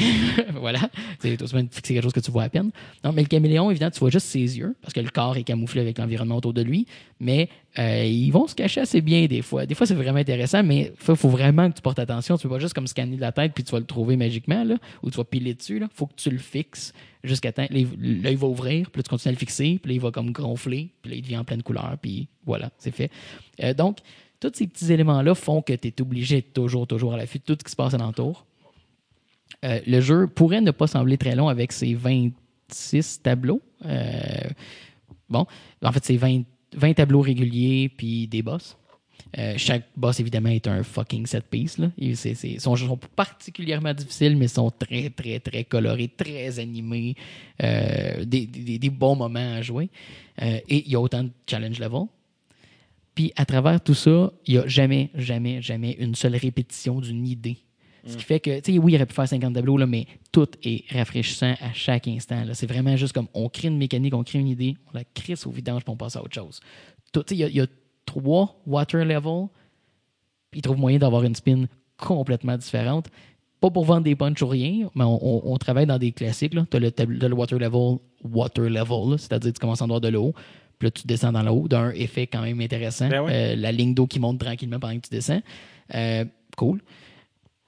voilà. 0.54 0.90
C'est 1.20 1.36
fixer 1.38 1.94
quelque 1.94 2.02
chose 2.02 2.12
que 2.12 2.20
tu 2.20 2.30
vois 2.30 2.44
à 2.44 2.48
peine. 2.48 2.70
Non, 3.04 3.12
mais 3.12 3.22
le 3.22 3.28
caméléon, 3.28 3.70
évidemment, 3.70 3.90
tu 3.90 4.00
vois 4.00 4.10
juste 4.10 4.26
ses 4.26 4.58
yeux, 4.58 4.74
parce 4.82 4.92
que 4.92 5.00
le 5.00 5.10
corps 5.10 5.36
est 5.36 5.44
camouflé 5.44 5.80
avec 5.80 5.98
l'environnement 5.98 6.36
autour 6.36 6.52
de 6.52 6.62
lui. 6.62 6.86
Mais 7.20 7.48
euh, 7.78 8.04
ils 8.04 8.30
vont 8.30 8.46
se 8.46 8.54
cacher 8.54 8.80
assez 8.80 9.00
bien 9.00 9.26
des 9.26 9.42
fois. 9.42 9.66
Des 9.66 9.74
fois, 9.74 9.86
c'est 9.86 9.94
vraiment 9.94 10.18
intéressant, 10.18 10.62
mais 10.62 10.92
il 10.94 11.16
faut, 11.16 11.28
vraiment 11.28 11.70
que 11.70 11.76
tu 11.76 11.82
portes 11.82 11.98
attention. 11.98 12.36
Tu 12.36 12.46
ne 12.46 12.50
peux 12.50 12.56
pas 12.56 12.60
juste 12.60 12.74
comme 12.74 12.86
scanner 12.86 13.16
de 13.16 13.20
la 13.20 13.32
tête 13.32 13.52
puis 13.54 13.64
tu 13.64 13.72
vas 13.72 13.78
le 13.78 13.86
trouver 13.86 14.16
magiquement, 14.16 14.64
là, 14.64 14.76
ou 15.02 15.10
tu 15.10 15.16
vas 15.16 15.24
piler 15.24 15.54
dessus. 15.54 15.78
Il 15.80 15.88
faut 15.94 16.06
que 16.06 16.14
tu 16.16 16.30
le 16.30 16.38
fixes 16.38 16.92
jusqu'à 17.24 17.52
temps. 17.52 17.66
L'œil 17.70 17.86
l'œil 17.98 18.36
va 18.36 18.46
ouvrir, 18.46 18.90
puis 18.90 19.00
là, 19.00 19.02
tu 19.02 19.10
continues 19.10 19.30
à 19.30 19.32
le 19.32 19.38
fixer, 19.38 19.78
puis 19.82 19.90
là, 19.90 19.94
il 19.94 20.00
va 20.00 20.10
comme 20.10 20.32
gonfler, 20.32 20.90
puis 21.02 21.10
là, 21.10 21.16
il 21.16 21.22
devient 21.22 21.38
en 21.38 21.44
pleine 21.44 21.62
couleur, 21.62 21.96
puis 22.00 22.17
voilà, 22.44 22.70
c'est 22.78 22.90
fait. 22.90 23.10
Euh, 23.62 23.74
donc, 23.74 23.98
tous 24.40 24.52
ces 24.54 24.66
petits 24.66 24.92
éléments-là 24.92 25.34
font 25.34 25.62
que 25.62 25.72
tu 25.72 25.88
es 25.88 26.00
obligé 26.00 26.36
d'être 26.36 26.52
toujours, 26.52 26.86
toujours 26.86 27.14
à 27.14 27.16
l'affût 27.16 27.38
de 27.38 27.44
tout 27.44 27.56
ce 27.58 27.64
qui 27.64 27.70
se 27.70 27.76
passe 27.76 27.94
alentour. 27.94 28.46
Euh, 29.64 29.80
le 29.86 30.00
jeu 30.00 30.26
pourrait 30.26 30.60
ne 30.60 30.70
pas 30.70 30.86
sembler 30.86 31.18
très 31.18 31.34
long 31.34 31.48
avec 31.48 31.72
ses 31.72 31.94
26 31.94 33.22
tableaux. 33.22 33.60
Euh, 33.84 34.48
bon, 35.28 35.46
en 35.82 35.92
fait, 35.92 36.04
c'est 36.04 36.16
20, 36.16 36.42
20 36.74 36.94
tableaux 36.94 37.20
réguliers 37.20 37.90
puis 37.94 38.26
des 38.28 38.42
boss. 38.42 38.77
Euh, 39.36 39.54
chaque 39.58 39.84
boss, 39.96 40.20
évidemment, 40.20 40.48
est 40.48 40.66
un 40.66 40.82
fucking 40.82 41.26
set 41.26 41.44
piece. 41.50 41.76
Là. 41.76 41.90
Ils 41.98 42.16
c'est- 42.16 42.34
c'est- 42.34 42.52
ils 42.52 42.60
sont, 42.60 42.74
sont 42.76 42.96
particulièrement 42.96 43.92
difficiles, 43.92 44.36
mais 44.36 44.48
sont 44.48 44.70
très, 44.70 45.10
très, 45.10 45.38
très 45.40 45.64
colorés, 45.64 46.08
très 46.08 46.58
animés. 46.58 47.14
euh, 47.62 48.24
des, 48.24 48.46
des- 48.46 48.78
des 48.78 48.90
bons 48.90 49.16
moments 49.16 49.54
à 49.56 49.60
jouer. 49.62 49.90
Euh, 50.40 50.60
et 50.68 50.84
il 50.86 50.92
y 50.92 50.94
a 50.94 51.00
autant 51.00 51.24
de 51.24 51.30
challenge 51.50 51.78
level. 51.80 52.02
Puis 53.14 53.32
à 53.36 53.44
travers 53.44 53.82
tout 53.82 53.94
ça, 53.94 54.32
il 54.46 54.54
n'y 54.54 54.60
a 54.60 54.66
jamais, 54.68 55.10
jamais, 55.14 55.60
jamais 55.60 55.92
une 55.98 56.14
seule 56.14 56.36
répétition 56.36 57.00
d'une 57.00 57.26
idée. 57.26 57.58
Ce 58.06 58.16
qui 58.16 58.22
fait 58.24 58.40
que, 58.40 58.60
tu 58.60 58.72
sais, 58.72 58.78
oui, 58.78 58.92
il 58.92 58.96
aurait 58.96 59.06
pu 59.06 59.12
faire 59.14 59.28
50 59.28 59.52
tableaux, 59.54 59.76
là, 59.76 59.84
mais 59.86 60.06
tout 60.32 60.46
est 60.62 60.84
rafraîchissant 60.90 61.54
à 61.60 61.72
chaque 61.74 62.06
instant. 62.08 62.44
là. 62.44 62.54
C'est 62.54 62.66
vraiment 62.68 62.96
juste 62.96 63.12
comme 63.12 63.26
on 63.34 63.48
crée 63.50 63.68
une 63.68 63.76
mécanique, 63.76 64.14
on 64.14 64.22
crée 64.22 64.38
une 64.38 64.46
idée, 64.48 64.76
on 64.86 64.96
la 64.96 65.04
crisse 65.04 65.46
au 65.46 65.50
vidange, 65.50 65.82
puis 65.84 65.92
on 65.92 65.96
passe 65.96 66.16
à 66.16 66.22
autre 66.22 66.34
chose. 66.34 66.60
Tu 67.12 67.20
sais, 67.26 67.34
Il 67.34 67.48
y, 67.48 67.56
y 67.56 67.60
a 67.60 67.66
trois 68.08 68.56
water 68.66 69.04
levels, 69.04 69.46
puis 70.50 70.58
ils 70.60 70.62
trouvent 70.62 70.78
moyen 70.78 70.98
d'avoir 70.98 71.22
une 71.24 71.34
spin 71.34 71.64
complètement 71.98 72.56
différente. 72.56 73.06
Pas 73.60 73.70
pour 73.70 73.84
vendre 73.84 74.02
des 74.04 74.14
punchs 74.16 74.40
ou 74.42 74.46
rien, 74.46 74.88
mais 74.94 75.04
on, 75.04 75.18
on- 75.20 75.52
on 75.52 75.56
travaille 75.58 75.86
dans 75.86 75.98
des 75.98 76.12
classiques. 76.12 76.52
Tu 76.70 76.76
as 76.76 76.90
t'as 76.90 77.04
le 77.06 77.34
water 77.34 77.58
level, 77.58 77.98
water 78.24 78.64
level, 78.70 79.18
c'est-à-dire 79.18 79.52
tu 79.52 79.58
commences 79.60 79.82
en 79.82 79.88
dehors 79.88 80.00
de 80.00 80.08
l'eau, 80.08 80.32
puis 80.78 80.86
là 80.86 80.90
tu 80.92 81.06
descends 81.06 81.32
dans 81.32 81.42
l'eau, 81.42 81.66
d'un 81.68 81.90
effet 81.90 82.26
quand 82.26 82.42
même 82.42 82.60
intéressant. 82.60 83.08
Ben 83.08 83.20
oui. 83.24 83.32
Euh, 83.34 83.56
la 83.56 83.72
ligne 83.72 83.94
d'eau 83.94 84.06
qui 84.06 84.20
monte 84.20 84.38
tranquillement 84.38 84.78
pendant 84.78 84.96
que 84.96 85.06
tu 85.08 85.10
descends. 85.10 85.42
Euh, 85.94 86.24
cool. 86.56 86.80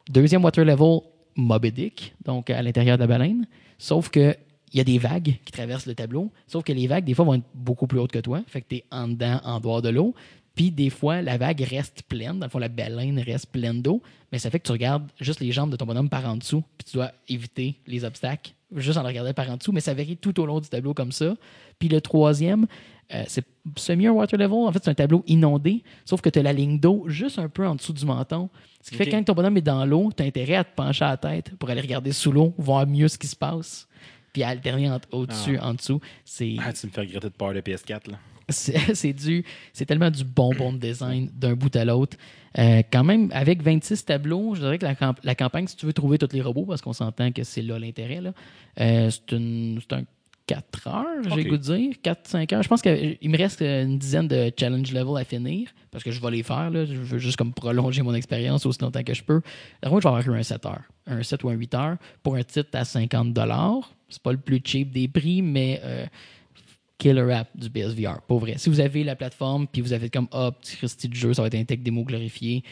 Deuxième 0.09 0.45
water 0.45 0.65
level, 0.65 1.01
Moby 1.37 1.73
Dick, 1.73 2.15
donc 2.25 2.51
à 2.51 2.63
l'intérieur 2.63 2.97
de 2.97 3.03
la 3.03 3.07
baleine. 3.07 3.47
Sauf 3.79 4.09
que 4.11 4.35
il 4.73 4.79
y 4.79 4.81
a 4.81 4.85
des 4.85 4.99
vagues 4.99 5.39
qui 5.45 5.53
traversent 5.53 5.87
le 5.87 5.95
tableau. 5.95 6.31
Sauf 6.47 6.65
que 6.65 6.73
les 6.73 6.87
vagues, 6.87 7.05
des 7.05 7.15
fois, 7.15 7.25
vont 7.25 7.35
être 7.35 7.45
beaucoup 7.55 7.87
plus 7.87 7.99
hautes 7.99 8.13
que 8.13 8.19
toi. 8.19 8.43
Fait 8.47 8.61
que 8.61 8.69
tu 8.69 8.77
es 8.77 8.85
en 8.91 9.09
dedans, 9.09 9.41
en 9.45 9.61
dehors 9.61 9.83
de 9.83 9.89
l'eau. 9.89 10.15
Puis 10.55 10.71
des 10.71 10.91
fois, 10.91 11.23
la 11.23 11.39
vague 11.39 11.61
reste 11.61 12.03
pleine. 12.03 12.39
Dans 12.39 12.47
le 12.47 12.51
fond, 12.51 12.59
la 12.59 12.69
baleine 12.69 13.19
reste 13.19 13.47
pleine 13.47 13.83
d'eau. 13.83 14.03
Mais 14.33 14.39
ça 14.39 14.51
fait 14.51 14.59
que 14.59 14.67
tu 14.67 14.73
regardes 14.73 15.09
juste 15.21 15.41
les 15.41 15.53
jambes 15.53 15.71
de 15.71 15.77
ton 15.77 15.87
bonhomme 15.87 16.09
par 16.09 16.27
en 16.27 16.37
dessous. 16.37 16.63
Puis 16.79 16.87
tu 16.91 16.97
dois 16.97 17.13
éviter 17.29 17.77
les 17.87 18.05
obstacles 18.05 18.53
juste 18.77 18.99
en 18.99 19.03
le 19.03 19.09
regardant 19.09 19.33
par 19.33 19.51
en 19.51 19.57
dessous. 19.57 19.73
Mais 19.73 19.81
ça 19.81 19.95
varie 19.95 20.17
tout 20.17 20.39
au 20.41 20.47
long 20.47 20.61
du 20.61 20.69
tableau 20.69 20.95
comme 20.95 21.13
ça. 21.13 21.35
Puis 21.79 21.89
le 21.89 22.01
troisième, 22.01 22.67
euh, 23.13 23.25
c'est 23.27 23.45
semi 23.77 24.07
un 24.07 24.13
water 24.13 24.39
level. 24.39 24.53
En 24.53 24.73
fait, 24.73 24.85
c'est 24.85 24.91
un 24.91 24.95
tableau 24.95 25.25
inondé. 25.27 25.83
Sauf 26.05 26.21
que 26.21 26.29
tu 26.29 26.39
as 26.39 26.43
la 26.43 26.53
ligne 26.53 26.79
d'eau 26.79 27.05
juste 27.09 27.39
un 27.39 27.49
peu 27.49 27.67
en 27.67 27.75
dessous 27.75 27.93
du 27.93 28.05
menton. 28.05 28.49
Ce 28.83 28.91
qui 28.91 28.97
fait 28.97 29.07
que 29.07 29.11
quand 29.11 29.25
ton 29.25 29.35
bonhomme 29.35 29.57
est 29.57 29.63
dans 29.63 29.85
l'eau, 29.85 30.11
tu 30.17 30.23
as 30.23 30.27
intérêt 30.27 30.55
à 30.55 30.65
te 30.65 30.75
pencher 30.75 31.05
à 31.05 31.11
la 31.11 31.17
tête 31.17 31.53
pour 31.59 31.71
aller 31.71 31.81
regarder 31.81 32.13
sous 32.13 32.33
l'eau, 32.33 32.55
voir 32.57 32.87
mieux 32.87 33.09
ce 33.09 33.19
qui 33.19 33.27
se 33.27 33.37
passe. 33.37 33.89
Puis 34.33 34.43
à 34.43 34.49
alterner 34.49 34.91
au-dessus, 35.13 35.59
en 35.59 35.75
dessous. 35.75 36.01
C'est. 36.25 36.57
Ah, 36.65 36.73
tu 36.73 36.87
me 36.87 36.93
fais 36.93 37.01
regretter 37.03 37.29
de 37.29 37.35
avoir 37.35 37.53
le 37.53 37.61
PS4. 37.61 38.11
Là. 38.11 38.19
c'est 38.53 39.13
du 39.13 39.45
c'est 39.73 39.85
tellement 39.87 40.11
du 40.11 40.25
bonbon 40.25 40.73
de 40.73 40.79
design 40.79 41.31
d'un 41.35 41.55
bout 41.55 41.75
à 41.77 41.85
l'autre 41.85 42.17
Euh, 42.59 42.83
quand 42.93 43.05
même 43.05 43.31
avec 43.33 43.63
26 43.63 44.05
tableaux 44.05 44.57
je 44.57 44.61
dirais 44.61 44.77
que 44.77 44.85
la, 44.85 44.97
camp- 44.97 45.21
la 45.23 45.37
campagne 45.37 45.69
si 45.69 45.77
tu 45.77 45.87
veux 45.87 45.93
trouver 45.93 46.19
tous 46.19 46.33
les 46.33 46.41
robots 46.43 46.65
parce 46.67 46.83
qu'on 46.83 46.93
s'entend 46.93 47.31
que 47.31 47.45
c'est 47.45 47.63
là 47.63 47.79
l'intérêt 47.79 48.21
là, 48.21 48.33
euh, 48.81 49.09
c'est 49.09 49.37
une- 49.37 49.79
c'est 49.81 49.95
un 49.95 50.03
4 50.51 50.89
heures 50.89 51.37
j'ai 51.37 51.45
goût 51.45 51.57
de 51.57 51.63
dire 51.63 51.95
4-5 52.03 52.55
heures 52.55 52.63
je 52.63 52.69
pense 52.69 52.83
qu'il 52.83 53.31
me 53.31 53.39
reste 53.39 53.61
une 53.61 53.99
dizaine 53.99 54.27
de 54.27 54.51
challenge 54.59 54.93
level 54.93 55.17
à 55.17 55.25
finir 55.25 55.71
parce 55.93 56.03
que 56.03 56.11
je 56.11 56.21
vais 56.21 56.31
les 56.33 56.43
faire 56.43 56.71
là. 56.71 56.85
je 56.85 56.95
veux 56.95 57.19
juste 57.19 57.37
comme 57.37 57.55
prolonger 57.55 58.03
mon 58.03 58.15
expérience 58.15 58.67
aussi 58.67 58.81
longtemps 58.81 59.05
que 59.05 59.15
je 59.15 59.23
peux 59.23 59.41
moi 59.85 60.01
je 60.01 60.09
vais 60.09 60.15
avoir 60.15 60.29
eu 60.29 60.39
un 60.39 60.43
7 60.43 60.67
heures 60.67 60.83
un 61.07 61.23
7 61.23 61.45
ou 61.45 61.51
un 61.51 61.55
8 61.55 61.75
heures 61.75 61.97
pour 62.25 62.35
un 62.35 62.43
titre 62.43 62.71
à 62.73 62.85
50 62.85 63.39
c'est 64.09 64.23
pas 64.23 64.33
le 64.33 64.39
plus 64.39 64.61
cheap 64.65 64.91
des 64.91 65.07
prix 65.07 65.41
mais 65.41 65.81
euh, 65.85 66.07
killer 67.01 67.33
app 67.33 67.49
du 67.57 67.71
PSVR, 67.71 68.21
pour 68.29 68.39
vrai. 68.39 68.55
Si 68.59 68.69
vous 68.69 68.79
avez 68.79 69.03
la 69.03 69.17
plateforme 69.17 69.67
puis 69.67 69.81
vous 69.81 69.93
avez 69.93 70.11
comme 70.11 70.29
ah, 70.33 70.53
petit 70.53 70.77
Christy 70.77 71.09
de 71.09 71.15
jeu, 71.15 71.33
ça 71.33 71.43
va 71.43 71.49
être 71.49 71.55
un 71.57 71.65
tech 71.65 71.81
démo 71.81 72.05
glorifié, 72.05 72.63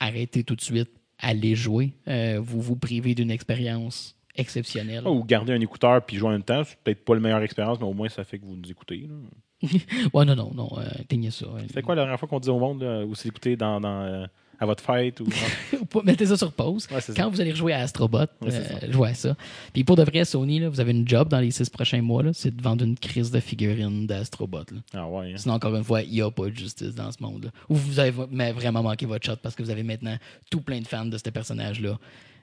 arrêtez 0.00 0.42
tout 0.42 0.56
de 0.56 0.60
suite, 0.60 0.90
allez 1.18 1.54
jouer. 1.54 1.92
Euh, 2.08 2.40
vous 2.42 2.60
vous 2.60 2.76
privez 2.76 3.14
d'une 3.14 3.30
expérience 3.30 4.17
exceptionnelle. 4.38 5.06
Ou 5.06 5.24
garder 5.24 5.52
un 5.52 5.60
écouteur 5.60 6.02
puis 6.04 6.16
jouer 6.16 6.28
en 6.28 6.32
même 6.32 6.42
temps. 6.42 6.62
C'est 6.64 6.78
peut-être 6.82 7.04
pas 7.04 7.14
la 7.14 7.20
meilleure 7.20 7.42
expérience, 7.42 7.78
mais 7.80 7.86
au 7.86 7.92
moins 7.92 8.08
ça 8.08 8.24
fait 8.24 8.38
que 8.38 8.44
vous 8.44 8.56
nous 8.56 8.70
écoutez. 8.70 9.08
là. 9.08 9.14
Ouais, 10.14 10.24
non, 10.24 10.36
non, 10.36 10.52
non, 10.54 10.70
euh, 10.78 10.84
éteignez 11.00 11.30
ça. 11.32 11.46
C'est 11.74 11.82
quoi 11.82 11.94
la 11.96 12.02
dernière 12.02 12.18
fois 12.18 12.28
qu'on 12.28 12.38
disait 12.38 12.52
au 12.52 12.60
monde 12.60 12.82
là, 12.82 13.04
écouté 13.24 13.56
dans, 13.56 13.80
dans, 13.80 14.02
euh, 14.02 14.24
à 14.60 14.66
votre 14.66 14.82
fête 14.84 15.20
ou 15.20 15.26
Mettez 16.04 16.26
ça 16.26 16.36
sur 16.36 16.52
pause. 16.52 16.86
Ouais, 16.92 17.00
Quand 17.16 17.28
vous 17.28 17.40
allez 17.40 17.50
rejouer 17.50 17.72
à 17.72 17.80
Astrobot, 17.80 18.18
Ouais, 18.40 18.52
euh, 18.52 18.92
jouez 18.92 19.08
à 19.08 19.14
ça. 19.14 19.36
Puis 19.72 19.82
pour 19.82 19.96
de 19.96 20.04
vrai, 20.04 20.24
Sony, 20.24 20.60
là, 20.60 20.68
vous 20.68 20.78
avez 20.78 20.92
une 20.92 21.06
job 21.08 21.28
dans 21.28 21.40
les 21.40 21.50
six 21.50 21.68
prochains 21.70 22.02
mois, 22.02 22.22
c'est 22.34 22.54
de 22.54 22.62
vendre 22.62 22.84
une 22.84 22.96
crise 22.96 23.32
de 23.32 23.40
figurines 23.40 24.06
d'Astrobot. 24.06 24.62
Ah 24.94 25.08
ouais. 25.08 25.32
hein. 25.32 25.36
Sinon, 25.36 25.54
encore 25.54 25.74
une 25.74 25.82
fois, 25.84 26.02
il 26.02 26.12
n'y 26.12 26.22
a 26.22 26.30
pas 26.30 26.44
de 26.46 26.56
justice 26.56 26.94
dans 26.94 27.10
ce 27.10 27.20
monde-là. 27.20 27.50
Ou 27.68 27.74
vous 27.74 27.98
avez 27.98 28.12
vraiment 28.52 28.82
manqué 28.84 29.06
votre 29.06 29.26
shot 29.26 29.36
parce 29.42 29.56
que 29.56 29.62
vous 29.64 29.70
avez 29.70 29.82
maintenant 29.82 30.16
tout 30.52 30.60
plein 30.60 30.80
de 30.80 30.86
fans 30.86 31.06
de 31.06 31.18
ce 31.18 31.28
personnage-là. 31.30 31.98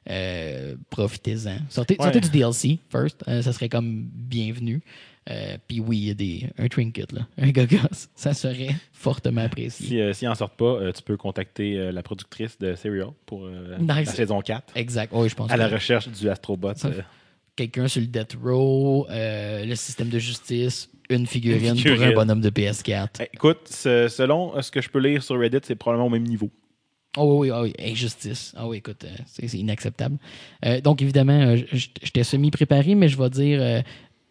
Euh, 0.09 0.75
Profitez-en. 0.89 1.57
Sortez, 1.69 1.95
Ouais. 1.99 2.03
sortez 2.05 2.19
du 2.19 2.29
DLC, 2.29 2.79
first. 2.91 3.23
Euh, 3.27 3.41
ça 3.41 3.53
serait 3.53 3.69
comme 3.69 4.03
bienvenu. 4.13 4.81
Euh, 5.29 5.57
Puis 5.67 5.79
oui, 5.79 5.97
il 5.97 6.05
y 6.05 6.11
a 6.11 6.13
des, 6.13 6.49
un 6.59 6.67
trinket, 6.67 7.11
là. 7.11 7.21
un 7.39 7.49
gogos. 7.49 7.77
Ça 8.15 8.35
serait 8.35 8.75
fortement 8.93 9.41
apprécié. 9.41 9.87
Si, 9.87 9.99
euh, 9.99 10.13
s'ils 10.13 10.27
en 10.27 10.35
sortent 10.35 10.55
pas, 10.57 10.91
tu 10.93 11.01
peux 11.01 11.17
contacter 11.17 11.91
la 11.91 12.03
productrice 12.03 12.59
de 12.59 12.75
Serial 12.75 13.07
pour 13.25 13.47
la 13.47 14.05
saison 14.05 14.39
4 14.41 14.73
Exact. 14.77 15.11
Oui, 15.15 15.27
je 15.27 15.33
pense 15.33 15.49
à 15.49 15.57
la 15.57 15.67
recherche 15.67 16.07
du 16.09 16.29
Astrobot. 16.29 16.73
Quelqu'un 17.55 17.87
sur 17.87 18.01
le 18.01 18.07
death 18.07 18.37
row, 18.43 19.07
le 19.09 19.73
système 19.75 20.09
de 20.09 20.19
justice, 20.19 20.91
une 21.09 21.25
figurine, 21.25 21.69
Une 21.69 21.75
figurine. 21.77 21.97
pour 22.13 22.21
un 22.21 22.25
bonhomme 22.25 22.41
de 22.41 22.49
PS4. 22.51 23.07
Eh, 23.21 23.29
Écoute, 23.33 23.67
selon 23.69 24.61
ce 24.61 24.69
que 24.69 24.79
je 24.81 24.89
peux 24.89 24.99
lire 24.99 25.23
sur 25.23 25.39
Reddit, 25.39 25.57
c'est 25.63 25.75
probablement 25.75 26.05
au 26.05 26.11
même 26.11 26.23
niveau. 26.23 26.51
Oh 27.17 27.39
oui, 27.39 27.49
ah 27.49 27.61
oui, 27.61 27.73
injustice. 27.79 28.53
Ah 28.57 28.67
oui, 28.67 28.77
écoute, 28.77 29.05
euh, 29.05 29.15
c'est 29.25 29.57
inacceptable. 29.57 30.17
Euh, 30.65 30.81
donc, 30.81 31.01
évidemment, 31.01 31.39
euh, 31.39 31.57
j'étais 31.71 32.23
semi-préparé, 32.23 32.95
mais 32.95 33.07
je 33.07 33.17
vais 33.17 33.29
dire, 33.29 33.61
euh, 33.61 33.81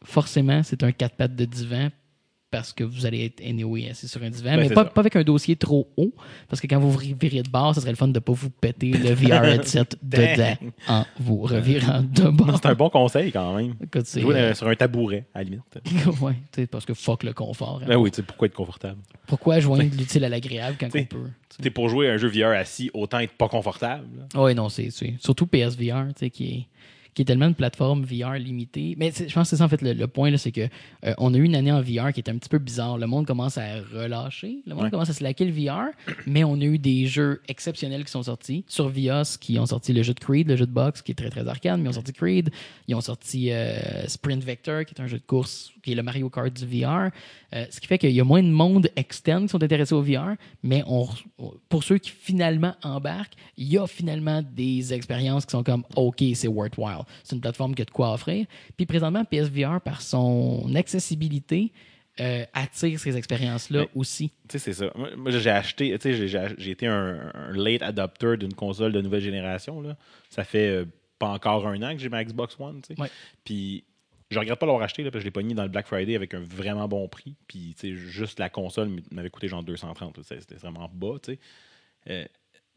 forcément, 0.03 0.63
c'est 0.63 0.83
un 0.83 0.93
4 0.93 1.17
pattes 1.17 1.35
de 1.37 1.45
divan 1.47 1.89
parce 2.55 2.73
que 2.73 2.85
vous 2.85 3.05
allez 3.05 3.25
être 3.25 3.41
anyway 3.45 3.89
assis 3.91 4.07
sur 4.07 4.23
un 4.23 4.31
divan, 4.31 4.55
Ben, 4.55 4.61
mais 4.61 4.69
pas, 4.71 4.89
avec 4.95 5.17
un 5.17 5.25
dossier 5.25 5.57
trop 5.57 5.89
haut, 5.97 6.13
parce 6.49 6.61
que 6.61 6.69
quand 6.69 6.79
vous 6.79 6.93
vir- 6.97 7.17
virez 7.21 7.43
de 7.43 7.51
bord, 7.51 7.75
ce 7.75 7.81
serait 7.81 7.91
le 7.91 7.97
fun 7.97 8.07
de 8.07 8.13
ne 8.13 8.19
pas 8.21 8.33
vous 8.33 8.49
péter 8.51 8.93
le 8.93 9.13
VR 9.13 9.45
headset 9.45 9.87
dedans 10.03 10.55
en 10.89 11.05
vous 11.19 11.43
revirant 11.43 12.03
de 12.03 12.29
bord. 12.31 12.59
C'est 12.63 12.69
un 12.69 12.75
bon 12.75 12.91
conseil 12.91 13.33
quand 13.33 13.57
même. 13.57 13.75
Écoute. 13.83 14.07
Jouer 14.21 14.37
euh, 14.37 14.55
sur 14.55 14.69
un 14.69 14.75
tabouret, 14.77 15.27
à 15.35 15.39
la 15.39 15.45
limite. 15.45 15.63
sais, 16.55 16.67
parce 16.69 16.85
que 16.85 16.95
fuck 16.95 17.25
le 17.25 17.33
confort. 17.33 17.81
hein. 17.83 17.87
Ben 17.89 17.97
oui, 17.97 18.11
pourquoi 18.27 18.47
être 18.47 18.55
confortable? 18.55 18.99
Pourquoi 19.27 19.59
joindre 19.59 19.91
l'utile 19.97 20.25
à 20.25 20.29
l'agréable 20.29 20.77
quand 20.79 20.87
on 20.95 21.05
peut? 21.05 21.31
T'es 21.61 21.71
pour 21.71 21.89
jouer 21.89 22.09
à 22.09 22.13
un 22.13 22.17
jeu 22.17 22.29
VR 22.29 22.49
assis, 22.57 22.91
autant 22.95 23.19
être 23.19 23.33
pas 23.35 23.49
confortable. 23.49 24.07
Oui, 24.37 24.55
non, 24.55 24.69
c'est 24.69 24.91
c'est- 24.91 25.15
surtout 25.21 25.47
PSVR, 25.47 26.07
tu 26.09 26.21
sais, 26.21 26.31
qui 26.31 26.45
est, 26.47 26.67
qui 27.15 27.23
est 27.23 27.25
tellement 27.25 27.47
une 27.47 27.55
plateforme 27.55 28.05
VR 28.05 28.35
limitée. 28.35 28.95
Mais 28.99 29.13
je 29.13 29.23
pense 29.33 29.45
que 29.45 29.45
c'est 29.51 29.57
ça, 29.57 29.65
en 29.65 29.69
fait, 29.69 29.83
le, 29.83 29.93
le 29.93 30.07
point, 30.09 30.31
là, 30.31 30.39
c'est 30.39 30.53
que 30.53 30.63
euh, 31.05 31.15
on 31.19 31.33
a 31.35 31.37
eu 31.37 31.45
une 31.45 31.55
année 31.55 31.73
en 31.73 31.81
VR 31.81 32.13
qui 32.13 32.21
était 32.21 32.31
un 32.31 32.39
petit 32.39 32.49
peu 32.49 32.59
bizarre. 32.59 32.99
Le 32.99 33.07
monde 33.07 33.27
commence 33.27 33.57
à 33.59 33.81
relâcher, 33.93 34.59
le 34.67 34.75
monde 34.75 34.85
Ouais. 34.85 34.91
commence 34.91 35.11
à 35.11 35.13
se 35.13 35.23
laquer 35.23 35.45
le 35.45 35.53
VR, 35.53 35.87
mais 36.27 36.45
on 36.45 36.55
a 36.61 36.65
eu 36.65 36.79
des 36.79 37.07
jeux 37.07 37.41
exceptionnels 37.49 38.05
qui 38.05 38.11
sont 38.11 38.23
sortis. 38.25 38.65
Sur 38.69 38.89
Vios, 38.89 39.39
qui 39.41 39.59
ont 39.59 39.67
sorti 39.67 39.93
le 39.93 40.03
jeu 40.03 40.13
de 40.15 40.21
Creed, 40.21 40.49
le 40.49 40.57
jeu 40.57 40.67
de 40.67 40.73
boxe, 40.73 41.03
qui 41.03 41.13
est 41.13 41.15
très, 41.15 41.31
très 41.31 41.47
arcade, 41.49 41.79
mais 41.79 41.87
ils 41.87 41.91
ont 41.91 41.93
sorti 41.93 42.13
Creed. 42.13 42.51
Ils 42.89 42.95
ont 42.95 43.01
sorti 43.01 43.51
euh, 43.53 44.07
Sprint 44.09 44.43
Vector, 44.43 44.85
qui 44.85 44.95
est 44.95 45.01
un 45.01 45.07
jeu 45.07 45.19
de 45.19 45.25
course, 45.25 45.73
qui 45.83 45.93
est 45.93 45.95
le 45.95 46.03
Mario 46.03 46.29
Kart 46.31 46.53
du 46.53 46.65
VR. 46.67 47.11
Euh, 47.55 47.67
ce 47.71 47.81
qui 47.81 47.87
fait 47.87 47.99
qu'il 47.99 48.11
y 48.11 48.21
a 48.21 48.25
moins 48.25 48.43
de 48.43 48.49
monde 48.49 48.89
externe 48.97 49.45
qui 49.45 49.51
sont 49.51 49.63
intéressés 49.63 49.95
au 49.95 50.03
VR, 50.03 50.35
mais 50.63 50.83
on, 50.87 51.09
pour 51.69 51.85
ceux 51.85 51.99
qui 51.99 52.11
finalement 52.11 52.75
embarquent, 52.83 53.35
il 53.57 53.69
y 53.69 53.79
a 53.79 53.87
finalement 53.87 54.43
des 54.43 54.93
expériences 54.93 55.47
qui 55.47 55.53
sont 55.53 55.63
comme 55.63 55.85
OK, 55.95 56.23
c'est 56.35 56.49
worthwhile. 56.49 57.03
C'est 57.23 57.37
une 57.37 57.41
plateforme 57.41 57.75
qui 57.75 57.83
a 57.83 57.85
de 57.85 57.91
quoi 57.91 58.13
offrir. 58.13 58.47
Puis 58.77 58.87
présentement, 58.87 59.25
PSVR, 59.25 59.81
par 59.81 60.03
son 60.03 60.75
accessibilité, 60.75 61.73
euh, 62.21 62.45
attire 62.53 62.99
ces 63.01 63.17
expériences-là 63.17 63.87
aussi. 63.95 64.31
Tu 64.49 64.53
sais, 64.53 64.59
c'est 64.59 64.73
ça. 64.73 64.93
Moi, 65.17 65.31
j'ai 65.31 65.51
acheté, 65.51 65.97
tu 65.99 66.15
sais, 66.15 66.29
j'ai- 66.29 66.71
été 66.71 66.87
un, 66.87 67.31
un 67.35 67.53
late 67.53 67.83
adopter 67.83 68.37
d'une 68.37 68.55
console 68.55 68.93
de 68.93 69.01
nouvelle 69.01 69.21
génération. 69.23 69.81
Là. 69.81 69.97
Ça 70.31 70.45
fait 70.45 70.69
euh, 70.69 70.85
pas 71.19 71.29
encore 71.29 71.67
un 71.67 71.81
an 71.83 71.93
que 71.93 71.99
j'ai 72.01 72.09
ma 72.09 72.25
Xbox 72.25 72.57
One. 72.59 72.83
tu 72.83 72.95
sais. 72.95 73.01
Ouais. 73.01 73.09
Puis 73.45 73.85
je 74.35 74.39
regrette 74.39 74.59
pas 74.59 74.67
l'avoir 74.67 74.85
acheté 74.85 75.03
là, 75.03 75.11
parce 75.11 75.21
que 75.21 75.23
je 75.23 75.25
l'ai 75.27 75.31
pogné 75.31 75.55
dans 75.55 75.63
le 75.63 75.69
Black 75.71 75.87
Friday 75.87 76.15
avec 76.15 76.35
un 76.35 76.41
vraiment 76.41 76.87
bon 76.89 77.09
prix. 77.09 77.35
Puis 77.49 77.75
tu 77.79 77.89
sais, 77.89 77.95
juste 77.97 78.39
la 78.39 78.51
console 78.51 78.91
m'avait 79.11 79.31
coûté 79.31 79.49
genre 79.49 79.63
230. 79.63 80.17
là. 80.19 80.23
C'était 80.27 80.57
vraiment 80.57 80.91
bas. 80.93 81.17
tu 81.23 81.33
sais. 81.33 81.39
Euh, 82.11 82.25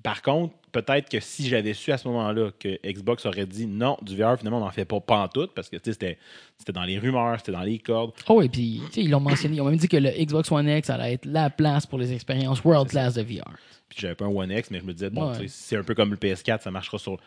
par 0.04 0.22
contre, 0.22 0.54
peut-être 0.72 1.10
que 1.10 1.20
si 1.20 1.48
j'avais 1.50 1.74
su 1.74 1.92
à 1.92 1.98
ce 1.98 2.08
moment-là 2.08 2.52
que 2.60 2.78
Xbox 2.88 3.26
aurait 3.26 3.48
dit 3.48 3.66
non, 3.66 3.98
du 4.04 4.16
VR, 4.16 4.38
finalement, 4.38 4.60
on 4.60 4.66
n'en 4.66 4.70
fait 4.70 4.86
pas, 4.86 5.28
tout, 5.34 5.48
parce 5.56 5.70
que 5.70 5.78
tu 5.78 5.92
sais, 5.92 6.18
c'était 6.56 6.72
dans 6.72 6.84
les 6.84 7.00
rumeurs, 7.00 7.40
c'était 7.40 7.52
dans 7.54 7.64
les 7.64 7.80
cordes. 7.80 8.12
Oh, 8.30 8.42
et 8.44 8.48
puis, 8.48 8.80
tu 8.88 8.92
sais, 8.94 9.02
ils 9.02 9.10
l'ont 9.10 9.20
mentionné. 9.20 9.56
Ils 9.56 9.62
ont 9.62 9.66
même 9.66 9.76
dit 9.78 9.88
que 9.88 9.98
le 9.98 10.12
Xbox 10.12 10.52
One 10.52 10.70
X 10.70 10.92
allait 10.92 11.14
être 11.14 11.26
la 11.26 11.50
place 11.50 11.88
pour 11.88 11.98
les 11.98 12.14
expériences 12.14 12.64
world 12.64 12.90
class 12.90 13.16
de 13.16 13.24
VR. 13.24 13.52
Puis 13.90 13.98
j'avais 14.00 14.14
pas 14.16 14.26
un 14.26 14.30
One 14.30 14.52
X, 14.52 14.70
mais 14.70 14.80
je 14.80 14.86
me 14.86 14.94
disais, 14.94 15.10
bon, 15.10 15.32
Ouais. 15.32 15.48
c'est 15.48 15.78
un 15.78 15.84
peu 15.84 15.96
comme 15.96 16.12
le 16.12 16.18
PS4, 16.18 16.62
ça 16.62 16.70
marchera 16.70 17.00
sur. 17.00 17.18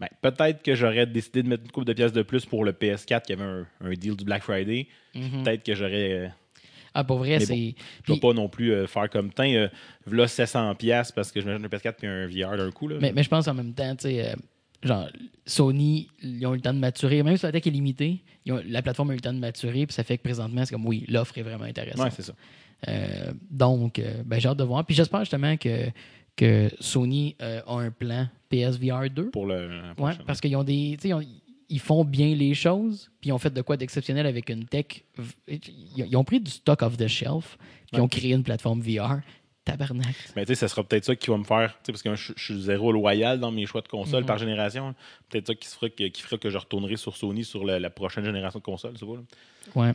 Ben, 0.00 0.08
peut-être 0.22 0.62
que 0.62 0.74
j'aurais 0.74 1.06
décidé 1.06 1.42
de 1.42 1.48
mettre 1.48 1.64
une 1.64 1.70
coupe 1.70 1.84
de 1.84 1.92
pièces 1.92 2.12
de 2.12 2.22
plus 2.22 2.46
pour 2.46 2.64
le 2.64 2.72
PS4 2.72 3.22
qui 3.22 3.32
avait 3.34 3.42
un, 3.44 3.66
un 3.82 3.90
deal 3.92 4.16
du 4.16 4.24
Black 4.24 4.42
Friday. 4.42 4.86
Peut-être 5.12 5.62
que 5.62 5.74
j'aurais. 5.74 6.12
euh, 6.12 6.28
Ah, 6.94 7.04
pour 7.04 7.18
vrai, 7.18 7.38
c'est. 7.40 7.74
Je 8.04 8.12
ne 8.14 8.18
pas 8.18 8.32
non 8.32 8.48
plus 8.48 8.72
euh, 8.72 8.86
faire 8.86 9.10
comme 9.10 9.30
tiens, 9.32 9.52
euh, 9.54 9.68
v'là 10.06 10.24
700$ 10.26 10.74
piastres 10.76 11.14
parce 11.14 11.30
que 11.30 11.40
je 11.40 11.46
m'achète 11.46 11.64
un 11.64 11.68
PS4 11.68 11.94
puis 11.98 12.06
un 12.06 12.26
VR 12.26 12.56
d'un 12.56 12.70
coup. 12.70 12.88
Là. 12.88 12.96
Mais, 13.00 13.12
mais 13.12 13.22
je 13.22 13.28
pense 13.28 13.46
en 13.46 13.54
même 13.54 13.74
temps, 13.74 13.94
tu 13.94 14.08
sais, 14.08 14.26
euh, 14.26 14.34
genre, 14.82 15.08
Sony, 15.46 16.08
ils 16.22 16.46
ont 16.46 16.52
eu 16.54 16.56
le 16.56 16.62
temps 16.62 16.72
de 16.74 16.78
maturer. 16.78 17.22
Même 17.22 17.36
si 17.36 17.44
la 17.44 17.52
tech 17.52 17.66
est 17.66 17.70
limitée, 17.70 18.22
ils 18.46 18.52
ont- 18.52 18.62
la 18.66 18.82
plateforme 18.82 19.10
a 19.10 19.12
eu 19.12 19.16
le 19.16 19.22
temps 19.22 19.34
de 19.34 19.38
maturer, 19.38 19.86
puis 19.86 19.94
ça 19.94 20.02
fait 20.04 20.16
que 20.16 20.22
présentement, 20.22 20.64
c'est 20.64 20.72
comme, 20.72 20.86
oui, 20.86 21.04
l'offre 21.08 21.36
est 21.38 21.42
vraiment 21.42 21.64
intéressante. 21.64 22.04
ouais, 22.06 22.10
c'est 22.10 22.22
ça. 22.22 22.32
Euh, 22.88 23.32
donc, 23.50 23.98
euh, 23.98 24.22
ben, 24.24 24.40
j'ai 24.40 24.48
hâte 24.48 24.56
de 24.56 24.64
voir. 24.64 24.84
Puis 24.86 24.94
j'espère 24.94 25.20
justement 25.20 25.56
que, 25.58 25.88
que 26.40 26.70
Sony 26.80 27.36
euh, 27.42 27.60
a 27.66 27.74
un 27.74 27.90
plan 27.90 28.26
PSVR 28.48 29.10
2. 29.10 29.30
Pour 29.30 29.46
le. 29.46 29.68
Ouais, 29.98 30.12
parce 30.26 30.40
qu'ils 30.40 30.56
ont 30.56 30.64
des. 30.64 30.96
ils 31.04 31.26
ils 31.72 31.78
font 31.78 32.02
bien 32.04 32.34
les 32.34 32.52
choses, 32.54 33.10
puis 33.20 33.30
ils 33.30 33.32
ont 33.32 33.38
fait 33.38 33.54
de 33.54 33.62
quoi 33.62 33.76
d'exceptionnel 33.76 34.26
avec 34.26 34.48
une 34.50 34.64
tech. 34.64 35.04
Ils 35.46 36.16
ont 36.16 36.24
pris 36.24 36.40
du 36.40 36.50
stock 36.50 36.82
off 36.82 36.96
the 36.96 37.06
shelf, 37.06 37.56
puis 37.86 37.98
ils 37.98 38.00
ont 38.00 38.08
créé 38.08 38.32
une 38.32 38.42
plateforme 38.42 38.80
VR. 38.80 39.20
Tabarnak. 39.64 40.16
Mais 40.34 40.46
tu 40.46 40.48
sais, 40.48 40.54
ça 40.54 40.68
sera 40.68 40.82
peut-être 40.82 41.04
ça 41.04 41.14
qui 41.14 41.30
va 41.30 41.36
me 41.36 41.44
faire, 41.44 41.78
parce 41.86 42.02
que 42.02 42.14
je, 42.16 42.32
suis 42.36 42.62
zéro 42.62 42.90
loyal 42.92 43.38
dans 43.38 43.52
mes 43.52 43.66
choix 43.66 43.82
de 43.82 43.88
console 43.88 44.22
Mhm. 44.22 44.26
par 44.26 44.38
génération. 44.38 44.94
Peut-être 45.28 45.48
ça 45.48 45.54
qui, 45.54 45.68
se 45.68 45.74
fera 45.76 45.90
que, 45.90 46.04
qui 46.08 46.22
fera 46.22 46.38
que 46.38 46.48
je 46.48 46.56
retournerai 46.56 46.96
sur 46.96 47.14
Sony 47.16 47.44
sur 47.44 47.64
la, 47.64 47.78
la 47.78 47.90
prochaine 47.90 48.24
génération 48.24 48.58
de 48.58 48.64
consoles, 48.64 48.94
c'est 48.98 49.04
là. 49.06 49.20
Ouais. 49.76 49.92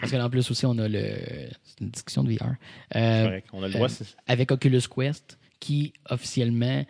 Parce 0.00 0.12
que 0.12 0.16
en 0.16 0.30
plus 0.30 0.48
aussi, 0.50 0.64
on 0.64 0.78
a 0.78 0.88
le. 0.88 1.00
C'est 1.64 1.80
une 1.80 1.90
discussion 1.90 2.22
de 2.22 2.32
VR. 2.32 2.54
Euh, 2.94 3.24
correct. 3.24 3.48
On 3.52 3.62
a 3.64 3.66
le 3.66 3.72
droit. 3.74 3.88
euh, 3.88 4.04
avec 4.28 4.52
Oculus 4.52 4.82
Quest, 4.88 5.36
qui 5.60 5.92
officiellement, 6.10 6.84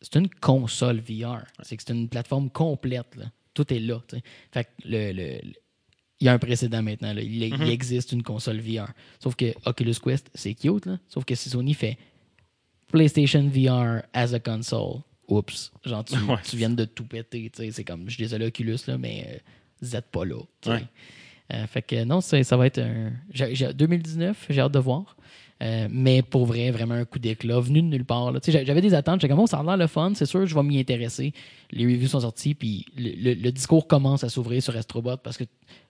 c'est 0.00 0.16
une 0.16 0.28
console 0.28 1.00
VR. 1.00 1.44
C'est 1.62 1.76
que 1.76 1.82
c'est 1.86 1.92
une 1.94 2.08
plateforme 2.08 2.50
complète. 2.50 3.16
là. 3.16 3.26
Tout 3.54 3.72
est 3.72 3.80
là. 3.80 4.02
Fait 4.52 4.64
que 4.64 4.68
le, 4.84 5.12
le- 5.12 5.38
le- 5.42 5.52
il 6.20 6.26
y 6.26 6.28
a 6.28 6.32
un 6.32 6.38
précédent 6.38 6.82
maintenant. 6.82 7.12
là. 7.12 7.20
Il, 7.22 7.52
Mhm. 7.54 7.62
il 7.62 7.70
existe 7.70 8.12
une 8.12 8.22
console 8.22 8.60
VR. 8.60 8.92
Sauf 9.22 9.34
que 9.36 9.52
Oculus 9.66 9.94
Quest, 10.02 10.30
c'est 10.34 10.54
cute. 10.54 10.86
Là. 10.86 10.98
Sauf 11.08 11.24
que 11.24 11.34
si 11.34 11.48
Sony 11.50 11.74
fait 11.74 11.96
PlayStation 12.88 13.48
VR 13.48 14.02
as 14.12 14.32
a 14.34 14.38
console, 14.40 15.00
oups, 15.28 15.72
genre 15.84 16.04
tu, 16.04 16.14
Ouais. 16.16 16.36
tu 16.48 16.56
viens 16.56 16.70
de 16.70 16.84
tout 16.84 17.04
péter. 17.04 17.50
C'est 17.54 17.84
comme, 17.84 18.04
je 18.08 18.14
suis 18.14 18.22
désolé 18.24 18.46
Oculus, 18.46 18.78
là, 18.86 18.98
mais 18.98 19.26
euh, 19.28 19.38
vous 19.80 19.96
êtes 19.96 20.10
pas 20.10 20.24
là. 20.24 20.36
Ouais. 20.66 20.84
Euh, 21.52 21.66
fait 21.66 21.82
que 21.82 22.04
non, 22.04 22.20
ça 22.20 22.56
va 22.56 22.66
être 22.66 22.78
un. 22.80 23.12
j'ai- 23.30 23.54
j'ai- 23.54 23.72
2019, 23.74 24.46
j'ai 24.48 24.60
hâte 24.60 24.72
de 24.72 24.78
voir. 24.78 25.16
Euh, 25.62 25.86
mais 25.90 26.22
pour 26.22 26.46
vrai, 26.46 26.70
vraiment 26.72 26.94
un 26.94 27.04
coup 27.04 27.18
d'éclat, 27.18 27.60
venu 27.60 27.80
de 27.80 27.86
nulle 27.86 28.04
part. 28.04 28.32
J'avais 28.46 28.80
des 28.80 28.92
attentes, 28.92 29.20
j'étais 29.20 29.30
comme, 29.32 29.42
oh, 29.42 29.46
ça 29.46 29.58
a 29.60 29.62
l'air 29.62 29.76
le 29.76 29.86
fun, 29.86 30.12
c'est 30.14 30.26
sûr, 30.26 30.44
je 30.46 30.54
vais 30.54 30.62
m'y 30.64 30.78
intéresser. 30.80 31.32
Les 31.70 31.84
reviews 31.86 32.08
sont 32.08 32.20
sortis, 32.20 32.54
puis 32.54 32.84
le, 32.96 33.10
le- 33.34 33.40
le 33.40 33.52
discours 33.52 33.86
commence 33.86 34.24
à 34.24 34.28
s'ouvrir 34.28 34.62
sur 34.62 34.76
Astrobot 34.76 35.16
parce 35.18 35.36
que 35.36 35.44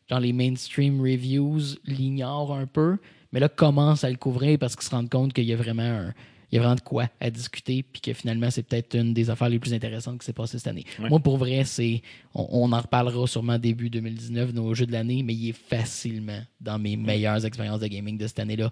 genre 0.08 0.20
les 0.20 0.32
mainstream 0.34 1.00
reviews 1.00 1.76
l'ignorent 1.86 2.54
un 2.54 2.66
peu, 2.66 2.98
mais 3.32 3.40
là, 3.40 3.48
commencent 3.48 4.04
à 4.04 4.10
le 4.10 4.16
couvrir 4.16 4.58
parce 4.58 4.76
qu'ils 4.76 4.84
se 4.84 4.90
rendent 4.90 5.08
compte 5.10 5.32
qu'il 5.32 5.44
y 5.44 5.52
a 5.52 5.56
vraiment 5.56 5.82
un- 5.82 6.14
il 6.52 6.56
y 6.56 6.58
a 6.58 6.60
vraiment 6.60 6.76
de 6.76 6.82
quoi 6.82 7.08
à 7.18 7.30
discuter, 7.30 7.82
puis 7.82 8.00
que 8.00 8.12
finalement, 8.12 8.48
c'est 8.50 8.62
peut-être 8.62 8.94
une 8.96 9.12
des 9.12 9.28
affaires 9.28 9.48
les 9.48 9.58
plus 9.58 9.74
intéressantes 9.74 10.20
qui 10.20 10.26
s'est 10.26 10.32
passée 10.34 10.58
cette 10.58 10.68
année. 10.68 10.84
Ouais. 11.00 11.08
Moi, 11.08 11.18
pour 11.18 11.36
vrai, 11.36 11.64
c'est. 11.64 12.00
On, 12.32 12.46
on 12.52 12.70
en 12.72 12.80
reparlera 12.80 13.26
sûrement 13.26 13.58
début 13.58 13.90
2019, 13.90 14.52
nos 14.52 14.72
jeux 14.72 14.86
de 14.86 14.92
l'année, 14.92 15.24
mais 15.24 15.34
il 15.34 15.48
est 15.48 15.52
facilement 15.52 16.38
dans 16.60 16.78
mes 16.78 16.96
meilleures 16.96 17.44
expériences 17.44 17.80
de 17.80 17.88
gaming 17.88 18.18
de 18.18 18.26
cette 18.28 18.38
année-là. 18.38 18.70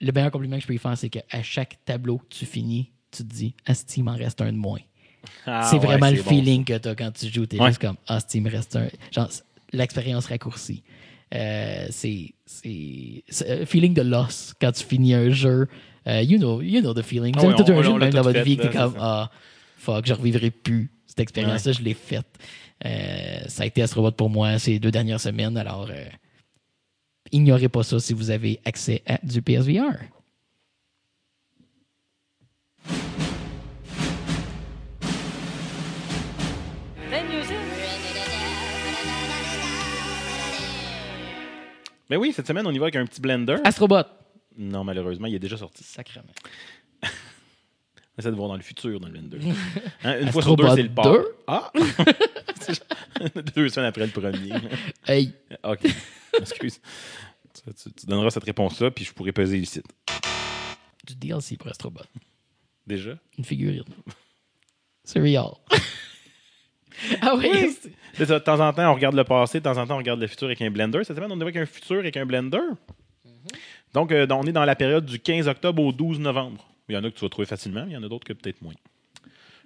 Le 0.00 0.12
meilleur 0.12 0.30
compliment 0.30 0.56
que 0.56 0.62
je 0.62 0.66
peux 0.66 0.74
y 0.74 0.78
faire, 0.78 0.96
c'est 0.98 1.08
qu'à 1.08 1.42
chaque 1.42 1.78
tableau 1.84 2.18
que 2.18 2.26
tu 2.36 2.46
finis, 2.46 2.90
tu 3.10 3.22
te 3.24 3.32
dis, 3.32 3.54
Asti, 3.66 4.00
il 4.00 4.04
m'en 4.04 4.16
reste 4.16 4.40
un 4.40 4.52
de 4.52 4.58
moins. 4.58 4.80
Ah, 5.46 5.62
c'est 5.70 5.76
ouais, 5.76 5.86
vraiment 5.86 6.10
le 6.10 6.22
bon, 6.22 6.28
feeling 6.28 6.64
que 6.64 6.76
tu 6.76 6.88
as 6.88 6.94
quand 6.94 7.10
tu 7.12 7.26
joues. 7.32 7.46
Tu 7.46 7.56
es 7.56 7.60
Ouais. 7.60 7.68
juste 7.68 7.80
comme, 7.80 7.96
Asti, 8.06 8.38
il 8.38 8.42
me 8.42 8.50
reste 8.50 8.76
un. 8.76 8.88
Genre, 9.12 9.30
l'expérience 9.72 10.26
raccourcie. 10.26 10.82
Euh, 11.34 11.86
c'est 11.90 12.34
c'est 12.46 13.22
un 13.62 13.66
feeling 13.66 13.94
de 13.94 14.02
loss 14.02 14.54
quand 14.60 14.72
tu 14.72 14.84
finis 14.84 15.14
un 15.14 15.30
jeu. 15.30 15.66
Euh, 16.06 16.20
you, 16.22 16.38
know, 16.38 16.60
you 16.60 16.80
know 16.80 16.92
the 16.92 17.02
feeling. 17.02 17.34
Ah 17.36 17.40
Vous 17.40 17.46
avez 17.46 17.64
tout 17.64 17.72
un 17.72 17.82
jeu 17.82 17.94
même 17.98 18.12
dans 18.12 18.22
votre 18.22 18.38
fait, 18.38 18.44
vie 18.44 18.56
là, 18.56 18.64
c'est 18.64 18.76
comme. 18.78 18.94
Ah, 19.00 19.30
fuck, 19.78 20.04
je 20.06 20.12
revivrai 20.12 20.50
plus 20.50 20.90
cette 21.06 21.20
expérience-là, 21.20 21.72
je 21.72 21.82
l'ai 21.82 21.94
faite. 21.94 22.26
Euh, 22.84 23.38
ça 23.48 23.62
a 23.62 23.66
été 23.66 23.82
Astrobot 23.82 24.12
pour 24.12 24.28
moi 24.28 24.58
ces 24.58 24.78
deux 24.78 24.90
dernières 24.90 25.20
semaines, 25.20 25.56
alors 25.56 25.88
euh, 25.90 26.04
ignorez 27.34 27.68
pas 27.68 27.82
ça 27.82 27.98
si 27.98 28.14
vous 28.14 28.30
avez 28.30 28.60
accès 28.64 29.02
à 29.06 29.18
du 29.22 29.42
PSVR. 29.42 29.98
Mais 42.10 42.16
oui, 42.16 42.32
cette 42.32 42.46
semaine, 42.46 42.66
on 42.66 42.70
y 42.70 42.78
va 42.78 42.84
avec 42.84 42.96
un 42.96 43.06
petit 43.06 43.20
blender. 43.20 43.56
Astrobot. 43.64 44.04
Non, 44.56 44.84
malheureusement, 44.84 45.26
il 45.26 45.34
est 45.34 45.38
déjà 45.40 45.56
sorti. 45.56 45.82
Sacrement. 45.82 46.26
On 47.02 47.08
essaie 48.18 48.30
de 48.30 48.36
voir 48.36 48.48
dans 48.48 48.56
le 48.56 48.62
futur 48.62 49.00
dans 49.00 49.08
le 49.08 49.14
blender. 49.14 49.38
Hein, 50.04 50.20
une 50.20 50.30
fois 50.30 50.42
sur 50.42 50.54
deux, 50.54 50.68
c'est 50.76 50.82
le 50.82 50.90
pas. 50.90 51.02
2? 51.02 51.24
Ah! 51.46 51.72
Deux 53.56 53.68
semaines 53.70 53.88
après 53.88 54.06
le 54.06 54.12
premier. 54.12 54.52
Hey, 55.06 55.32
OK. 55.64 55.86
Excuse. 56.40 56.80
Tu, 57.54 57.72
tu- 57.74 57.92
tu 57.92 58.06
donneras 58.06 58.30
cette 58.30 58.44
réponse-là, 58.44 58.90
puis 58.90 59.04
je 59.04 59.12
pourrai 59.12 59.32
peser 59.32 59.58
le 59.58 59.64
site. 59.64 59.86
du 61.06 61.14
DLC 61.14 61.56
pour 61.56 61.68
Astrobot. 61.68 62.00
Déjà? 62.86 63.16
Une 63.38 63.44
figurine. 63.44 63.84
C'est 65.04 65.20
real. 65.20 65.50
ah 67.20 67.34
oui? 67.36 67.70
c'est- 67.80 67.92
C'est 68.14 68.26
ça, 68.26 68.38
De 68.38 68.44
temps 68.44 68.60
en 68.60 68.72
temps, 68.72 68.90
on 68.90 68.94
regarde 68.94 69.14
le 69.16 69.24
passé, 69.24 69.58
de 69.58 69.64
temps 69.64 69.76
en 69.76 69.86
temps, 69.86 69.94
on 69.94 69.98
regarde 69.98 70.20
le 70.20 70.26
futur 70.26 70.46
avec 70.46 70.60
un 70.62 70.70
blender. 70.70 71.02
Cette 71.04 71.16
semaine, 71.16 71.32
on 71.32 71.38
est 71.38 71.42
avec 71.42 71.56
un 71.56 71.66
futur 71.66 71.98
avec 71.98 72.16
un 72.16 72.26
blender. 72.26 72.60
Donc, 73.92 74.10
euh, 74.12 74.26
on 74.30 74.44
est 74.44 74.52
dans 74.52 74.64
la 74.64 74.74
période 74.76 75.04
du 75.06 75.18
15 75.20 75.46
octobre 75.48 75.82
au 75.82 75.92
12 75.92 76.18
novembre. 76.20 76.66
Il 76.88 76.94
y 76.94 76.98
en 76.98 77.04
a 77.04 77.10
que 77.10 77.14
tu 77.16 77.24
vas 77.24 77.28
trouver 77.28 77.46
facilement, 77.46 77.84
mais 77.84 77.92
il 77.92 77.94
y 77.94 77.96
en 77.96 78.02
a 78.02 78.08
d'autres 78.08 78.26
que 78.26 78.32
peut-être 78.32 78.60
moins. 78.62 78.74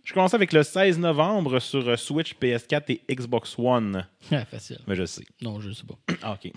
Je 0.09 0.15
commence 0.15 0.33
avec 0.33 0.55
le 0.55 0.63
16 0.63 0.99
novembre 0.99 1.59
sur 1.59 1.87
euh, 1.87 1.97
Switch, 1.97 2.35
PS4 2.41 2.85
et 2.89 3.03
Xbox 3.15 3.55
One. 3.59 4.07
Ah, 4.33 4.47
facile. 4.47 4.79
Mais 4.87 4.95
je 4.95 5.05
sais. 5.05 5.27
Non, 5.43 5.61
je 5.61 5.71
sais 5.71 5.85
pas. 5.85 5.99
Ah, 6.23 6.33
OK. 6.33 6.51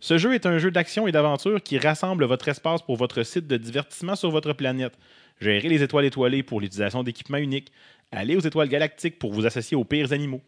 Ce 0.00 0.18
jeu 0.18 0.34
est 0.34 0.44
un 0.44 0.58
jeu 0.58 0.70
d'action 0.70 1.06
et 1.06 1.12
d'aventure 1.12 1.62
qui 1.62 1.78
rassemble 1.78 2.26
votre 2.26 2.46
espace 2.48 2.82
pour 2.82 2.96
votre 2.96 3.22
site 3.22 3.46
de 3.46 3.56
divertissement 3.56 4.16
sur 4.16 4.30
votre 4.30 4.52
planète. 4.52 4.92
Gérez 5.40 5.70
les 5.70 5.82
étoiles 5.82 6.04
étoilées 6.04 6.42
pour 6.42 6.60
l'utilisation 6.60 7.02
d'équipements 7.02 7.38
uniques. 7.38 7.72
Allez 8.10 8.36
aux 8.36 8.40
étoiles 8.40 8.68
galactiques 8.68 9.18
pour 9.18 9.32
vous 9.32 9.46
associer 9.46 9.74
aux 9.74 9.84
pires 9.84 10.12
animaux. 10.12 10.42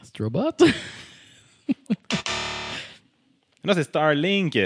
Astrobot? 0.00 0.40
Là, 3.64 3.74
c'est 3.74 3.82
Starlink. 3.84 4.58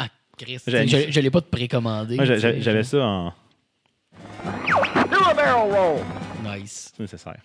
Ah, 0.00 0.08
Chris. 0.36 0.58
J'ai- 0.66 0.88
Je, 0.88 1.10
je 1.12 1.20
l'ai 1.20 1.30
pas 1.30 1.40
de 1.42 1.46
précommandé. 1.46 2.16
J'avais 2.24 2.82
ça 2.82 3.06
en. 3.06 3.32
Barrel 5.46 5.72
roll. 5.72 6.02
Nice. 6.44 6.92
C'est 6.96 7.02
nécessaire. 7.02 7.40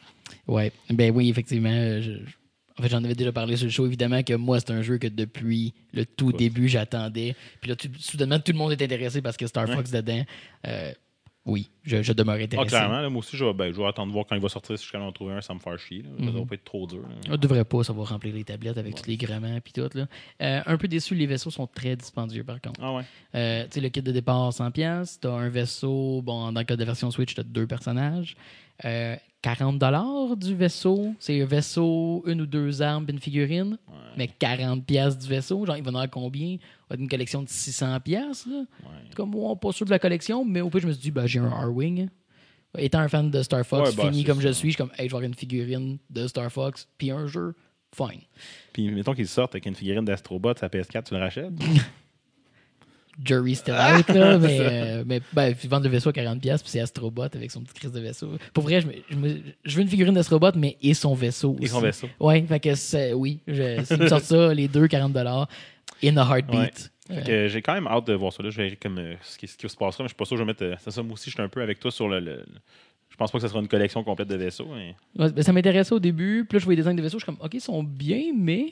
Ouais. 0.48 0.72
Ben 0.90 1.12
oui, 1.16 1.30
effectivement. 1.30 1.70
euh, 1.72 2.02
je- 2.02 2.12
je- 2.26 2.36
En 2.80 2.84
fait, 2.84 2.90
j'en 2.90 3.04
avais 3.04 3.14
déjà 3.16 3.32
parlé 3.34 3.58
sur 3.58 3.66
le 3.66 3.72
show. 3.72 3.86
Évidemment 3.86 4.24
que 4.24 4.34
moi, 4.34 4.60
c'est 4.60 4.72
un 4.72 4.82
jeu 4.82 4.98
que 4.98 5.08
depuis 5.08 5.74
le 5.94 6.06
tout 6.06 6.28
Ouais. 6.28 6.34
début, 6.38 6.68
j'attendais. 6.70 7.36
Puis 7.60 7.70
là, 7.70 7.76
tout- 7.76 7.90
soudainement, 8.00 8.40
tout 8.40 8.54
le 8.54 8.58
monde 8.58 8.72
est 8.72 8.82
intéressé 8.82 9.22
parce 9.22 9.38
que 9.38 9.46
Star 9.46 9.68
Ouais. 9.70 9.76
Fox 9.76 9.92
dedans. 9.92 10.24
Euh, 10.68 10.92
oui, 11.46 11.70
je, 11.84 12.04
je 12.04 12.14
demeure 12.14 12.36
Ah, 12.40 12.44
intéressé. 12.44 12.70
clairement, 12.70 13.02
là, 13.02 13.10
moi 13.10 13.20
aussi, 13.20 13.36
je 13.36 13.44
vais, 13.44 13.54
ben, 13.54 13.74
je 13.74 13.78
vais 13.78 13.88
attendre 13.88 14.10
de 14.10 14.14
voir 14.14 14.26
quand 14.28 14.36
il 14.36 14.42
va 14.42 14.50
sortir 14.50 14.78
si 14.78 14.84
je 14.84 14.88
suis 14.88 14.92
capable 14.92 15.08
d'en 15.10 15.14
trouver 15.14 15.34
un 15.34 15.42
sans 15.42 15.56
me 15.56 15.60
faire 15.60 15.78
chier. 15.80 16.04
Ça 16.04 16.24
Mhm. 16.26 16.30
va 16.40 16.46
pas 16.46 16.56
être 16.56 16.64
trop 16.64 16.86
dur. 16.86 17.04
On 17.30 17.36
devrait 17.38 17.66
pas, 17.66 17.84
ça 17.84 17.94
va 17.94 18.04
remplir 18.04 18.36
les 18.36 18.44
tablettes 18.44 18.78
avec 18.78 18.96
tous 18.96 19.08
les 19.08 19.18
grammaires 19.18 19.60
puis 19.62 19.74
tout. 19.74 19.90
Là. 19.96 20.06
Euh, 20.42 20.62
un 20.66 20.78
peu 20.78 20.88
déçu, 20.88 21.16
les 21.16 21.26
vaisseaux 21.26 21.50
sont 21.50 21.66
très 21.68 21.96
dispendieux 21.96 22.44
par 22.44 22.62
contre. 22.62 22.80
Ah 22.84 22.94
ouais. 22.94 23.04
Euh, 23.36 23.64
tu 23.64 23.70
sais, 23.72 23.82
le 23.82 23.90
kit 23.90 24.02
de 24.04 24.12
départ, 24.12 24.52
100$. 24.54 25.20
Tu 25.20 25.28
as 25.28 25.32
un 25.32 25.50
vaisseau, 25.50 26.22
bon, 26.24 26.52
dans 26.52 26.60
le 26.60 26.66
cas 26.66 26.76
de 26.76 26.86
version 26.86 27.10
Switch, 27.10 27.34
tu 27.34 27.40
as 27.42 27.44
deux 27.44 27.66
personnages. 27.66 28.36
Euh, 28.86 29.16
40$ 29.44 30.38
du 30.38 30.56
vaisseau. 30.56 31.14
C'est 31.20 31.42
un 31.42 31.46
vaisseau, 31.46 32.24
une 32.28 32.42
ou 32.42 32.46
deux 32.46 32.82
armes, 32.82 33.06
une 33.10 33.20
figurine. 33.20 33.78
Mais 34.18 34.28
40$ 34.28 35.18
du 35.18 35.28
vaisseau, 35.28 35.66
genre, 35.66 35.78
il 35.78 35.84
va 35.84 35.92
en 35.92 35.96
avoir 35.96 36.10
combien 36.10 36.58
une 36.96 37.08
collection 37.08 37.42
de 37.42 37.48
600$. 37.48 38.12
Là. 38.12 38.34
C'est 39.08 39.16
Comme, 39.16 39.32
moi, 39.32 39.56
pas 39.56 39.72
sûr 39.72 39.86
de 39.86 39.92
la 39.92 40.00
collection, 40.00 40.46
mais 40.46 40.62
au 40.62 40.70
pire, 40.70 40.82
je 40.82 40.88
me 40.88 40.92
suis 40.92 41.02
dit, 41.02 41.12
ben, 41.12 41.26
j'ai 41.26 41.40
un 41.40 41.50
R-Wing. 41.50 42.10
Étant 42.78 43.00
un 43.00 43.08
fan 43.10 43.30
de 43.30 43.42
Star 43.44 43.66
Fox, 43.66 43.90
Ouais, 43.90 43.96
ben, 43.96 44.12
fini 44.12 44.24
comme 44.24 44.40
je 44.40 44.50
suis, 44.50 44.70
je 44.70 44.76
suis 44.76 44.78
comme, 44.78 44.92
hey, 44.98 45.08
je 45.08 45.12
vais 45.12 45.18
avoir 45.18 45.24
une 45.24 45.34
figurine 45.34 45.98
de 46.10 46.28
Star 46.28 46.50
Fox, 46.52 46.88
puis 46.98 47.12
un 47.12 47.28
jeu, 47.28 47.54
fine. 47.96 48.22
Puis 48.72 48.90
mettons 48.92 49.14
qu'il 49.14 49.28
sorte 49.28 49.56
avec 49.56 49.66
une 49.66 49.76
figurine 49.76 50.06
d'Astrobot 50.06 50.52
à 50.52 50.68
PS4, 50.68 51.04
tu 51.04 51.14
le 51.14 51.20
rachètes? 51.20 51.52
Jury 53.24 53.56
still 53.56 53.74
out, 53.76 54.08
là, 54.10 54.38
mais, 54.40 54.58
euh, 54.60 55.04
mais 55.06 55.22
ben, 55.34 55.54
ils 55.64 55.70
vendent 55.70 55.84
le 55.84 55.90
vaisseau 55.90 56.10
à 56.10 56.14
40$, 56.14 56.40
puis 56.40 56.60
c'est 56.66 56.80
Astrobot 56.80 57.24
avec 57.24 57.52
son 57.52 57.62
petit 57.62 57.74
crise 57.74 57.92
de 57.92 58.00
vaisseau. 58.00 58.32
Pour 58.54 58.64
vrai, 58.64 58.82
je, 58.82 58.88
veux 59.76 59.82
une 59.82 59.88
figurine 59.88 60.14
d'Astrobot, 60.14 60.52
mais 60.56 60.78
et 60.82 60.94
son 60.94 61.14
vaisseau. 61.14 61.56
Et 61.62 61.68
son 61.68 61.78
aussi. 61.78 61.86
vaisseau. 61.86 62.10
Ouais, 62.20 62.42
fait 62.48 62.60
que 62.60 62.76
c'est, 62.76 63.14
oui, 63.14 63.40
je, 63.48 63.84
s'ils 63.84 63.98
me 63.98 64.08
sortent 64.08 64.24
ça, 64.26 64.54
les 64.54 64.68
deux 64.68 64.88
40$, 64.88 65.46
in 66.04 66.18
a 66.18 66.38
heartbeat. 66.38 66.92
Fait 67.08 67.18
Euh, 67.18 67.22
que 67.24 67.48
j'ai 67.50 67.62
quand 67.62 67.74
même 67.74 67.88
hâte 67.88 68.08
de 68.08 68.14
voir 68.14 68.32
ça. 68.32 68.42
Là. 68.42 68.50
Je 68.50 68.62
verrai 68.62 68.76
comme, 68.78 68.98
euh, 68.98 69.16
ce, 69.22 69.38
qui, 69.38 69.48
ce 69.48 69.58
qui 69.58 69.68
se 69.68 69.76
passera, 69.76 70.04
mais 70.04 70.08
je 70.08 70.14
suis 70.14 70.18
pas 70.18 70.26
sûr 70.26 70.36
que 70.36 70.40
je 70.40 70.44
vais 70.44 70.48
mettre. 70.48 70.64
euh, 70.64 70.92
ça, 70.92 71.04
moi 71.04 71.14
aussi, 71.14 71.30
je 71.30 71.36
suis 71.36 71.42
un 71.44 71.50
peu 71.50 71.62
avec 71.62 71.80
toi 71.80 71.92
sur 71.92 72.08
le. 72.08 72.20
le- 72.20 72.46
je 73.10 73.18
pense 73.18 73.30
pas 73.32 73.38
que 73.40 73.42
ce 73.42 73.50
sera 73.50 73.60
une 73.60 73.68
collection 73.68 74.04
complète 74.04 74.30
de 74.30 74.36
vaisseaux. 74.38 74.68
mais- 74.74 74.96
ouais, 75.22 75.32
ben, 75.32 75.44
ça 75.44 75.52
m'intéressait 75.52 75.94
au 75.94 76.00
début, 76.00 76.46
puis 76.48 76.56
là, 76.56 76.60
je 76.60 76.66
voyais 76.66 76.78
des 76.78 76.82
designs 76.84 76.96
de 76.96 77.02
vaisseaux, 77.02 77.20
je 77.20 77.26
suis 77.26 77.32
comme, 77.36 77.44
ok, 77.46 77.54
ils 77.54 77.60
sont 77.62 77.84
bien, 77.84 78.32
mais. 78.36 78.68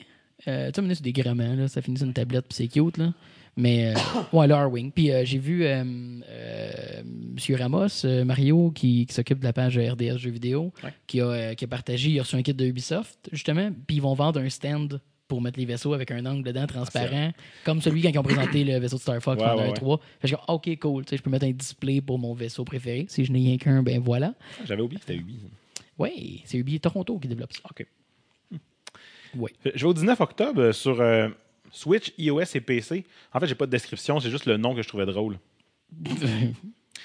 Euh, 0.48 0.70
tu 0.72 0.80
sais, 0.82 0.94
c'est 0.94 1.02
des 1.02 1.12
grammains, 1.12 1.54
là, 1.54 1.68
ça 1.68 1.82
finit 1.82 1.98
sur 1.98 2.06
une 2.06 2.14
tablette, 2.14 2.46
puis 2.48 2.54
c'est 2.56 2.68
cute, 2.68 2.96
là. 2.96 3.12
Mais, 3.56 3.94
euh, 3.94 3.98
ouais, 4.32 4.46
le 4.46 4.54
R-Wing. 4.54 4.92
Puis 4.92 5.10
euh, 5.10 5.24
j'ai 5.24 5.38
vu 5.38 5.64
euh, 5.64 5.80
M. 5.82 7.56
Ramos, 7.58 8.04
Mario, 8.24 8.70
qui, 8.70 9.06
qui 9.06 9.14
s'occupe 9.14 9.40
de 9.40 9.44
la 9.44 9.52
page 9.52 9.78
RDS 9.78 10.18
Jeux 10.18 10.30
vidéo, 10.30 10.72
Ouais. 10.82 10.92
qui, 11.06 11.20
a, 11.20 11.54
qui 11.54 11.64
a 11.64 11.68
partagé, 11.68 12.10
il 12.10 12.18
a 12.18 12.22
reçu 12.22 12.36
un 12.36 12.42
kit 12.42 12.54
de 12.54 12.64
Ubisoft, 12.64 13.28
justement, 13.32 13.70
puis 13.86 13.96
ils 13.96 14.02
vont 14.02 14.14
vendre 14.14 14.40
un 14.40 14.48
stand 14.48 15.00
pour 15.28 15.40
mettre 15.40 15.60
les 15.60 15.64
vaisseaux 15.66 15.92
avec 15.94 16.10
un 16.10 16.26
angle 16.26 16.42
dedans 16.42 16.66
transparent, 16.66 17.32
comme 17.64 17.80
celui 17.80 18.02
quand 18.02 18.10
ils 18.10 18.18
ont 18.18 18.22
présenté 18.24 18.64
le 18.64 18.78
vaisseau 18.78 18.96
de 18.96 19.00
Star 19.00 19.20
Fox 19.22 19.40
Ouais, 19.40 19.46
pendant 19.48 19.58
ouais, 19.62 19.66
un 19.66 19.68
ouais. 19.68 19.74
3. 19.74 20.00
Fait 20.20 20.28
que 20.30 20.34
ok, 20.48 20.78
cool, 20.80 21.04
je 21.08 21.16
peux 21.22 21.30
mettre 21.30 21.46
un 21.46 21.52
display 21.52 22.00
pour 22.00 22.18
mon 22.18 22.34
vaisseau 22.34 22.64
préféré. 22.64 23.06
Si 23.08 23.24
je 23.24 23.30
n'ai 23.32 23.38
rien 23.38 23.56
qu'un, 23.56 23.82
ben 23.82 24.00
voilà. 24.00 24.34
J'avais 24.64 24.82
oublié 24.82 24.98
que 24.98 25.06
c'était 25.06 25.20
Ubi. 25.20 25.38
Oui, 25.98 26.42
c'est 26.46 26.58
Ubi 26.58 26.80
Toronto 26.80 27.16
qui 27.20 27.28
développe 27.28 27.52
ça. 27.52 27.60
OK. 27.70 27.86
Oui. 29.36 29.50
Je 29.64 29.70
vais 29.78 29.84
au 29.84 29.94
19 29.94 30.20
octobre 30.20 30.72
sur 30.72 31.00
Switch, 31.70 32.12
iOS 32.18 32.42
et 32.54 32.60
PC. 32.60 33.04
En 33.32 33.40
fait, 33.40 33.46
j'ai 33.46 33.54
pas 33.54 33.66
de 33.66 33.70
description, 33.70 34.20
c'est 34.20 34.30
juste 34.30 34.46
le 34.46 34.56
nom 34.56 34.74
que 34.74 34.82
je 34.82 34.88
trouvais 34.88 35.06
drôle. 35.06 35.38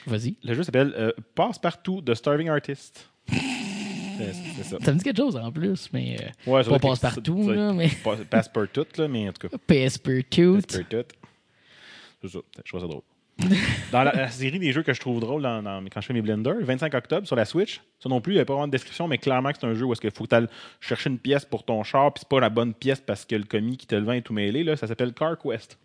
Vas-y. 0.08 0.36
Le 0.44 0.54
jeu 0.54 0.64
s'appelle 0.64 0.94
euh, 0.98 1.12
Passe-partout 1.34 2.02
de 2.02 2.14
Starving 2.14 2.50
Artist. 2.50 3.10
c'est 3.28 4.64
ça. 4.64 4.78
Ça 4.82 4.92
me 4.94 4.98
dit 4.98 5.04
quelque 5.04 5.18
chose 5.18 5.36
en 5.36 5.52
plus, 5.52 5.90
mais 5.94 6.18
euh, 6.48 6.52
Ouais, 6.52 6.64
pas 6.64 6.80
passe-partout, 6.80 7.52
là, 7.52 7.74
mais 7.74 7.90
pas- 8.04 8.18
Passe-partout, 8.18 8.86
là, 8.98 9.08
mais 9.08 9.30
en 9.30 9.34
tout 9.34 9.48
cas. 9.48 9.58
Passe-partout. 9.68 10.60
C'est 10.62 12.28
ça. 12.30 12.40
Je 12.64 12.70
trouve 12.70 12.82
ça 12.82 12.88
drôle. 12.88 13.02
Dans 13.92 14.04
la, 14.04 14.14
la 14.14 14.30
série 14.30 14.60
des 14.60 14.72
jeux 14.72 14.84
que 14.84 14.94
je 14.94 15.00
trouve 15.00 15.20
drôle 15.20 15.42
dans- 15.42 15.62
dans- 15.62 15.84
quand 15.92 16.00
je 16.00 16.06
fais 16.08 16.14
mes 16.14 16.22
blenders, 16.22 16.54
le 16.56 16.64
25 16.66 16.94
octobre 16.94 17.28
sur 17.28 17.36
la 17.36 17.44
Switch, 17.46 17.82
ça 18.00 18.08
non 18.10 18.22
plus, 18.22 18.34
il 18.34 18.36
n'y 18.38 18.42
a 18.42 18.46
pas 18.46 18.54
vraiment 18.54 18.68
de 18.68 18.72
description, 18.72 19.08
mais 19.08 19.18
clairement 19.18 19.52
que 19.52 19.58
c'est 19.60 19.68
un 19.68 19.74
jeu 19.74 19.84
où 19.86 19.94
il 19.94 20.12
faut 20.12 20.26
que 20.26 20.40
tu 20.40 20.48
chercher 20.80 21.10
une 21.10 21.20
pièce 21.20 21.44
pour 21.46 21.64
ton 21.66 21.84
char, 21.84 22.14
puis 22.14 22.22
c'est 22.22 22.30
pas 22.30 22.40
la 22.40 22.50
bonne 22.50 22.74
pièce 22.74 23.02
parce 23.06 23.26
que 23.26 23.36
le 23.36 23.44
commis 23.44 23.76
qui 23.78 23.88
te 23.88 23.96
le 23.96 24.04
vend 24.04 24.14
est 24.14 24.22
tout 24.22 24.34
mêlé. 24.34 24.64
Là, 24.64 24.78
ça 24.78 24.88
s'appelle 24.88 25.14
Car 25.14 25.38
Quest. 25.38 25.78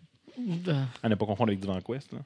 Ah, 0.69 0.71
À 1.03 1.09
ne 1.09 1.15
pas 1.15 1.25
confondre 1.25 1.49
avec 1.49 1.59
Divan 1.59 1.79
Quest. 1.81 2.13
Là. 2.13 2.19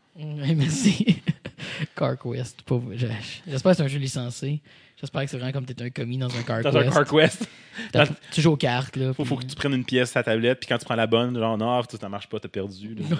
merci. 0.55 1.21
CarQuest. 1.95 2.61
pauvre- 2.61 2.93
je- 2.95 3.07
J'espère 3.47 3.71
que 3.71 3.77
c'est 3.77 3.83
un 3.83 3.87
jeu 3.87 3.99
licencié. 3.99 4.61
J'espère 4.99 5.23
que 5.23 5.29
c'est 5.29 5.37
vraiment 5.37 5.51
comme 5.51 5.65
t'es 5.65 5.81
un 5.83 5.89
commis 5.89 6.17
dans 6.17 6.27
un 6.33 6.43
CarQuest. 6.43 6.73
Dans 6.73 6.79
un 6.79 6.89
Car 6.89 7.05
Quest, 7.05 7.49
Tu 8.31 8.41
joues 8.41 8.51
aux 8.51 8.57
cartes, 8.57 8.95
là. 8.95 9.13
faut, 9.13 9.25
faut 9.25 9.35
que 9.35 9.45
tu 9.45 9.55
prennes 9.55 9.73
une 9.73 9.83
pièce 9.85 10.11
à 10.15 10.23
ta 10.23 10.31
tablette, 10.31 10.59
puis 10.59 10.67
quand 10.69 10.77
tu 10.77 10.85
prends 10.85 10.95
la 10.95 11.07
bonne, 11.07 11.37
genre 11.37 11.57
non, 11.57 11.81
ça, 11.89 11.97
ça 11.97 12.09
marche 12.09 12.29
pas, 12.29 12.39
t'as 12.39 12.47
perdu. 12.47 12.95
là. 12.95 13.17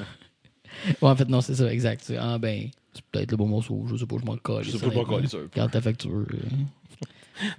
Ouais, 1.01 1.09
en 1.09 1.15
fait, 1.15 1.28
non, 1.30 1.41
c'est 1.41 1.55
ça, 1.55 1.71
exact. 1.71 2.11
Ah, 2.19 2.38
ben, 2.38 2.69
c'est 2.93 3.03
peut-être 3.05 3.32
le 3.32 3.38
bon 3.38 3.47
morceau. 3.47 3.86
Je 3.88 3.95
sais 3.95 4.05
pas, 4.05 4.15
je 4.19 4.26
m'en 4.26 4.38
colle. 4.38 4.63
Je 4.63 4.71
sais 4.71 4.80
pas, 4.80 4.91
je 4.91 4.95
m'en 4.95 5.05
colle, 5.05 5.28
ça. 5.28 5.38
Regarde 5.38 5.71
ta 5.71 5.82
facture. 5.82 6.26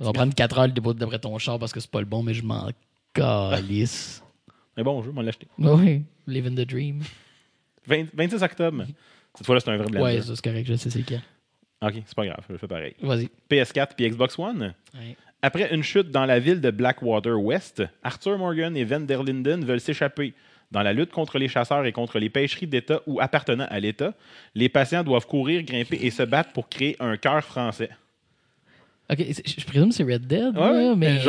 On 0.00 0.04
va 0.04 0.12
prendre 0.12 0.34
4 0.34 0.58
heures 0.58 0.66
le 0.68 0.72
dépôt 0.72 0.94
d'après 0.94 1.18
ton 1.18 1.36
char 1.38 1.58
parce 1.58 1.72
que 1.72 1.80
c'est 1.80 1.90
pas 1.90 2.00
le 2.00 2.06
bon, 2.06 2.22
mais 2.22 2.34
je 2.34 2.42
m'en 2.42 2.70
calisse. 3.12 4.22
Mais 4.76 4.82
bon 4.82 5.02
jeu, 5.02 5.12
on 5.14 5.20
l'a 5.20 5.28
acheté. 5.28 5.46
Oui, 5.58 6.02
living 6.26 6.54
the 6.54 6.68
dream. 6.68 7.02
20 7.86 8.06
26 8.14 8.42
octobre. 8.42 8.84
Cette 9.34 9.46
fois-là, 9.46 9.60
c'est 9.60 9.70
un 9.70 9.76
vrai 9.76 9.86
blender. 9.86 10.16
Ouais, 10.16 10.22
c'est 10.22 10.40
correct, 10.40 10.66
je 10.66 10.74
sais 10.76 10.90
c'est 10.90 10.98
lequel. 10.98 11.22
Ok, 11.82 11.94
c'est 12.06 12.14
pas 12.14 12.24
grave, 12.24 12.44
je 12.48 12.56
fais 12.56 12.66
pareil. 12.66 12.94
Vas-y. 13.02 13.28
PS4 13.50 13.88
puis 13.96 14.08
Xbox 14.08 14.38
One. 14.38 14.74
Ouais. 14.94 15.16
Après 15.42 15.74
une 15.74 15.82
chute 15.82 16.10
dans 16.10 16.24
la 16.24 16.38
ville 16.38 16.62
de 16.62 16.70
Blackwater 16.70 17.38
West, 17.38 17.82
Arthur 18.02 18.38
Morgan 18.38 18.74
et 18.76 18.84
Van 18.84 19.00
der 19.00 19.22
Linden 19.22 19.64
veulent 19.64 19.80
s'échapper. 19.80 20.32
Dans 20.72 20.82
la 20.82 20.92
lutte 20.92 21.10
contre 21.12 21.38
les 21.38 21.48
chasseurs 21.48 21.84
et 21.86 21.92
contre 21.92 22.18
les 22.18 22.28
pêcheries 22.28 22.66
d'État 22.66 23.00
ou 23.06 23.20
appartenant 23.20 23.66
à 23.70 23.78
l'État, 23.80 24.14
les 24.54 24.68
patients 24.68 25.04
doivent 25.04 25.26
courir, 25.26 25.62
grimper 25.62 25.98
et 26.02 26.10
se 26.10 26.22
battre 26.24 26.52
pour 26.52 26.68
créer 26.68 26.96
un 27.00 27.16
cœur 27.16 27.42
français. 27.44 27.90
Ok, 29.08 29.18
je 29.20 29.64
présume 29.64 29.90
que 29.90 29.94
c'est 29.94 30.02
Red 30.02 30.26
Dead, 30.26 30.58
Ouais, 30.58 30.86
là, 30.88 30.94
mais 30.96 31.20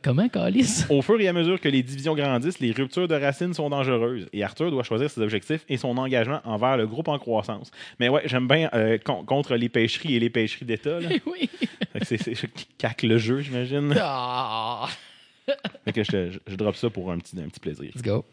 comment, 0.00 0.28
Calis? 0.28 0.84
Au 0.88 1.02
fur 1.02 1.20
et 1.20 1.26
à 1.26 1.32
mesure 1.32 1.60
que 1.60 1.68
les 1.68 1.82
divisions 1.82 2.14
grandissent, 2.14 2.60
les 2.60 2.70
ruptures 2.70 3.08
de 3.08 3.16
racines 3.16 3.52
sont 3.54 3.68
dangereuses 3.68 4.28
et 4.32 4.44
Arthur 4.44 4.70
doit 4.70 4.84
choisir 4.84 5.10
ses 5.10 5.20
objectifs 5.20 5.64
et 5.68 5.76
son 5.78 5.98
engagement 5.98 6.40
envers 6.44 6.76
le 6.76 6.86
groupe 6.86 7.08
en 7.08 7.18
croissance. 7.18 7.72
Mais 7.98 8.08
ouais, 8.08 8.22
j'aime 8.26 8.46
bien 8.46 8.70
euh, 8.74 8.98
con- 9.04 9.24
contre 9.24 9.56
les 9.56 9.68
pêcheries 9.68 10.14
et 10.14 10.20
les 10.20 10.30
pêcheries 10.30 10.64
d'État. 10.64 11.00
oui. 11.26 11.50
C'est 12.02 12.36
je 12.36 12.46
caque 12.78 13.02
le 13.02 13.18
jeu, 13.18 13.40
j'imagine. 13.40 13.92
Ah. 14.00 14.88
Que 15.92 16.04
je, 16.04 16.30
je, 16.30 16.38
je 16.46 16.54
drop 16.54 16.76
ça 16.76 16.88
pour 16.88 17.10
un 17.10 17.18
petit, 17.18 17.36
un 17.40 17.48
petit 17.48 17.58
plaisir. 17.58 17.90
Let's 17.96 18.02
go. 18.02 18.24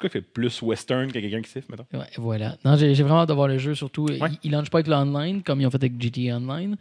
Quoi 0.00 0.08
qui 0.08 0.14
fait 0.14 0.22
plus 0.22 0.60
western 0.62 1.08
que 1.12 1.18
quelqu'un 1.18 1.42
qui 1.42 1.50
siffle, 1.50 1.70
mettons? 1.70 1.86
Ouais, 1.92 2.06
voilà. 2.16 2.56
Non, 2.64 2.76
j'ai 2.76 2.92
vraiment 2.94 3.20
hâte 3.20 3.28
de 3.28 3.34
voir 3.34 3.48
le 3.48 3.58
jeu, 3.58 3.74
surtout. 3.74 4.06
Ouais. 4.06 4.18
Il, 4.32 4.38
il 4.44 4.50
launch 4.52 4.70
pas 4.70 4.78
avec 4.78 4.86
l'online, 4.88 5.42
comme 5.42 5.60
ils 5.60 5.66
ont 5.66 5.70
fait 5.70 5.76
avec 5.82 6.00
GTA 6.00 6.36
Online. 6.36 6.76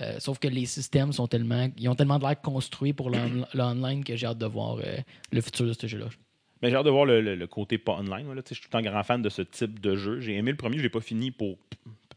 Euh, 0.00 0.16
sauf 0.18 0.38
que 0.40 0.48
les 0.48 0.66
systèmes 0.66 1.12
sont 1.12 1.28
tellement. 1.28 1.68
Ils 1.78 1.88
ont 1.88 1.94
tellement 1.94 2.18
de 2.18 2.24
l'air 2.24 2.40
construits 2.40 2.92
pour 2.92 3.10
l'on- 3.10 3.46
l'online 3.54 4.02
que 4.04 4.16
j'ai 4.16 4.26
hâte 4.26 4.38
de 4.38 4.46
voir 4.46 4.78
euh, 4.84 4.96
le 5.32 5.40
futur 5.40 5.66
de 5.66 5.72
ce 5.72 5.86
jeu-là. 5.86 6.06
Mais 6.62 6.70
j'ai 6.70 6.76
hâte 6.76 6.84
de 6.86 6.90
voir 6.90 7.04
le, 7.04 7.20
le- 7.20 7.36
le 7.36 7.46
côté 7.46 7.78
pas 7.78 7.92
online. 7.92 8.26
moi, 8.26 8.34
là. 8.34 8.42
Je 8.48 8.54
suis 8.54 8.62
tout 8.62 8.68
le 8.76 8.82
temps 8.82 8.90
grand 8.90 9.02
fan 9.04 9.22
de 9.22 9.28
ce 9.28 9.42
type 9.42 9.78
de 9.80 9.94
jeu. 9.94 10.18
J'ai 10.20 10.34
aimé 10.34 10.50
le 10.50 10.56
premier, 10.56 10.78
je 10.78 10.82
l'ai 10.82 10.88
pas 10.88 11.00
fini 11.00 11.30
pour 11.30 11.56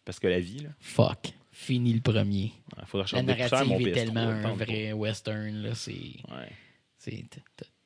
parce 0.06 0.20
que 0.20 0.28
la 0.28 0.40
vie. 0.40 0.60
là. 0.60 0.70
Fuck. 0.80 1.34
Fini 1.52 1.92
le 1.94 2.02
premier. 2.02 2.52
Il 2.80 2.86
faudrait 2.86 3.08
La 3.14 3.24
narrative 3.24 3.74
est 3.88 3.92
PS3, 3.92 3.94
tellement 3.94 4.20
un 4.22 4.54
vrai 4.54 4.94
western. 4.94 5.64
Là, 5.64 5.76
c'est. 5.76 5.92
Ouais. 5.94 7.22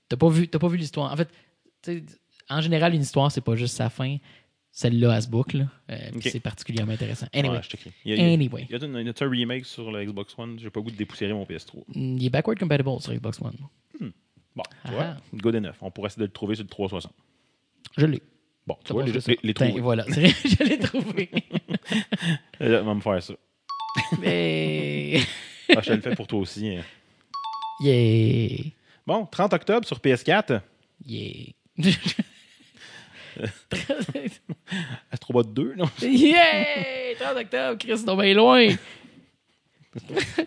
t'as- 0.09 0.17
pas 0.17 0.29
vu, 0.29 0.47
t'as 0.47 0.59
pas 0.59 0.67
vu 0.67 0.77
l'histoire. 0.77 1.11
En 1.11 1.15
fait, 1.17 1.29
tu 1.81 1.97
sais, 1.99 2.03
en 2.51 2.61
général, 2.61 2.93
une 2.93 3.01
histoire, 3.01 3.31
c'est 3.31 3.41
pas 3.41 3.55
juste 3.55 3.75
sa 3.75 3.89
fin. 3.89 4.17
Celle-là, 4.73 5.15
elle 5.17 5.21
se 5.21 5.27
boucle. 5.27 5.67
Euh. 5.89 5.97
C'est 6.21 6.39
particulièrement 6.39 6.93
intéressant. 6.93 7.27
Anyway. 7.33 7.57
Ouais. 7.57 7.63
Il 8.05 8.15
y 8.15 8.21
a, 8.21 8.23
Anyway. 8.33 8.67
il 8.69 8.71
y 8.71 8.81
a 8.81 8.85
une- 8.85 8.97
il 8.99 9.05
y 9.05 9.09
a 9.09 9.13
un 9.25 9.29
remake 9.29 9.65
sur 9.65 9.91
le 9.91 10.05
Xbox 10.05 10.33
One. 10.37 10.57
J'ai 10.59 10.69
pas 10.69 10.79
le 10.79 10.85
goût 10.85 10.91
de 10.91 10.95
dépoussiérer 10.95 11.33
mon 11.33 11.43
PS3. 11.45 11.83
Mm, 11.89 12.17
Il 12.17 12.25
est 12.25 12.29
backward 12.29 12.57
compatible 12.57 12.89
sur 13.01 13.13
Xbox 13.13 13.41
One. 13.41 13.57
Bon, 14.53 14.63
tu 14.63 14.77
Ah 14.83 14.91
vois, 14.91 15.03
ah. 15.03 15.17
good 15.35 15.55
enough. 15.55 15.75
On 15.81 15.91
pourrait 15.91 16.07
essayer 16.07 16.19
de 16.21 16.25
le 16.25 16.31
trouver 16.31 16.55
sur 16.55 16.63
le 16.63 16.69
360. 16.69 17.13
Je 17.97 18.05
l'ai. 18.05 18.21
Bon, 18.67 18.77
tu 18.83 18.91
vois, 18.93 19.03
les, 19.05 19.11
les, 19.13 19.39
les 19.43 19.53
Ben, 19.53 19.67
trouver. 19.67 19.81
voilà, 19.81 20.05
je 20.09 20.63
l'ai 20.63 20.77
trouvé. 20.77 21.29
On 22.59 22.83
va 22.83 22.93
me 22.93 22.99
faire 23.01 23.23
ça. 23.23 23.33
Mais... 24.21 25.19
Ah, 25.75 25.81
je 25.81 25.87
te 25.87 25.93
le 25.93 26.01
fais 26.01 26.15
pour 26.15 26.27
toi 26.27 26.39
aussi. 26.39 26.67
hein. 26.67 26.83
Yeah. 27.81 28.71
Bon, 29.07 29.25
30 29.25 29.53
octobre 29.53 29.87
sur 29.87 29.99
PS4, 29.99 30.61
Yeah. 31.05 31.53
Astrobot 35.11 35.43
2. 35.43 35.73
non? 35.77 35.89
yeah! 36.01 37.15
30 37.19 37.37
octobre, 37.37 37.77
Chris, 37.77 38.03
bien 38.05 38.33
loin. 38.33 38.67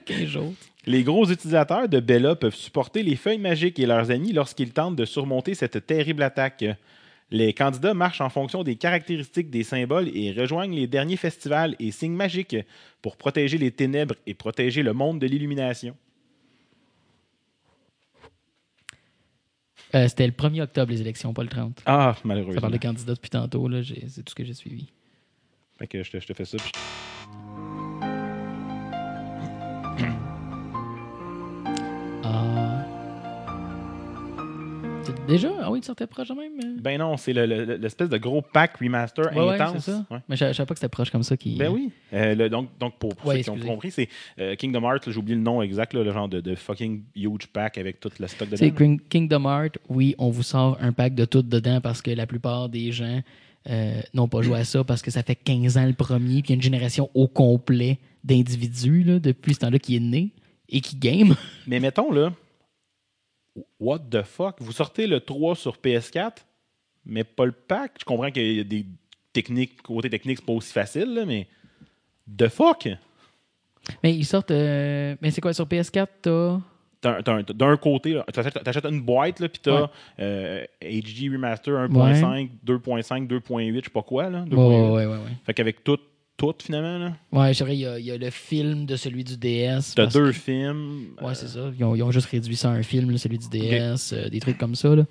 15 0.07 0.25
jours. 0.25 0.55
Les 0.87 1.03
gros 1.03 1.27
utilisateurs 1.31 1.89
de 1.89 2.01
Bella 2.01 2.35
peuvent 2.37 2.55
supporter 2.55 3.03
les 3.03 3.17
feuilles 3.17 3.39
magiques 3.39 3.79
et 3.79 3.87
leurs 3.87 4.11
amis 4.11 4.33
lorsqu'ils 4.33 4.73
tentent 4.73 4.97
de 4.97 5.05
surmonter 5.05 5.55
cette 5.55 5.87
terrible 5.87 6.23
attaque. 6.23 6.65
Les 7.31 7.55
candidats 7.55 7.95
marchent 7.95 8.21
en 8.21 8.29
fonction 8.29 8.63
des 8.63 8.77
caractéristiques 8.77 9.51
des 9.51 9.65
symboles 9.65 10.09
et 10.15 10.33
rejoignent 10.33 10.77
les 10.77 10.87
derniers 10.87 11.17
festivals 11.17 11.75
et 11.81 11.91
signes 11.91 12.15
magiques 12.15 12.57
pour 13.01 13.17
protéger 13.17 13.57
les 13.57 13.71
ténèbres 13.71 14.15
et 14.27 14.35
protéger 14.35 14.83
le 14.83 14.93
monde 14.93 15.19
de 15.19 15.27
l'illumination. 15.27 15.97
Euh, 19.95 20.09
C'était 20.09 20.27
le 20.27 20.33
1er 20.33 20.63
octobre, 20.63 20.91
les 20.91 21.01
élections, 21.01 21.33
pas 21.33 21.43
le 21.43 21.49
30. 21.49 21.83
Ah, 21.87 22.15
Ça 22.17 22.21
malheureusement. 22.25 22.61
parle 22.61 22.73
de 22.73 22.79
candidats 22.79 23.15
depuis 23.15 23.31
tantôt, 23.31 23.69
C'est 23.83 24.23
tout 24.25 24.31
ce 24.31 24.35
que 24.35 24.45
j'ai 24.45 24.55
suivi. 24.55 24.89
Fait 25.79 25.87
que 25.87 26.03
je 26.03 26.11
te, 26.11 26.21
je 26.21 26.27
te 26.27 26.33
fais 26.35 26.45
ça. 26.45 26.57
puis 26.59 26.71
déjà? 35.27 35.51
Ah 35.63 35.71
oui, 35.71 35.81
tu 35.81 35.87
sortais 35.87 36.07
proche 36.07 36.29
quand 36.29 36.37
même? 36.37 36.53
euh? 36.63 36.77
Ben 36.81 36.99
non, 36.99 37.17
c'est 37.17 37.33
le- 37.33 37.47
le- 37.47 37.77
l'espèce 37.77 38.09
de 38.09 38.17
gros 38.19 38.43
pack 38.43 38.77
remaster 38.79 39.25
Ouais, 39.35 39.55
intense. 39.55 39.85
c'est 39.85 39.91
ça. 39.93 40.07
Ouais. 40.11 40.19
Mais 40.29 40.37
je, 40.37 40.47
je 40.49 40.53
savais 40.53 40.67
pas 40.67 40.75
que 40.75 40.81
c'était 40.81 40.89
proche 40.89 41.11
comme 41.11 41.23
ça. 41.23 41.37
Qui... 41.37 41.57
Ben 41.57 41.69
oui. 41.71 41.91
Euh, 42.13 42.35
le- 42.35 42.49
donc, 42.49 42.69
donc, 42.79 42.99
pour, 42.99 43.15
pour 43.17 43.33
ceux 43.33 43.39
qui 43.39 43.51
ont 43.51 43.59
compris, 43.59 43.91
c'est 43.91 44.09
euh, 44.39 44.55
Kingdom 44.57 44.83
Hearts, 44.83 45.11
j'ai 45.11 45.17
oublié 45.19 45.37
le 45.37 45.43
nom 45.43 45.63
exact, 45.63 45.95
là, 45.95 46.03
le 46.05 46.13
genre 46.13 46.29
de, 46.29 46.41
de 46.41 46.55
fucking 46.55 47.03
huge 47.17 47.47
pack 47.53 47.79
avec 47.79 48.01
tout 48.01 48.11
le 48.19 48.27
stock 48.27 48.49
C'est 48.55 48.67
dedans. 48.67 48.77
King- 48.77 49.01
Kingdom 49.09 49.45
Hearts, 49.45 49.79
oui, 49.89 50.15
on 50.19 50.31
vous 50.31 50.43
sort 50.43 50.77
un 50.81 50.93
pack 50.93 51.15
de 51.15 51.25
tout 51.25 51.43
dedans 51.43 51.81
parce 51.81 52.03
que 52.03 52.11
la 52.11 52.27
plupart 52.27 52.69
des 52.69 52.93
gens 52.93 53.21
euh, 53.71 54.01
n'ont 54.13 54.29
pas 54.29 54.43
joué 54.43 54.59
à 54.59 54.65
ça 54.65 54.85
parce 54.85 55.01
que 55.03 55.11
ça 55.11 55.23
fait 55.23 55.37
15 55.37 55.79
ans 55.79 55.87
le 55.87 55.95
premier, 55.95 56.43
puis 56.43 56.49
il 56.49 56.51
y 56.51 56.53
a 56.53 56.57
une 56.57 56.63
génération 56.63 57.09
au 57.15 57.29
complet 57.29 57.99
d'individus 58.25 59.05
depuis 59.21 59.55
ce 59.55 59.61
temps-là 59.61 59.79
qui 59.79 59.97
est 59.97 60.01
né 60.01 60.31
et 60.69 60.81
qui 60.81 60.97
game. 60.97 61.35
Mais 61.67 61.81
mettons, 61.81 62.11
là, 62.13 62.33
what 63.81 64.01
the 64.11 64.23
fuck? 64.23 64.57
Vous 64.61 64.73
sortez 64.73 65.07
le 65.07 65.21
3 65.21 65.55
sur 65.57 65.77
PS4, 65.77 66.45
mais 67.07 67.25
pas 67.25 67.45
le 67.47 67.53
pack. 67.53 67.93
Je 68.01 68.05
comprends 68.05 68.31
qu'il 68.31 68.53
y 68.57 68.61
a 68.61 68.65
des 68.65 68.87
techniques, 69.33 69.83
côté 69.83 70.09
technique, 70.11 70.39
c'est 70.39 70.47
pas 70.47 70.53
aussi 70.53 70.73
facile, 70.73 71.15
là, 71.15 71.25
mais 71.25 71.47
the 72.37 72.49
fuck? 72.49 72.89
Mais 74.03 74.15
ils 74.15 74.25
sortent. 74.25 74.51
euh, 74.51 75.15
Mais 75.21 75.31
c'est 75.31 75.41
quoi 75.41 75.53
sur 75.53 75.67
PS4 75.67 76.07
t'as- 76.23 76.61
T'as- 77.01 77.23
t'as 77.23 77.33
un- 77.35 77.43
D'un 77.43 77.77
côté, 77.77 78.15
là, 78.15 78.25
t'achètes 78.33 78.65
t'achètes 78.65 78.87
une 78.87 79.03
boîte, 79.03 79.39
là, 79.41 79.49
puis 79.51 79.61
t'as 79.63 79.83
Ouais. 79.83 79.89
euh, 80.21 80.65
HD 80.83 81.29
Remaster 81.31 81.75
1.5, 81.75 82.51
2.5, 82.65 83.27
2.8, 83.29 83.81
je 83.81 83.85
sais 83.85 83.91
pas 83.91 84.03
quoi, 84.03 84.31
là. 84.31 84.45
2.8. 84.47 84.57
Ouais, 84.57 84.91
ouais, 84.91 85.07
ouais, 85.07 85.17
ouais. 85.19 85.33
Fait 85.45 85.53
qu'avec 85.53 85.85
tout, 85.85 85.99
tout, 86.37 86.55
finalement, 86.63 86.99
là, 86.99 87.17
Ouais, 87.33 87.55
c'est 87.55 87.65
vrai, 87.65 87.77
il 87.77 87.81
y, 87.81 87.87
a, 87.87 87.99
il 87.99 88.05
y 88.07 88.11
a 88.11 88.17
le 88.19 88.31
film 88.31 88.87
de 88.87 88.97
celui 88.97 89.23
du 89.25 89.37
DS. 89.37 89.95
t'as 89.95 90.07
deux 90.07 90.27
que- 90.27 90.33
films. 90.33 91.15
Ouais, 91.23 91.35
c'est 91.35 91.49
ça. 91.49 91.71
Ils 91.79 91.85
ont, 91.85 91.95
ils 91.95 92.03
ont 92.03 92.11
juste 92.11 92.27
réduit 92.27 92.57
ça 92.57 92.71
à 92.71 92.73
un 92.75 92.83
film, 92.83 93.11
là, 93.11 93.19
celui 93.19 93.39
du 93.39 93.49
DS, 93.49 94.13
euh, 94.13 94.29
des 94.29 94.41
trucs 94.41 94.59
comme 94.59 94.75
ça. 94.75 94.95
là. 94.97 95.05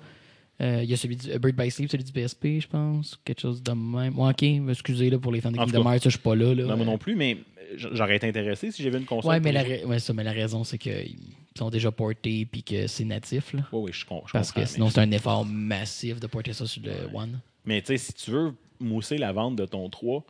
Euh, 0.60 0.80
Il 0.84 0.88
y 0.90 0.92
a 0.94 0.96
celui 0.96 1.16
du 1.16 1.30
euh, 1.32 1.38
Bird 1.38 1.56
by 1.56 1.70
Sleep, 1.70 1.90
celui 1.90 2.04
du 2.04 2.12
PSP, 2.12 2.60
je 2.60 2.68
pense. 2.68 3.18
Quelque 3.24 3.40
chose 3.40 3.62
de 3.62 3.72
même. 3.72 4.18
Ouais, 4.18 4.30
ok, 4.30 4.42
excusez 4.70 5.10
là, 5.10 5.18
pour 5.18 5.32
les 5.32 5.40
fans 5.40 5.50
de 5.50 5.56
Kingdom 5.56 5.82
Hearts, 5.90 6.04
je 6.04 6.10
suis 6.10 6.18
pas 6.18 6.36
là. 6.36 6.54
là. 6.54 6.64
Non, 6.64 6.76
moi 6.76 6.86
non 6.86 6.98
plus, 6.98 7.16
mais 7.16 7.38
j'aurais 7.76 8.16
été 8.16 8.28
intéressé 8.28 8.70
si 8.70 8.82
j'avais 8.82 8.98
une 8.98 9.04
console. 9.04 9.30
Ouais, 9.32 9.40
mais 9.40 9.50
la, 9.50 9.62
ra- 9.62 9.86
ouais, 9.86 9.98
ça, 9.98 10.12
mais 10.12 10.22
la 10.22 10.30
raison, 10.32 10.62
c'est 10.62 10.78
qu'ils 10.78 11.16
sont 11.58 11.70
déjà 11.70 11.90
portés 11.90 12.46
puis 12.46 12.62
que 12.62 12.86
c'est 12.86 13.04
natif. 13.04 13.52
Là, 13.52 13.60
Ouais, 13.72 13.80
ouais, 13.80 13.92
je, 13.92 14.04
com- 14.04 14.20
je 14.26 14.32
parce 14.32 14.52
comprends, 14.52 14.62
que 14.62 14.68
sinon, 14.68 14.90
c'est 14.90 15.00
un 15.00 15.10
effort 15.10 15.44
massif 15.44 16.20
de 16.20 16.26
porter 16.28 16.52
ça 16.52 16.66
sur 16.66 16.82
le 16.84 16.92
One. 17.16 17.40
Mais 17.64 17.80
tu 17.80 17.86
sais, 17.88 17.96
si 17.98 18.12
tu 18.12 18.30
veux 18.30 18.52
mousser 18.78 19.16
la 19.18 19.32
vente 19.32 19.56
de 19.56 19.64
ton 19.64 19.88
3 19.88 20.24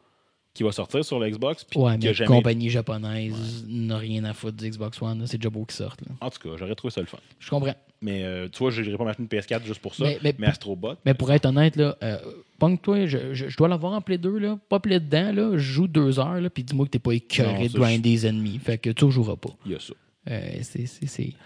qui 0.54 0.62
va 0.62 0.70
sortir 0.72 1.04
sur 1.04 1.18
l'Xbox, 1.18 1.64
puis 1.64 1.80
Ouais, 1.80 1.98
mais 2.00 2.14
jamais. 2.14 2.28
compagnie 2.28 2.70
japonaise 2.70 3.64
n'a 3.68 3.98
rien 3.98 4.22
à 4.24 4.32
foutre 4.32 4.56
du 4.56 4.70
Xbox 4.70 5.02
One. 5.02 5.26
C'est 5.26 5.36
déjà 5.38 5.50
beau 5.50 5.64
qu'ils 5.64 5.76
sortent. 5.76 6.00
En 6.20 6.30
tout 6.30 6.38
cas, 6.38 6.56
j'aurais 6.56 6.74
trouvé 6.76 6.92
ça 6.92 7.00
le 7.00 7.06
fun. 7.08 7.18
Je 7.40 7.50
comprends. 7.50 7.74
Mais 8.00 8.22
euh, 8.22 8.48
tu 8.52 8.58
vois, 8.60 8.70
je 8.70 8.82
n'irai 8.82 8.96
pas 8.96 9.04
m'acheter 9.04 9.22
une 9.22 9.28
PS4 9.28 9.64
juste 9.64 9.80
pour 9.80 9.94
ça. 9.94 10.04
Mais- 10.04 10.18
Mais, 10.22 10.34
mais- 10.38 10.46
Astrobot. 10.48 10.94
Mais 11.04 11.14
pour 11.14 11.32
être 11.32 11.46
honnête, 11.46 11.74
là, 11.76 11.96
euh, 12.02 12.18
Pong-toi, 12.60 13.06
je, 13.06 13.34
je- 13.34 13.48
je 13.48 13.56
dois 13.56 13.66
l'avoir 13.68 13.94
en 13.94 14.00
Play 14.00 14.16
2, 14.18 14.38
là, 14.38 14.58
pas 14.68 14.78
Play 14.78 15.00
dedans, 15.00 15.32
là, 15.32 15.52
je 15.54 15.58
joue 15.58 15.88
deux 15.88 16.20
heures, 16.20 16.40
là, 16.40 16.48
puis 16.50 16.62
dis-moi 16.62 16.86
que 16.86 16.90
t'es 16.90 16.98
pas 17.00 17.12
écœuré 17.12 17.66
de 17.68 17.72
ça, 17.72 17.78
grinder 17.78 17.98
des 18.10 18.26
ennemis. 18.26 18.58
Fait 18.58 18.78
que 18.78 18.90
tu 18.90 19.10
joueras 19.10 19.36
pas. 19.36 19.50
Il 19.66 19.72
y 19.72 19.74
a 19.74 19.80
ça. 19.80 19.92
Euh, 20.30 20.62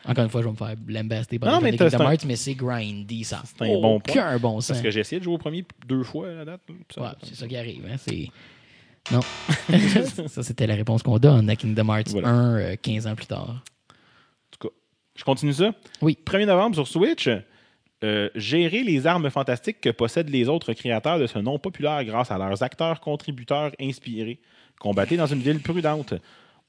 Encore 0.05 0.25
une 0.25 0.31
fois, 0.31 0.41
je 0.43 0.47
vais 0.47 0.53
me 0.53 0.57
faire 0.57 0.75
lambaster 0.87 1.39
par 1.39 1.49
Non, 1.51 1.61
les 1.67 1.73
de 1.73 2.27
mais 2.27 2.37
c'est 2.37 2.55
grindy, 2.55 3.25
ça. 3.25 3.43
C'est 3.45 3.65
un 3.65 3.81
bon 3.81 4.01
point. 4.01 4.39
Bon 4.39 4.61
sens. 4.61 4.69
Parce 4.69 4.83
que 4.83 4.91
j'ai 4.91 5.01
essayé 5.01 5.19
de 5.19 5.25
jouer 5.25 5.35
au 5.35 5.39
premier 5.39 5.65
deux 5.89 6.05
fois 6.05 6.29
à 6.29 6.33
la 6.35 6.45
date. 6.45 6.61
Ouais, 6.97 7.07
c'est 7.23 7.35
ça 7.35 7.49
qui 7.49 7.57
arrive. 7.57 7.85
Hein, 7.91 7.97
c'est... 7.97 8.29
Non. 9.11 9.21
ça, 10.29 10.43
c'était 10.43 10.67
la 10.67 10.75
réponse 10.75 11.03
qu'on 11.03 11.19
donne 11.19 11.49
à 11.49 11.57
Kingdom 11.57 11.89
Hearts 11.89 12.11
Voilà. 12.11 12.29
1, 12.29 12.57
euh, 12.57 12.77
15 12.81 13.07
ans 13.07 13.15
plus 13.15 13.27
tard. 13.27 13.49
En 13.49 14.51
tout 14.51 14.69
cas, 14.69 14.75
je 15.15 15.25
continue 15.25 15.53
ça. 15.53 15.73
Oui. 16.03 16.19
1er 16.25 16.47
novembre 16.47 16.75
sur 16.75 16.87
Switch, 16.87 17.29
euh, 18.05 18.29
gérer 18.35 18.83
les 18.83 19.07
armes 19.07 19.31
fantastiques 19.31 19.81
que 19.81 19.91
possèdent 19.91 20.29
les 20.29 20.49
autres 20.49 20.73
créateurs 20.75 21.19
de 21.19 21.27
ce 21.27 21.39
nom 21.39 21.59
populaire 21.59 22.05
grâce 22.05 22.31
à 22.31 22.39
leurs 22.39 22.63
acteurs 22.63 23.01
contributeurs 23.01 23.73
inspirés. 23.81 24.41
Combattez 24.79 25.17
dans 25.17 25.27
une 25.27 25.41
ville 25.41 25.61
prudente. 25.61 26.15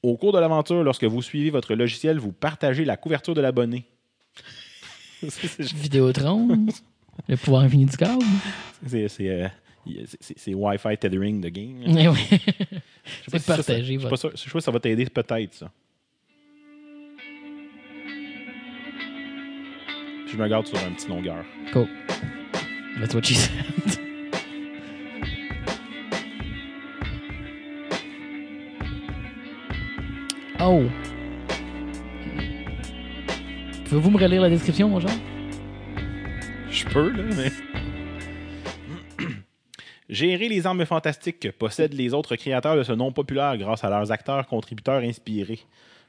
Au 0.02 0.16
cours 0.16 0.32
de 0.32 0.38
l'aventure, 0.38 0.82
lorsque 0.82 1.04
vous 1.04 1.20
suivez 1.22 1.50
votre 1.50 1.74
logiciel, 1.74 2.18
vous 2.18 2.32
partagez 2.32 2.84
la 2.86 2.96
couverture 2.96 3.34
de 3.34 3.42
l'abonné. 3.42 3.84
Vidéotron, 5.58 6.66
le 7.28 7.36
pouvoir 7.36 7.62
infini 7.62 7.84
du 7.84 7.96
câble. 7.96 8.24
c'est 8.86 9.50
c'est, 10.20 10.54
Wi-Fi 10.54 10.96
tethering 10.98 11.40
de 11.40 11.48
game. 11.48 11.82
Eh 11.86 12.08
oui. 12.08 12.18
Pas 12.30 12.38
C'est 13.28 13.38
si 13.38 13.38
ça, 13.38 13.38
ça- 13.38 13.56
partager 13.56 13.94
Je 13.94 13.98
suis 14.00 14.08
pas 14.08 14.16
sûr- 14.16 14.32
je 14.34 14.58
ça 14.60 14.70
va 14.70 14.80
t'aider, 14.80 15.06
peut-être, 15.06 15.54
ça. 15.54 15.70
Puis 20.26 20.32
je 20.32 20.36
me 20.36 20.48
garde 20.48 20.66
sur 20.66 20.78
un 20.78 20.92
petit 20.92 21.08
longueur. 21.08 21.44
Cool. 21.72 21.88
That's 23.00 23.14
what 23.14 23.22
she 23.24 23.34
said. 23.34 23.98
Oh. 30.60 30.84
Pouvez-vous 33.88 34.10
me 34.10 34.18
relire 34.18 34.42
la 34.42 34.50
description, 34.50 34.88
mon 34.88 35.00
genre? 35.00 35.10
Je 36.70 36.84
peux, 36.86 37.10
là, 37.10 37.22
mais. 37.36 37.50
Gérer 40.20 40.48
les 40.48 40.66
armes 40.66 40.84
fantastiques 40.84 41.40
que 41.40 41.48
possèdent 41.48 41.94
les 41.94 42.12
autres 42.12 42.36
créateurs 42.36 42.76
de 42.76 42.82
ce 42.82 42.92
nom 42.92 43.10
populaire 43.10 43.56
grâce 43.56 43.82
à 43.84 43.88
leurs 43.88 44.12
acteurs 44.12 44.46
contributeurs 44.46 45.02
inspirés. 45.02 45.60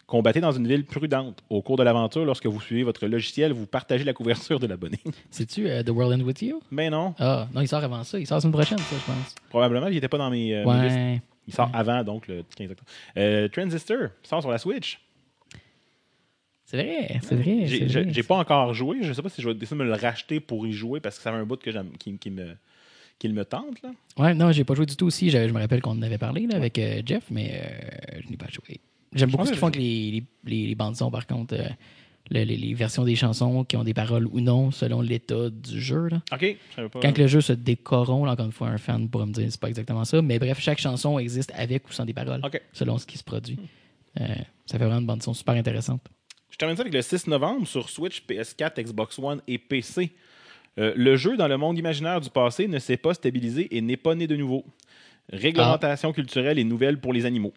Combattez 0.05 0.41
dans 0.41 0.51
une 0.51 0.67
ville 0.67 0.83
prudente. 0.85 1.41
Au 1.49 1.61
cours 1.61 1.77
de 1.77 1.83
l'aventure, 1.83 2.25
lorsque 2.25 2.45
vous 2.45 2.59
suivez 2.59 2.83
votre 2.83 3.07
logiciel, 3.07 3.53
vous 3.53 3.65
partagez 3.65 4.03
la 4.03 4.11
couverture 4.13 4.59
de 4.59 4.67
l'abonné. 4.67 4.99
C'est-tu 5.31 5.69
euh, 5.69 5.81
The 5.83 5.89
World 5.91 6.19
End 6.19 6.25
With 6.25 6.41
You? 6.41 6.61
Mais 6.71 6.89
non, 6.89 7.15
Ah, 7.19 7.47
non, 7.53 7.61
il 7.61 7.67
sort 7.69 7.81
avant 7.83 8.03
ça. 8.03 8.19
Il 8.19 8.27
sort 8.27 8.35
la 8.37 8.41
semaine 8.41 8.51
prochaine, 8.53 8.77
ça, 8.79 8.95
je 8.99 9.05
pense. 9.13 9.35
probablement, 9.49 9.87
il 9.87 9.93
n'était 9.93 10.09
pas 10.09 10.17
dans 10.17 10.29
mes, 10.29 10.53
euh, 10.55 10.65
mes 10.65 10.83
listes. 10.83 10.95
ouais. 10.97 11.21
Il 11.47 11.53
sort 11.53 11.69
avant, 11.73 12.03
donc, 12.03 12.27
le 12.27 12.43
15 12.57 12.71
octobre. 12.71 12.89
Euh, 13.17 13.47
Transistor 13.47 14.09
sort 14.23 14.41
sur 14.41 14.51
la 14.51 14.57
Switch. 14.57 14.99
C'est 16.65 16.77
vrai, 16.83 17.19
c'est 17.23 17.35
vrai. 17.35 18.07
J'ai 18.11 18.23
pas 18.23 18.35
encore 18.37 18.73
joué. 18.73 18.97
Je 19.01 19.11
sais 19.13 19.21
pas 19.21 19.29
si 19.29 19.41
je 19.41 19.47
vais 19.47 19.53
décider 19.55 19.79
de 19.79 19.83
me 19.85 19.89
le 19.89 19.95
racheter 19.99 20.39
pour 20.39 20.65
y 20.67 20.71
jouer 20.73 20.99
parce 20.99 21.17
que 21.17 21.23
ça 21.23 21.31
fait 21.31 21.37
un 21.37 21.43
bout 21.45 21.57
que 21.57 21.71
j'aime- 21.71 21.91
qui, 21.99 22.17
qui 22.17 22.29
me, 22.29 22.55
qui 23.21 23.29
me 23.29 23.45
tente. 23.45 23.81
Là. 23.83 23.91
Ouais, 24.17 24.33
non, 24.33 24.51
j'ai 24.51 24.63
pas 24.63 24.73
joué 24.73 24.85
du 24.85 24.95
tout 24.95 25.05
aussi. 25.05 25.29
Je, 25.29 25.47
je 25.47 25.53
me 25.53 25.59
rappelle 25.59 25.81
qu'on 25.81 25.91
en 25.91 26.01
avait 26.01 26.17
parlé 26.17 26.47
là, 26.47 26.55
avec 26.55 26.77
euh, 26.79 27.01
Jeff, 27.05 27.23
mais 27.29 27.51
euh, 27.53 28.19
je 28.23 28.29
n'ai 28.29 28.37
pas 28.37 28.47
joué. 28.49 28.79
J'aime 29.13 29.29
beaucoup 29.29 29.45
ce 29.45 29.51
qu'ils 29.51 29.59
font 29.59 29.67
avec 29.67 29.79
les, 29.79 30.11
les, 30.11 30.23
les, 30.45 30.67
les 30.67 30.75
bandes 30.75 30.95
son, 30.95 31.11
par 31.11 31.27
contre. 31.27 31.53
euh, 31.55 31.67
le- 32.29 32.43
les, 32.43 32.55
les 32.55 32.73
versions 32.73 33.03
des 33.03 33.15
chansons 33.15 33.63
qui 33.65 33.75
ont 33.75 33.83
des 33.83 33.93
paroles 33.93 34.25
ou 34.27 34.39
non 34.39 34.71
selon 34.71 35.01
l'état 35.01 35.49
du 35.49 35.81
jeu. 35.81 36.07
Là. 36.07 36.21
OK. 36.31 36.57
Pas. 36.75 36.99
Quand 37.01 37.11
que 37.13 37.21
le 37.21 37.27
jeu 37.27 37.41
se 37.41 37.51
décorrompt, 37.53 38.25
là, 38.25 38.31
encore 38.33 38.45
une 38.45 38.51
fois, 38.53 38.69
un 38.69 38.77
fan 38.77 39.09
pourra 39.09 39.25
me 39.25 39.33
dire 39.33 39.47
c'est 39.49 39.59
pas 39.59 39.67
exactement 39.69 40.05
ça. 40.05 40.21
Mais 40.21 40.39
bref, 40.39 40.59
chaque 40.59 40.79
chanson 40.79 41.19
existe 41.19 41.51
avec 41.55 41.87
ou 41.89 41.91
sans 41.91 42.05
des 42.05 42.13
paroles, 42.13 42.41
selon 42.73 42.97
ce 42.97 43.05
qui 43.05 43.17
se 43.17 43.23
produit. 43.23 43.57
Ça 44.17 44.77
fait 44.77 44.77
vraiment 44.85 44.99
une 44.99 45.05
bande 45.05 45.23
son 45.23 45.33
super 45.33 45.55
intéressante. 45.55 46.01
Je 46.49 46.57
termine 46.57 46.75
ça 46.75 46.81
avec 46.81 46.93
le 46.93 47.01
6 47.01 47.27
novembre 47.27 47.67
sur 47.67 47.89
Switch, 47.89 48.23
PS4, 48.27 48.81
Xbox 48.83 49.17
One 49.19 49.41
et 49.47 49.57
PC. 49.57 50.11
Euh, 50.79 50.93
le 50.95 51.15
jeu 51.17 51.35
dans 51.37 51.47
le 51.47 51.57
monde 51.57 51.77
imaginaire 51.77 52.21
du 52.21 52.29
passé 52.29 52.67
ne 52.67 52.79
s'est 52.79 52.97
pas 52.97 53.13
stabilisé 53.13 53.75
et 53.75 53.81
n'est 53.81 53.97
pas 53.97 54.15
né 54.15 54.25
de 54.27 54.35
nouveau. 54.35 54.63
Réglementation 55.31 56.13
culturelle 56.13 56.59
et 56.59 56.63
nouvelle 56.63 56.99
pour 56.99 57.13
les 57.13 57.25
animaux. 57.25 57.53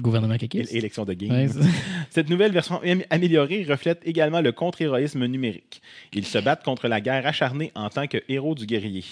Gouvernement 0.00 0.36
Kekis. 0.36 0.60
É- 0.60 0.76
Élection 0.78 1.04
de 1.04 1.14
game. 1.14 1.30
Ouais, 1.30 1.48
Cette 2.10 2.28
nouvelle 2.30 2.52
version 2.52 2.80
am- 2.82 3.02
améliorée 3.10 3.64
reflète 3.64 4.00
également 4.04 4.40
le 4.40 4.52
contre-héroïsme 4.52 5.26
numérique. 5.26 5.82
Ils 6.12 6.24
se 6.26 6.38
battent 6.38 6.62
contre 6.64 6.88
la 6.88 7.00
guerre 7.00 7.26
acharnée 7.26 7.72
en 7.74 7.88
tant 7.90 8.06
que 8.06 8.18
héros 8.28 8.54
du 8.54 8.66
guerrier. 8.66 9.04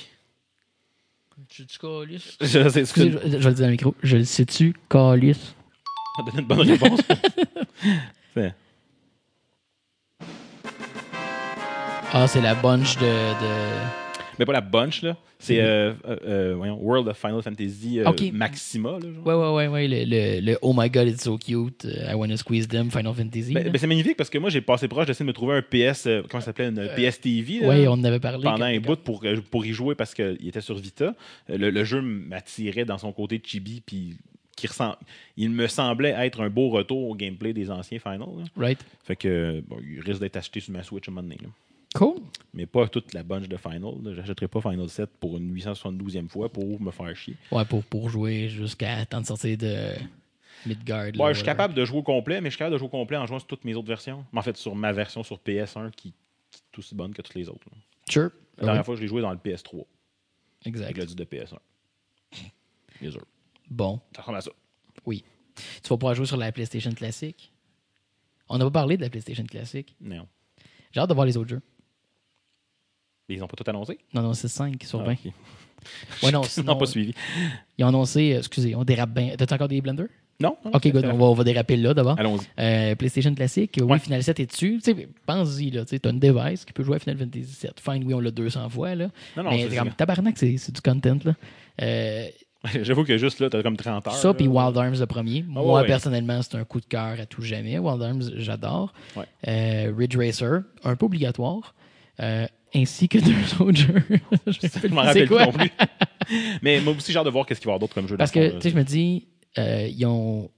Tu? 1.49 1.65
Je 2.41 2.69
sais, 2.69 2.81
Excusez, 2.81 2.81
excusez, 2.81 3.11
je, 3.13 3.19
je 3.19 3.37
vais 3.39 3.49
le 3.49 3.55
dire 3.55 3.55
dans 3.55 3.67
le 3.67 3.71
micro. 3.73 3.95
Je 4.03 4.17
le 4.19 4.25
sais-tu, 4.25 4.75
calice? 4.89 5.55
ça 6.17 6.23
donne 6.31 6.41
une 6.41 6.47
bonne 6.47 6.61
réponse. 6.71 7.01
Ah, 12.13 12.27
c'est 12.27 12.41
la 12.41 12.55
bunch 12.55 12.97
de. 12.97 13.03
de... 13.03 13.53
Mais 14.39 14.47
pas 14.47 14.53
la 14.53 14.61
bunch, 14.61 15.03
là. 15.03 15.17
C'est 15.41 15.61
euh, 15.61 15.93
euh, 16.07 16.55
euh, 16.57 16.75
World 16.81 17.07
of 17.07 17.17
Final 17.17 17.43
Fantasy. 17.43 18.01
Maxima. 18.33 18.93
Là, 18.93 19.01
genre. 19.01 19.27
Ouais, 19.27 19.35
ouais, 19.35 19.55
ouais, 19.55 19.69
ouais. 19.69 19.89
Le, 19.89 20.05
le, 20.05 20.41
le 20.53 20.59
Oh 20.63 20.73
my 20.77 20.89
god, 20.91 21.07
it's 21.07 21.23
so 21.23 21.37
cute. 21.37 21.85
I 21.85 22.15
wanna 22.15 22.37
squeeze 22.37 22.67
them, 22.67 22.91
Final 22.91 23.15
Fantasy. 23.15 23.53
Ben, 23.53 23.71
ben, 23.71 23.79
c'est 23.79 23.87
magnifique 23.87 24.17
parce 24.17 24.31
que 24.31 24.39
moi, 24.39 24.51
j'ai 24.51 24.61
passé 24.61 24.89
proche 24.89 25.07
d'essayer 25.07 25.25
de 25.25 25.29
me 25.29 25.33
trouver 25.35 25.57
un 25.57 25.63
PS, 25.63 26.09
comment 26.29 26.41
ça 26.41 26.47
s'appelait, 26.47 26.69
une 26.69 26.89
PS 26.97 27.21
TV. 27.21 27.61
là, 27.61 27.69
ouais, 27.69 27.87
on 27.89 27.93
en 27.93 28.05
avait 28.05 28.21
parlé. 28.21 28.43
pendant 28.43 28.65
un 28.65 28.79
bout 28.81 28.97
pour, 28.97 29.23
pour 29.51 29.67
y 29.67 29.73
jouer 29.73 29.95
parce 29.95 30.15
qu'il 30.15 30.49
était 30.49 30.61
sur 30.63 30.77
Vita. 30.77 31.15
Le, 31.49 31.71
le 31.71 31.85
jeu 31.85 32.01
m'attirait 32.01 32.85
dans 32.85 32.99
son 32.99 33.13
côté 33.13 33.41
chibi, 33.45 33.83
puis 33.85 34.17
qui 34.57 34.67
ressent, 34.67 34.97
il 35.37 35.51
me 35.51 35.69
semblait 35.69 36.15
être 36.19 36.41
un 36.41 36.51
beau 36.51 36.69
retour 36.71 37.09
au 37.11 37.15
gameplay 37.15 37.53
des 37.53 37.71
anciens 37.71 38.01
Final. 38.01 38.21
là. 38.21 38.45
Right. 38.57 38.81
Fait 39.05 39.15
que 39.15 39.63
bon, 39.69 39.77
il 39.89 40.01
risque 40.01 40.21
d'être 40.21 40.37
acheté 40.37 40.59
sur 40.59 40.73
ma 40.73 40.83
Switch 40.83 41.07
à 41.09 41.13
un 41.13 41.15
moment 41.15 41.23
donné. 41.29 41.39
là. 41.43 41.49
Cool. 41.99 42.21
Mais 42.55 42.67
pas 42.67 42.87
toute 42.89 43.13
la 43.13 43.23
bunch 43.23 43.49
de 43.49 43.57
Final. 43.57 44.15
J'achèterai 44.15 44.49
pas 44.49 44.61
Final 44.61 44.89
7 44.89 45.11
pour 45.19 45.37
une 45.37 45.53
872e 45.55 46.29
fois 46.29 46.49
pour 46.49 46.81
me 46.81 46.91
faire 46.91 47.15
chier. 47.17 47.37
Ouais, 47.51 47.65
pour, 47.65 47.83
pour 47.85 48.09
jouer 48.09 48.49
jusqu'à 48.49 49.05
temps 49.07 49.21
de 49.21 49.27
sortir 49.27 49.59
de 49.59 49.93
Midgard. 50.67 51.07
Ouais, 51.19 51.33
je 51.35 51.39
suis 51.39 51.45
capable 51.45 51.75
de 51.75 51.85
jouer 51.85 51.99
au 51.99 52.03
complet, 52.03 52.41
mais 52.41 52.49
je 52.51 52.55
suis 52.55 52.59
capable 52.59 52.75
de 52.75 52.79
jouer 52.79 52.87
au 52.87 52.91
complet 52.91 53.17
en 53.17 53.27
jouant 53.27 53.39
sur 53.39 53.49
toutes 53.49 53.65
mes 53.65 53.75
autres 53.75 53.89
versions. 53.89 54.25
Mais 54.33 54.39
en 54.39 54.43
fait, 54.43 54.57
sur 54.57 54.75
ma 54.75 54.93
version 54.93 55.23
sur 55.23 55.39
PS1 55.39 55.91
qui, 55.91 56.13
qui 56.51 56.61
est 56.75 56.79
aussi 56.79 56.95
bonne 56.95 57.13
que 57.13 57.23
toutes 57.23 57.35
les 57.35 57.49
autres. 57.49 57.67
là. 57.71 57.77
Sure. 58.09 58.31
La 58.59 58.65
dernière 58.67 58.85
fois, 58.85 58.97
je 58.97 59.01
l'ai 59.01 59.09
joué 59.09 59.21
dans 59.23 59.31
le 59.31 59.37
PS3 59.39 59.85
Exact. 60.65 60.85
avec 60.87 60.97
le 60.99 61.05
disque 61.05 61.19
de 61.19 61.25
PS1. 61.25 61.59
Bien 63.01 63.11
sûr. 63.11 63.25
Bon, 63.71 64.01
Ça 64.15 64.23
ressemble 64.23 64.39
à 64.39 64.41
ça. 64.41 64.51
oui. 65.07 65.25
Tu 65.83 65.89
vas 65.89 65.97
pouvoir 65.97 66.15
jouer 66.15 66.27
sur 66.27 66.37
la 66.37 66.53
PlayStation 66.53 66.93
classique. 66.93 67.53
On 68.49 68.59
n'a 68.59 68.65
pas 68.67 68.71
parlé 68.71 68.97
de 68.97 69.03
la 69.03 69.11
PlayStation 69.11 69.45
classique. 69.45 69.97
Non. 70.01 70.27
J'ai 70.93 71.01
hâte 71.01 71.09
de 71.09 71.15
voir 71.15 71.27
les 71.27 71.37
autres 71.37 71.51
jeux. 71.51 71.61
Ils 73.29 73.39
n'ont 73.41 73.47
pas 73.47 73.57
tout 73.57 73.69
annoncé? 73.69 73.99
Non, 74.15 74.23
non, 74.23 74.33
c'est 74.35 74.49
5 74.49 74.83
sur 74.85 75.01
Ah, 75.01 75.05
20. 75.05 75.13
ok. 75.13 75.33
Ouais, 76.23 76.33
non, 76.33 76.43
Ils 76.43 76.49
sinon, 76.49 76.73
n'ont 76.73 76.79
pas 76.79 76.87
suivi. 76.87 77.15
ils 77.77 77.85
ont 77.85 77.89
annoncé, 77.89 78.35
euh, 78.35 78.39
excusez, 78.39 78.75
on 78.75 78.85
dérape 78.85 79.11
bien. 79.11 79.35
T'as 79.37 79.55
encore 79.55 79.69
des 79.69 79.81
blenders? 79.81 80.07
Non? 80.41 80.57
non, 80.65 80.71
Ok, 80.73 80.87
good, 80.93 81.05
on 81.05 81.17
va, 81.17 81.25
on 81.25 81.35
va 81.35 81.43
déraper 81.45 81.77
là 81.77 81.93
d'abord. 81.95 82.19
Allons-y. 82.19 82.47
Euh, 82.61 82.95
PlayStation 82.95 83.35
classique, 83.35 83.73
oui, 83.81 83.83
Ouais. 83.83 83.99
Final 83.99 84.23
7 84.23 84.39
est 84.41 84.47
dessus. 84.47 84.81
Pense-y, 85.27 85.71
là. 85.73 85.85
Tu 85.85 85.99
as 86.03 86.09
une 86.11 86.21
device 86.21 86.65
qui 86.65 86.73
peut 86.73 86.85
jouer 86.85 86.97
à 86.97 86.99
Final 87.01 87.19
Fantasy 87.19 87.45
7. 87.53 87.81
Fine, 87.81 88.05
oui, 88.05 88.15
on 88.15 88.21
l'a 88.21 88.31
200 88.31 88.69
fois, 88.71 88.95
là. 88.95 89.09
Non, 89.37 89.43
non, 89.43 89.51
mais 89.51 89.69
c'est- 89.69 89.77
comme 89.77 89.91
tabarnak, 89.91 90.39
c'est 90.39 90.71
du 90.73 90.81
content, 90.81 91.19
là. 91.25 91.35
Euh, 91.83 92.27
J'avoue 92.83 93.05
que 93.05 93.19
juste 93.19 93.41
là, 93.41 93.51
t'as 93.51 93.63
comme 93.63 93.77
30 93.77 94.07
heures. 94.07 94.15
ça, 94.15 94.33
puis 94.35 94.47
Wild 94.49 94.77
Arms 94.77 94.95
le 94.99 95.07
premier. 95.07 95.45
Ah, 95.49 95.51
Moi, 95.61 95.81
ouais. 95.81 95.87
personnellement, 95.87 96.41
c'est 96.43 96.57
un 96.57 96.65
coup 96.65 96.81
de 96.81 96.87
cœur 96.87 97.19
à 97.21 97.27
tout 97.27 97.43
jamais. 97.43 97.79
Wild 97.79 98.03
Arms, 98.03 98.23
j'adore. 98.37 98.93
Ouais. 99.17 99.25
Euh, 99.47 99.93
Ridge 99.97 100.17
Racer, 100.17 100.63
un 100.85 100.97
peu 100.97 101.07
obligatoire. 101.07 101.75
Euh, 102.21 102.47
ainsi 102.75 103.09
que 103.09 103.19
deux 103.25 103.63
autres 103.63 103.79
jeux. 103.79 104.05
Je 104.47 104.89
m'en 104.89 105.03
rappelle 105.03 105.27
plus 105.27 105.37
non 105.37 105.53
plus. 105.53 105.71
Mais 106.63 106.81
moi 106.81 106.95
aussi, 106.95 107.13
j'ai 107.13 107.19
hâte 107.19 107.25
de 107.25 107.31
voir 107.31 107.47
qu'est-ce 107.47 107.61
qu'il 107.61 107.67
va 107.67 107.73
y 107.73 107.75
avoir 107.75 107.81
d'autre 107.81 107.95
comme 107.95 108.09
jeu. 108.09 108.17
Parce 108.17 108.31
que, 108.31 108.51
tu 108.57 108.61
sais, 108.61 108.71
je 108.71 108.77
me 108.77 108.85
dis, 108.85 109.29
euh, 109.59 109.89
ils 109.89 110.05
ont. 110.07 110.51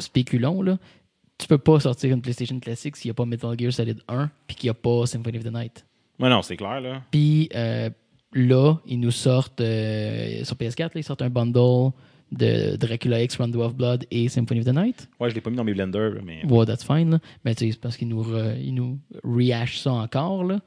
Spéculons, 0.00 0.62
là. 0.62 0.78
Tu 1.38 1.46
peux 1.46 1.58
pas 1.58 1.78
sortir 1.80 2.12
une 2.12 2.22
PlayStation 2.22 2.58
classique 2.58 2.96
s'il 2.96 3.08
n'y 3.08 3.12
a 3.12 3.14
pas 3.14 3.24
Metal 3.24 3.54
Gear 3.58 3.72
Solid 3.72 4.00
1 4.08 4.30
puis 4.46 4.56
qu'il 4.56 4.66
n'y 4.66 4.70
a 4.70 4.74
pas 4.74 5.06
Symphony 5.06 5.38
of 5.38 5.44
the 5.44 5.52
Night. 5.52 5.84
Ouais, 6.18 6.28
non, 6.28 6.42
c'est 6.42 6.56
clair, 6.56 6.80
là. 6.80 7.02
Puis 7.10 7.48
euh, 7.54 7.90
là, 8.32 8.74
ils 8.86 8.98
nous 8.98 9.10
sortent 9.12 9.58
sur 9.58 10.56
PS4, 10.56 10.80
là, 10.80 10.90
ils 10.96 11.04
sortent 11.04 11.22
un 11.22 11.30
bundle 11.30 11.92
de 12.32 12.76
Dracula 12.76 13.22
X, 13.22 13.36
Rondo 13.36 13.62
of 13.62 13.74
Blood 13.74 14.04
et 14.10 14.28
Symphony 14.28 14.60
of 14.60 14.66
the 14.66 14.74
Night. 14.74 15.08
Ouais, 15.20 15.30
je 15.30 15.34
l'ai 15.34 15.40
pas 15.40 15.50
mis 15.50 15.56
dans 15.56 15.64
mes 15.64 15.74
blenders, 15.74 16.14
mais. 16.24 16.44
Ouais, 16.46 16.66
that's 16.66 16.84
fine. 16.84 17.10
là. 17.10 17.18
Mais 17.44 17.54
tu 17.54 17.66
sais, 17.66 17.72
c'est 17.72 17.80
parce 17.80 17.96
qu'ils 17.96 18.08
nous, 18.08 18.22
re- 18.22 18.56
ils 18.62 18.74
nous 18.74 18.98
rehashent 19.24 19.78
ça 19.80 19.92
encore. 19.92 20.44
Là. 20.44 20.60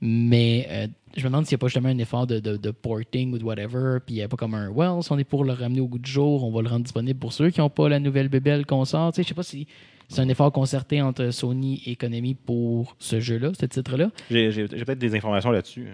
Mais 0.00 0.66
euh, 0.70 0.86
je 1.16 1.22
me 1.22 1.26
demande 1.28 1.44
s'il 1.46 1.56
n'y 1.56 1.58
a 1.58 1.62
pas 1.62 1.66
justement 1.66 1.88
un 1.88 1.98
effort 1.98 2.26
de, 2.28 2.38
de- 2.38 2.56
de 2.56 2.70
porting 2.70 3.32
ou 3.32 3.38
de 3.38 3.44
whatever. 3.44 3.98
Puis 4.04 4.14
il 4.14 4.18
n'y 4.18 4.22
a 4.22 4.28
pas 4.28 4.36
comme 4.36 4.54
un 4.54 4.70
well, 4.70 5.02
si 5.02 5.10
on 5.10 5.18
est 5.18 5.24
pour 5.24 5.42
le 5.44 5.52
ramener 5.52 5.80
au 5.80 5.88
goût 5.88 5.98
du 5.98 6.10
jour, 6.10 6.44
on 6.44 6.52
va 6.52 6.62
le 6.62 6.68
rendre 6.68 6.84
disponible 6.84 7.18
pour 7.18 7.32
ceux 7.32 7.50
qui 7.50 7.60
n'ont 7.60 7.68
pas 7.70 7.88
la 7.88 7.98
nouvelle 7.98 8.28
bébelle 8.28 8.64
qu'on 8.64 8.84
sort. 8.84 9.12
Tu 9.12 9.16
sais, 9.16 9.22
je 9.24 9.28
sais 9.28 9.34
pas 9.34 9.42
si 9.42 9.66
c'est 10.08 10.20
un 10.22 10.28
effort 10.28 10.52
concerté 10.52 11.02
entre 11.02 11.30
Sony 11.30 11.82
et 11.86 11.96
Konami 11.96 12.34
pour 12.34 12.94
ce 13.00 13.18
jeu-là, 13.20 13.50
ce 13.58 13.66
titre-là. 13.66 14.10
J'ai 14.30 14.68
peut-être 14.68 14.98
des 14.98 15.14
informations 15.16 15.50
là-dessus. 15.50 15.88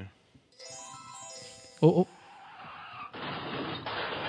Oh, 1.82 1.92
oh. 1.98 2.06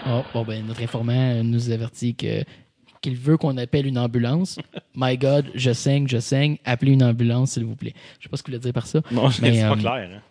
Oh, 0.07 0.21
bon, 0.33 0.43
ben, 0.43 0.65
notre 0.65 0.81
informant 0.83 1.43
nous 1.43 1.71
avertit 1.71 2.15
que 2.15 2.43
qu'il 3.01 3.15
veut 3.15 3.37
qu'on 3.37 3.55
appelle 3.57 3.85
une 3.85 3.99
ambulance. 3.99 4.57
My 4.95 5.17
God, 5.17 5.51
je 5.53 5.71
saigne, 5.73 6.07
je 6.07 6.17
saigne. 6.19 6.57
Appelez 6.65 6.91
une 6.93 7.03
ambulance, 7.03 7.51
s'il 7.51 7.65
vous 7.65 7.75
plaît. 7.75 7.93
Je 8.19 8.23
sais 8.23 8.29
pas 8.29 8.37
ce 8.37 8.41
que 8.43 8.47
vous 8.51 8.57
voulez 8.57 8.63
dire 8.63 8.73
par 8.73 8.87
ça. 8.87 9.01
Non, 9.11 9.29
Mais, 9.41 9.53
c'est 9.55 9.61
pas 9.61 9.71
euh, 9.71 9.75
clair. 9.75 10.09
hein. 10.15 10.21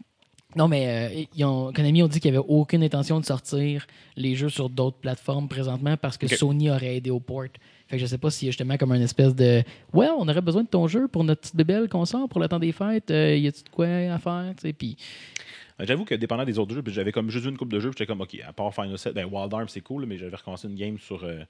Non, 0.56 0.68
mais 0.68 0.86
euh, 0.86 1.24
ils 1.36 1.44
ont, 1.44 1.72
Konami 1.72 2.02
ont 2.02 2.08
dit 2.08 2.20
qu'il 2.20 2.30
n'y 2.30 2.36
avait 2.36 2.46
aucune 2.48 2.82
intention 2.84 3.18
de 3.18 3.24
sortir 3.24 3.86
les 4.16 4.36
jeux 4.36 4.48
sur 4.48 4.70
d'autres 4.70 4.98
plateformes 4.98 5.48
présentement 5.48 5.96
parce 5.96 6.16
que. 6.16 6.26
Sony 6.28 6.70
aurait 6.70 6.96
aidé 6.96 7.10
au 7.10 7.18
port. 7.20 7.44
Fait 7.88 7.96
que 7.96 8.00
je 8.02 8.06
sais 8.06 8.18
pas 8.18 8.30
s'il 8.30 8.46
y 8.46 8.48
a 8.48 8.52
justement 8.52 8.76
comme 8.76 8.92
une 8.92 9.02
espèce 9.02 9.34
de 9.34 9.62
Ouais, 9.92 10.08
on 10.16 10.28
aurait 10.28 10.40
besoin 10.40 10.62
de 10.62 10.68
ton 10.68 10.86
jeu 10.88 11.06
pour 11.08 11.22
notre 11.24 11.42
petite 11.42 11.56
bébelle 11.56 11.88
qu'on 11.88 12.04
sort 12.04 12.28
pour 12.28 12.40
le 12.40 12.48
temps 12.48 12.58
des 12.60 12.72
fêtes. 12.72 13.10
Euh, 13.10 13.36
y 13.36 13.46
a-tu 13.48 13.62
de 13.64 13.68
quoi 13.68 13.86
à 13.86 14.18
faire? 14.18 14.52
tu 14.56 14.62
sais, 14.68 14.72
Puis 14.72 14.96
J'avoue 15.80 16.04
que 16.04 16.14
dépendant 16.14 16.44
des 16.44 16.58
autres 16.58 16.74
jeux, 16.74 16.82
puis 16.82 16.92
j'avais 16.92 17.10
comme 17.12 17.30
juste 17.30 17.46
une 17.46 17.56
coupe 17.56 17.72
de 17.72 17.80
jeux, 17.80 17.90
puis 17.90 17.98
j'étais 17.98 18.06
comme, 18.06 18.20
OK, 18.20 18.36
à 18.46 18.52
part 18.52 18.72
Final 18.74 18.96
7, 18.96 19.14
ben 19.14 19.24
Wild 19.26 19.52
Arms, 19.52 19.68
c'est 19.68 19.80
cool, 19.80 20.06
mais 20.06 20.16
j'avais 20.18 20.36
recommencé 20.36 20.68
une 20.68 20.76
game 20.76 20.98
sur, 20.98 21.24
euh, 21.24 21.42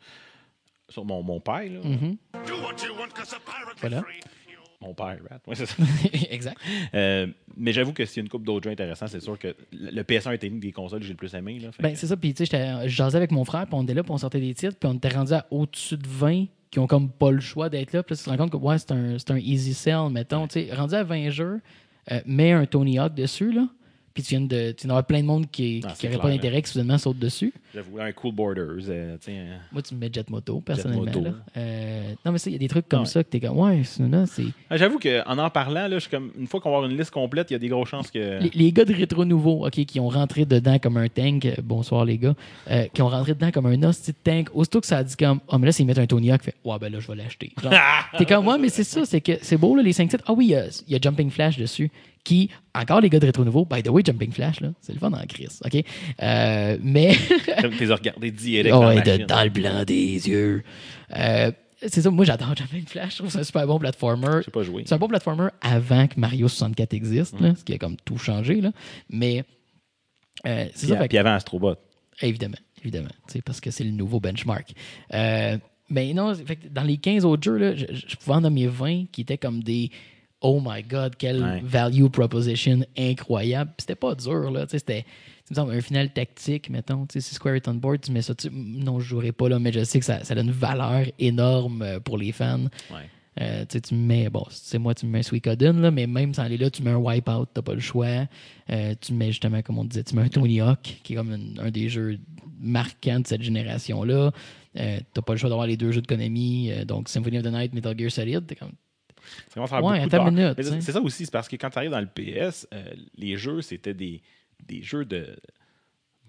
sur 0.89 1.05
mon, 1.05 1.22
mon 1.22 1.41
père, 1.41 1.62
là. 1.70 1.81
Mhm. 1.83 2.16
Do 2.47 2.55
what 2.62 2.77
you 2.85 2.95
want, 2.99 3.09
cause 3.14 3.35
a 3.35 3.39
pirate 3.41 3.79
Voilà. 3.81 4.03
Mon 4.81 4.93
père, 4.93 5.18
Rat. 5.31 5.39
Ouais, 5.47 5.55
c'est 5.55 5.64
ça. 5.66 5.77
exact. 6.31 6.59
Euh, 6.95 7.27
mais 7.57 7.72
j'avoue 7.72 7.93
que 7.95 8.05
s'il 8.05 8.18
y 8.18 8.20
a 8.20 8.25
une 8.25 8.29
coupe 8.29 8.45
d'autres 8.45 8.64
jeux 8.64 8.70
intéressants, 8.72 9.07
c'est 9.07 9.20
sûr 9.20 9.39
que 9.39 9.55
le 9.72 9.91
le 9.91 10.03
PS1 10.03 10.35
était 10.35 10.47
une 10.47 10.61
des 10.61 10.72
consoles 10.72 10.99
que 11.01 11.07
j'ai 11.07 11.12
le 11.12 11.16
plus 11.16 11.35
aimé. 11.35 11.59
Là, 11.59 11.70
Ben, 11.81 11.93
que- 11.93 11.99
c'est 11.99 12.07
ça. 12.07 12.16
Puis, 12.18 12.35
tu 12.35 12.39
sais, 12.39 12.45
j'étais- 12.45 12.83
je 12.89 12.95
jasais 12.95 13.16
avec 13.16 13.31
mon 13.31 13.45
frère, 13.47 13.64
puis 13.66 13.75
on 13.77 13.83
était 13.85 13.95
là, 13.95 14.03
puis 14.03 14.12
on 14.12 14.18
sortait 14.18 14.41
des 14.41 14.53
titres, 14.53 14.77
puis 14.79 14.87
on 14.91 14.95
était 14.95 15.09
rendu 15.09 15.33
à 15.33 15.47
au-dessus 15.51 15.97
de 15.97 16.07
20 16.07 16.47
qui 16.70 16.79
ont 16.81 16.87
comme 16.87 17.11
pas 17.11 17.31
le 17.31 17.41
choix 17.41 17.70
d'être 17.70 17.93
là. 17.95 18.03
Puis 18.03 18.14
là, 18.14 18.18
tu 18.18 18.25
te 18.25 18.31
rends 18.31 18.37
compte 18.37 18.51
que, 18.53 18.57
ouais, 18.59 18.77
c'est 18.79 18.93
un, 18.93 19.18
c'est 19.18 19.31
un 19.31 19.39
easy 19.39 19.72
sell, 19.72 20.11
mettons. 20.11 20.47
Tu 20.49 20.66
sais, 20.66 20.75
rendu 20.75 20.95
à 20.95 21.03
20 21.03 21.31
jeux, 21.31 21.61
euh, 22.12 22.20
mets 22.27 22.53
un 22.53 22.66
Tony 22.66 22.99
Hawk 22.99 23.14
dessus, 23.14 23.53
là. 23.53 23.66
Puis 24.14 24.22
tu 24.22 24.30
viens 24.36 24.42
de. 24.46 24.70
Tu 24.70 24.86
d'avoir 24.86 25.04
plein 25.04 25.20
de 25.22 25.26
monde 25.26 25.50
qui 25.50 25.80
Ah, 25.82 25.88
n'aurait 25.88 25.96
c'est 25.98 26.18
pas 26.18 26.28
d'intérêt 26.28 26.62
qui 26.62 26.70
soudainement 26.70 26.98
saute 26.98 27.18
dessus. 27.18 27.52
J'avoue, 27.74 27.98
un 27.98 28.12
Cool 28.12 28.32
Borders. 28.32 28.88
euh, 28.88 29.16
euh, 29.28 29.56
Moi, 29.72 29.82
tu 29.82 29.92
me 29.96 29.98
mets 29.98 30.08
Jet 30.12 30.30
Moto, 30.30 30.60
personnellement. 30.60 31.04
Moto. 31.06 31.20
là. 31.20 31.30
Euh, 31.56 32.12
non, 32.24 32.30
mais 32.30 32.38
ça, 32.38 32.48
il 32.48 32.52
y 32.52 32.56
a 32.56 32.60
des 32.60 32.68
trucs 32.68 32.88
comme 32.88 33.00
Ouais. 33.00 33.06
ça 33.06 33.24
que 33.24 33.28
t'es 33.28 33.40
comme, 33.40 33.58
ouais, 33.58 33.82
là, 34.08 34.24
c'est. 34.26 34.44
ah, 34.70 34.76
J'avoue 34.76 35.00
qu'en 35.00 35.36
en 35.38 35.50
parlant, 35.50 35.88
là, 35.88 35.94
je 35.96 35.98
suis 36.02 36.10
comme, 36.10 36.30
une 36.38 36.46
fois 36.46 36.60
qu'on 36.60 36.70
va 36.70 36.76
avoir 36.76 36.88
une 36.92 36.96
liste 36.96 37.10
complète, 37.10 37.50
il 37.50 37.54
y 37.54 37.56
a 37.56 37.58
des 37.58 37.66
grosses 37.66 37.88
chances 37.88 38.08
que. 38.12 38.40
Les, 38.40 38.50
les 38.54 38.70
gars 38.70 38.84
de 38.84 38.94
Rétro 38.94 39.24
Nouveau, 39.24 39.66
OK, 39.66 39.84
qui 39.84 39.98
ont 39.98 40.08
rentré 40.08 40.44
dedans 40.44 40.78
comme 40.78 40.96
un 40.96 41.08
tank, 41.08 41.44
euh, 41.46 41.54
bonsoir 41.64 42.04
les 42.04 42.16
gars, 42.18 42.36
euh, 42.70 42.86
qui 42.94 43.02
ont 43.02 43.08
rentré 43.08 43.34
dedans 43.34 43.50
comme 43.50 43.66
un 43.66 43.82
hostie 43.82 44.12
de 44.12 44.16
tank, 44.22 44.48
aussitôt 44.54 44.80
que 44.80 44.86
ça 44.86 44.98
a 44.98 45.02
dit 45.02 45.16
comme, 45.16 45.40
oh, 45.48 45.58
mais 45.58 45.66
là, 45.66 45.72
s'ils 45.72 45.86
mettent 45.86 45.98
un 45.98 46.06
Tony 46.06 46.30
Hawk, 46.30 46.44
fait, 46.44 46.54
ouais, 46.64 46.78
ben 46.80 46.92
là, 46.92 47.00
je 47.00 47.08
vais 47.08 47.16
l'acheter. 47.16 47.52
T'es 48.16 48.26
comme, 48.26 48.46
ouais, 48.46 48.58
mais 48.58 48.68
c'est 48.68 48.84
ça, 48.84 49.04
c'est 49.04 49.20
que 49.20 49.32
c'est 49.42 49.56
beau, 49.56 49.74
là, 49.74 49.82
les 49.82 49.92
cinq 49.92 50.08
titres. 50.08 50.22
Ah 50.28 50.34
oui, 50.34 50.46
il 50.46 50.50
y 50.50 50.54
a- 50.54 50.66
il 50.86 50.92
y, 50.92 50.94
a 50.94 51.00
Jumping 51.02 51.30
Flash 51.30 51.58
dessus, 51.58 51.90
qui, 52.25 52.49
encore 52.75 53.01
les 53.03 53.11
gars 53.11 53.20
de 53.20 53.27
Rétro 53.27 53.45
Nouveau, 53.45 53.64
by 53.66 53.83
the 53.83 53.89
way, 53.89 54.03
Jumping 54.05 54.33
Flash, 54.33 54.61
là, 54.61 54.72
c'est 54.81 54.93
le 54.95 54.99
fun 54.99 55.12
en 55.12 55.27
crise, 55.27 55.61
OK? 55.64 55.85
Euh, 56.22 56.79
mais. 56.83 57.14
Comme 57.61 57.77
t'es 57.77 57.87
regardé 57.87 58.31
direct 58.31 58.75
Oh, 58.75 58.81
dans 58.81 58.95
de- 58.95 59.25
dans 59.25 59.45
le 59.45 59.51
blanc 59.51 59.85
des 59.85 60.27
yeux. 60.29 60.64
Euh, 61.16 61.53
c'est 61.87 62.01
ça, 62.01 62.11
moi 62.11 62.25
j'adore 62.25 62.57
Jumping 62.57 62.87
Flash, 62.87 63.12
je 63.12 63.18
trouve 63.18 63.31
c'est 63.31 63.41
un 63.41 63.45
super 63.45 63.66
bon 63.66 63.79
platformer. 63.79 64.41
J'ai 64.45 64.51
pas 64.51 64.62
joué. 64.62 64.85
C'est 64.87 64.95
un 64.95 64.99
bon 64.99 65.07
platformer 65.09 65.49
avant 65.61 66.07
que 66.07 66.18
Mario 66.18 66.49
64 66.49 66.95
existe, 66.95 67.39
là, 67.41 67.55
ce 67.55 67.62
qui 67.62 67.75
a 67.75 67.79
comme 67.79 67.97
tout 68.07 68.16
changé. 68.16 68.62
Là. 68.62 68.72
Mais 69.11 69.45
euh, 70.47 70.64
c'est 70.75 70.87
Puis, 70.87 70.97
ça, 70.97 71.03
que- 71.03 71.09
puis 71.09 71.18
avant 71.18 71.35
Astrobot. 71.35 71.75
évidemment, 72.22 72.57
évidemment, 72.83 73.11
tu 73.31 73.43
parce 73.43 73.61
que 73.61 73.70
c'est 73.70 73.85
le 73.85 73.91
nouveau 73.91 74.18
benchmark. 74.18 74.72
Euh, 75.12 75.59
mais 75.91 76.14
non, 76.14 76.35
fait 76.35 76.72
dans 76.72 76.83
les 76.85 76.97
15 76.97 77.27
autres 77.27 77.43
jeux, 77.43 77.59
là, 77.59 77.77
je, 77.77 77.85
je 77.93 78.16
pouvais 78.16 78.37
en 78.37 78.41
nommer 78.41 78.66
20 78.66 79.05
qui 79.12 79.20
étaient 79.20 79.37
comme 79.39 79.62
des 79.62 79.91
Oh 80.47 80.61
my 80.64 80.82
God, 80.82 81.16
quelle 81.16 81.42
Ouais. 81.42 81.61
value 81.64 82.07
proposition 82.09 82.80
incroyable. 82.99 83.72
C'était 83.78 83.95
pas 83.95 84.14
dur, 84.14 84.51
là. 84.51 84.66
tu 84.66 84.72
sais, 84.72 84.78
C'était 84.78 85.05
tu 85.47 85.53
me 85.53 85.57
semble, 85.57 85.72
un 85.72 85.80
final 85.80 86.11
tactique, 86.12 86.68
mettons. 86.70 87.07
tu 87.07 87.14
sais, 87.14 87.28
Si 87.28 87.34
Square 87.34 87.55
est 87.57 87.66
on 87.68 87.74
board, 87.74 88.01
tu 88.03 88.12
mets 88.12 88.22
ça. 88.22 88.34
tu- 88.34 88.51
Non, 88.53 89.01
je 89.01 89.07
jouerai 89.09 89.32
pas 89.32 89.49
là, 89.49 89.59
mais 89.59 89.72
je 89.72 89.82
sais 89.84 89.99
que 89.99 90.05
ça, 90.05 90.22
ça 90.22 90.34
a 90.34 90.40
une 90.40 90.51
valeur 90.51 91.07
énorme 91.18 91.82
euh, 91.82 91.99
pour 92.01 92.18
les 92.18 92.32
fans. 92.32 92.64
Ouais. 92.90 93.09
Euh, 93.40 93.62
tu 93.62 93.72
sais, 93.72 93.80
tu 93.80 93.95
me 93.95 94.07
mets, 94.07 94.28
bon, 94.30 94.45
c'est 94.51 94.78
moi, 94.78 94.95
tu 94.95 95.07
me 95.07 95.11
mets 95.12 95.18
un 95.18 95.22
Suikoden, 95.22 95.80
là, 95.80 95.90
mais 95.90 96.07
même 96.07 96.32
sans 96.34 96.42
aller 96.45 96.57
là, 96.59 96.70
tu 96.70 96.82
mets 96.82 96.90
un 96.92 96.97
Wipeout, 96.99 97.47
t'as 97.53 97.62
pas 97.62 97.74
le 97.74 97.80
choix. 97.80 98.26
Euh, 98.70 98.95
tu 99.01 99.12
mets 99.12 99.28
justement, 99.32 99.61
comme 99.62 99.78
on 99.78 99.84
disait, 99.84 100.05
tu 100.05 100.14
mets 100.14 100.22
un 100.22 100.28
Tony 100.28 100.61
Hawk, 100.61 101.01
qui 101.03 101.14
est 101.14 101.16
comme 101.16 101.32
un, 101.32 101.64
un 101.66 101.70
des 101.70 101.88
jeux 101.88 102.18
marquants 102.61 103.20
de 103.20 103.26
cette 103.26 103.42
génération-là. 103.42 104.30
Euh, 104.78 104.99
t'as 105.12 105.22
pas 105.22 105.32
le 105.32 105.38
choix 105.38 105.49
d'avoir 105.51 105.66
les 105.66 105.76
deux 105.76 105.90
jeux 105.90 106.01
de 106.01 106.07
Konami, 106.07 106.70
euh, 106.70 106.84
donc 106.84 107.09
Symphony 107.09 107.38
of 107.38 107.45
the 107.45 107.49
Night, 107.53 107.74
Metal 107.74 107.99
Gear 107.99 108.11
Solid. 108.11 108.47
T'es 108.47 108.55
comme, 108.57 108.72
Ça 109.49 109.66
faire 109.66 109.85
Ouais, 109.85 109.99
beaucoup 109.99 110.09
d'heures. 110.11 110.31
minute, 110.33 110.55
Mais. 110.57 110.81
C'est 110.81 110.93
ça 110.93 111.01
aussi, 111.01 111.25
c'est 111.27 111.31
parce 111.33 111.49
que 111.49 111.57
quand 111.57 111.70
tu 111.70 111.79
arrives 111.79 111.91
dans 111.91 112.01
le 112.01 112.07
PS, 112.07 112.66
euh, 112.72 112.85
les 113.16 113.37
jeux, 113.37 113.62
c'était 113.62 113.95
des, 113.95 114.22
des 114.66 114.83
jeux 114.83 115.05
de, 115.05 115.37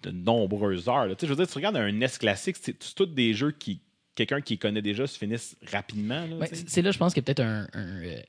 de 0.04 0.12
nombreuses 0.12 0.88
heures. 0.90 1.06
là. 1.08 1.16
Je 1.20 1.26
veux 1.28 1.36
dire, 1.36 1.48
tu 1.48 1.54
regardes 1.56 1.78
un 1.78 1.92
NES 1.92 2.08
classique, 2.20 2.58
c'est 2.62 2.78
tous 2.96 3.06
des 3.06 3.34
jeux 3.34 3.52
qui 3.52 3.80
quelqu'un 4.16 4.40
qui 4.42 4.58
connaît 4.58 4.82
déjà 4.82 5.06
se 5.08 5.18
finissent 5.18 5.58
rapidement. 5.72 6.26
là, 6.26 6.46
c'est 6.68 6.82
là, 6.82 6.92
je 6.92 6.98
pense 6.98 7.14
qu'il 7.14 7.22
y 7.22 7.24
a 7.24 7.26
peut-être 7.34 7.42
un. 7.46 7.68
un, 7.74 8.02
euh, 8.04 8.20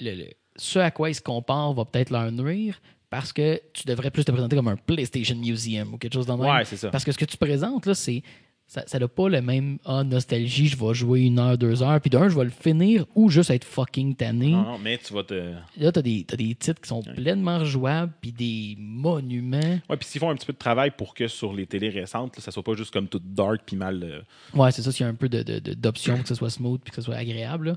le- 0.00 0.14
le- 0.14 0.30
ce 0.56 0.78
à 0.78 0.90
quoi 0.90 1.10
ils 1.10 1.14
se 1.14 1.20
comparent 1.20 1.74
va 1.74 1.84
peut-être 1.84 2.10
leur 2.10 2.30
nuire 2.32 2.80
parce 3.10 3.32
que 3.32 3.60
tu 3.72 3.84
devrais 3.86 4.10
plus 4.10 4.24
te 4.24 4.30
présenter 4.32 4.56
comme 4.56 4.68
un 4.68 4.76
PlayStation 4.76 5.36
Museum 5.36 5.94
ou 5.94 5.98
quelque 5.98 6.14
chose 6.14 6.26
dans 6.26 6.36
le 6.36 6.42
même. 6.44 6.50
Ouais, 6.52 6.64
c'est 6.64 6.76
ça. 6.76 6.90
Parce 6.90 7.04
que 7.04 7.12
ce 7.12 7.18
que 7.18 7.24
tu 7.24 7.36
présentes, 7.36 7.86
là, 7.86 7.94
c'est. 7.94 8.22
Ça 8.66 8.98
n'a 8.98 9.06
pas 9.08 9.28
le 9.28 9.40
même 9.40 9.78
ah, 9.84 10.02
nostalgie, 10.02 10.66
je 10.66 10.76
vais 10.76 10.94
jouer 10.94 11.20
une 11.20 11.38
heure, 11.38 11.56
deux 11.56 11.82
heures, 11.82 12.00
puis 12.00 12.10
d'un, 12.10 12.28
je 12.28 12.36
vais 12.36 12.44
le 12.44 12.50
finir 12.50 13.04
ou 13.14 13.28
juste 13.30 13.50
être 13.50 13.64
fucking 13.64 14.16
tanné. 14.16 14.48
Non, 14.50 14.62
non, 14.62 14.78
mais 14.78 14.98
tu 14.98 15.14
vas 15.14 15.22
te. 15.22 15.52
Là, 15.78 15.92
t'as 15.92 16.02
des, 16.02 16.24
t'as 16.26 16.36
des 16.36 16.54
titres 16.56 16.80
qui 16.80 16.88
sont 16.88 17.02
pleinement 17.02 17.58
rejouables, 17.60 18.12
puis 18.20 18.32
des 18.32 18.74
monuments. 18.78 19.78
Ouais, 19.88 19.96
puis 19.96 20.08
s'ils 20.08 20.20
font 20.20 20.30
un 20.30 20.34
petit 20.34 20.46
peu 20.46 20.52
de 20.54 20.58
travail 20.58 20.90
pour 20.96 21.14
que 21.14 21.28
sur 21.28 21.52
les 21.52 21.66
télés 21.66 21.90
récentes, 21.90 22.36
là, 22.36 22.42
ça 22.42 22.50
soit 22.50 22.64
pas 22.64 22.74
juste 22.74 22.92
comme 22.92 23.06
tout 23.06 23.20
dark 23.22 23.60
puis 23.64 23.76
mal. 23.76 24.02
euh, 24.02 24.20
Ouais, 24.58 24.72
c'est 24.72 24.82
ça, 24.82 24.90
s'il 24.90 25.04
y 25.04 25.06
a 25.06 25.10
un 25.10 25.14
peu 25.14 25.28
de- 25.28 25.42
de- 25.42 25.58
de- 25.60 25.74
d'options 25.74 26.14
pour 26.14 26.22
que 26.22 26.28
ce 26.28 26.34
soit 26.34 26.50
smooth 26.50 26.80
puis 26.82 26.90
que 26.90 26.96
ce 26.96 27.02
soit 27.02 27.16
agréable. 27.16 27.68
là. 27.68 27.76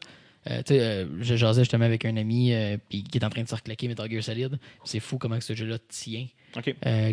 Euh, 0.49 0.57
tu 0.59 0.73
sais, 0.75 0.79
euh, 0.79 1.05
je 1.21 1.35
jasais 1.35 1.61
justement 1.61 1.85
avec 1.85 2.05
un 2.05 2.15
ami 2.15 2.53
euh, 2.53 2.77
puis 2.89 3.03
qui 3.03 3.17
est 3.17 3.23
en 3.25 3.29
train 3.29 3.43
de 3.43 3.47
se 3.49 3.55
reclaquer 3.55 3.87
Metal 3.87 4.09
Gear 4.09 4.23
Solid. 4.23 4.57
C'est 4.85 4.99
fou 4.99 5.17
comment 5.17 5.39
ce 5.41 5.53
jeu-là 5.53 5.77
tient. 5.89 6.25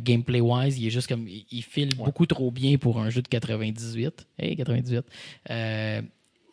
Gameplay-wise, 0.02 0.78
il 0.78 0.86
est 0.86 0.90
juste 0.90 1.08
comme. 1.08 1.26
Il, 1.28 1.44
il 1.50 1.62
file 1.62 1.94
beaucoup 1.96 2.26
trop 2.26 2.50
bien 2.50 2.76
pour 2.78 3.00
un 3.00 3.10
jeu 3.10 3.22
de 3.22 3.28
98. 3.28 4.26
Hey, 4.38 4.56
98. 4.56 5.04
Euh, 5.50 6.02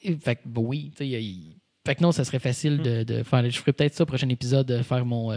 et- 0.03 0.15
fait 0.15 0.35
que, 0.37 0.41
bah 0.45 0.61
oui, 0.63 0.91
tu 0.95 0.97
sais, 1.05 1.07
il 1.09 1.55
Fait 1.85 1.95
que 1.95 2.03
non, 2.03 2.11
ça 2.11 2.23
serait 2.25 2.39
facile 2.39 2.75
Hmm. 2.77 2.83
de, 2.83 3.03
de 3.03 3.23
faire. 3.23 3.49
Je 3.49 3.57
ferai 3.59 3.73
peut-être 3.73 3.93
ça, 3.95 4.05
prochain 4.05 4.29
épisode, 4.29 4.67
de 4.67 4.81
faire 4.81 5.05
mon. 5.05 5.31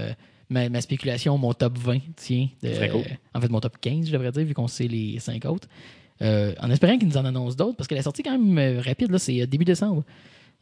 ma, 0.50 0.68
ma 0.68 0.80
spéculation, 0.80 1.36
mon 1.38 1.52
top 1.52 1.78
20, 1.78 1.98
tiens. 2.16 2.48
de- 2.62 2.90
cool. 2.90 3.02
en 3.34 3.40
fait, 3.40 3.48
mon 3.50 3.60
top 3.60 3.76
15, 3.80 4.06
je 4.06 4.12
devrais 4.12 4.30
dire, 4.32 4.44
vu 4.44 4.54
qu'on 4.54 4.68
sait 4.68 4.88
les 4.88 5.18
5 5.18 5.44
autres. 5.46 5.68
En 6.20 6.70
espérant 6.70 6.96
qu'ils 6.98 7.08
nous 7.08 7.16
en 7.16 7.24
annoncent 7.24 7.56
d'autres, 7.56 7.76
parce 7.76 7.88
que 7.88 7.94
la 7.94 8.02
sortie 8.02 8.22
est 8.22 8.24
quand 8.24 8.38
même 8.38 8.78
rapide, 8.80 9.10
là, 9.10 9.18
c'est 9.18 9.46
début 9.46 9.64
décembre. 9.64 10.04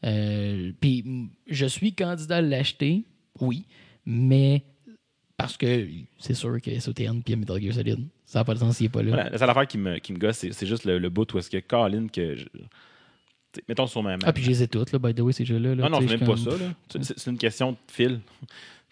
Euh, 0.04 0.72
Puis 0.80 1.04
je 1.46 1.66
suis 1.66 1.92
candidat 1.94 2.36
à 2.38 2.40
l'acheter, 2.40 3.04
oui, 3.40 3.66
mais 4.04 4.62
parce 5.36 5.56
que 5.56 5.88
c'est 6.18 6.34
sûr 6.34 6.60
que 6.60 6.78
SOTN 6.78 7.20
puis 7.24 7.36
Metal 7.36 7.60
Gear 7.60 7.74
Solid, 7.74 8.06
ça 8.24 8.40
n'a 8.40 8.44
pas 8.44 8.54
de 8.54 8.58
sens 8.60 8.76
s'il 8.76 8.86
n'est 8.86 8.90
pas 8.90 9.02
là. 9.02 9.08
Voilà, 9.10 9.30
la 9.30 9.38
seule 9.38 9.50
affaire 9.50 9.66
qui 9.66 9.78
me, 9.78 9.98
qui 9.98 10.12
me 10.12 10.18
gosse, 10.18 10.46
c'est 10.50 10.66
juste 10.66 10.84
le, 10.84 10.98
le 10.98 11.08
bout 11.10 11.32
où 11.34 11.38
est-ce 11.38 11.50
que 11.50 11.58
Colin, 11.58 12.06
que. 12.08 12.36
je- 12.36 12.46
mettons 13.68 13.86
sur 13.86 14.02
ma. 14.02 14.16
ma- 14.16 14.22
Ah, 14.24 14.32
puis 14.32 14.42
je 14.42 14.48
les 14.50 14.62
ai 14.62 14.68
toutes, 14.68 14.92
là, 14.92 14.98
by 14.98 15.14
the 15.14 15.20
way, 15.20 15.32
ces 15.32 15.44
jeux-là. 15.44 15.74
là, 15.74 15.82
non, 15.88 15.90
non, 16.00 16.00
c'est 16.08 16.18
même 16.18 16.26
pas 16.28 16.36
ça. 16.36 16.50
c'est 17.16 17.30
une 17.30 17.38
question 17.38 17.72
de 17.72 17.76
fil. 17.88 18.20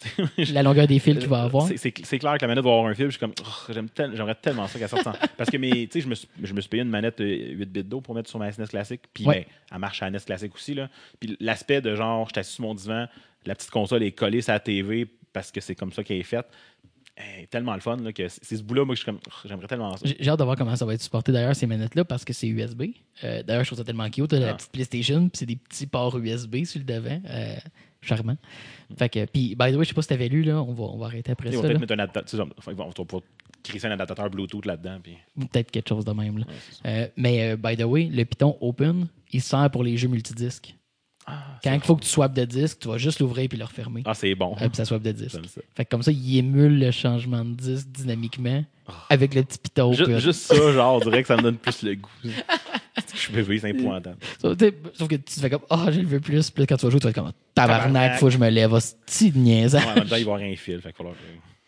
La 0.53 0.63
longueur 0.63 0.87
des 0.87 0.99
fils 0.99 1.19
qu'il 1.19 1.29
va 1.29 1.43
avoir. 1.43 1.69
C'est- 1.77 1.91
clair 2.19 2.37
que 2.39 2.43
la 2.43 2.49
manette 2.49 2.65
va 2.65 2.71
avoir 2.71 2.87
un 2.87 2.95
fil. 2.95 3.07
Je 3.07 3.11
suis 3.11 3.19
comme, 3.21 3.35
Oh, 3.43 3.73
tel- 3.95 4.13
j'aimerais 4.15 4.35
tellement 4.35 4.67
ça 4.67 4.79
qu'elle 4.79 4.89
sorte 4.89 5.03
sans- 5.05 5.15
Parce 5.37 5.51
que 5.51 5.57
mes, 5.57 5.89
je 5.95 6.07
me, 6.09 6.15
suis, 6.15 6.29
je 6.43 6.53
me 6.55 6.61
suis 6.61 6.69
payé 6.71 6.83
une 6.83 6.89
manette 6.89 7.21
euh, 7.21 7.53
8 7.53 7.67
bits 7.67 7.85
d'eau 7.85 8.01
pour 8.01 8.15
mettre 8.15 8.29
sur 8.31 8.39
ma 8.39 8.51
SNES 8.51 8.67
classique. 8.69 9.03
Puis 9.13 9.27
Ouais. 9.27 9.41
ben, 9.41 9.55
elle 9.73 9.79
marche 9.79 10.03
à 10.03 10.07
la 10.07 10.13
NES 10.13 10.21
classique 10.25 10.55
aussi. 10.55 10.75
Là. 10.75 10.89
Puis 11.19 11.37
l'aspect 11.41 11.81
de 11.81 11.95
genre, 11.95 12.27
je 12.29 12.33
suis 12.35 12.41
assis 12.41 12.53
sur 12.55 12.63
mon 12.65 12.75
divan, 12.75 13.07
la 13.47 13.55
petite 13.55 13.71
console 13.71 14.03
est 14.03 14.13
collée 14.13 14.41
sur 14.43 14.53
la 14.53 14.61
TV 14.61 15.07
parce 15.33 15.51
que 15.53 15.61
c'est 15.61 15.75
comme 15.75 15.93
ça 15.93 16.03
qu'elle 16.03 16.19
est 16.19 16.23
faite. 16.23 16.47
Eh, 17.39 17.47
tellement 17.49 17.75
le 17.75 17.81
fun 17.81 17.97
là, 17.99 18.13
que 18.15 18.27
c'est 18.29 18.57
ce 18.57 18.63
bout-là, 18.63 18.85
moi, 18.87 18.95
je 18.95 19.01
suis 19.01 19.05
comme, 19.07 19.21
Oh, 19.29 19.33
j'aimerais 19.47 19.67
tellement 19.67 19.95
ça. 19.95 20.07
J'ai 20.19 20.31
hâte 20.31 20.39
de 20.39 20.45
voir 20.45 20.57
comment 20.57 20.75
ça 20.75 20.87
va 20.87 20.95
être 20.95 21.03
supporté 21.03 21.33
d'ailleurs, 21.33 21.55
ces 21.55 21.67
manettes-là, 21.67 22.05
parce 22.07 22.25
que 22.25 22.33
c'est 22.33 22.47
USB. 22.49 22.85
Euh, 23.25 23.43
d'ailleurs, 23.43 23.65
je 23.65 23.69
trouve 23.69 23.79
ça 23.79 23.85
tellement 23.85 24.09
cute. 24.09 24.29
T'as 24.29 24.39
la 24.39 24.51
Ah. 24.51 24.55
petite 24.55 24.73
PlayStation, 24.73 25.21
puis 25.29 25.39
c'est 25.39 25.45
des 25.47 25.57
petits 25.57 25.87
ports 25.87 26.17
USB 26.19 26.65
sur 26.65 26.79
le 26.79 26.85
devant. 26.87 27.21
Euh, 27.29 27.57
charmant. 28.03 28.37
Fait 28.99 29.09
que, 29.09 29.25
puis, 29.27 29.55
by 29.55 29.73
the 29.73 29.77
way, 29.77 29.85
je 29.85 29.89
sais 29.89 29.95
pas 29.95 30.03
si 30.03 30.09
t'avais 30.09 30.29
lu, 30.29 30.43
là, 30.43 30.63
on 30.63 30.73
va, 30.73 30.85
on 30.85 30.99
va 30.99 31.07
arrêter 31.07 31.33
après 31.33 31.53
ça. 31.53 31.61
peut-être 31.61 31.81
mettre 31.81 31.93
un 31.95 31.99
adaptateur. 31.99 32.47
on 32.67 32.73
va 32.73 33.21
crisser 33.63 33.87
un 33.87 33.93
adaptateur 33.93 34.31
Bluetooth 34.31 34.65
là-dedans. 34.67 34.99
Puis... 35.03 35.17
Peut-être 35.39 35.71
quelque 35.71 35.89
chose 35.89 36.05
de 36.05 36.13
même. 36.13 36.39
là. 36.39 36.45
Ouais. 36.47 36.91
Euh, 36.91 37.09
mais, 37.17 37.53
euh, 37.53 37.57
by 37.57 37.77
the 37.77 37.85
way, 37.85 38.05
le 38.13 38.25
Python 38.25 38.57
Open, 38.61 39.07
il 39.33 39.43
sert 39.43 39.71
pour 39.71 39.85
les 39.85 39.97
jeux 39.97 40.09
multidisques. 40.09 40.75
Quand 41.63 41.73
il 41.75 41.81
faut 41.81 41.95
que 41.97 42.03
tu 42.03 42.09
swaps 42.09 42.35
de 42.35 42.45
disque, 42.45 42.79
tu 42.81 42.89
vas 42.89 42.99
juste 42.99 43.21
l'ouvrir 43.21 43.49
puis 43.49 43.57
le 43.59 43.65
refermer. 43.65 44.03
Ah, 44.05 44.15
c'est 44.15 44.35
bon. 44.35 44.55
Euh, 44.61 44.67
puis 44.69 44.77
ça 44.77 44.85
swap 44.85 45.03
de 45.03 45.13
disque. 45.13 45.39
Ça. 45.47 45.61
Fait 45.77 45.85
que 45.85 45.91
comme 45.91 46.03
ça, 46.03 46.11
il 46.11 46.37
émule 46.39 46.79
le 46.81 46.91
changement 46.91 47.45
de 47.45 47.53
disque 47.55 47.87
dynamiquement 47.89 48.65
avec 49.09 49.35
le 49.35 49.45
petit 49.45 49.59
Python 49.59 49.93
Ju- 49.93 50.03
Open. 50.05 50.19
Juste, 50.19 50.41
ça, 50.41 50.73
genre, 50.73 50.97
on 50.97 51.01
dirait 51.01 51.23
que 51.23 51.29
ça 51.29 51.37
me 51.37 51.43
donne 51.43 51.57
plus 51.59 51.83
le 51.83 51.95
goût. 51.97 52.11
Je 53.15 53.19
suis 53.19 53.33
bébé, 53.33 53.59
c'est 53.59 53.71
épouvantable. 53.71 54.17
Sauf, 54.41 54.57
que 54.57 55.15
tu 55.17 55.19
te 55.23 55.41
fais 55.41 55.51
comme, 55.51 55.63
ah, 55.71 55.87
je 55.91 56.01
le 56.01 56.07
veux 56.07 56.21
plus. 56.21 56.51
Puis 56.51 56.63
là, 56.63 56.67
quand 56.67 56.77
tu 56.77 56.87
vas 56.87 56.91
jouer, 56.91 57.01
tu 57.01 57.05
vas 57.05 57.11
être 57.11 57.17
comme, 57.17 57.33
tabarnak, 57.55 58.19
faut 58.19 58.27
que 58.27 58.33
je 58.33 58.39
me 58.39 58.49
lève. 58.49 58.73
Hostie 58.73 59.31
de 59.31 59.39
niaisage. 59.39 59.85
Ouais, 59.85 59.91
en 59.93 59.95
même 59.95 60.05
temps, 60.09 60.09
il 60.09 60.11
va 60.11 60.19
y 60.19 60.23
avoir 60.23 60.41
un 60.41 60.57
fil. 60.57 60.81
Fait 60.81 60.93
qu'il 60.93 61.05
va 61.07 61.13
falloir- 61.13 61.15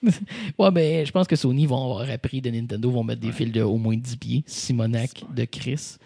Ouais, 0.58 0.70
ben, 0.72 1.06
je 1.06 1.12
pense 1.12 1.26
que 1.28 1.36
Sony 1.36 1.66
vont 1.66 1.82
avoir 1.82 2.10
appris 2.10 2.40
de 2.40 2.50
Nintendo, 2.50 2.90
vont 2.90 3.04
mettre 3.04 3.20
des 3.20 3.30
fils 3.32 3.52
de 3.52 3.62
au 3.62 3.76
moins 3.76 3.96
10 3.96 4.16
pieds. 4.16 4.42
Simonac 4.46 5.22
de 5.34 5.44
Chris. 5.44 5.96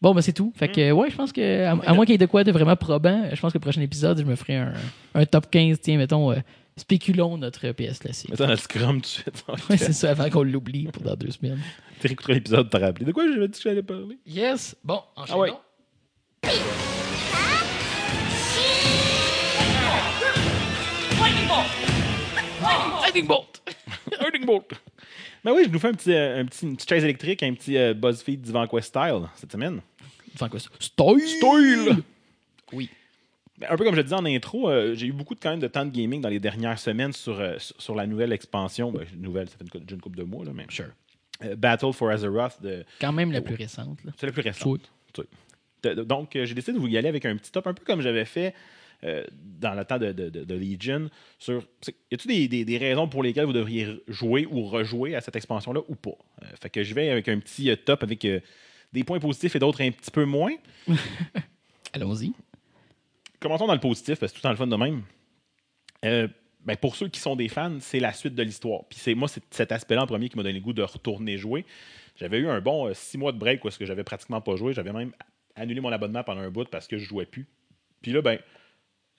Bon, 0.00 0.14
ben, 0.14 0.20
c'est 0.22 0.32
tout. 0.32 0.52
Fait 0.56 0.68
que, 0.68 0.90
ouais, 0.92 1.10
je 1.10 1.16
pense 1.16 1.32
que, 1.32 1.64
à, 1.64 1.70
à 1.72 1.94
moins 1.94 2.04
qu'il 2.04 2.12
y 2.12 2.14
ait 2.14 2.18
de 2.18 2.26
quoi 2.26 2.44
de 2.44 2.52
vraiment 2.52 2.76
probant, 2.76 3.28
je 3.32 3.40
pense 3.40 3.52
que 3.52 3.58
le 3.58 3.62
prochain 3.62 3.80
épisode, 3.82 4.18
je 4.18 4.24
me 4.24 4.36
ferai 4.36 4.56
un, 4.56 4.72
un 5.14 5.26
top 5.26 5.50
15. 5.50 5.80
Tiens, 5.80 5.98
mettons, 5.98 6.32
euh, 6.32 6.36
spéculons 6.76 7.38
notre 7.38 7.72
PS 7.72 7.98
classique. 7.98 8.34
Dans 8.36 8.46
le 8.46 8.56
scrum 8.56 8.96
tout 8.96 9.00
de 9.00 9.06
suite. 9.06 9.44
Ouais, 9.70 9.76
c'est 9.76 9.92
ça, 9.92 10.10
avant 10.10 10.28
qu'on 10.30 10.42
l'oublie 10.42 10.86
pour 10.86 11.02
dans 11.02 11.16
deux 11.16 11.30
semaines. 11.30 11.60
Tu 12.00 12.06
réécouteras 12.06 12.34
l'épisode, 12.34 12.68
t'as 12.70 12.78
rappelé. 12.78 13.04
De 13.04 13.12
quoi 13.12 13.26
j'avais 13.32 13.48
dit 13.48 13.58
que 13.58 13.62
j'allais 13.68 13.82
parler? 13.82 14.18
Yes! 14.26 14.76
Bon, 14.84 15.00
enchaînons. 15.16 15.40
ouais. 15.40 15.50
Lightning 23.02 23.26
Bolt! 23.26 23.62
Lightning 24.20 24.44
Bolt. 24.44 24.70
Ben 25.44 25.52
oui, 25.52 25.62
je 25.64 25.70
nous 25.70 25.78
fais 25.78 25.88
un 25.88 25.92
petit, 25.94 26.12
euh, 26.12 26.40
un 26.40 26.44
petit, 26.44 26.66
une 26.66 26.76
petite 26.76 26.88
chaise 26.88 27.04
électrique, 27.04 27.42
un 27.42 27.54
petit 27.54 27.76
euh, 27.76 27.94
BuzzFeed 27.94 28.40
Divan 28.40 28.66
Quest 28.66 28.88
style 28.88 29.22
cette 29.36 29.52
semaine. 29.52 29.80
Quoi 30.38 30.60
ça? 30.60 30.68
Style! 30.80 31.20
Style! 31.20 32.02
Oui. 32.72 32.90
Ben, 33.58 33.68
un 33.70 33.76
peu 33.76 33.84
comme 33.84 33.94
je 33.94 33.98
le 34.00 34.04
disais 34.04 34.16
en 34.16 34.24
intro, 34.26 34.68
euh, 34.68 34.94
j'ai 34.94 35.06
eu 35.06 35.12
beaucoup 35.12 35.34
de, 35.34 35.40
quand 35.40 35.50
même 35.50 35.60
de 35.60 35.66
temps 35.66 35.84
de 35.86 35.90
gaming 35.90 36.20
dans 36.20 36.28
les 36.28 36.40
dernières 36.40 36.78
semaines 36.78 37.12
sur, 37.12 37.40
euh, 37.40 37.54
sur, 37.58 37.94
la 37.94 38.06
nouvelle 38.06 38.32
expansion. 38.32 38.92
Ben, 38.92 39.06
nouvelle, 39.16 39.48
ça 39.48 39.56
fait 39.56 39.64
une, 39.78 39.84
une 39.90 40.00
couple 40.00 40.18
de 40.18 40.24
mois, 40.24 40.44
là, 40.44 40.52
mais. 40.54 40.66
Sure. 40.68 40.86
Euh, 41.44 41.54
Battle 41.56 41.92
for 41.92 42.10
Azeroth, 42.10 42.60
de, 42.62 42.84
Quand 43.00 43.12
même 43.12 43.32
la 43.32 43.40
plus 43.42 43.54
récente. 43.54 44.02
Là. 44.04 44.12
c'est 44.18 44.26
la 44.26 44.32
plus 44.32 44.42
récente. 44.42 44.90
Oui. 45.18 45.24
De- 45.82 46.02
Donc, 46.02 46.34
euh, 46.36 46.44
j'ai 46.46 46.54
décidé 46.54 46.72
de 46.72 46.78
vous 46.78 46.88
y 46.88 46.96
aller 46.98 47.08
avec 47.08 47.24
un 47.26 47.36
petit 47.36 47.50
top, 47.52 47.66
un 47.66 47.74
peu 47.74 47.84
comme 47.84 48.00
j'avais 48.00 48.24
fait 48.24 48.54
euh, 49.04 49.24
dans 49.60 49.74
le 49.74 49.84
temps 49.84 49.98
de, 49.98 50.12
de- 50.12 50.30
de- 50.30 50.44
de 50.44 50.54
Legion. 50.54 51.10
Sur, 51.38 51.62
y 52.10 52.14
a-t-il 52.14 52.26
des, 52.28 52.48
des- 52.48 52.64
des 52.64 52.78
raisons 52.78 53.06
pour 53.08 53.22
lesquelles 53.22 53.44
vous 53.44 53.52
devriez 53.52 54.02
jouer 54.08 54.46
ou 54.50 54.64
rejouer 54.64 55.14
à 55.14 55.20
cette 55.20 55.36
expansion-là 55.36 55.80
ou 55.88 55.94
pas? 55.94 56.16
Euh, 56.42 56.46
fait 56.60 56.70
que 56.70 56.82
je 56.82 56.94
vais 56.94 57.10
avec 57.10 57.28
un 57.28 57.38
petit 57.38 57.70
euh, 57.70 57.76
top 57.76 58.02
avec 58.02 58.24
euh, 58.24 58.40
des 58.94 59.04
points 59.04 59.20
positifs 59.20 59.54
et 59.56 59.58
d'autres 59.58 59.82
un 59.82 59.90
petit 59.90 60.10
peu 60.10 60.24
moins. 60.24 60.52
Allons-y. 61.92 62.32
Commençons 63.40 63.66
dans 63.66 63.74
le 63.74 63.80
positif, 63.80 64.18
parce 64.18 64.32
que 64.32 64.36
tout 64.36 64.42
temps 64.42 64.50
le 64.50 64.56
fun 64.56 64.66
de 64.66 64.76
même. 64.76 65.02
Euh, 66.04 66.28
ben, 66.66 66.76
pour 66.76 66.96
ceux 66.96 67.08
qui 67.08 67.20
sont 67.20 67.36
des 67.36 67.48
fans, 67.48 67.78
c'est 67.80 68.00
la 68.00 68.12
suite 68.12 68.34
de 68.34 68.42
l'histoire. 68.42 68.84
Puis 68.88 68.98
c'est 68.98 69.14
moi, 69.14 69.28
c'est 69.28 69.42
cet 69.54 69.72
aspect-là 69.72 70.02
en 70.02 70.06
premier 70.06 70.28
qui 70.28 70.36
m'a 70.36 70.42
donné 70.42 70.58
le 70.58 70.64
goût 70.64 70.72
de 70.72 70.82
retourner 70.82 71.38
jouer. 71.38 71.64
J'avais 72.16 72.38
eu 72.38 72.48
un 72.48 72.60
bon 72.60 72.88
euh, 72.88 72.94
six 72.94 73.18
mois 73.18 73.32
de 73.32 73.38
break 73.38 73.64
est-ce 73.64 73.78
que 73.78 73.86
j'avais 73.86 74.04
pratiquement 74.04 74.40
pas 74.40 74.56
joué. 74.56 74.72
J'avais 74.72 74.92
même 74.92 75.12
annulé 75.54 75.80
mon 75.80 75.92
abonnement 75.92 76.24
pendant 76.24 76.40
un 76.40 76.50
bout 76.50 76.68
parce 76.68 76.88
que 76.88 76.98
je 76.98 77.04
jouais 77.04 77.26
plus. 77.26 77.46
Puis 78.02 78.12
là, 78.12 78.20
ben, 78.20 78.38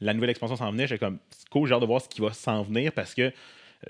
la 0.01 0.13
nouvelle 0.13 0.30
expansion 0.30 0.57
s'en 0.57 0.72
venait. 0.72 0.88
J'étais 0.88 0.99
comme, 0.99 1.20
c'est 1.30 1.47
cool, 1.47 1.68
j'ai 1.68 1.74
hâte 1.74 1.82
de 1.82 1.86
voir 1.86 2.01
ce 2.01 2.09
qui 2.09 2.22
va 2.22 2.34
s'en 2.34 2.63
venir 2.63 2.91
parce 2.91 3.13
que 3.13 3.22
euh, 3.22 3.32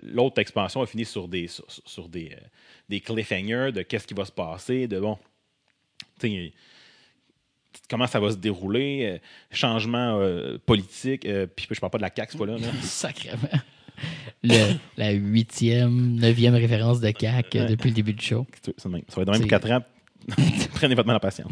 l'autre 0.03 0.39
expansion 0.39 0.82
a 0.82 0.86
fini 0.86 1.05
sur 1.05 1.28
des, 1.28 1.47
sur, 1.47 2.09
des, 2.09 2.38
des 2.89 2.99
cliffhangers 2.99 3.71
de 3.71 3.82
qu'est-ce 3.82 4.05
qui 4.05 4.13
va 4.13 4.25
se 4.25 4.32
passer, 4.32 4.88
de 4.88 4.99
bon. 4.99 5.17
tu 6.19 6.28
sais, 6.28 6.53
comment 7.89 8.07
ça 8.07 8.19
va 8.19 8.32
se 8.32 8.38
dérouler, 8.38 9.01
euh, 9.05 9.17
changement 9.51 10.19
euh, 10.19 10.57
politique, 10.65 11.25
euh, 11.25 11.47
puis 11.47 11.67
je 11.71 11.80
parle 11.80 11.91
pas 11.91 11.97
de 11.97 12.03
la 12.03 12.11
CAQ 12.15 12.32
cette 12.32 12.38
fois-là. 12.38 12.57
là. 12.57 12.67
Sacrément. 12.82 13.38
Le, 14.43 14.73
la 14.97 15.11
huitième, 15.11 16.15
neuvième 16.15 16.53
référence 16.55 16.99
de 16.99 17.09
CAC 17.11 17.51
depuis 17.51 17.89
le 17.89 17.95
début 17.95 18.13
du 18.13 18.23
show. 18.23 18.45
Ça 18.78 18.88
va 18.89 18.97
être 18.99 19.19
de 19.19 19.32
même 19.32 19.34
C'est- 19.34 19.39
pour 19.39 19.47
4 19.49 19.71
ans. 19.71 19.84
Prenez 20.75 20.93
votre 20.93 21.07
mal 21.07 21.15
en 21.15 21.19
patience. 21.21 21.51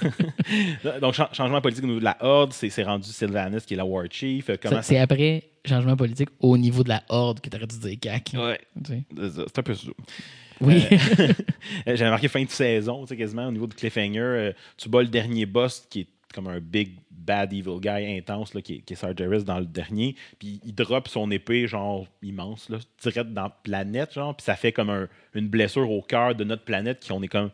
Donc, 1.00 1.14
cha- 1.14 1.28
changement 1.32 1.60
politique 1.60 1.84
au 1.84 1.86
niveau 1.86 1.98
de 2.00 2.04
la 2.04 2.16
Horde, 2.20 2.52
c'est 2.52 2.70
c'est 2.70 2.82
rendu 2.82 3.06
Sylvanas 3.08 3.60
qui 3.60 3.74
est 3.74 3.76
la 3.76 3.84
War 3.84 4.06
Chief. 4.10 4.50
Ça, 4.62 4.82
C'est 4.82 4.98
après 4.98 5.44
changement 5.66 5.96
politique 5.96 6.30
au 6.40 6.56
niveau 6.56 6.82
de 6.82 6.88
la 6.88 7.02
horde 7.10 7.40
que 7.40 7.50
tu 7.50 7.56
aurais 7.56 7.66
dû 7.66 7.78
dire 7.78 7.98
CAC. 8.00 8.32
Ouais. 8.34 8.58
Tu 8.84 8.92
sais. 8.92 9.02
C'est 9.46 9.58
un 9.58 9.62
peu 9.62 9.74
ça. 9.74 9.88
Oui. 10.60 10.84
Euh, 11.18 11.32
J'avais 11.86 12.10
marqué 12.10 12.28
fin 12.28 12.42
de 12.44 12.50
saison, 12.50 13.02
tu 13.02 13.08
sais, 13.08 13.16
quasiment 13.16 13.46
au 13.46 13.52
niveau 13.52 13.66
de 13.66 13.74
Cliffhanger. 13.74 14.18
euh, 14.18 14.52
tu 14.76 14.88
bats 14.88 15.02
le 15.02 15.08
dernier 15.08 15.46
boss 15.46 15.86
qui 15.90 16.00
est 16.00 16.06
comme 16.34 16.46
un 16.48 16.60
big 16.60 16.92
bad 17.10 17.52
evil 17.52 17.80
guy 17.80 18.16
intense 18.18 18.54
là, 18.54 18.62
qui, 18.62 18.76
est, 18.76 18.78
qui 18.80 18.92
est 18.92 18.96
Sargeras 18.96 19.40
dans 19.40 19.58
le 19.58 19.66
dernier. 19.66 20.14
Puis 20.38 20.60
il 20.64 20.74
drop 20.74 21.08
son 21.08 21.30
épée, 21.30 21.66
genre 21.66 22.06
immense, 22.22 22.68
là, 22.68 22.78
direct 23.02 23.32
dans 23.32 23.44
la 23.44 23.50
planète, 23.50 24.14
genre. 24.14 24.34
Puis 24.36 24.44
ça 24.44 24.56
fait 24.56 24.72
comme 24.72 24.90
un- 24.90 25.08
une 25.34 25.48
blessure 25.48 25.90
au 25.90 26.02
cœur 26.02 26.34
de 26.34 26.44
notre 26.44 26.64
planète 26.64 27.00
qui 27.00 27.12
on 27.12 27.22
est 27.22 27.28
comme. 27.28 27.50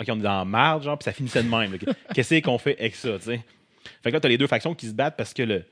Ok, 0.00 0.06
on 0.10 0.18
est 0.18 0.22
dans 0.22 0.38
la 0.38 0.44
merde, 0.44 0.82
genre, 0.82 0.98
puis 0.98 1.04
ça 1.04 1.12
finissait 1.12 1.42
de 1.42 1.48
même. 1.48 1.76
Qu'est-ce 2.14 2.40
qu'on 2.40 2.58
fait 2.58 2.78
avec 2.78 2.94
ça, 2.94 3.16
tu 3.18 3.24
sais? 3.24 3.40
Fait 4.02 4.10
que 4.10 4.14
là, 4.14 4.20
t'as 4.20 4.28
les 4.28 4.38
deux 4.38 4.46
factions 4.46 4.74
qui 4.74 4.86
se 4.88 4.92
battent 4.94 5.16
parce 5.16 5.32
que 5.34 5.42
le. 5.42 5.64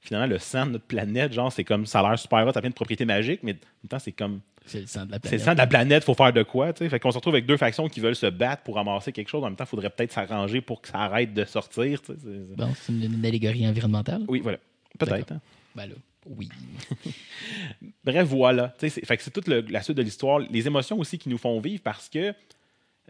Finalement, 0.00 0.26
le 0.28 0.38
sang 0.38 0.66
de 0.66 0.72
notre 0.72 0.84
planète, 0.86 1.32
genre, 1.32 1.50
c'est 1.52 1.64
comme 1.64 1.84
ça 1.84 1.98
a 2.00 2.02
l'air 2.08 2.18
super 2.18 2.46
hot, 2.46 2.52
ça 2.52 2.58
a 2.58 2.62
plein 2.62 2.70
de 2.70 2.74
propriétés 2.74 3.04
magiques, 3.04 3.40
mais 3.42 3.52
en 3.52 3.54
même 3.54 3.88
temps, 3.88 3.98
c'est 3.98 4.12
comme 4.12 4.40
c'est 4.66 4.80
le 4.80 4.86
sang 4.86 5.06
de 5.06 5.12
la 5.12 5.18
c'est 5.22 5.24
le 5.24 5.28
planète. 5.30 5.44
sang 5.44 5.52
de 5.52 5.58
la 5.58 5.66
planète, 5.66 6.04
faut 6.04 6.14
faire 6.14 6.32
de 6.32 6.42
quoi, 6.42 6.72
tu 6.72 6.84
sais. 6.84 6.88
Fait 6.90 6.98
qu'on 7.00 7.10
se 7.10 7.16
retrouve 7.16 7.34
avec 7.34 7.46
deux 7.46 7.56
factions 7.56 7.88
qui 7.88 8.00
veulent 8.00 8.16
se 8.16 8.26
battre 8.26 8.62
pour 8.62 8.74
ramasser 8.74 9.12
quelque 9.12 9.28
chose. 9.28 9.42
En 9.42 9.46
même 9.46 9.56
temps, 9.56 9.64
il 9.64 9.68
faudrait 9.68 9.90
peut-être 9.90 10.12
s'arranger 10.12 10.60
pour 10.60 10.80
que 10.82 10.88
ça 10.88 10.98
arrête 10.98 11.32
de 11.32 11.44
sortir, 11.44 12.02
tu 12.02 12.12
sais. 12.12 12.18
Bon, 12.56 12.72
c'est 12.80 12.92
une, 12.92 13.04
une 13.14 13.24
allégorie 13.26 13.66
environnementale. 13.66 14.22
Oui, 14.28 14.40
voilà. 14.40 14.58
Peut-être. 14.98 15.32
Hein. 15.32 15.40
Ben 15.74 15.86
là, 15.86 15.94
oui. 16.26 16.48
Bref, 18.04 18.28
voilà. 18.28 18.74
C'est- 18.78 19.04
fait 19.04 19.16
que 19.16 19.22
c'est 19.22 19.30
toute 19.30 19.48
le- 19.48 19.60
la 19.68 19.82
suite 19.82 19.96
de 19.96 20.02
l'histoire. 20.02 20.38
Les 20.38 20.66
émotions 20.66 20.98
aussi 20.98 21.18
qui 21.18 21.28
nous 21.28 21.38
font 21.38 21.60
vivre 21.60 21.82
parce 21.82 22.08
que 22.08 22.34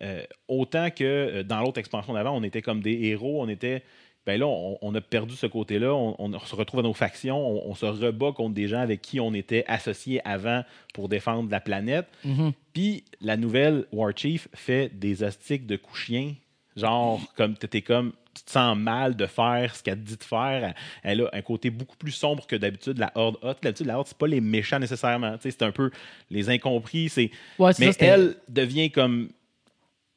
euh, 0.03 0.23
autant 0.49 0.91
que 0.91 1.05
euh, 1.05 1.43
dans 1.43 1.61
l'autre 1.61 1.79
expansion 1.79 2.13
d'avant, 2.13 2.37
on 2.37 2.43
était 2.43 2.63
comme 2.63 2.83
des 2.83 2.93
héros, 3.07 3.43
on 3.43 3.49
était. 3.49 3.83
Ben 4.27 4.41
là, 4.41 4.47
on, 4.47 4.77
on 4.83 4.95
a 4.95 5.01
perdu 5.01 5.37
ce 5.37 5.47
côté-là. 5.47 5.95
On, 5.95 6.17
on 6.19 6.39
se 6.41 6.57
retrouve 6.57 6.83
dans 6.83 6.89
nos 6.89 6.95
factions. 6.95 7.39
On, 7.39 7.71
on 7.71 7.75
se 7.75 7.87
rebat 7.87 8.33
contre 8.33 8.55
des 8.55 8.67
gens 8.67 8.81
avec 8.81 9.01
qui 9.01 9.21
on 9.21 9.33
était 9.33 9.65
associés 9.69 10.21
avant 10.27 10.65
pour 10.93 11.09
défendre 11.09 11.49
la 11.49 11.61
planète. 11.61 12.07
Mhm. 12.25 12.53
Puis 12.73 13.05
la 13.21 13.37
nouvelle 13.37 13.87
War 13.93 14.13
Chief 14.17 14.49
fait 14.53 14.89
des 14.89 15.23
hostiques 15.23 15.67
de 15.67 15.77
couchiens. 15.77 16.35
Genre, 16.77 17.21
comme 17.37 17.57
t'étais 17.57 17.83
comme. 17.83 18.13
Tu 18.35 18.43
te 18.43 18.51
sens 18.51 18.77
mal 18.77 19.17
de 19.17 19.25
faire 19.25 19.75
ce 19.75 19.83
qu'elle 19.83 19.99
te 19.99 20.09
dit 20.09 20.17
de 20.19 20.23
faire. 20.23 20.75
Elle 21.03 21.23
a 21.23 21.31
un 21.33 21.41
côté 21.41 21.71
beaucoup 21.71 21.97
plus 21.97 22.13
sombre 22.13 22.47
que 22.47 22.55
d'habitude, 22.55 22.99
la 22.99 23.11
Horde 23.15 23.39
a. 23.43 23.55
D'habitude, 23.63 23.87
la 23.87 23.97
Horde, 23.97 24.09
c'est 24.09 24.19
pas 24.19 24.27
les 24.27 24.43
méchants 24.43 24.79
nécessairement. 24.79 25.39
Tu 25.39 25.45
sais, 25.45 25.51
C'est 25.53 25.63
un 25.63 25.71
peu 25.71 25.91
les 26.31 26.51
incompris. 26.51 27.09
C'est 27.09 27.31
Ouais, 27.59 27.73
mais 27.79 27.93
ça, 27.93 28.05
elle 28.05 28.37
devient 28.49 28.91
comme. 28.91 29.31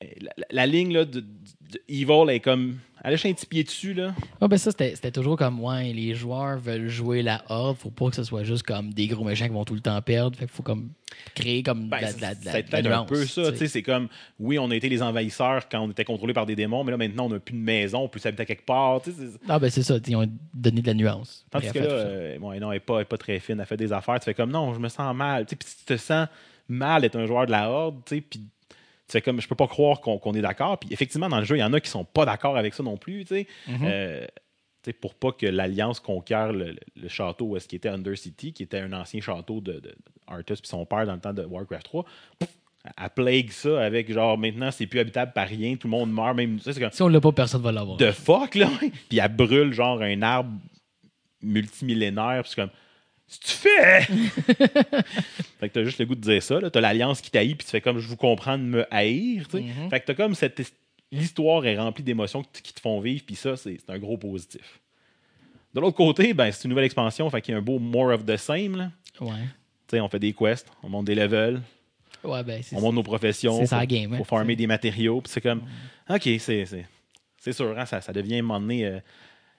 La, 0.02 0.32
la- 0.38 0.46
la 0.50 0.66
ligne 0.66 0.94
là, 0.94 1.06
de, 1.06 1.24
Evil 1.88 2.30
est 2.30 2.40
comme. 2.40 2.78
Elle 3.04 3.14
a 3.14 3.16
un 3.16 3.34
petit 3.34 3.46
pied 3.46 3.64
dessus. 3.64 3.94
Là. 3.94 4.14
Ouais, 4.42 4.48
ben 4.50 4.58
ça, 4.58 4.72
c'était 4.72 4.94
c'était 4.96 5.12
toujours 5.12 5.38
comme, 5.38 5.62
ouais, 5.62 5.94
les 5.94 6.16
joueurs 6.16 6.58
veulent 6.60 6.90
jouer 6.90 7.22
la 7.22 7.44
horde, 7.48 7.78
faut 7.78 7.92
pas 7.92 8.10
que 8.10 8.16
ce 8.18 8.24
soit 8.24 8.44
juste 8.44 8.64
comme 8.64 8.94
des 8.94 9.08
gros 9.08 9.24
méchants 9.24 9.46
qui 9.48 9.54
vont 9.54 9.64
tout 9.64 9.74
le 9.76 9.80
temps 9.82 10.02
perdre. 10.02 10.38
Fait 10.38 10.46
qu'il 10.46 10.54
faut 10.54 10.64
comme 10.64 10.90
créer 11.36 11.64
comme 11.64 11.86
de 11.86 11.90
Ben, 11.90 12.02
la, 12.02 12.12
la- 12.12 12.52
la- 12.82 13.00
un 13.00 13.06
peu 13.06 13.26
ça. 13.26 13.56
C'est 13.68 13.82
comme, 13.84 14.08
oui, 14.40 14.58
on 14.60 14.70
a 14.72 14.76
été 14.76 14.90
les 14.90 15.02
envahisseurs 15.02 15.68
quand 15.70 15.80
on 15.82 15.92
était 15.92 16.04
contrôlés 16.06 16.34
par 16.34 16.46
des 16.46 16.56
démons, 16.56 16.84
mais 16.84 16.92
là, 16.92 16.98
maintenant, 16.98 17.26
on 17.28 17.30
n'a 17.30 17.40
plus 17.40 17.54
de 17.56 17.62
maison, 17.62 18.00
on 18.04 18.10
peut 18.10 18.20
s'habiter 18.20 18.46
quelque 18.46 18.66
part. 18.66 19.02
tu 19.02 19.12
sais, 19.12 19.18
c'est- 19.18 19.40
Ah, 19.48 19.60
ben 19.60 19.70
c'est 19.70 19.84
ça, 19.84 19.96
ils 20.06 20.16
ont 20.16 20.30
donné 20.54 20.82
de 20.82 20.88
la 20.88 20.94
nuance. 20.94 21.46
Tandis 21.52 21.68
que 21.72 21.80
là, 21.80 21.86
euh, 21.90 22.40
bon, 22.40 22.52
non, 22.60 22.72
elle 22.72 22.78
n'est 22.78 22.80
pas, 22.82 23.04
pas 23.06 23.18
très 23.18 23.40
fine, 23.40 23.60
elle 23.60 23.66
fait 23.66 23.78
des 23.78 23.94
affaires. 23.94 24.20
Tu 24.20 24.26
fais 24.26 24.34
comme, 24.34 24.52
non, 24.52 24.74
je 24.74 24.80
me 24.80 24.90
sens 24.90 25.16
mal. 25.16 25.46
Tu 25.46 25.52
sais, 25.52 25.56
Puis 25.56 25.70
si 25.70 25.78
tu 25.80 25.86
te 25.86 25.98
sens 25.98 26.28
mal 26.68 27.02
d'être 27.02 27.16
un 27.18 27.26
joueur 27.26 27.46
de 27.46 27.52
la 27.52 27.70
Horde, 27.70 27.98
tu 28.06 28.16
sais, 28.16 28.22
puis 28.22 28.42
fais 29.12 29.22
comme, 29.22 29.42
je 29.42 29.48
peux 29.48 29.56
pas 29.56 29.68
croire 29.68 30.02
qu'on 30.02 30.34
est 30.34 30.42
d'accord. 30.42 30.78
Puis 30.80 30.90
effectivement, 30.92 31.30
dans 31.30 31.40
le 31.40 31.46
jeu, 31.46 31.58
il 31.58 31.62
y 31.62 31.64
en 31.64 31.74
a 31.74 31.80
qui 31.80 31.90
sont 31.90 32.06
pas 32.06 32.26
d'accord 32.26 32.58
avec 32.58 32.74
ça 32.74 32.84
non 32.84 32.98
plus. 32.98 33.26
tu 33.26 33.36
sais. 33.36 33.48
Mhm. 33.68 33.80
Euh, 33.84 34.26
pour 35.02 35.14
pas 35.14 35.32
que 35.32 35.46
l'Alliance 35.46 36.00
conquiert 36.00 36.52
le, 36.54 36.76
château 37.08 37.48
où 37.48 37.58
est-ce 37.58 37.68
qui 37.68 37.76
était 37.76 37.90
Undercity, 37.90 38.54
qui 38.54 38.64
était 38.64 38.80
un 38.80 38.94
ancien 38.94 39.22
château 39.22 39.62
de, 39.62 39.74
de 39.74 39.96
Arthas 40.28 40.56
puis 40.56 40.68
son 40.68 40.86
père 40.86 41.06
dans 41.06 41.14
le 41.14 41.20
temps 41.20 41.34
de 41.34 41.44
Warcraft 41.44 41.84
3. 41.84 42.06
pff, 42.40 42.50
Elle 42.98 43.10
plague 43.10 43.52
ça 43.52 43.84
avec 43.84 44.12
genre 44.12 44.38
maintenant 44.38 44.72
c'est 44.72 44.88
plus 44.88 45.00
habitable 45.00 45.34
par 45.34 45.48
rien, 45.48 45.76
tout 45.76 45.88
le 45.88 45.92
monde 45.92 46.12
meurt, 46.12 46.36
même. 46.36 46.60
C'est 46.60 46.80
comme 46.80 46.92
Si 46.92 47.02
on 47.02 47.08
l'a 47.08 47.22
pas, 47.22 47.32
personne 47.32 47.62
va 47.62 47.72
l'avoir. 47.72 47.98
de 47.98 48.12
fuck 48.12 48.56
là. 48.56 48.70
puis 49.10 49.20
elle 49.20 49.36
brûle 49.36 49.74
genre 49.74 50.02
un 50.02 50.22
arbre 50.22 50.52
multimillénaire, 51.42 52.42
puis 52.44 52.52
c'est 52.56 52.62
comme 52.62 52.72
tu 53.38 53.52
fais. 53.52 54.02
fait 55.60 55.70
que 55.70 55.74
t'as 55.74 55.84
juste 55.84 56.00
le 56.00 56.06
goût 56.06 56.16
de 56.16 56.22
dire 56.22 56.42
ça. 56.42 56.60
là. 56.60 56.70
T'as 56.70 56.82
l'alliance 56.82 57.22
qui 57.22 57.30
t'haït, 57.32 57.56
puis 57.56 57.66
tu 57.66 57.72
fais 57.72 57.82
comme 57.82 58.00
je 58.00 58.08
vous 58.08 58.16
comprends 58.16 58.58
de 58.58 58.64
me 58.64 58.94
haïr. 58.94 59.48
Mhm. 59.54 59.90
Fait 59.90 60.00
que 60.00 60.06
t'as 60.08 60.14
comme 60.16 60.36
cette 60.36 60.62
l'histoire 61.12 61.66
est 61.66 61.78
remplie 61.78 62.04
d'émotions 62.04 62.44
qui, 62.44 62.72
te 62.74 62.80
font 62.80 63.00
vivre, 63.00 63.24
puis 63.26 63.36
ça 63.36 63.58
c'est 63.58 63.78
c'est 63.84 63.92
un 63.92 63.98
gros 64.00 64.18
positif. 64.18 64.80
De 65.74 65.80
l'autre 65.82 65.98
côté, 65.98 66.34
ben 66.34 66.52
c'est 66.52 66.64
une 66.64 66.70
nouvelle 66.70 66.86
expansion, 66.86 67.30
fait 67.30 67.42
qu'il 67.42 67.52
y 67.52 67.56
a 67.56 67.58
un 67.60 67.64
beau 67.64 67.80
more 67.80 68.14
of 68.14 68.26
the 68.26 68.38
same. 68.38 68.76
Là. 68.76 68.92
Ouais. 69.22 69.30
Tu 69.88 69.96
sais, 69.96 70.02
on 70.02 70.10
fait 70.10 70.20
des 70.20 70.34
quests, 70.34 70.72
on 70.84 70.90
monte 70.90 71.06
des 71.06 71.16
levels, 71.16 71.62
Ouais, 72.24 72.44
ben 72.44 72.62
c'est 72.62 72.76
on 72.76 72.82
monte 72.82 72.96
nos 72.96 73.04
professions. 73.04 73.58
c'est 73.60 73.68
ça 73.68 73.78
faut- 73.78 73.82
la 73.82 73.86
game, 73.86 74.14
hein, 74.14 74.18
faut 74.18 74.24
farmer 74.24 74.54
c'est- 74.54 74.58
des 74.58 74.68
matériaux. 74.68 75.22
Puis 75.22 75.32
c'est 75.32 75.42
comme, 75.42 75.62
OK, 76.10 76.22
c'est, 76.40 76.66
c'est, 76.66 76.86
c'est 77.38 77.54
sûr, 77.54 77.78
hein, 77.78 77.86
ça, 77.86 78.02
ça 78.02 78.12
devient 78.12 78.36
à 78.36 78.40
un 78.40 78.42
moment 78.42 78.60
donné, 78.60 78.86
euh, 78.86 79.00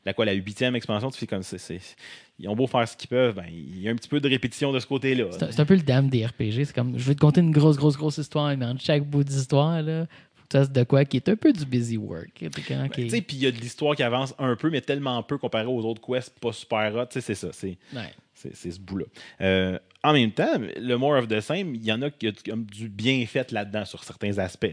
la, 0.05 0.13
quoi, 0.15 0.25
la 0.25 0.33
huitième 0.33 0.75
expansion, 0.77 1.11
tu 1.11 1.19
fais 1.19 1.27
comme, 1.27 1.43
c'est, 1.43 1.59
c'est- 1.59 1.97
ils 2.39 2.49
ont 2.49 2.57
beau 2.57 2.67
faire 2.67 2.89
ce 2.89 2.97
qu'ils 2.97 3.09
peuvent, 3.09 3.35
ben, 3.35 3.45
il 3.51 3.81
y 3.83 3.89
a 3.89 3.91
un 3.91 3.97
petit 3.97 4.09
peu 4.09 4.21
de 4.21 4.29
répétition 4.29 4.73
de 4.73 4.79
ce 4.81 4.87
côté-là. 4.87 5.27
C'est 5.33 5.43
un, 5.43 5.51
c'est 5.53 5.61
un 5.61 5.67
peu 5.67 5.75
le 5.75 5.83
dame 5.83 6.09
des 6.09 6.25
RPG. 6.25 6.65
C'est 6.65 6.75
comme, 6.75 6.99
je 6.99 7.05
vais 7.05 7.15
te 7.15 7.21
conter 7.21 7.41
une 7.41 7.51
grosse, 7.51 7.77
grosse, 7.77 7.97
grosse 7.97 8.19
histoire, 8.19 8.57
mais 8.57 8.65
entre 8.67 8.81
chaque 8.83 9.05
bout 9.05 9.25
d'histoire, 9.25 9.83
là, 9.83 10.07
Ça, 10.53 10.67
de 10.67 10.83
quoi 10.83 11.05
qui 11.05 11.17
est 11.19 11.29
un 11.29 11.37
peu 11.37 11.53
du 11.53 11.65
busy 11.65 11.97
work. 11.97 12.31
Ben, 12.41 12.49
qui- 12.89 13.03
tu 13.05 13.11
sais, 13.11 13.21
Puis 13.21 13.37
il 13.37 13.43
y 13.45 13.47
a 13.47 13.53
de 13.53 13.59
l'histoire 13.59 13.95
qui 13.95 14.03
avance 14.03 14.35
un 14.39 14.57
peu, 14.57 14.69
mais 14.69 14.81
tellement 14.81 15.23
peu 15.23 15.39
comparé 15.39 15.67
aux 15.67 15.85
autres 15.85 16.01
quests 16.05 16.37
pas 16.41 16.53
super 16.53 16.93
hot. 16.97 17.07
Tu 17.07 17.13
sais, 17.13 17.21
C'est 17.21 17.35
ça. 17.37 17.49
C'est. 17.53 17.79
Ouais. 17.95 18.13
Ce 18.35 18.81
bout-là. 18.81 19.05
Euh, 19.43 19.79
en 20.03 20.15
même 20.15 20.33
temps, 20.33 20.59
le 20.59 20.97
More 20.97 21.19
of 21.19 21.29
the 21.29 21.41
Same, 21.41 21.75
il 21.75 21.85
y 21.85 21.93
en 21.93 22.01
a 22.03 22.11
qui 22.11 22.27
ont 22.29 22.33
comme 22.47 22.65
du 22.65 22.89
bien 22.89 23.25
fait 23.27 23.53
là-dedans 23.53 23.85
sur 23.85 24.03
certains 24.03 24.39
aspects. 24.39 24.67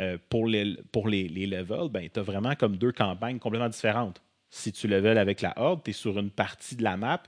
Euh, 0.00 0.16
pour 0.30 0.46
les, 0.46 0.76
pour 0.90 1.08
les, 1.08 1.28
les 1.28 1.46
levels, 1.46 1.88
ben, 1.90 2.08
tu 2.12 2.18
as 2.18 2.22
vraiment 2.22 2.54
comme 2.56 2.76
deux 2.78 2.90
campagnes 2.90 3.38
complètement 3.38 3.68
différentes. 3.68 4.20
Si 4.54 4.70
tu 4.70 4.86
level 4.86 5.16
avec 5.16 5.40
la 5.40 5.54
Horde, 5.56 5.80
tu 5.82 5.90
es 5.90 5.92
sur 5.94 6.18
une 6.18 6.30
partie 6.30 6.76
de 6.76 6.82
la 6.82 6.98
map 6.98 7.22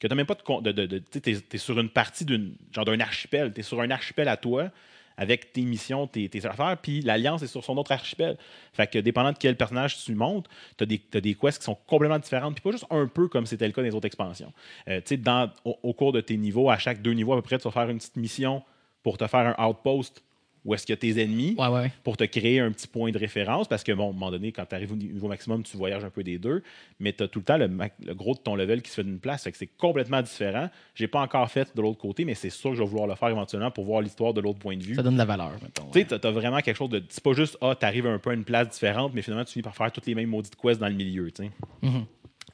que 0.00 0.08
tu 0.08 0.14
même 0.16 0.26
pas 0.26 0.34
de. 0.60 0.72
de, 0.72 0.98
tu 0.98 1.30
es, 1.30 1.56
sur 1.56 1.78
une 1.78 1.88
partie 1.88 2.24
d'un 2.24 3.00
archipel. 3.00 3.52
Tu 3.54 3.60
es 3.60 3.62
sur 3.62 3.80
un 3.80 3.90
archipel 3.92 4.26
à 4.26 4.36
toi 4.36 4.70
avec 5.16 5.52
tes 5.52 5.62
missions, 5.62 6.08
tes, 6.08 6.28
affaires, 6.44 6.76
puis 6.82 7.00
l'Alliance 7.00 7.44
est 7.44 7.46
sur 7.46 7.62
son 7.62 7.76
autre 7.76 7.92
archipel. 7.92 8.36
Fait 8.72 8.88
que 8.88 8.98
dépendant 8.98 9.30
de 9.30 9.38
quel 9.38 9.56
personnage 9.56 10.02
tu 10.02 10.12
montes, 10.16 10.48
tu 10.76 10.82
as 10.82 11.20
des, 11.20 11.34
quests 11.36 11.58
qui 11.58 11.64
sont 11.64 11.78
complètement 11.86 12.18
différentes, 12.18 12.54
puis 12.54 12.62
pas 12.62 12.72
juste 12.72 12.86
un 12.90 13.06
peu 13.06 13.28
comme 13.28 13.46
c'était 13.46 13.68
le 13.68 13.72
cas 13.72 13.82
dans 13.82 13.86
les 13.86 13.94
autres 13.94 14.06
expansions. 14.06 14.52
Euh, 14.88 15.00
dans- 15.18 15.52
au 15.64 15.92
cours 15.92 16.10
de 16.10 16.20
tes 16.20 16.36
niveaux, 16.36 16.68
à 16.68 16.78
chaque 16.78 17.00
deux 17.00 17.12
niveaux 17.12 17.34
à 17.34 17.36
peu 17.36 17.42
près, 17.42 17.58
tu 17.58 17.64
vas 17.64 17.70
faire 17.70 17.88
une 17.88 17.98
petite 17.98 18.16
mission 18.16 18.64
pour 19.04 19.16
te 19.16 19.28
faire 19.28 19.54
un 19.56 19.64
outpost 19.68 20.24
où 20.64 20.72
est-ce 20.74 20.86
qu'il 20.86 20.92
y 20.92 20.94
a 20.94 20.96
tes 20.96 21.22
ennemis 21.22 21.54
Ouais, 21.58 21.68
ouais. 21.68 21.92
pour 22.02 22.16
te 22.16 22.24
créer 22.24 22.60
un 22.60 22.72
petit 22.72 22.86
point 22.86 23.10
de 23.10 23.18
référence, 23.18 23.68
parce 23.68 23.84
que, 23.84 23.92
bon, 23.92 24.06
à 24.06 24.10
un 24.10 24.12
moment 24.12 24.30
donné, 24.30 24.50
quand 24.52 24.64
tu 24.64 24.74
arrives 24.74 24.92
au 24.92 24.96
niveau 24.96 25.28
maximum, 25.28 25.62
tu 25.62 25.76
voyages 25.76 26.04
un 26.04 26.10
peu 26.10 26.22
des 26.24 26.38
deux, 26.38 26.62
mais 27.00 27.12
tu 27.12 27.22
as 27.22 27.28
tout 27.28 27.40
le 27.40 27.44
temps 27.44 27.56
le, 27.58 27.68
gros 28.14 28.34
de 28.34 28.38
ton 28.38 28.54
level 28.56 28.80
qui 28.82 28.90
se 28.90 28.96
fait 28.96 29.04
d'une 29.04 29.18
place, 29.18 29.44
fait 29.44 29.52
que 29.52 29.58
c'est 29.58 29.66
complètement 29.66 30.22
différent. 30.22 30.70
J'ai 30.94 31.06
pas 31.08 31.20
encore 31.20 31.50
fait 31.50 31.68
de 31.76 31.82
l'autre 31.82 31.98
côté, 31.98 32.24
mais 32.24 32.34
c'est 32.34 32.50
sûr 32.50 32.70
que 32.70 32.76
je 32.76 32.82
vais 32.82 32.88
vouloir 32.88 33.06
le 33.06 33.14
faire 33.14 33.28
éventuellement 33.28 33.70
pour 33.70 33.84
voir 33.84 34.00
l'histoire 34.00 34.32
de 34.32 34.40
l'autre 34.40 34.58
point 34.58 34.76
de 34.76 34.82
vue. 34.82 34.94
Ça 34.94 35.02
donne 35.02 35.14
de 35.14 35.18
la 35.18 35.24
valeur, 35.24 35.52
mettons. 35.62 35.90
Tu 35.92 36.00
sais, 36.00 36.06
t'as- 36.06 36.18
t'as 36.18 36.30
vraiment 36.30 36.60
quelque 36.60 36.76
chose 36.76 36.88
de. 36.90 37.02
C'est 37.08 37.22
pas 37.22 37.32
juste, 37.34 37.58
ah, 37.60 37.74
t'arrives 37.78 38.06
un 38.06 38.18
peu 38.18 38.30
à 38.30 38.34
une 38.34 38.44
place 38.44 38.68
différente, 38.70 39.12
mais 39.14 39.22
finalement, 39.22 39.44
tu 39.44 39.52
finis 39.52 39.62
par 39.62 39.74
faire 39.76 39.92
toutes 39.92 40.06
les 40.06 40.14
mêmes 40.14 40.30
maudites 40.30 40.56
quests 40.56 40.80
dans 40.80 40.88
le 40.88 40.94
milieu, 40.94 41.30
tu 41.30 41.44
sais. 41.44 41.50
Mhm. 41.82 42.04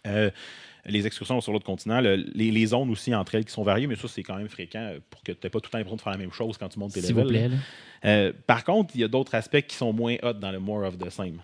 Euh, 0.06 0.30
les 0.86 1.06
excursions 1.06 1.40
sur 1.40 1.52
l'autre 1.52 1.64
continent, 1.66 2.00
le- 2.00 2.16
les, 2.34 2.50
les 2.50 2.66
zones 2.66 2.90
aussi 2.90 3.14
entre 3.14 3.34
elles 3.34 3.44
qui 3.44 3.52
sont 3.52 3.62
variées, 3.62 3.86
mais 3.86 3.96
ça, 3.96 4.08
c'est 4.08 4.22
quand 4.22 4.36
même 4.36 4.48
fréquent 4.48 4.94
pour 5.10 5.22
que 5.22 5.32
tu 5.32 5.38
n'aies 5.44 5.50
pas 5.50 5.60
tout 5.60 5.70
le 5.74 5.84
temps 5.84 5.94
de 5.96 6.00
faire 6.00 6.12
la 6.12 6.18
même 6.18 6.32
chose 6.32 6.56
quand 6.58 6.68
tu 6.68 6.78
montes 6.78 6.92
tes 6.92 7.00
levels. 7.00 7.22
vous 7.24 7.28
plaît. 7.28 7.48
là. 7.48 7.56
Euh, 8.06 8.32
par 8.46 8.64
contre, 8.64 8.94
il 8.94 9.00
y 9.02 9.04
a 9.04 9.08
d'autres 9.08 9.34
aspects 9.34 9.60
qui 9.62 9.76
sont 9.76 9.92
moins 9.92 10.16
hot 10.22 10.32
dans 10.34 10.50
le 10.52 10.58
More 10.58 10.84
of 10.84 10.96
the 10.98 11.10
Same. 11.10 11.40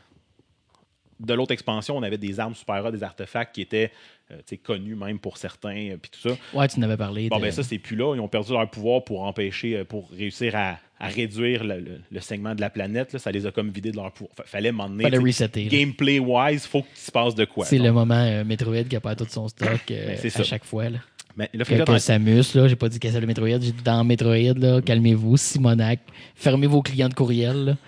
De 1.19 1.33
l'autre 1.33 1.53
expansion, 1.53 1.97
on 1.97 2.03
avait 2.03 2.19
des 2.19 2.39
armes 2.41 2.55
super 2.55 2.85
hot, 2.85 2.91
des 2.91 3.03
artefacts 3.03 3.55
qui 3.55 3.63
étaient 3.63 3.91
euh, 4.31 4.37
connus 4.63 4.95
même 4.95 5.19
pour 5.19 5.39
certains, 5.39 5.91
euh, 5.93 5.97
puis 5.97 6.11
tout 6.11 6.29
ça. 6.29 6.37
Ouais, 6.53 6.69
tu 6.69 6.79
en 6.79 6.83
avais 6.83 6.97
parlé. 6.99 7.29
Bon, 7.31 7.37
de- 7.39 7.43
ben 7.43 7.51
ça, 7.51 7.63
c'est 7.63 7.79
plus 7.79 7.97
là. 7.97 8.15
Ils 8.15 8.21
ont 8.21 8.29
perdu 8.29 8.53
leur 8.53 8.69
pouvoir 8.71 9.03
pour 9.03 9.23
empêcher, 9.23 9.83
pour 9.85 10.11
réussir 10.11 10.55
à, 10.57 10.79
à 10.99 11.09
réduire 11.09 11.63
le, 11.65 11.79
le- 11.81 12.01
le 12.11 12.21
segment 12.21 12.55
de 12.55 12.61
la 12.61 12.71
planète. 12.71 13.13
là. 13.13 13.19
Ça 13.19 13.31
les 13.31 13.45
a 13.47 13.53
comme 13.53 13.71
vidé 13.71 13.91
de 13.91 13.97
leur 13.97 14.13
pouvoir. 14.13 14.35
Fa- 14.37 14.45
Fallait 14.45 14.73
m'emmener. 14.73 15.03
Fallait 15.05 15.19
resetter. 15.19 15.65
Gameplay-wise, 15.67 16.67
faut 16.67 16.83
qu'il 16.83 16.97
se 16.97 17.11
passe 17.13 17.35
de 17.35 17.45
quoi. 17.45 17.65
c'est 17.67 17.79
le 17.79 17.93
moment 17.93 18.15
euh, 18.15 18.45
Metroid 18.45 18.85
qui 18.85 18.97
a 18.97 19.01
pas 19.01 19.15
tout 19.15 19.27
son 19.29 19.49
stock 19.49 19.69
euh, 19.91 20.17
Ben, 20.17 20.27
à 20.27 20.31
ça. 20.31 20.43
chaque 20.43 20.65
fois. 20.65 20.89
Là. 20.91 20.99
Que, 21.39 21.99
Samus, 21.99 22.55
là, 22.55 22.67
j'ai 22.67 22.77
pas 22.77 22.89
dit 22.89 22.99
qu'elle 22.99 23.13
c'est 23.13 23.21
le 23.21 23.27
Metroid, 23.27 23.47
j'ai 23.51 23.59
dit 23.59 23.83
dans 23.85 24.03
Metroid, 24.05 24.55
là, 24.57 24.81
calmez-vous, 24.81 25.37
Simonac, 25.37 26.01
fermez 26.35 26.67
vos 26.67 26.81
clients 26.81 27.11
de 27.11 27.15
courriel. 27.15 27.77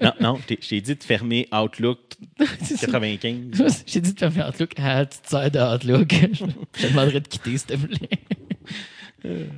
Non, 0.00 0.12
non, 0.20 0.38
t'ai 0.46 0.56
dit 0.80 0.94
de 0.94 1.02
fermer 1.02 1.46
Outlook 1.52 1.98
C'est 2.62 2.76
ça. 2.78 2.86
95. 2.86 3.82
J'ai 3.86 4.00
dit 4.00 4.14
de 4.14 4.18
fermer 4.18 4.42
Outlook. 4.48 4.70
Ah, 4.78 5.04
tu 5.04 5.18
te 5.18 5.28
sers 5.28 5.50
de 5.50 5.58
Outlook. 5.58 6.10
je, 6.32 6.44
je 6.78 6.82
te 6.86 6.90
demanderais 6.90 7.20
de 7.20 7.28
quitter, 7.28 7.58
s'il 7.58 7.66
te 7.66 7.74
plaît. 7.76 9.48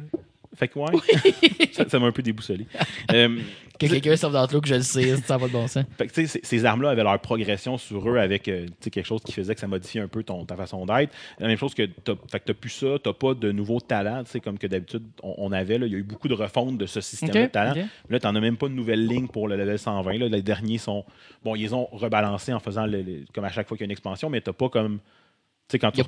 Fait 0.57 0.69
que 0.69 0.79
ouais, 0.79 0.91
ça 1.73 1.89
ça 1.89 1.99
m'a 1.99 2.07
un 2.07 2.13
peu 2.13 2.23
déboussolé. 2.23 2.67
Euh, 3.13 3.39
Que 3.79 3.87
quelqu'un 3.87 4.17
sorte 4.17 4.33
d'Outlook, 4.33 4.67
je 4.67 4.75
le 4.77 4.81
sais, 4.83 5.17
ça 5.19 5.37
va 5.37 5.47
de 5.49 5.53
bon 5.53 5.69
sens. 5.69 5.85
Fait 5.99 6.07
que, 6.07 6.13
tu 6.13 6.27
sais, 6.27 6.41
ces- 6.43 6.65
armes-là 6.65 6.91
avaient 6.91 7.03
leur 7.03 7.19
progression 7.21 7.77
sur 7.77 8.09
eux 8.09 8.17
avec 8.17 8.49
euh, 8.49 8.67
quelque 8.81 9.05
chose 9.05 9.21
qui 9.23 9.33
faisait 9.33 9.55
que 9.55 9.61
ça 9.61 9.67
modifiait 9.67 10.01
un 10.01 10.09
peu 10.09 10.23
ton, 10.25 10.45
ta 10.47 10.57
façon 10.57 10.87
d'être. 10.87 11.13
La 11.39 11.47
même 11.47 11.59
chose 11.59 11.75
que 11.75 11.83
tu 11.83 11.93
n'as 12.11 12.55
plus 12.55 12.71
ça, 12.71 12.87
tu 13.05 13.13
pas 13.13 13.35
de 13.35 13.53
nouveaux 13.53 13.81
talents, 13.81 14.25
tu 14.25 14.31
sais, 14.31 14.41
comme 14.41 14.59
que 14.59 14.67
d'habitude 14.67 15.03
on, 15.23 15.35
on 15.39 15.53
avait. 15.53 15.77
là. 15.79 15.85
Il 15.87 15.93
y 15.93 15.95
a 15.95 15.99
eu 15.99 16.03
beaucoup 16.03 16.27
de 16.29 16.35
refonte 16.35 16.79
de 16.79 16.87
ce 16.87 17.01
système 17.03 17.29
de 17.45 17.47
talents. 17.49 17.75
Là, 18.09 18.19
tu 18.19 18.27
n'en 18.27 18.35
as 18.35 18.41
même 18.41 18.57
pas 18.57 18.69
de 18.69 18.75
nouvelle 18.75 19.07
ligne 19.07 19.29
pour 19.29 19.47
le 19.47 19.57
level 19.57 19.79
120. 19.79 20.19
Là. 20.19 20.29
Les 20.29 20.43
derniers 20.43 20.79
sont. 20.79 21.05
Bon, 21.45 21.55
ils 21.55 21.75
ont 21.75 21.87
rebalancés 21.93 22.55
en 22.55 22.61
faisant 22.61 22.87
le- 22.87 23.03
le- 23.03 23.25
comme 23.35 23.45
à 23.45 23.51
chaque 23.51 23.69
fois 23.69 23.77
qu'il 23.77 23.85
y 23.85 23.87
a 23.87 23.89
une 23.89 23.93
expansion, 23.93 24.31
mais 24.31 24.41
tu 24.41 24.51
pas 24.55 24.71
comme. 24.71 25.01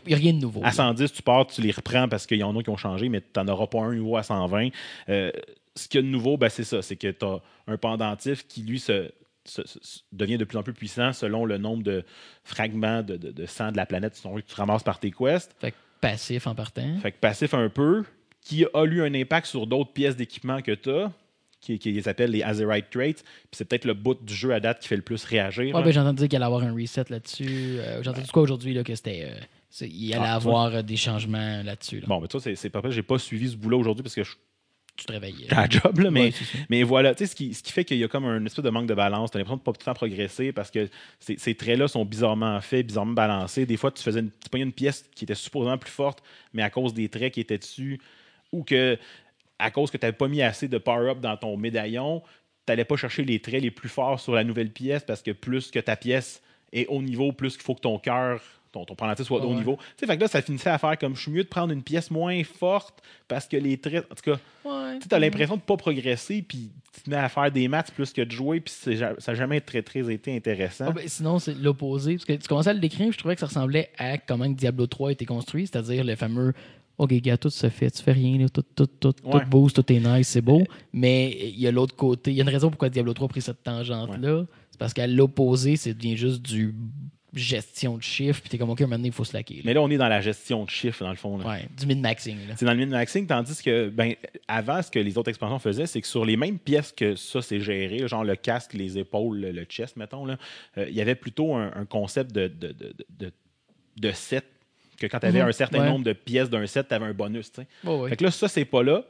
Il 0.04 0.08
n'y 0.08 0.14
a, 0.14 0.16
rien 0.16 0.32
de 0.32 0.38
nouveau. 0.38 0.60
à 0.62 0.66
là. 0.66 0.72
110, 0.72 1.12
tu 1.12 1.22
pars, 1.22 1.46
tu 1.46 1.60
les 1.60 1.70
reprends 1.72 2.08
parce 2.08 2.26
qu'il 2.26 2.38
y 2.38 2.42
en 2.42 2.56
a 2.56 2.62
qui 2.62 2.70
ont 2.70 2.76
changé, 2.76 3.08
mais 3.08 3.20
tu 3.20 3.26
n'en 3.40 3.48
auras 3.48 3.66
pas 3.66 3.80
un 3.80 3.94
nouveau 3.94 4.16
à 4.16 4.22
120. 4.22 4.68
Euh, 5.08 5.32
ce 5.74 5.88
qu'il 5.88 5.98
y 6.00 6.02
a 6.04 6.06
de 6.06 6.10
nouveau, 6.12 6.36
ben, 6.36 6.48
c'est 6.48 6.64
ça, 6.64 6.82
c'est 6.82 6.96
que 6.96 7.10
tu 7.10 7.24
as 7.24 7.40
un 7.66 7.76
pendentif 7.76 8.46
qui, 8.46 8.62
lui, 8.62 8.78
se, 8.80 9.10
se- 9.44 9.66
se- 9.66 10.00
devient 10.12 10.38
de 10.38 10.44
plus 10.44 10.58
en 10.58 10.62
plus 10.62 10.74
puissant 10.74 11.12
selon 11.12 11.44
le 11.44 11.58
nombre 11.58 11.82
de 11.82 12.04
fragments 12.44 13.02
de, 13.02 13.16
de- 13.16 13.30
de 13.30 13.46
sang 13.46 13.72
de 13.72 13.76
la 13.76 13.86
planète 13.86 14.14
que 14.14 14.28
tu- 14.28 14.42
que 14.42 14.48
tu 14.48 14.54
ramasses 14.54 14.82
par 14.82 14.98
tes 15.00 15.10
quests. 15.10 15.54
Fait 15.60 15.70
que 15.72 15.76
passif 16.00 16.46
en 16.46 16.54
partant. 16.54 16.98
Fait 17.00 17.12
que 17.12 17.18
passif 17.18 17.54
un 17.54 17.68
peu, 17.68 18.04
qui 18.40 18.64
a 18.72 18.84
eu 18.84 19.02
un 19.02 19.14
impact 19.14 19.46
sur 19.46 19.66
d'autres 19.66 19.92
pièces 19.92 20.16
d'équipement 20.16 20.62
que 20.62 20.72
tu 20.72 20.90
as, 20.90 21.10
qui, 21.60 21.78
qui 21.78 22.00
s'appellent 22.02 22.30
les 22.30 22.42
Azerite 22.42 22.90
Traits. 22.90 23.22
Puis 23.22 23.48
c'est 23.52 23.64
peut-être 23.64 23.84
le 23.84 23.94
bout 23.94 24.14
du 24.22 24.34
jeu 24.34 24.52
à 24.52 24.60
date 24.60 24.80
qui 24.80 24.88
fait 24.88 24.96
le 24.96 25.02
plus 25.02 25.24
réagir. 25.24 25.74
Ouais, 25.74 25.82
ben, 25.82 25.90
j'ai 25.92 26.00
entendu 26.00 26.18
dire 26.20 26.28
qu'il 26.28 26.36
allait 26.36 26.44
avoir 26.46 26.62
un 26.62 26.72
reset 26.72 27.04
là-dessus. 27.10 27.78
Euh, 27.78 28.02
j'ai 28.02 28.10
entendu 28.10 28.30
quoi 28.30 28.42
aujourd'hui, 28.42 28.74
là, 28.74 28.84
que 28.84 28.94
c'était. 28.94 29.24
euh, 29.32 29.86
il 29.86 30.12
allait 30.14 30.24
Ah, 30.26 30.34
avoir 30.36 30.74
euh, 30.76 30.82
des 30.82 30.96
changements 30.96 31.62
là-dessus. 31.62 32.00
là. 32.00 32.06
Bon, 32.08 32.20
mais 32.20 32.28
ça, 32.30 32.38
c'est- 32.40 32.74
vrai. 32.74 32.90
J'ai 32.90 33.02
pas 33.02 33.18
suivi 33.18 33.48
ce 33.50 33.56
bout-là 33.56 33.76
aujourd'hui 33.76 34.02
parce 34.02 34.14
que 34.14 34.24
je 34.24 34.32
Tu 34.96 35.04
te 35.04 35.12
réveilles. 35.12 35.46
à 35.50 35.62
la 35.62 35.68
job, 35.68 35.98
là, 36.00 36.10
mais, 36.10 36.20
Ouais, 36.22 36.32
mais 36.70 36.82
voilà, 36.84 37.14
tu 37.14 37.24
sais, 37.24 37.30
ce 37.30 37.36
qui, 37.36 37.54
ce 37.54 37.62
qui 37.62 37.70
fait 37.72 37.84
qu'il 37.84 37.98
y 37.98 38.04
a 38.04 38.08
comme 38.08 38.24
un 38.24 38.44
espèce 38.46 38.64
de 38.64 38.70
manque 38.70 38.88
de 38.88 38.94
balance. 38.94 39.30
Tu 39.30 39.36
as 39.36 39.40
l'impression 39.40 39.56
de 39.58 39.62
pas 39.62 39.72
tout 39.72 39.78
le 39.80 39.84
temps 39.84 39.94
progresser 39.94 40.52
parce 40.52 40.70
que 40.70 40.88
ces, 41.20 41.36
ces 41.38 41.54
traits-là 41.54 41.86
sont 41.86 42.04
bizarrement 42.04 42.60
faits, 42.60 42.86
bizarrement 42.86 43.12
balancés. 43.14 43.66
Des 43.66 43.76
fois, 43.76 43.90
tu 43.92 44.02
faisais 44.02 44.20
une, 44.20 44.30
tu 44.50 44.58
une 44.58 44.72
pièce 44.72 45.04
qui 45.14 45.24
était 45.24 45.34
supposément 45.34 45.78
plus 45.78 45.90
forte, 45.92 46.22
mais 46.52 46.62
à 46.62 46.70
cause 46.70 46.94
des 46.94 47.08
traits 47.08 47.34
qui 47.34 47.40
étaient 47.40 47.58
dessus, 47.58 48.00
ou 48.52 48.64
que 48.64 48.98
à 49.58 49.70
cause 49.70 49.90
que 49.90 49.96
tu 49.96 50.04
n'avais 50.06 50.16
pas 50.16 50.28
mis 50.28 50.42
assez 50.42 50.68
de 50.68 50.78
power-up 50.78 51.20
dans 51.20 51.36
ton 51.36 51.56
médaillon, 51.56 52.20
tu 52.66 52.72
n'allais 52.72 52.84
pas 52.84 52.96
chercher 52.96 53.24
les 53.24 53.40
traits 53.40 53.62
les 53.62 53.70
plus 53.70 53.88
forts 53.88 54.20
sur 54.20 54.34
la 54.34 54.44
nouvelle 54.44 54.70
pièce 54.70 55.02
parce 55.04 55.22
que 55.22 55.30
plus 55.32 55.70
que 55.70 55.78
ta 55.78 55.96
pièce 55.96 56.42
est 56.72 56.86
haut 56.88 57.02
niveau, 57.02 57.32
plus 57.32 57.54
qu'il 57.56 57.62
faut 57.64 57.74
que 57.74 57.80
ton 57.80 57.98
cœur, 57.98 58.40
ton, 58.72 58.84
ton 58.84 58.94
pendentif 58.94 59.24
soit 59.24 59.42
haut 59.42 59.54
niveau. 59.54 59.76
Tu 59.76 60.00
sais, 60.00 60.06
fait 60.06 60.16
que 60.16 60.20
là, 60.22 60.28
ça 60.28 60.42
finissait 60.42 60.68
à 60.68 60.76
faire 60.76 60.98
comme 60.98 61.16
je 61.16 61.22
suis 61.22 61.30
mieux 61.30 61.44
de 61.44 61.48
prendre 61.48 61.72
une 61.72 61.82
pièce 61.82 62.10
moins 62.10 62.44
forte 62.44 63.02
parce 63.26 63.48
que 63.48 63.56
les 63.56 63.78
traits. 63.78 64.04
En 64.12 64.14
tout 64.14 64.30
cas, 64.32 64.38
Ouais. 64.66 64.98
tu 64.98 65.14
as 65.14 65.18
l'impression 65.18 65.54
de 65.56 65.62
ne 65.62 65.64
pas 65.64 65.78
progresser, 65.78 66.42
puis 66.42 66.70
tu 66.94 67.00
te 67.00 67.08
mets 67.08 67.16
à 67.16 67.30
faire 67.30 67.50
des 67.50 67.68
maths 67.68 67.90
plus 67.92 68.12
que 68.12 68.20
de 68.20 68.30
jouer, 68.30 68.60
puis 68.60 68.74
ça 68.74 69.14
n'a 69.26 69.34
jamais 69.34 69.62
très, 69.62 69.80
très 69.80 70.12
été 70.12 70.36
intéressant. 70.36 70.86
Ah, 70.88 70.92
ben, 70.92 71.08
sinon, 71.08 71.38
c'est 71.38 71.54
l'opposé. 71.54 72.16
Parce 72.16 72.26
que 72.26 72.34
tu 72.34 72.46
commençais 72.48 72.68
à 72.68 72.74
le 72.74 72.80
décrire, 72.80 73.10
je 73.10 73.16
trouvais 73.16 73.34
que 73.34 73.40
ça 73.40 73.46
ressemblait 73.46 73.88
à 73.96 74.18
comment 74.18 74.46
Diablo 74.50 74.86
3 74.86 75.08
a 75.08 75.12
été 75.12 75.24
construit, 75.24 75.66
c'est-à-dire 75.66 76.04
le 76.04 76.16
fameux 76.16 76.52
OK, 76.98 77.12
gars, 77.14 77.36
tout 77.36 77.50
se 77.50 77.68
fait, 77.70 77.90
tu 77.90 78.02
fais 78.02 78.12
rien, 78.12 78.38
là, 78.38 78.48
tout, 78.48 78.64
tout, 78.74 78.86
tout, 78.86 79.14
Ouais. 79.24 79.40
tout 79.40 79.48
boost, 79.48 79.76
tout 79.76 79.92
est 79.92 80.00
nice, 80.00 80.28
c'est 80.28 80.40
beau. 80.42 80.62
Mais 80.92 81.30
il 81.48 81.58
y 81.60 81.66
a 81.66 81.70
l'autre 81.70 81.94
côté. 81.94 82.32
Il 82.32 82.36
y 82.36 82.40
a 82.40 82.42
une 82.42 82.48
raison 82.50 82.70
pourquoi 82.70 82.88
Diablo 82.90 83.14
3 83.14 83.26
a 83.26 83.28
pris 83.28 83.40
cette 83.42 83.62
tangente-là. 83.62 84.44
C'est 84.70 84.78
parce 84.78 84.92
qu'à 84.92 85.06
l'opposé, 85.06 85.76
c'est 85.76 85.94
devient 85.94 86.16
juste 86.16 86.42
du 86.42 86.74
gestion 87.34 87.98
de 87.98 88.02
chiffres, 88.02 88.40
puis 88.40 88.48
t'es 88.50 88.56
comme 88.58 88.70
OK, 88.70 88.80
maintenant, 88.80 89.04
il 89.04 89.12
faut 89.12 89.22
se 89.24 89.34
laquer. 89.34 89.60
Mais 89.64 89.74
là, 89.74 89.82
on 89.82 89.90
est 89.90 89.98
dans 89.98 90.08
la 90.08 90.20
gestion 90.22 90.64
de 90.64 90.70
chiffres, 90.70 91.04
dans 91.04 91.10
le 91.10 91.16
fond. 91.16 91.36
là. 91.38 91.46
Ouais, 91.46 91.68
du 91.78 91.86
min-maxing. 91.86 92.36
C'est 92.56 92.64
dans 92.64 92.72
le 92.72 92.78
min-maxing, 92.78 93.26
tandis 93.26 93.62
que, 93.62 93.90
ben, 93.90 94.14
avant, 94.48 94.80
ce 94.82 94.90
que 94.90 94.98
les 94.98 95.18
autres 95.18 95.28
expansions 95.28 95.58
faisaient, 95.58 95.86
c'est 95.86 96.00
que 96.00 96.06
sur 96.06 96.24
les 96.24 96.36
mêmes 96.38 96.58
pièces 96.58 96.90
que 96.90 97.14
ça, 97.16 97.42
c'est 97.42 97.60
géré, 97.60 98.08
genre 98.08 98.24
le 98.24 98.34
casque, 98.34 98.72
les 98.72 98.96
épaules, 98.98 99.40
le, 99.40 99.64
chest, 99.64 99.96
mettons, 99.96 100.24
là, 100.24 100.38
euh, 100.78 100.86
il 100.88 100.94
y 100.96 101.02
avait 101.02 101.14
plutôt 101.14 101.54
un, 101.54 101.70
un 101.76 101.84
concept 101.84 102.34
de, 102.34 102.48
de, 102.48 102.68
de, 102.72 102.94
de, 103.18 103.30
de 103.98 104.10
set, 104.12 104.44
que 104.98 105.06
quand 105.06 105.20
tu 105.20 105.26
avais 105.26 105.42
Mhm, 105.42 105.48
un 105.48 105.52
certain 105.52 105.80
ouais. 105.80 105.88
nombre 105.88 106.04
de 106.04 106.12
pièces 106.12 106.50
d'un 106.50 106.66
set, 106.66 106.88
tu 106.88 106.94
avais 106.94 107.06
un 107.06 107.12
bonus. 107.14 107.50
ouais. 107.84 108.08
Fait 108.10 108.16
que 108.16 108.24
là, 108.24 108.30
ça, 108.30 108.48
c'est 108.48 108.64
pas 108.64 108.82
là. 108.82 109.04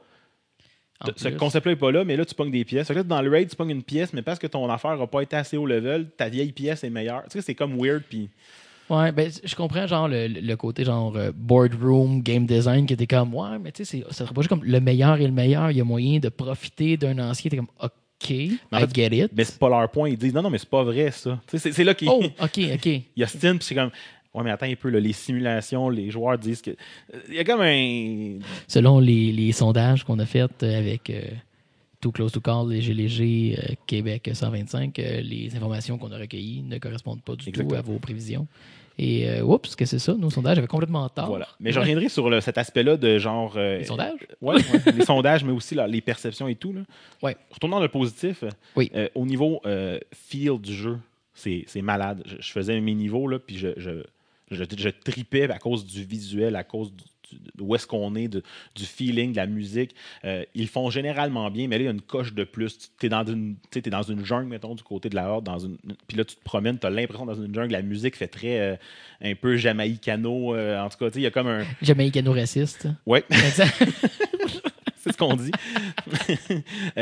Ce 1.15 1.29
concept-là 1.29 1.71
n'est 1.71 1.77
pas 1.77 1.91
là, 1.91 2.03
mais 2.03 2.17
là, 2.17 2.25
tu 2.25 2.35
pognes 2.35 2.51
des 2.51 2.65
pièces. 2.65 2.87
Fait 2.87 2.93
que 2.93 2.99
là, 2.99 3.03
dans 3.03 3.21
le 3.21 3.29
raid, 3.29 3.49
tu 3.49 3.55
pognes 3.55 3.69
une 3.69 3.83
pièce, 3.83 4.11
mais 4.11 4.21
parce 4.21 4.37
que 4.37 4.47
ton 4.47 4.69
affaire 4.69 4.97
n'a 4.97 5.07
pas 5.07 5.21
été 5.21 5.37
assez 5.37 5.55
haut 5.55 5.65
level, 5.65 6.09
ta 6.17 6.27
vieille 6.27 6.51
pièce 6.51 6.83
est 6.83 6.89
meilleure. 6.89 7.23
Tu 7.23 7.31
sais, 7.31 7.41
c'est 7.41 7.55
comme 7.55 7.77
weird, 7.81 8.03
puis 8.09 8.29
Ouais, 8.89 9.11
ben, 9.11 9.31
je 9.43 9.55
comprends 9.55 9.85
genre 9.85 10.07
le, 10.07 10.27
le 10.27 10.55
côté 10.57 10.83
genre 10.83 11.15
euh, 11.15 11.31
boardroom, 11.33 12.21
game 12.23 12.47
design 12.47 12.87
qui 12.87 12.93
était 12.95 13.05
comme 13.05 13.33
ouais, 13.35 13.59
mais 13.61 13.71
tu 13.71 13.85
sais, 13.85 14.03
ça 14.09 14.25
serait 14.25 14.33
pas 14.33 14.41
juste 14.41 14.49
comme 14.49 14.63
le 14.63 14.79
meilleur 14.81 15.17
et 15.21 15.25
le 15.27 15.31
meilleur. 15.31 15.69
Il 15.69 15.77
y 15.77 15.81
a 15.81 15.83
moyen 15.83 16.17
de 16.19 16.27
profiter 16.29 16.97
d'un 16.97 17.17
ancien. 17.19 17.51
T'es 17.51 17.57
comme 17.57 17.67
OK, 17.79 17.91
en 18.71 18.77
I 18.77 18.81
fait, 18.81 18.95
get 18.95 19.15
it. 19.25 19.31
Mais 19.35 19.43
c'est 19.43 19.59
pas 19.59 19.69
leur 19.69 19.89
point. 19.91 20.09
Ils 20.09 20.17
disent 20.17 20.33
non, 20.33 20.41
non, 20.41 20.49
mais 20.49 20.57
c'est 20.57 20.69
pas 20.69 20.83
vrai, 20.83 21.11
ça. 21.11 21.39
Tu 21.47 21.59
sais, 21.59 21.71
c'est- 21.71 21.83
là 21.83 21.93
qu'il 21.93 22.09
Oh, 22.09 22.23
OK, 22.23 22.59
OK. 22.73 22.85
il 22.87 23.03
y 23.15 23.23
a 23.23 23.27
Stin, 23.27 23.57
puis 23.57 23.65
c'est 23.65 23.75
comme. 23.75 23.91
Ouais, 24.33 24.43
mais 24.43 24.51
attends 24.51 24.67
un 24.67 24.75
peu, 24.75 24.89
là, 24.89 24.99
les 24.99 25.13
simulations, 25.13 25.89
les 25.89 26.11
joueurs 26.11 26.37
disent 26.37 26.61
que. 26.61 26.71
Il 27.29 27.35
y 27.35 27.39
a 27.39 27.43
comme 27.43 27.61
un. 27.61 28.39
Selon 28.67 28.99
les, 28.99 29.31
les 29.31 29.51
sondages 29.51 30.03
qu'on 30.03 30.19
a 30.19 30.25
faits 30.25 30.61
euh, 30.63 30.77
avec 30.77 31.09
euh, 31.09 31.21
Too 31.99 32.11
Close 32.11 32.31
to 32.31 32.39
Call, 32.39 32.69
Léger 32.69 32.93
Léger, 32.93 33.57
euh, 33.59 33.73
Québec 33.87 34.29
125, 34.31 34.99
euh, 34.99 35.21
les 35.21 35.55
informations 35.55 35.97
qu'on 35.97 36.11
a 36.11 36.17
recueillies 36.17 36.61
ne 36.61 36.77
correspondent 36.77 37.21
pas 37.23 37.35
du 37.35 37.49
Exactement. 37.49 37.69
tout 37.69 37.75
à 37.75 37.81
vos 37.81 37.97
prévisions. 37.99 38.47
Et 39.01 39.29
euh, 39.29 39.43
oups, 39.43 39.75
que 39.77 39.85
c'est 39.85 39.97
ça? 39.97 40.13
Nos 40.13 40.29
sondages 40.29 40.57
avaient 40.57 40.67
complètement 40.67 41.07
tort. 41.09 41.27
Voilà. 41.27 41.47
Mais 41.61 41.71
je 41.71 41.79
reviendrai 41.79 42.09
sur 42.09 42.29
le- 42.29 42.41
cet 42.41 42.57
aspect-là 42.57 42.97
de 42.97 43.17
genre. 43.17 43.53
euh, 43.55 43.77
Les 43.79 43.85
sondages? 43.85 44.19
Ouais, 44.41 44.55
ouais, 44.55 44.93
les 44.95 45.05
sondages, 45.05 45.43
mais 45.43 45.53
aussi 45.53 45.73
là, 45.73 45.87
les 45.87 46.01
perceptions 46.01 46.47
et 46.49 46.55
tout. 46.55 46.73
Là. 46.73 46.81
Ouais. 47.23 47.35
Retournons 47.49 47.77
dans 47.77 47.81
le 47.81 47.87
positif. 47.89 48.43
Oui. 48.75 48.91
euh, 48.93 49.07
au 49.15 49.25
niveau 49.25 49.61
euh, 49.65 49.99
feel 50.13 50.59
du 50.59 50.73
jeu, 50.73 50.97
c'est 51.33 51.63
c'est 51.67 51.81
malade. 51.81 52.21
Je, 52.25 52.35
je 52.41 52.51
faisais 52.51 52.79
mes 52.81 52.93
niveaux, 52.93 53.25
là, 53.27 53.39
puis 53.39 53.57
je, 53.57 53.69
je, 53.77 54.03
je, 54.51 54.63
je 54.77 54.89
tripais 54.89 55.49
à 55.49 55.59
cause 55.59 55.85
du 55.85 56.03
visuel, 56.03 56.55
à 56.55 56.63
cause 56.63 56.91
du, 56.93 57.03
où 57.59 57.75
est-ce 57.75 57.85
qu'on 57.85 58.15
est, 58.15 58.27
de- 58.27 58.41
du 58.73 58.85
feeling, 58.85 59.31
de 59.33 59.37
la 59.37 59.45
musique. 59.45 59.93
Euh, 60.25 60.43
ils 60.55 60.67
font 60.67 60.89
généralement 60.89 61.51
bien, 61.51 61.67
mais 61.67 61.77
là, 61.77 61.83
il 61.83 61.85
y 61.85 61.87
a 61.89 61.91
une 61.91 62.01
coche 62.01 62.33
de 62.33 62.43
plus. 62.43 62.89
Tu 62.99 63.05
es 63.05 63.09
dans 63.09 63.23
une, 63.23 63.55
dans 63.91 64.01
une 64.01 64.25
jungle, 64.25 64.47
mettons, 64.47 64.73
du 64.73 64.81
côté 64.81 65.09
de 65.09 65.15
la 65.15 65.29
horde, 65.29 65.45
dans 65.45 65.59
une, 65.59 65.77
puis 66.07 66.17
là, 66.17 66.25
tu 66.25 66.35
te 66.35 66.43
promènes, 66.43 66.79
tu 66.79 66.87
as 66.87 66.89
l'impression 66.89 67.27
dans 67.27 67.35
une 67.39 67.53
jungle, 67.53 67.71
la 67.71 67.83
musique 67.83 68.15
fait 68.15 68.27
très 68.27 68.59
euh, 68.59 68.75
un 69.21 69.35
peu 69.35 69.57
jamaïcano. 69.57 70.55
euh, 70.55 70.79
en 70.81 70.89
tout 70.89 70.97
cas, 70.97 71.09
il 71.13 71.21
y 71.21 71.25
a 71.27 71.31
comme 71.31 71.47
un. 71.47 71.63
Jamaïcano 71.83 72.31
raciste. 72.33 72.87
Ouais. 73.05 73.23
Exact. 73.29 73.75
c'est 74.97 75.11
ce 75.13 75.17
qu'on 75.17 75.35
dit. 75.35 75.51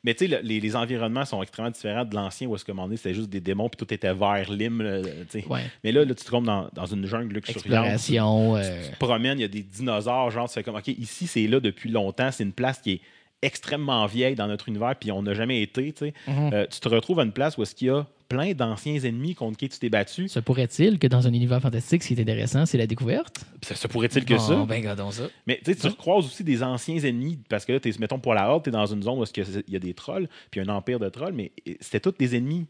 Euh, 0.00 0.04
mais 0.04 0.14
tu 0.14 0.26
sais, 0.28 0.36
le- 0.36 0.46
les, 0.46 0.60
les 0.60 0.76
environnements 0.76 1.24
sont 1.24 1.42
extrêmement 1.42 1.70
différents 1.70 2.04
de 2.04 2.14
l'ancien 2.14 2.48
où 2.48 2.54
est-ce 2.54 2.64
que 2.64 2.72
moment 2.72 2.94
c'était 2.96 3.14
juste 3.14 3.28
des 3.30 3.40
démons 3.40 3.68
puis 3.68 3.76
tout 3.84 3.92
était 3.92 4.14
vert, 4.14 4.50
lime. 4.50 4.82
là, 4.82 5.02
tu 5.02 5.40
sais. 5.40 5.44
Ouais. 5.46 5.62
Mais 5.84 5.92
là, 5.92 6.00
là, 6.04 6.14
tu 6.14 6.22
te 6.22 6.26
trompes 6.26 6.46
dans, 6.46 6.68
dans 6.72 6.86
une 6.86 7.06
jungle 7.06 7.34
luxuriante. 7.34 7.86
Exploration. 7.86 8.56
euh, 8.56 8.84
Tu 8.86 8.90
te 8.92 8.98
promènes, 8.98 9.38
il 9.38 9.42
y 9.42 9.44
a 9.44 9.48
des 9.48 9.62
dinosaures, 9.62 10.30
genre, 10.30 10.48
tu 10.48 10.54
fais 10.54 10.62
comme, 10.62 10.76
OK, 10.76 10.88
ici, 10.88 11.26
c'est 11.26 11.46
là 11.46 11.60
depuis 11.60 11.90
longtemps. 11.90 12.30
C'est 12.32 12.44
une 12.44 12.52
place 12.52 12.80
qui 12.80 12.92
est 12.92 13.00
extrêmement 13.42 14.06
vieille 14.06 14.34
dans 14.34 14.46
notre 14.46 14.68
univers, 14.68 14.94
puis 14.96 15.12
on 15.12 15.22
n'a 15.22 15.34
jamais 15.34 15.62
été, 15.62 15.92
tu 15.92 16.06
sais. 16.06 16.14
Mhm. 16.28 16.50
Euh, 16.52 16.66
tu 16.70 16.80
te 16.80 16.88
retrouves 16.88 17.20
à 17.20 17.24
une 17.24 17.32
place 17.32 17.56
où 17.56 17.62
est-ce 17.62 17.74
qu'il 17.74 17.88
y 17.88 17.90
a 17.90 18.06
plein 18.28 18.52
d'anciens 18.52 18.94
ennemis 19.00 19.34
contre 19.34 19.58
qui 19.58 19.68
tu 19.68 19.78
t'es 19.78 19.88
battu. 19.88 20.28
Se 20.28 20.38
pourrait-il 20.38 21.00
que 21.00 21.08
dans 21.08 21.26
un 21.26 21.32
univers 21.32 21.60
fantastique, 21.60 22.02
ce 22.04 22.08
qui 22.08 22.14
est 22.14 22.20
intéressant, 22.22 22.64
c'est 22.64 22.78
la 22.78 22.86
découverte? 22.86 23.44
Ça 23.62 23.74
se 23.74 23.88
pourrait-il 23.88 24.24
que 24.24 24.38
ça? 24.38 24.54
Bon, 24.54 24.66
ben, 24.66 24.84
ça. 25.10 25.24
Mais 25.48 25.60
tu 25.64 25.72
recroises 25.88 26.26
aussi 26.26 26.44
des 26.44 26.62
anciens 26.62 26.98
ennemis 26.98 27.40
parce 27.48 27.64
que 27.64 27.72
là, 27.72 27.80
t'es- 27.80 27.90
mettons 27.98 28.20
pour 28.20 28.34
la 28.34 28.48
Horde, 28.48 28.62
tu 28.62 28.68
es 28.68 28.72
dans 28.72 28.86
une 28.86 29.02
zone 29.02 29.18
où 29.18 29.24
il 29.24 29.64
y 29.72 29.76
a 29.76 29.80
des 29.80 29.94
trolls, 29.94 30.28
puis 30.52 30.60
un 30.60 30.68
empire 30.68 31.00
de 31.00 31.08
trolls, 31.08 31.32
mais 31.34 31.50
c'était 31.80 31.98
tous 32.00 32.12
des 32.16 32.36
ennemis 32.36 32.66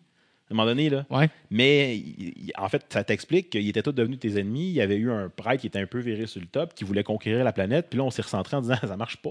un 0.50 0.56
moment 0.56 0.66
donné. 0.66 0.90
Là. 0.90 1.06
Ouais. 1.10 1.28
Mais 1.50 1.96
il- 1.96 2.52
en 2.58 2.68
fait, 2.68 2.84
ça 2.88 3.04
t'explique 3.04 3.50
qu'ils 3.50 3.68
étaient 3.68 3.82
tous 3.82 3.92
devenus 3.92 4.18
tes 4.18 4.38
ennemis. 4.38 4.66
Il 4.68 4.72
y 4.74 4.80
avait 4.80 4.96
eu 4.96 5.10
un 5.10 5.28
prêtre 5.28 5.60
qui 5.60 5.66
était 5.68 5.78
un 5.80 5.86
peu 5.86 5.98
viré 6.00 6.26
sur 6.26 6.40
le 6.40 6.46
top, 6.46 6.74
qui 6.74 6.84
voulait 6.84 7.04
conquérir 7.04 7.44
la 7.44 7.52
planète, 7.52 7.86
puis 7.90 7.98
là, 7.98 8.04
on 8.04 8.10
s'est 8.10 8.22
recentré 8.22 8.56
en 8.56 8.60
disant 8.62 8.74
ça 8.86 8.96
marche 8.96 9.16
pas. 9.18 9.30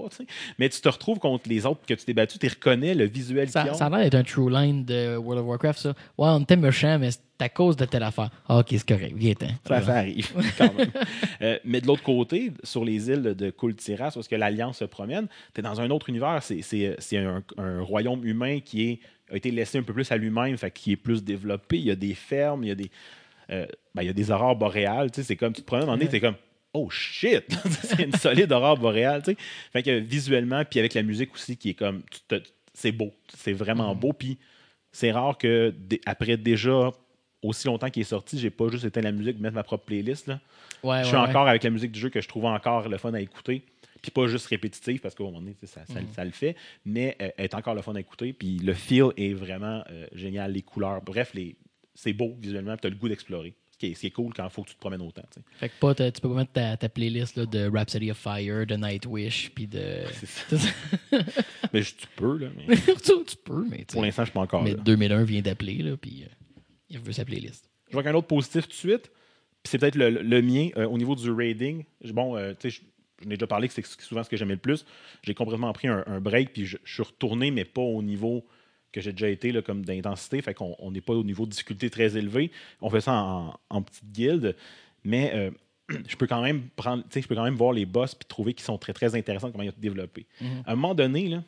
Mais 0.58 0.68
tu 0.68 0.80
te 0.80 0.88
retrouves 0.88 1.18
contre 1.18 1.48
les 1.48 1.66
autres 1.66 1.80
que 1.86 1.94
tu 1.94 2.04
t'es 2.04 2.14
battu, 2.14 2.38
tu 2.38 2.48
reconnais 2.48 2.94
le 2.94 3.04
visuel 3.04 3.48
Ça, 3.48 3.70
ont. 3.70 3.74
ça 3.74 3.86
a 3.86 3.90
l'air 3.90 4.00
d'être 4.00 4.14
un 4.14 4.22
true 4.22 4.50
line 4.50 4.84
de 4.84 5.16
World 5.16 5.42
of 5.42 5.46
Warcraft, 5.48 5.78
ça. 5.78 5.88
Ouais, 6.18 6.28
on 6.28 6.40
était 6.40 6.56
méchant, 6.56 6.98
mais 6.98 7.10
c'est 7.10 7.20
à 7.40 7.48
cause 7.48 7.76
de 7.76 7.84
telle 7.86 8.02
affaire. 8.02 8.30
Ah, 8.48 8.58
ok, 8.58 8.66
c'est 8.70 8.86
correct, 8.86 9.14
viens-t'en. 9.16 9.48
Ça, 9.66 9.80
ça 9.80 9.94
arrive, 9.96 10.30
quand 10.58 10.74
même. 10.74 10.90
Euh, 11.40 11.58
mais 11.64 11.80
de 11.80 11.86
l'autre 11.86 12.02
côté, 12.02 12.52
sur 12.62 12.84
les 12.84 13.08
îles 13.08 13.34
de 13.34 13.50
Kultiras, 13.50 14.12
où 14.16 14.20
est-ce 14.20 14.28
que 14.28 14.36
l'Alliance 14.36 14.78
se 14.78 14.84
promène, 14.84 15.26
tu 15.54 15.60
es 15.60 15.62
dans 15.62 15.80
un 15.80 15.88
autre 15.90 16.08
univers. 16.10 16.42
C'est- 16.42 16.60
C'est 16.62 16.96
c'est 16.98 17.16
un, 17.18 17.42
un 17.58 17.80
royaume 17.82 18.24
humain 18.26 18.60
qui 18.60 18.90
est, 18.90 19.00
a 19.30 19.36
été 19.36 19.50
laissé 19.50 19.78
un 19.78 19.82
peu 19.82 19.92
plus 19.92 20.10
à 20.10 20.16
lui-même, 20.16 20.56
fait 20.56 20.70
qui 20.70 20.92
est 20.92 20.96
plus 20.96 21.22
développé. 21.22 21.78
Il 21.78 21.84
y 21.84 21.90
a 21.90 21.96
des 21.96 22.14
fermes, 22.14 22.64
il 22.64 22.68
y 22.68 22.72
a 22.72 22.74
des, 22.74 22.90
euh, 23.50 23.66
ben, 23.94 24.02
il 24.02 24.06
y 24.06 24.10
a 24.10 24.12
des 24.12 24.30
aurores 24.30 24.56
boréales. 24.56 25.10
tu 25.10 25.20
sais, 25.20 25.26
C'est 25.26 25.36
comme, 25.36 25.52
tu 25.52 25.62
te 25.62 25.66
promènes, 25.66 25.84
un 25.84 25.86
moment 25.86 25.98
donné, 25.98 26.10
t'es 26.10 26.20
comme, 26.20 26.36
oh 26.72 26.88
shit! 26.90 27.44
c'est 27.82 28.02
une 28.02 28.14
solide 28.14 28.52
aurore 28.52 28.78
boréale. 28.78 29.22
tu 29.22 29.32
sais. 29.32 29.36
Fait 29.72 29.82
que 29.82 29.98
visuellement, 29.98 30.64
puis 30.64 30.78
avec 30.78 30.94
la 30.94 31.02
musique 31.02 31.34
aussi, 31.34 31.56
qui 31.56 31.70
est 31.70 31.74
comme, 31.74 32.02
c'est 32.74 32.92
beau. 32.92 33.12
C'est 33.36 33.52
vraiment 33.52 33.94
beau. 33.94 34.12
Puis 34.12 34.38
c'est 34.92 35.12
rare 35.12 35.38
que, 35.38 35.74
après 36.06 36.36
déjà 36.36 36.90
aussi 37.42 37.66
longtemps 37.66 37.90
qu'il 37.90 38.02
est 38.02 38.04
sorti, 38.04 38.38
j'ai 38.38 38.50
pas 38.50 38.68
juste 38.68 38.84
éteint 38.84 39.00
la 39.00 39.12
musique, 39.12 39.40
mettre 39.40 39.54
ma 39.54 39.62
propre 39.62 39.84
playlist. 39.84 40.26
Là. 40.26 40.40
Ouais, 40.82 41.00
je 41.00 41.08
suis 41.08 41.16
ouais. 41.16 41.22
encore 41.22 41.48
avec 41.48 41.62
la 41.64 41.70
musique 41.70 41.92
du 41.92 42.00
jeu 42.00 42.10
que 42.10 42.20
je 42.20 42.28
trouve 42.28 42.44
encore 42.44 42.88
le 42.88 42.98
fun 42.98 43.14
à 43.14 43.20
écouter. 43.20 43.64
Puis 44.02 44.10
pas 44.10 44.26
juste 44.26 44.46
répétitive, 44.46 45.00
parce 45.00 45.14
qu'à 45.14 45.22
un 45.24 45.26
moment 45.26 45.40
donné, 45.40 45.54
sais, 45.60 45.66
ça, 46.14 46.24
le 46.24 46.30
fait, 46.30 46.56
mais 46.84 47.16
euh, 47.20 47.28
elle 47.36 47.44
est 47.44 47.54
encore 47.54 47.74
le 47.74 47.82
fun 47.82 47.94
à 47.94 48.00
écouter. 48.00 48.32
Puis 48.32 48.58
le 48.58 48.74
feel 48.74 49.06
est 49.16 49.32
vraiment 49.34 49.82
euh, 49.90 50.06
génial, 50.12 50.52
les 50.52 50.62
couleurs. 50.62 51.02
Bref, 51.02 51.32
les, 51.34 51.56
c'est 51.94 52.12
beau 52.12 52.36
visuellement, 52.40 52.76
tu 52.76 52.86
as 52.86 52.90
le 52.90 52.96
goût 52.96 53.08
d'explorer. 53.08 53.54
Ce 53.72 53.78
qui 53.86 53.92
est, 53.92 53.94
ce 53.94 54.00
qui 54.00 54.06
est 54.08 54.10
cool 54.10 54.34
quand 54.34 54.44
il 54.44 54.50
faut 54.50 54.62
que 54.62 54.68
tu 54.68 54.74
te 54.74 54.80
promènes 54.80 55.00
autant. 55.00 55.22
Fait 55.58 55.70
que 55.70 55.74
pas, 55.80 55.94
tu 55.94 56.20
peux 56.20 56.28
pas 56.28 56.34
mettre 56.34 56.52
ta, 56.52 56.76
ta 56.76 56.88
playlist 56.90 57.36
là, 57.36 57.46
de 57.46 57.66
Rhapsody 57.70 58.10
of 58.10 58.18
Fire, 58.18 58.66
de 58.66 58.74
Nightwish, 58.76 59.50
puis 59.54 59.66
de. 59.66 60.02
Ça. 60.12 60.56
mais 61.72 61.82
je- 61.82 61.94
tu 61.94 62.06
peux, 62.16 62.36
là. 62.38 62.48
Mais 62.68 62.76
tu, 62.76 63.24
tu 63.26 63.36
peux, 63.42 63.64
mais 63.70 63.84
pour 63.90 64.02
l'instant, 64.02 64.22
je 64.24 64.30
suis 64.30 64.34
pas 64.34 64.40
encore 64.40 64.62
Mais 64.62 64.72
là. 64.72 64.82
2001 64.82 65.24
vient 65.24 65.40
d'appeler, 65.42 65.76
là, 65.78 65.96
puis 65.96 66.24
euh, 66.24 66.60
il 66.90 66.98
veut 66.98 67.12
sa 67.12 67.24
playlist. 67.24 67.70
Je 67.88 67.92
vois 67.94 68.02
qu'un 68.02 68.14
autre 68.14 68.26
positif 68.26 68.62
tout 68.64 68.68
de 68.70 68.74
suite, 68.74 69.10
puis 69.62 69.70
c'est 69.70 69.78
peut-être 69.78 69.96
le, 69.96 70.10
le 70.10 70.42
mien 70.42 70.68
euh, 70.76 70.86
au 70.86 70.98
niveau 70.98 71.14
du 71.16 71.30
raiding. 71.30 71.84
Je- 72.02 72.12
Bon, 72.12 72.36
euh, 72.36 72.52
tu 72.58 72.70
sais, 72.70 72.82
je, 73.20 73.28
n'ai 73.28 73.36
déjà 73.36 73.46
parlé 73.46 73.68
que 73.68 73.74
c'est 73.74 74.00
souvent 74.00 74.22
ce 74.22 74.28
que 74.28 74.36
j'aimais 74.36 74.54
le 74.54 74.60
plus. 74.60 74.84
J'ai 75.22 75.34
complètement 75.34 75.72
pris 75.72 75.88
un, 75.88 76.04
un 76.06 76.20
break, 76.20 76.52
puis 76.52 76.66
je, 76.66 76.76
je 76.84 76.94
suis 76.94 77.02
retourné, 77.02 77.50
mais 77.50 77.64
pas 77.64 77.82
au 77.82 78.02
niveau 78.02 78.44
que 78.92 79.00
j'ai 79.00 79.12
déjà 79.12 79.28
été, 79.28 79.52
là, 79.52 79.62
comme 79.62 79.84
d'intensité. 79.84 80.42
Fait 80.42 80.54
qu'on 80.54 80.74
on 80.78 80.90
n'est 80.90 81.00
pas 81.00 81.14
au 81.14 81.24
niveau 81.24 81.46
de 81.46 81.50
difficulté 81.50 81.90
très 81.90 82.16
élevé. 82.16 82.50
On 82.80 82.90
fait 82.90 83.00
ça 83.00 83.12
en, 83.12 83.54
en 83.68 83.82
petite 83.82 84.10
guilde, 84.10 84.56
mais 85.04 85.32
euh, 85.34 85.50
je 86.06 86.16
peux 86.16 86.26
quand 86.26 86.42
même 86.42 86.68
prendre, 86.76 87.04
je 87.14 87.26
peux 87.26 87.34
quand 87.34 87.44
même 87.44 87.54
voir 87.54 87.72
les 87.72 87.86
boss 87.86 88.14
puis 88.14 88.26
trouver 88.26 88.54
qu'ils 88.54 88.64
sont 88.64 88.78
très, 88.78 88.92
très 88.92 89.14
intéressants, 89.14 89.50
comment 89.50 89.64
ils 89.64 89.68
ont 89.68 89.72
été 89.72 89.80
développés. 89.80 90.26
À 90.66 90.72
un 90.72 90.74
moment 90.74 90.94
donné, 90.94 91.28
là, 91.28 91.42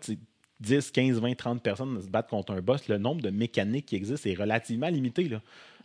tu 0.00 0.12
sais, 0.12 0.18
10, 0.60 0.90
15, 0.92 1.20
20, 1.20 1.34
30 1.34 1.62
personnes 1.62 2.00
se 2.00 2.08
battre 2.08 2.28
contre 2.28 2.52
un 2.52 2.60
boss, 2.60 2.86
le 2.88 2.98
nombre 2.98 3.20
de 3.20 3.30
mécaniques 3.30 3.86
qui 3.86 3.96
existent 3.96 4.30
est 4.30 4.34
relativement 4.34 4.88
limité. 4.88 5.28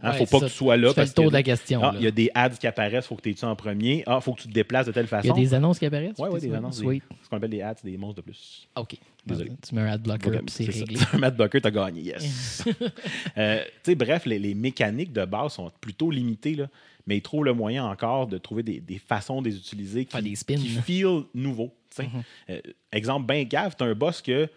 Il 0.01 0.05
ne 0.05 0.11
Ouais, 0.11 0.17
faut 0.19 0.25
pas 0.27 0.39
ça, 0.41 0.45
que 0.45 0.51
tu 0.51 0.57
sois 0.57 0.77
là. 0.77 0.89
tu 0.89 0.95
parce 0.95 1.09
le 1.09 1.13
tour 1.15 1.25
que- 1.25 1.29
de 1.29 1.33
la 1.33 1.41
question, 1.43 1.81
Ah. 1.83 1.91
Il 1.95 2.03
y 2.03 2.07
a 2.07 2.11
des 2.11 2.29
ads 2.35 2.49
qui 2.51 2.67
apparaissent, 2.67 3.05
il 3.05 3.07
faut 3.07 3.15
que 3.15 3.21
tu 3.23 3.31
aies 3.31 3.35
ça 3.35 3.47
en 3.47 3.55
premier? 3.55 4.03
Ah, 4.05 4.17
il 4.19 4.23
faut 4.23 4.33
que 4.33 4.41
tu 4.41 4.47
te 4.47 4.53
déplaces 4.53 4.85
de 4.85 4.91
telle 4.91 5.05
Il 5.05 5.11
y 5.11 5.15
a 5.15 5.21
façon. 5.23 5.33
des 5.33 5.53
annonces 5.55 5.79
qui 5.79 5.85
apparaissent? 5.87 6.15
Oui, 6.19 6.29
oui, 6.31 6.39
des 6.39 6.49
tu- 6.49 6.53
annonces. 6.55 6.79
des-. 6.79 7.01
Ce 7.23 7.29
qu'on 7.29 7.37
appelle 7.37 7.49
des 7.49 7.61
ads, 7.63 7.75
c'est 7.81 7.89
des 7.89 7.97
monstres 7.97 8.17
de 8.17 8.21
plus. 8.21 8.67
OK. 8.75 8.95
Désolé. 9.25 9.51
Tu 9.67 9.73
mets 9.73 9.81
un 9.81 9.87
ad 9.87 10.01
blocker, 10.03 10.29
c'est 10.47 10.65
réglé. 10.65 10.99
un 11.13 11.17
Matt 11.17 11.35
Bucker, 11.35 11.61
t'as 11.61 11.71
gagné, 11.71 12.01
yes. 12.01 12.63
Euh, 13.37 13.63
tu 13.83 13.91
sais, 13.91 13.95
bref, 13.95 14.25
les, 14.27 14.37
les 14.39 14.53
mécaniques 14.53 15.11
de 15.13 15.25
base 15.25 15.53
sont 15.53 15.71
plutôt 15.81 16.11
limitées, 16.11 16.53
là, 16.55 16.67
mais 17.07 17.17
ils 17.17 17.21
trouvent 17.21 17.45
le 17.45 17.53
moyen 17.53 17.85
encore 17.85 18.27
de 18.27 18.37
trouver 18.37 18.61
des, 18.63 18.79
des 18.79 18.99
façons 18.99 19.41
de 19.41 19.49
les 19.49 19.55
utiliser 19.57 20.05
qui, 20.05 20.11
Faire 20.11 20.21
des 20.21 20.35
spins. 20.35 20.55
qui 20.55 20.67
feel 20.69 21.23
nouveau. 21.33 21.73
tu 21.95 22.03
sais. 22.03 22.09
Euh, 22.49 22.61
exemple, 22.91 23.25
ben 23.25 23.47
gaffe, 23.47 23.75
t'as 23.75 23.85
un 23.85 23.95
boss 23.95 24.21
que, 24.21 24.47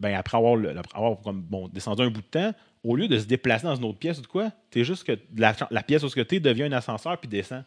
ben, 0.00 0.14
après 0.14 0.36
avoir, 0.36 0.56
le- 0.56 0.76
après 0.76 0.96
avoir 0.98 1.20
comme, 1.20 1.40
bon, 1.42 1.68
descendu 1.68 2.02
un 2.02 2.10
bout 2.10 2.20
de 2.22 2.26
temps, 2.26 2.54
au 2.84 2.96
lieu 2.96 3.08
de 3.08 3.18
se 3.18 3.24
déplacer 3.26 3.64
dans 3.66 3.76
une 3.76 3.84
autre 3.84 3.98
pièce 3.98 4.18
ou 4.18 4.22
de 4.22 4.26
quoi, 4.26 4.50
t'es 4.70 4.84
juste 4.84 5.04
que 5.04 5.18
la, 5.36 5.54
la 5.70 5.82
pièce 5.82 6.02
où 6.02 6.08
tu 6.10 6.20
es 6.20 6.40
devient 6.40 6.64
un 6.64 6.72
ascenseur 6.72 7.16
puis 7.18 7.28
descend. 7.28 7.64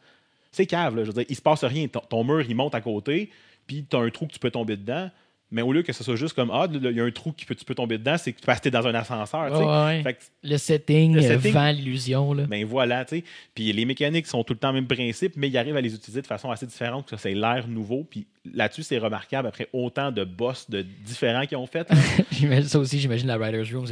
C'est 0.52 0.66
cave, 0.66 0.96
là. 0.96 1.04
Je 1.04 1.08
veux 1.08 1.14
dire, 1.14 1.26
il 1.30 1.36
se 1.36 1.42
passe 1.42 1.64
rien. 1.64 1.88
Ton, 1.88 2.00
ton 2.02 2.24
mur, 2.24 2.42
il 2.48 2.56
monte 2.56 2.76
à 2.76 2.82
côté, 2.82 3.30
puis 3.68 3.86
tu 3.90 3.96
as 3.96 4.00
un 4.00 4.10
trou 4.10 4.26
que 4.28 4.34
tu 4.34 4.40
peux 4.40 4.52
tomber 4.52 4.78
dedans. 4.78 5.10
Mais 5.52 5.62
au 5.62 5.72
lieu 5.72 5.84
que 5.84 5.94
ce 5.94 6.04
soit 6.04 6.16
juste 6.16 6.34
comme 6.34 6.50
Ah, 6.52 6.68
il 6.74 6.92
y 6.92 7.00
a 7.00 7.04
un 7.04 7.12
trou 7.12 7.32
que 7.32 7.54
tu 7.54 7.66
peux 7.66 7.76
tomber 7.76 7.98
dedans, 7.98 8.18
c'est 8.18 8.34
que 8.34 8.40
tu 8.40 8.46
passes 8.46 8.62
dans 8.64 8.88
un 8.88 8.96
ascenseur. 8.96 9.86
Ouais. 9.88 10.02
Fait 10.02 10.14
que, 10.16 10.20
Le 10.44 10.58
setting, 10.58 11.14
Le 11.14 11.24
euh, 11.24 11.28
setting. 11.28 11.54
vend 11.54 11.72
l'illusion. 11.72 12.34
ben 12.36 12.66
voilà, 12.66 13.06
tu 13.06 13.18
sais. 13.18 13.24
Puis 13.54 13.72
les 13.72 13.86
mécaniques 13.86 14.26
sont 14.28 14.44
tout 14.44 14.54
le 14.54 14.60
temps 14.60 14.70
le 14.70 14.76
même 14.82 14.88
principe, 14.88 15.34
mais 15.38 15.48
ils 15.48 15.58
arrivent 15.58 15.78
à 15.78 15.82
les 15.82 15.94
utiliser 15.94 16.22
de 16.22 16.28
façon 16.28 16.50
assez 16.50 16.66
différente, 16.66 17.08
que 17.10 17.16
ça 17.16 17.30
ait 17.30 17.36
l'air 17.36 17.68
nouveau. 17.68 18.06
Puis 18.10 18.26
là-dessus, 18.54 18.84
c'est 18.84 18.98
remarquable 18.98 19.48
après 19.48 19.70
autant 19.72 20.12
de 20.12 20.24
boss 20.24 20.70
de 20.70 20.82
différents 20.82 21.46
qu'ils 21.46 21.58
ont 21.58 21.68
fait. 21.68 21.88
J'imagine 22.32 22.68
ça 22.68 22.80
aussi, 22.80 23.00
j'imagine 23.00 23.28
la 23.28 23.38
Writer's 23.38 23.72
Room. 23.72 23.86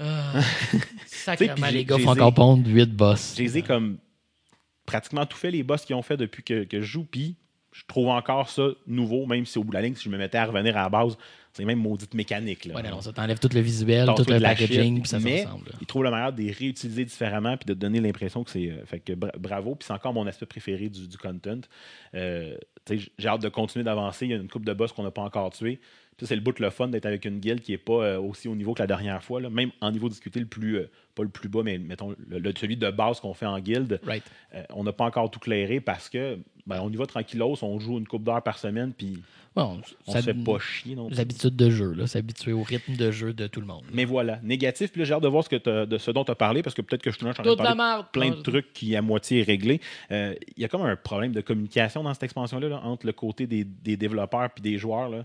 Ah, 0.00 0.32
j'ai- 1.38 1.72
les 1.72 1.84
gars 1.84 1.96
j'ai 1.98 2.04
font 2.04 2.10
encore 2.12 2.34
pondre 2.34 2.66
8 2.68 2.86
boss. 2.94 3.34
Je 3.36 3.42
les 3.42 3.58
ai 3.58 3.62
comme 3.62 3.98
pratiquement 4.86 5.26
tout 5.26 5.36
fait 5.36 5.50
les 5.50 5.62
boss 5.62 5.84
qu'ils 5.84 5.94
ont 5.96 6.02
fait 6.02 6.16
depuis 6.16 6.42
que, 6.42 6.64
que 6.64 6.80
je 6.80 6.86
joue. 6.86 7.04
Puis 7.04 7.36
je 7.72 7.82
trouve 7.86 8.08
encore 8.08 8.48
ça 8.50 8.68
nouveau, 8.86 9.26
même 9.26 9.46
si 9.46 9.58
au 9.58 9.62
bout 9.64 9.70
de 9.70 9.74
la 9.76 9.82
ligne, 9.82 9.94
si 9.94 10.04
je 10.04 10.08
me 10.08 10.18
mettais 10.18 10.38
à 10.38 10.46
revenir 10.46 10.76
à 10.76 10.82
la 10.82 10.88
base, 10.88 11.16
c'est 11.52 11.64
même 11.64 11.80
maudite 11.80 12.14
mécanique. 12.14 12.64
Là. 12.66 12.74
Ouais, 12.76 12.82
non, 12.90 13.00
ça 13.00 13.12
t'enlève 13.12 13.38
tout 13.38 13.48
le 13.52 13.60
visuel, 13.60 14.06
tout 14.16 14.24
le 14.28 14.38
packaging, 14.40 15.00
puis 15.00 15.08
ça 15.08 15.18
mais 15.18 15.44
ressemble. 15.44 15.70
ils 15.80 15.86
trouvent 15.86 16.04
la 16.04 16.10
manière 16.10 16.32
de 16.32 16.40
les 16.42 16.52
réutiliser 16.52 17.04
différemment 17.04 17.56
puis 17.56 17.66
de 17.66 17.74
te 17.74 17.78
donner 17.78 18.00
l'impression 18.00 18.44
que 18.44 18.50
c'est. 18.50 18.70
euh, 18.70 18.84
fait 18.86 19.00
que 19.00 19.12
bra- 19.14 19.32
bravo. 19.38 19.74
Puis 19.74 19.86
c'est 19.86 19.92
encore 19.92 20.12
mon 20.14 20.26
aspect 20.26 20.46
préféré 20.46 20.88
du, 20.88 21.08
du 21.08 21.18
content. 21.18 21.60
Euh, 22.14 22.56
j'ai 22.88 23.28
hâte 23.28 23.42
de 23.42 23.48
continuer 23.48 23.84
d'avancer. 23.84 24.26
Il 24.26 24.30
y 24.30 24.34
a 24.34 24.36
une 24.36 24.48
coupe 24.48 24.64
de 24.64 24.72
boss 24.72 24.92
qu'on 24.92 25.02
n'a 25.02 25.10
pas 25.10 25.22
encore 25.22 25.50
tué. 25.50 25.80
Puis 26.16 26.26
c'est 26.26 26.34
le 26.34 26.42
bout 26.42 26.52
de 26.52 26.62
le 26.62 26.70
fun 26.70 26.88
d'être 26.88 27.06
avec 27.06 27.24
une 27.24 27.38
guilde 27.40 27.60
qui 27.60 27.72
n'est 27.72 27.78
pas 27.78 28.04
euh, 28.04 28.20
aussi 28.20 28.46
au 28.46 28.54
niveau 28.54 28.74
que 28.74 28.82
la 28.82 28.86
dernière 28.86 29.22
fois. 29.22 29.40
là. 29.40 29.48
Même 29.48 29.70
en 29.80 29.90
niveau 29.90 30.08
discuté 30.08 30.38
le 30.40 30.46
plus. 30.46 30.76
euh, 30.78 30.90
pas 31.14 31.22
le 31.22 31.28
plus 31.30 31.48
bas, 31.48 31.62
mais 31.64 31.78
mettons 31.78 32.14
le, 32.28 32.38
le- 32.38 32.52
celui 32.56 32.76
de 32.76 32.90
base 32.90 33.20
qu'on 33.20 33.34
fait 33.34 33.46
en 33.46 33.58
guilde. 33.58 34.00
Right. 34.06 34.22
On 34.70 34.84
n'a 34.84 34.92
pas 34.92 35.04
encore 35.04 35.30
tout 35.30 35.40
clairé 35.40 35.80
parce 35.80 36.08
que 36.08 36.38
ben, 36.66 36.80
on 36.82 36.90
y 36.90 36.96
va 36.96 37.06
tranquillos, 37.06 37.56
on 37.62 37.78
joue 37.80 37.98
une 37.98 38.06
coupe 38.06 38.22
d'heures 38.22 38.42
par 38.42 38.58
semaine, 38.58 38.92
puis 38.92 39.22
Bon, 39.56 39.80
on 40.06 40.12
ça- 40.12 40.20
se 40.20 40.26
fait 40.26 40.34
pas 40.34 40.58
chier. 40.60 40.94
non 40.94 41.06
plus. 41.06 41.14
les 41.16 41.20
habitudes 41.20 41.56
de 41.56 41.70
jeu, 41.70 41.92
là, 41.92 42.06
s'habituer 42.06 42.52
au 42.52 42.62
rythme 42.62 42.94
de 42.94 43.10
jeu 43.10 43.32
de 43.32 43.48
tout 43.48 43.60
le 43.60 43.66
monde. 43.66 43.82
Mais 43.92 44.04
voilà, 44.04 44.38
négatif. 44.44 44.92
Puis 44.92 45.00
là, 45.00 45.04
j'ai 45.04 45.14
hâte 45.14 45.22
de 45.24 45.28
voir 45.28 45.42
ce, 45.42 45.48
que 45.48 45.56
t'as- 45.56 45.86
de 45.86 45.98
ce 45.98 46.10
dont 46.12 46.24
tu 46.24 46.30
as 46.30 46.36
parlé 46.36 46.62
parce 46.62 46.74
que 46.74 46.82
peut-être 46.82 47.02
que 47.02 47.10
je 47.10 47.16
suis 47.16 47.26
en 47.26 47.32
train 47.32 47.42
de 47.42 47.48
parler 47.56 47.70
plein 48.12 48.30
de 48.30 48.42
trucs 48.42 48.72
qui 48.72 48.94
à 48.94 49.02
moitié 49.02 49.40
est 49.40 49.44
réglé. 49.44 49.80
Euh, 50.12 50.34
Il 50.56 50.62
y 50.62 50.64
a 50.64 50.68
comme 50.68 50.82
un 50.82 50.94
problème 50.94 51.32
de 51.32 51.40
communication 51.40 52.02
dans 52.04 52.14
cette 52.14 52.22
expansion-là 52.22 52.68
là, 52.68 52.80
entre 52.84 53.06
le 53.06 53.12
côté 53.12 53.46
des, 53.48 53.64
des 53.64 53.96
développeurs 53.96 54.50
et 54.56 54.60
des 54.60 54.78
joueurs. 54.78 55.08
là. 55.08 55.24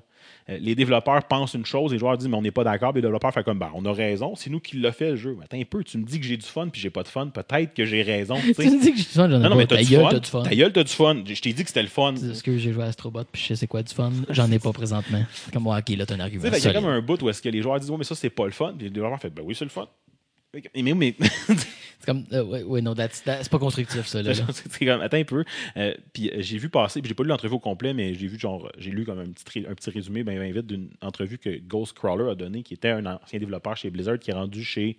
Euh, 0.49 0.57
les 0.61 0.75
développeurs 0.75 1.23
pensent 1.23 1.53
une 1.55 1.65
chose, 1.65 1.91
les 1.91 1.97
joueurs 1.97 2.17
disent 2.17 2.27
mais 2.27 2.37
on 2.37 2.41
n'est 2.41 2.51
pas 2.51 2.63
d'accord. 2.63 2.93
Les 2.93 3.01
développeurs 3.01 3.33
font 3.33 3.43
comme 3.43 3.59
ben, 3.59 3.71
on 3.73 3.83
a 3.85 3.93
raison, 3.93 4.35
c'est 4.35 4.49
nous 4.49 4.59
qui 4.59 4.77
l'a 4.77 4.91
fait 4.91 5.11
le 5.11 5.15
jeu. 5.15 5.37
Attends 5.43 5.57
un 5.59 5.63
peu, 5.63 5.83
tu 5.83 5.97
me 5.97 6.03
dis 6.05 6.19
que 6.19 6.25
j'ai 6.25 6.37
du 6.37 6.45
fun 6.45 6.67
puis 6.69 6.79
j'ai 6.81 6.89
pas 6.89 7.03
de 7.03 7.07
fun, 7.07 7.27
peut-être 7.27 7.73
que 7.73 7.85
j'ai 7.85 8.03
raison. 8.03 8.35
tu 8.39 8.47
me 8.59 8.81
dis 8.81 8.91
que 8.91 8.97
j'ai 8.97 9.03
du 9.03 9.09
fun, 9.09 9.29
j'en 9.29 9.39
ai 9.39 9.43
non, 9.43 9.43
non, 9.43 9.49
pas. 9.49 9.55
mais 9.55 9.67
t'as 9.67 9.75
Ta 9.77 9.83
du, 9.83 9.89
gueule, 9.89 10.01
fun. 10.03 10.09
t'as 10.11 10.19
du 10.19 10.29
fun. 10.29 10.43
Ta 10.43 10.55
gueule, 10.55 10.71
t'as 10.73 10.83
du 10.83 10.91
fun. 10.93 11.23
Je 11.25 11.41
t'ai 11.41 11.53
dit 11.53 11.63
que 11.63 11.69
c'était 11.69 11.81
le 11.81 11.87
fun. 11.89 12.13
Est-ce 12.15 12.43
que 12.43 12.57
j'ai 12.57 12.71
joué 12.73 12.83
à 12.83 12.87
Astrobot 12.87 13.23
puis 13.31 13.41
je 13.41 13.47
sais 13.47 13.55
c'est 13.55 13.67
quoi 13.67 13.81
du 13.83 13.93
fun? 13.93 14.11
J'en 14.29 14.51
ai 14.51 14.59
pas 14.59 14.71
présentement. 14.71 15.23
C'est 15.33 15.53
comme, 15.53 15.67
ok, 15.67 15.89
là, 15.97 16.05
t'as 16.05 16.15
un 16.15 16.19
argument. 16.19 16.43
qu'il 16.51 16.63
y 16.63 16.67
a 16.67 16.73
comme 16.73 16.85
un 16.85 17.01
bout 17.01 17.21
où 17.23 17.29
est-ce 17.29 17.41
que 17.41 17.49
les 17.49 17.61
joueurs 17.61 17.79
disent, 17.79 17.89
ouais, 17.89 17.97
mais 17.97 18.03
ça, 18.03 18.15
c'est 18.15 18.29
pas 18.29 18.45
le 18.45 18.51
fun. 18.51 18.73
Puis 18.77 18.89
les 18.89 18.95
joueurs 18.99 19.19
font, 19.19 19.29
ben 19.35 19.43
oui, 19.45 19.55
c'est 19.55 19.65
le 19.65 19.69
fun. 19.71 19.87
Mais, 20.75 20.93
mais, 20.93 21.15
C'est 21.99 22.05
comme, 22.05 22.25
euh, 22.33 22.43
ouais, 22.43 22.63
ouais, 22.63 22.81
non, 22.81 22.93
c'est 22.95 23.49
pas 23.49 23.59
constructif, 23.59 24.05
ça, 24.05 24.21
là. 24.21 24.33
là. 24.33 24.45
c'est 24.53 24.85
comme, 24.85 25.01
attends 25.01 25.17
un 25.17 25.23
peu. 25.23 25.43
Euh, 25.77 25.95
puis 26.13 26.29
euh, 26.29 26.35
j'ai 26.39 26.57
vu 26.57 26.69
passer, 26.69 27.01
puis 27.01 27.09
j'ai 27.09 27.15
pas 27.15 27.23
lu 27.23 27.29
l'entrevue 27.29 27.55
au 27.55 27.59
complet, 27.59 27.93
mais 27.93 28.13
j'ai 28.13 28.27
vu, 28.27 28.39
genre, 28.39 28.71
j'ai 28.77 28.91
lu 28.91 29.05
comme 29.05 29.19
un 29.19 29.29
petit, 29.31 29.65
un 29.67 29.73
petit 29.73 29.89
résumé, 29.89 30.23
ben, 30.23 30.37
ben 30.37 30.53
vite, 30.53 30.67
d'une 30.67 30.89
entrevue 31.01 31.37
que 31.37 31.57
Ghostcrawler 31.57 32.29
a 32.29 32.35
donné, 32.35 32.63
qui 32.63 32.73
était 32.75 32.89
un 32.89 33.05
ancien 33.05 33.39
développeur 33.39 33.75
chez 33.75 33.89
Blizzard, 33.89 34.19
qui 34.19 34.31
est 34.31 34.35
rendu 34.35 34.63
chez 34.63 34.97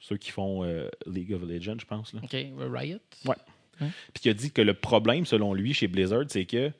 ceux 0.00 0.16
qui 0.16 0.30
font 0.30 0.64
euh, 0.64 0.88
League 1.06 1.32
of 1.32 1.42
Legends, 1.42 1.78
je 1.78 1.86
pense. 1.86 2.12
Là. 2.12 2.20
OK, 2.22 2.30
Riot? 2.32 2.98
Ouais. 3.26 3.36
Puis 3.78 4.22
qui 4.22 4.28
a 4.28 4.34
dit 4.34 4.50
que 4.50 4.62
le 4.62 4.74
problème, 4.74 5.26
selon 5.26 5.52
lui, 5.52 5.74
chez 5.74 5.88
Blizzard, 5.88 6.24
c'est 6.28 6.44
que, 6.44 6.70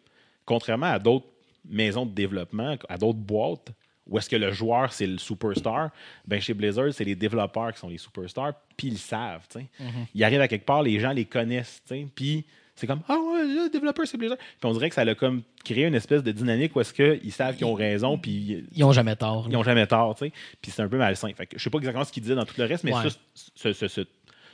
contrairement 0.45 0.87
à 0.87 0.99
d'autres 0.99 1.27
maisons 1.69 2.07
de 2.07 2.13
développement, 2.13 2.77
à 2.89 2.99
d'autres 2.99 3.19
boîtes, 3.19 3.73
où 4.07 4.19
est-ce 4.19 4.29
que 4.29 4.37
le 4.37 4.53
joueur, 4.53 4.93
c'est 4.93 5.07
le 5.07 5.19
superstar, 5.19 5.91
ben 6.27 6.41
chez 6.41 6.53
Blizzard, 6.55 6.93
c'est 6.93 7.05
les 7.05 7.15
développeurs 7.17 7.73
qui 7.73 7.79
sont 7.81 7.89
les 7.89 7.99
superstars, 7.99 8.53
puis 8.77 8.89
ils 8.89 8.93
le 8.95 8.99
savent. 8.99 9.47
tu 9.51 9.61
sais. 9.61 9.67
Ils 10.15 10.25
arrivent 10.25 10.41
à 10.43 10.49
quelque 10.49 10.67
part, 10.67 10.83
les 10.83 11.01
gens 11.01 11.13
les 11.13 11.25
connaissent, 11.25 11.83
puis 12.15 12.45
c'est 12.77 12.87
comme 12.87 13.01
Ah 13.09 13.17
ouais, 13.19 13.45
le 13.45 13.71
développeur, 13.71 14.07
c'est 14.07 14.19
Blizzard. 14.19 14.37
Puis 14.37 14.47
on 14.69 14.73
dirait 14.73 14.89
que 14.89 14.95
ça 14.95 15.03
a 15.03 15.15
comme 15.15 15.43
créé 15.65 15.85
une 15.87 15.95
espèce 15.95 16.23
de 16.23 16.33
dynamique 16.33 16.75
où 16.77 16.81
est-ce 16.81 16.93
qu'ils 16.93 17.33
savent 17.33 17.57
qu'ils 17.57 17.67
ont 17.67 17.75
raison, 17.75 18.19
puis 18.19 18.67
Ils 18.75 18.85
ont 18.85 18.93
jamais 18.93 19.15
tort. 19.17 19.45
ils 19.47 19.53
là. 19.53 19.59
n'ont 19.59 19.63
jamais 19.65 19.87
tort. 19.87 20.15
Puis 20.17 20.33
c'est 20.73 20.83
un 20.83 20.89
peu 20.89 20.99
malsain. 20.99 21.31
Fait 21.35 21.47
que 21.47 21.57
je 21.59 21.63
sais 21.63 21.71
pas 21.71 21.79
exactement 21.79 22.05
ce 22.05 22.13
qu'il 22.13 22.23
disait 22.25 22.35
dans 22.35 22.45
tout 22.45 22.55
le 22.59 22.65
reste, 22.65 22.85
mais 22.85 22.93
Ouais. 22.93 23.09
ça, 23.09 23.17
ce- 23.55 23.73
ce- 23.73 23.89
ce- 23.89 24.07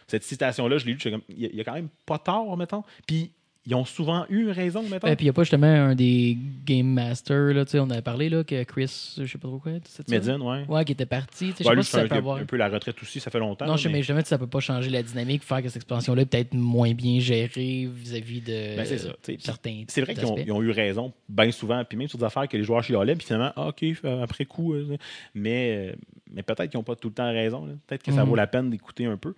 cette 0.07 0.23
citation-là, 0.23 0.77
je 0.79 0.85
l'ai 0.87 0.93
lu, 0.93 0.99
je 0.99 1.03
suis 1.03 1.11
comme, 1.11 1.23
il 1.29 1.47
y 1.47 1.57
y 1.57 1.61
a 1.61 1.65
quand 1.65 1.73
même 1.73 1.89
pas 2.05 2.19
tort, 2.19 2.57
mettons. 2.57 2.83
Puis 3.07 3.31
ils 3.67 3.75
ont 3.75 3.85
souvent 3.85 4.25
eu 4.31 4.49
raison, 4.49 4.83
mettons? 4.89 5.07
Et 5.07 5.17
puis, 5.17 5.25
il 5.25 5.27
n'y 5.27 5.31
a 5.31 5.33
pas 5.35 5.43
justement 5.43 5.67
un 5.67 5.95
des 5.95 6.37
Game 6.65 6.87
Masters, 6.87 7.53
là, 7.53 7.65
tu 7.67 7.73
sais, 7.73 7.79
on 7.79 7.91
avait 7.91 8.01
parlé, 8.01 8.31
là, 8.31 8.43
que 8.43 8.63
Chris, 8.65 9.15
je 9.19 9.27
sais 9.27 9.37
pas 9.39 9.49
trop 9.49 9.59
quoi, 9.59 9.73
c'est 9.85 10.03
ça? 10.09 10.17
Median, 10.17 10.41
ouais. 10.41 10.65
Ouais, 10.67 10.85
qui 10.85 10.93
était 10.93 11.05
parti. 11.05 11.49
tu 11.49 11.53
sais, 11.53 11.57
Je 11.59 11.63
sais 11.65 11.69
Ouais, 11.69 11.77
pas 11.77 11.83
si 11.83 11.91
ça 11.91 12.01
un, 12.01 12.09
peut 12.09 12.15
avoir. 12.15 12.39
un 12.39 12.47
peu 12.47 12.57
la 12.57 12.69
retraite 12.69 12.97
aussi, 13.03 13.21
ça 13.21 13.31
fait 13.31 13.39
longtemps. 13.39 13.67
Non, 13.67 13.73
là, 13.73 13.77
je 13.77 13.83
sais, 13.83 13.89
mais 13.91 14.03
jamais 14.03 14.25
ça 14.25 14.39
peut 14.39 14.47
pas 14.47 14.61
changer 14.61 14.89
la 14.89 15.03
dynamique, 15.03 15.43
faire 15.45 15.59
que 15.63 15.69
cette 15.69 15.77
expansion-là 15.77 16.23
est 16.23 16.27
peut-être 16.27 16.55
moins 16.55 16.95
bien 16.95 17.21
gérée 17.21 17.87
vis-à-vis 17.93 18.41
de 18.41 18.77
Ben, 18.77 18.85
ça, 18.87 19.09
certains 19.39 19.85
C'est 19.89 20.01
vrai 20.01 20.15
qu'ils 20.15 20.25
ont, 20.27 20.37
ont 20.57 20.63
eu 20.63 20.71
raison, 20.71 21.13
bien 21.29 21.51
souvent, 21.53 21.85
puis 21.85 21.99
même 21.99 22.09
sur 22.09 22.19
des 22.19 22.25
affaires 22.25 22.49
que 22.49 22.57
les 22.57 22.65
joueurs 22.65 22.83
chialaient, 22.83 23.15
puis 23.15 23.27
finalement, 23.27 23.53
ah, 23.57 23.69
OK, 23.69 23.83
euh, 23.83 24.23
après 24.23 24.47
coup, 24.47 24.73
euh, 24.73 24.97
mais, 25.35 25.91
euh, 25.91 25.97
mais 26.33 26.43
peut-être 26.43 26.71
qu'ils 26.71 26.79
n'ont 26.79 26.85
pas 26.85 26.97
tout 26.97 27.09
le 27.09 27.15
temps 27.15 27.31
raison. 27.31 27.67
Peut-être 27.87 28.03
que 28.03 28.13
ça 28.13 28.23
Mhm. 28.23 28.29
vaut 28.31 28.37
la 28.37 28.47
peine 28.47 28.71
d'écouter 28.71 29.05
un 29.05 29.19
peu. 29.19 29.35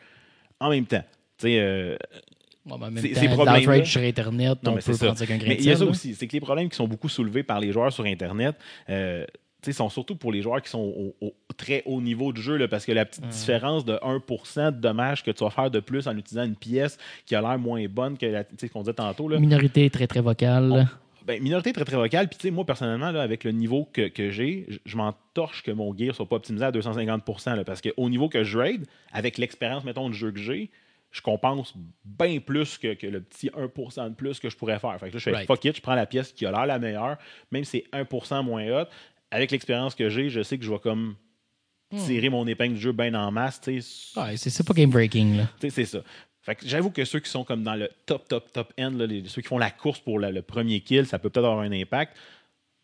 En 0.61 0.71
même 0.71 0.87
temps, 0.87 1.03
tu 1.39 1.49
sais, 1.49 1.59
euh, 1.59 1.97
Ouais, 2.65 2.77
mais 2.79 2.87
en 2.87 2.91
même 2.91 3.03
ces- 3.03 3.27
l'outrage 3.29 3.91
sur 3.91 4.01
Internet, 4.03 4.59
Non, 4.63 4.73
on 4.73 4.75
mais 4.77 4.81
peut 4.83 4.93
ça. 4.93 5.07
prendre 5.07 5.19
ça 5.19 5.25
Mais 5.29 5.57
il 5.59 5.65
y 5.65 5.71
a 5.71 5.77
ça 5.77 5.85
là. 5.85 5.91
aussi, 5.91 6.15
c'est 6.15 6.27
que 6.29 6.33
les 6.33 6.41
problèmes 6.41 6.69
qui 6.69 6.77
sont 6.77 6.87
beaucoup 6.87 7.09
soulevés 7.09 7.43
par 7.43 7.59
les 7.61 7.73
joueurs 7.73 7.93
sur 7.93 8.05
Internet, 8.05 8.55
euh, 8.89 9.25
tu 9.63 9.71
sais, 9.71 9.77
sont 9.77 9.89
surtout 9.89 10.17
pour 10.17 10.33
les 10.33 10.43
joueurs 10.43 10.61
qui 10.63 10.71
sont 10.71 10.79
au, 10.81 11.15
au 11.21 11.33
très 11.57 11.83
haut 11.87 12.01
niveau 12.01 12.33
du 12.33 12.41
jeu, 12.43 12.57
là, 12.57 12.67
parce 12.69 12.85
que 12.85 12.93
la 12.93 13.05
petite 13.05 13.27
différence 13.29 13.85
de 13.85 13.95
1% 14.03 14.73
de 14.73 14.77
dommages 14.81 15.23
que 15.23 15.31
tu 15.31 15.43
vas 15.45 15.51
faire 15.51 15.71
de 15.71 15.81
plus 15.81 16.07
en 16.09 16.17
utilisant 16.17 16.45
une 16.45 16.57
pièce 16.57 16.99
qui 17.27 17.35
a 17.35 17.41
l'air 17.41 17.59
moins 17.59 17.85
bonne 17.89 18.17
que 18.19 18.27
la- 18.27 18.45
ce 18.61 18.67
qu'on 18.67 18.81
disait 18.81 18.95
tantôt. 18.95 19.29
Là, 19.29 19.39
Minorité 19.39 19.89
très, 19.91 20.07
très 20.07 20.21
vocale. 20.21 20.89
ben, 21.27 21.41
minorité 21.41 21.73
très 21.73 21.85
très 21.85 21.97
vocale. 21.97 22.29
Puis, 22.29 22.39
tu 22.39 22.49
sais, 22.49 22.51
moi, 22.53 22.65
personnellement, 22.67 23.13
là, 23.13 23.23
avec 23.23 23.45
le 23.45 23.53
niveau 23.53 23.89
que, 23.93 24.09
que 24.09 24.31
j'ai, 24.31 24.67
je- 24.69 24.79
je 24.85 24.97
m'en 24.97 25.15
torche 25.35 25.63
que 25.63 25.71
mon 25.71 25.97
gear 25.97 26.13
soit 26.15 26.29
pas 26.29 26.37
optimisé 26.37 26.65
à 26.65 26.73
250 26.73 27.23
là, 27.57 27.63
parce 27.65 27.81
qu'au 27.81 28.09
niveau 28.11 28.29
que 28.29 28.43
je 28.43 28.59
raid, 28.59 28.85
avec 29.13 29.39
l'expérience, 29.39 29.85
mettons, 29.85 30.09
de 30.09 30.15
jeu 30.15 30.33
que 30.33 30.41
j'ai, 30.41 30.71
je 31.13 31.21
compense 31.21 31.75
bien 32.05 32.41
plus 32.41 32.79
que, 32.79 32.95
que 32.95 33.07
le 33.07 33.21
petit 33.21 33.49
1% 33.51 34.09
de 34.09 34.15
plus 34.15 34.41
que 34.41 34.51
je 34.51 34.57
pourrais 34.57 34.79
faire. 34.81 34.99
Fait 34.99 35.09
que 35.09 35.13
là, 35.15 35.19
je 35.19 35.25
fais 35.25 35.31
Right. 35.33 35.47
fuck 35.47 35.65
it, 35.65 35.77
je 35.77 35.81
prends 35.83 35.95
la 35.95 36.07
pièce 36.07 36.33
qui 36.33 36.45
a 36.47 36.51
l'air 36.51 36.67
la 36.67 36.79
meilleure, 36.79 37.19
même 37.53 37.65
si 37.65 37.85
c'est 37.93 37.99
1% 37.99 38.43
moins 38.43 38.67
hot. 38.71 38.87
Avec 39.31 39.51
l'expérience 39.51 39.95
que 39.95 40.09
j'ai, 40.09 40.29
je 40.31 40.43
sais 40.43 40.59
que 40.59 40.65
je 40.65 40.71
vais 40.73 40.79
comme 40.79 41.15
tirer 42.07 42.31
mon 42.31 42.47
épingle 42.47 42.75
du 42.75 42.81
jeu 42.81 42.93
bien 42.93 43.13
en 43.15 43.31
masse. 43.31 43.61
Ouais, 43.67 44.37
c'est 44.37 44.67
pas 44.67 44.75
game 44.75 44.91
breaking. 44.91 45.41
C'est 45.61 45.85
ça. 45.85 45.99
Fait 46.41 46.55
que 46.57 46.67
j'avoue 46.67 46.91
que 46.91 47.05
ceux 47.05 47.21
qui 47.21 47.31
sont 47.31 47.45
comme 47.45 47.63
dans 47.63 47.75
le 47.77 47.89
top, 48.07 48.27
top, 48.27 48.51
top 48.51 48.73
end, 48.79 48.91
là, 48.97 49.07
les- 49.07 49.29
ceux 49.29 49.43
qui 49.43 49.49
font 49.49 49.59
la 49.59 49.71
course 49.71 50.01
pour 50.01 50.19
la- 50.19 50.33
le 50.33 50.43
premier 50.43 50.81
kill, 50.81 51.07
ça 51.07 51.19
peut 51.19 51.31
peut-être 51.31 51.45
avoir 51.47 51.61
un 51.61 51.71
impact. 51.73 52.17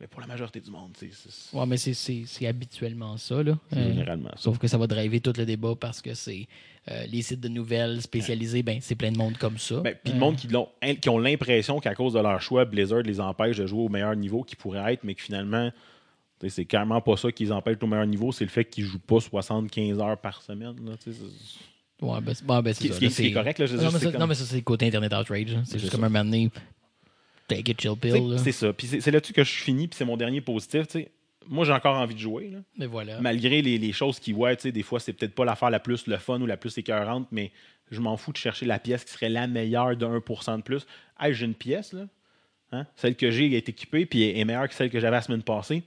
Mais 0.01 0.07
pour 0.07 0.21
la 0.21 0.29
majorité 0.29 0.61
du 0.61 0.71
monde, 0.71 0.93
c'est 0.97 1.11
Ouais, 1.53 1.67
mais 1.67 1.77
c'est- 1.77 2.47
habituellement 2.47 3.17
ça. 3.17 3.43
Là. 3.43 3.59
Euh, 3.77 3.89
généralement 3.89 4.31
ça. 4.31 4.43
Sauf 4.43 4.59
que 4.59 4.69
ça 4.69 4.79
va 4.79 4.87
driver 4.87 5.21
tout 5.21 5.33
le 5.37 5.45
débat 5.45 5.75
parce 5.79 6.01
que 6.01 6.15
c'est 6.15 6.47
euh, 6.91 7.05
les 7.07 7.21
sites 7.23 7.41
de 7.41 7.49
nouvelles 7.49 8.01
spécialisés, 8.01 8.63
ben, 8.63 8.79
c'est 8.81 8.95
plein 8.95 9.11
de 9.13 9.19
monde 9.19 9.37
comme 9.37 9.59
ça. 9.59 9.81
Ben, 9.81 9.95
Puis 10.03 10.13
Euh, 10.13 10.15
le 10.15 10.21
monde 10.21 10.37
qui, 10.37 10.47
l'ont- 10.49 10.69
hein, 10.83 10.95
qui 10.95 11.09
ont 11.09 11.19
l'impression 11.19 11.81
qu'à 11.81 11.95
cause 11.95 12.13
de 12.15 12.21
leur 12.21 12.41
choix, 12.41 12.65
Blizzard 12.65 13.03
les 13.03 13.21
empêche 13.21 13.57
de 13.59 13.67
jouer 13.67 13.83
au 13.83 13.89
meilleur 13.89 14.15
niveau 14.17 14.43
qu'ils 14.45 14.57
pourraient 14.57 14.95
être, 14.95 15.03
mais 15.05 15.15
que 15.15 15.21
finalement, 15.23 15.71
c'est 16.47 16.65
carrément 16.65 17.01
pas 17.01 17.17
ça 17.17 17.31
qui 17.33 17.45
les 17.45 17.53
empêche 17.53 17.77
au 17.83 17.87
meilleur 17.89 18.07
niveau, 18.07 18.31
c'est 18.33 18.45
le 18.45 18.51
fait 18.51 18.65
qu'ils 18.65 18.85
jouent 18.85 19.01
pas 19.01 19.21
75 19.21 19.99
heures 19.99 20.17
par 20.19 20.41
semaine. 20.43 20.77
Là, 20.87 20.93
Ouais, 22.01 22.21
ben, 22.21 22.33
c'est 22.33 22.47
ben, 22.47 22.73
ce 22.73 22.81
c'est 22.81 22.89
qui, 22.89 22.89
ça, 22.89 22.95
ce 22.95 22.99
qui 23.01 23.05
est- 23.05 23.09
là, 23.09 23.11
ce 23.11 23.17
qui 23.17 23.23
est 23.23 23.29
c'est- 23.29 23.33
correct. 23.33 23.59
Là, 23.59 23.67
je 23.67 23.77
Non, 23.77 23.83
mais 23.83 23.91
ça, 23.99 24.11
comme- 24.13 24.21
non, 24.21 24.27
mais 24.29 24.35
ça, 24.37 24.45
c'est 24.45 24.57
le 24.57 24.63
côté 24.63 24.87
Internet 24.87 25.13
outrage. 25.13 25.47
C'est 25.65 25.73
C'est 25.73 25.79
juste 25.81 25.91
ça. 25.91 25.97
comme 25.99 26.05
un 26.05 26.09
moment 26.09 26.25
donné, 26.25 26.49
take 27.49 27.71
it, 27.73 27.81
chill 27.81 27.97
tu 28.01 28.11
sais, 28.11 28.19
pill. 28.19 28.31
là. 28.31 28.39
c'est 28.39 28.53
ça. 28.53 28.73
Puis 28.73 28.87
c'est 28.87 29.11
là-dessus 29.11 29.33
que 29.33 29.45
je 29.45 29.53
finis, 29.53 29.89
puis 29.89 29.97
c'est 29.97 30.05
mon 30.05 30.17
dernier 30.17 30.41
positif. 30.41 30.87
Moi, 31.49 31.65
j'ai 31.65 31.73
encore 31.73 31.97
envie 31.97 32.15
de 32.15 32.21
jouer. 32.21 32.51
Là. 32.51 32.59
Mais 32.77 32.87
voilà. 32.87 33.21
malgré 33.21 33.63
les, 33.63 33.79
les 33.79 33.93
choses 33.93 34.21
qui, 34.21 34.35
ouais, 34.35 34.57
des 34.57 34.83
fois, 34.83 35.01
c'est 35.01 35.15
peut-être 35.15 35.35
pas 35.35 35.45
l'affaire 35.45 35.71
la 35.71 35.81
plus 35.81 36.07
le 36.07 36.19
fun 36.19 36.41
ou 36.41 36.47
la 36.47 36.59
plus 36.59 36.77
écœurante, 36.77 37.27
mais 37.33 37.51
je 37.91 38.01
m'en 38.01 38.17
fous 38.17 38.33
de 38.33 38.37
chercher 38.37 38.67
la 38.67 38.79
pièce 38.79 39.05
qui 39.05 39.13
serait 39.13 39.31
la 39.31 39.47
meilleure 39.47 39.97
de 39.97 40.05
1% 40.07 40.59
de 40.59 40.63
plus. 40.63 40.87
Hey, 41.19 41.33
j'ai 41.33 41.47
une 41.47 41.55
pièce, 41.55 41.93
là. 41.93 42.07
Hein? 42.71 42.87
Celle 42.97 43.17
que 43.17 43.31
j'ai 43.31 43.57
est 43.57 43.69
équipée, 43.69 44.05
puis 44.05 44.25
est 44.39 44.45
meilleure 44.45 44.69
que 44.69 44.75
celle 44.75 44.91
que 44.91 45.01
j'avais 45.01 45.17
la 45.17 45.23
semaine 45.23 45.43
passée. 45.43 45.83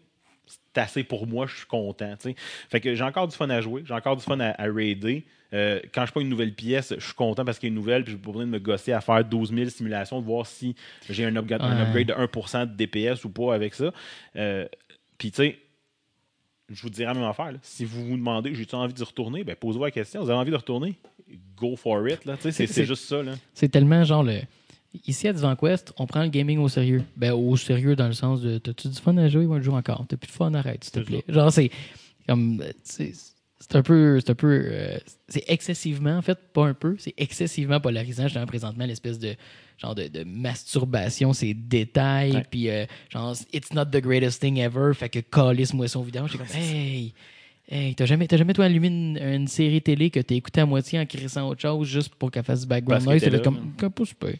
C'est 0.47 0.81
assez 0.81 1.03
pour 1.03 1.27
moi, 1.27 1.45
je 1.45 1.57
suis 1.57 1.67
content. 1.67 2.15
Fait 2.69 2.81
que 2.81 2.95
j'ai 2.95 3.03
encore 3.03 3.27
du 3.27 3.35
fun 3.35 3.49
à 3.49 3.61
jouer, 3.61 3.83
j'ai 3.85 3.93
encore 3.93 4.17
du 4.17 4.23
fun 4.23 4.39
à, 4.39 4.59
à 4.59 4.65
raider. 4.65 5.23
Euh, 5.53 5.79
quand 5.93 6.05
je 6.05 6.13
pas 6.13 6.21
une 6.21 6.29
nouvelle 6.29 6.53
pièce, 6.53 6.93
je 6.97 7.03
suis 7.03 7.13
content 7.13 7.43
parce 7.43 7.59
qu'il 7.59 7.67
y 7.67 7.69
a 7.69 7.73
une 7.73 7.75
nouvelle, 7.79 8.03
puis 8.03 8.13
je 8.13 8.17
pas 8.17 8.27
besoin 8.31 8.45
de 8.45 8.51
me 8.51 8.59
gosser 8.59 8.93
à 8.93 9.01
faire 9.01 9.23
12 9.25 9.53
000 9.53 9.69
simulations, 9.69 10.21
de 10.21 10.25
voir 10.25 10.45
si 10.47 10.75
j'ai 11.09 11.25
un, 11.25 11.35
upgrade- 11.35 11.61
un 11.61 11.81
upgrade 11.87 12.07
de 12.07 12.13
1% 12.13 12.65
de 12.71 12.75
DPS 12.75 13.25
ou 13.25 13.29
pas 13.29 13.53
avec 13.53 13.73
ça. 13.73 13.91
Euh, 14.37 14.65
puis 15.17 15.31
tu 15.31 15.37
sais, 15.37 15.59
je 16.69 16.81
vous 16.83 16.89
dirais 16.89 17.07
la 17.13 17.19
même 17.19 17.29
affaire. 17.29 17.51
là. 17.51 17.57
Si 17.61 17.83
vous 17.83 18.05
vous 18.05 18.15
demandez, 18.15 18.55
j'ai-tu 18.55 18.75
envie 18.75 18.93
d'y 18.93 19.03
retourner, 19.03 19.43
ben 19.43 19.55
posez-vous 19.55 19.83
la 19.83 19.91
question. 19.91 20.23
Vous 20.23 20.29
avez 20.29 20.39
envie 20.39 20.51
de 20.51 20.55
retourner? 20.55 20.95
Go 21.57 21.75
for 21.75 22.07
it. 22.07 22.19
C'est 22.51 22.85
juste 22.85 23.03
ça. 23.05 23.21
Là. 23.21 23.33
C'est 23.53 23.69
tellement 23.69 24.03
genre 24.05 24.23
le. 24.23 24.39
Ici 25.07 25.27
à 25.29 25.33
Divan 25.33 25.55
Quest, 25.55 25.93
on 25.97 26.05
prend 26.05 26.21
le 26.23 26.27
gaming 26.29 26.59
au 26.59 26.67
sérieux. 26.67 27.03
Ben, 27.15 27.31
au 27.33 27.55
sérieux 27.55 27.95
dans 27.95 28.07
le 28.07 28.13
sens 28.13 28.41
de 28.41 28.57
t'as-tu 28.57 28.89
du 28.89 28.95
fun 28.99 29.15
à 29.17 29.29
jouer? 29.29 29.45
Ouais, 29.45 29.59
je 29.59 29.63
joue 29.63 29.71
encore. 29.73 30.05
T'as 30.07 30.17
plus 30.17 30.27
de 30.27 30.31
fun, 30.33 30.53
arrête, 30.53 30.83
s'il 30.83 30.91
te 30.93 30.99
plaît. 30.99 31.23
Genre, 31.29 31.51
c'est 31.51 31.71
comme. 32.27 32.61
C'est 33.61 33.71
c'est 33.71 33.77
un 33.77 33.81
peu. 33.83 34.19
C'est 34.19 34.31
un 34.31 34.35
peu. 34.35 34.61
euh, 34.65 34.97
c'est 35.27 35.43
excessivement, 35.47 36.17
en 36.17 36.21
fait, 36.21 36.37
pas 36.53 36.65
un 36.65 36.73
peu, 36.73 36.95
c'est 36.97 37.13
excessivement 37.17 37.79
polarisant. 37.79 38.27
J'ai 38.27 38.43
présentement 38.45 38.85
l'espèce 38.85 39.19
de 39.19 39.35
genre 39.77 39.95
de, 39.95 40.07
de 40.07 40.23
masturbation, 40.23 41.33
ces 41.33 41.53
détails, 41.53 42.43
puis 42.49 42.69
euh, 42.69 42.85
genre, 43.09 43.35
it's 43.53 43.73
not 43.73 43.85
the 43.85 43.97
greatest 44.01 44.41
thing 44.41 44.57
ever, 44.57 44.93
fait 44.93 45.09
que 45.09 45.19
calisse 45.19 45.73
moisson 45.73 46.01
vidange. 46.01 46.31
J'ai 46.31 46.37
comme, 46.37 46.47
hey, 46.53 47.13
hey, 47.69 47.95
t'as 47.95 48.05
jamais, 48.05 48.27
t'as 48.27 48.37
jamais 48.37 48.53
toi 48.53 48.65
allumé 48.65 48.87
une, 48.87 49.17
une 49.17 49.47
série 49.47 49.81
télé 49.81 50.09
que 50.09 50.19
t'as 50.19 50.35
écouté 50.35 50.61
à 50.61 50.65
moitié 50.65 50.99
en 50.99 51.05
crissant 51.05 51.47
autre 51.47 51.61
chose 51.61 51.87
juste 51.87 52.13
pour 52.15 52.29
qu'elle 52.29 52.43
fasse 52.43 52.61
du 52.61 52.67
background 52.67 53.05
noise? 53.05 53.23
fait 53.23 53.43
comme, 53.43 53.73
comme 53.77 53.91
pas 53.91 54.05
super. 54.05 54.33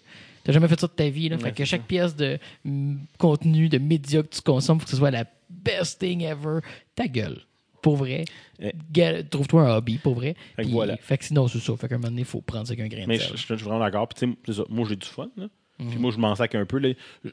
T'as 0.44 0.54
jamais 0.54 0.68
fait 0.68 0.80
ça 0.80 0.88
de 0.88 0.92
ta 0.92 1.10
vie, 1.10 1.30
là. 1.30 1.36
Ouais, 1.36 1.44
fait 1.44 1.52
que 1.52 1.58
c'est 1.58 1.66
chaque 1.66 1.86
pièce 1.86 2.16
de 2.16 2.40
mm, 2.66 2.96
contenu, 3.18 3.70
de 3.70 3.78
média 3.78 4.24
que 4.24 4.28
tu 4.28 4.42
consommes, 4.42 4.80
faut 4.80 4.86
que 4.86 4.92
ce 4.92 4.98
soit 4.98 5.12
la 5.12 5.26
best 5.50 6.00
thing 6.00 6.22
ever. 6.22 6.60
Ta 6.96 7.08
gueule. 7.08 7.42
Pour 7.82 7.96
vrai. 7.98 8.26
Eh. 8.62 9.24
Trouve-toi 9.30 9.64
un 9.64 9.76
hobby, 9.78 9.98
pour 9.98 10.14
vrai. 10.16 10.36
Fait 10.56 10.62
que 10.64 10.68
Puis- 10.68 10.72
voilà. 10.74 10.98
Fait 10.98 11.18
que 11.18 11.26
sinon, 11.26 11.48
c'est 11.48 11.60
ça. 11.60 11.76
Fait 11.78 11.88
qu'à 11.88 11.96
un 11.96 11.98
moment 11.98 12.10
donné, 12.10 12.22
il 12.22 12.26
faut 12.26 12.42
prendre 12.42 12.68
ça 12.68 12.74
avec 12.74 12.86
un 12.86 12.88
grain 12.88 13.04
de 13.04 13.08
Mais 13.08 13.18
je, 13.18 13.22
sel. 13.24 13.32
je- 13.38 13.42
je 13.48 13.56
suis 13.56 13.64
vraiment 13.66 13.80
d'accord. 13.80 14.08
Puis, 14.08 14.36
tu 14.44 14.54
sais. 14.54 14.62
Moi, 14.70 14.86
j'ai 14.88 14.96
du 14.96 15.08
fun. 15.08 15.30
Là. 15.36 15.48
Mhm. 15.80 15.90
Puis 15.90 15.98
moi, 16.00 16.12
je 16.12 16.18
m'en 16.20 16.36
sac 16.36 16.54
un 16.54 16.66
peu. 16.66 16.80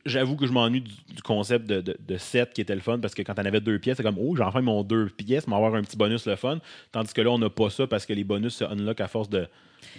J'avoue 0.06 0.34
que 0.36 0.46
je 0.46 0.52
m'ennuie 0.52 0.80
du, 0.80 0.92
du 1.14 1.20
concept 1.22 1.66
de, 1.68 1.82
de, 1.82 1.96
de 2.00 2.16
set 2.16 2.54
qui 2.54 2.62
était 2.62 2.74
le 2.74 2.80
fun 2.80 2.98
parce 2.98 3.14
que 3.14 3.20
quand 3.20 3.34
t'en 3.34 3.44
avais 3.44 3.60
deux 3.60 3.78
pièces, 3.78 3.98
c'est 3.98 4.02
comme, 4.02 4.16
oh, 4.18 4.34
j'ai 4.36 4.42
enfin 4.42 4.62
mon 4.62 4.82
deux 4.82 5.06
pièces, 5.10 5.46
mais 5.46 5.54
avoir 5.54 5.74
un 5.74 5.82
petit 5.82 5.98
bonus 5.98 6.26
le 6.26 6.34
fun. 6.36 6.58
Tandis 6.90 7.12
que 7.12 7.20
là, 7.20 7.30
on 7.30 7.38
n'a 7.38 7.50
pas 7.50 7.68
ça 7.68 7.86
parce 7.86 8.06
que 8.06 8.14
les 8.14 8.24
bonus 8.24 8.54
se 8.54 8.64
unlock 8.64 9.00
à 9.02 9.08
force 9.08 9.28
de 9.28 9.46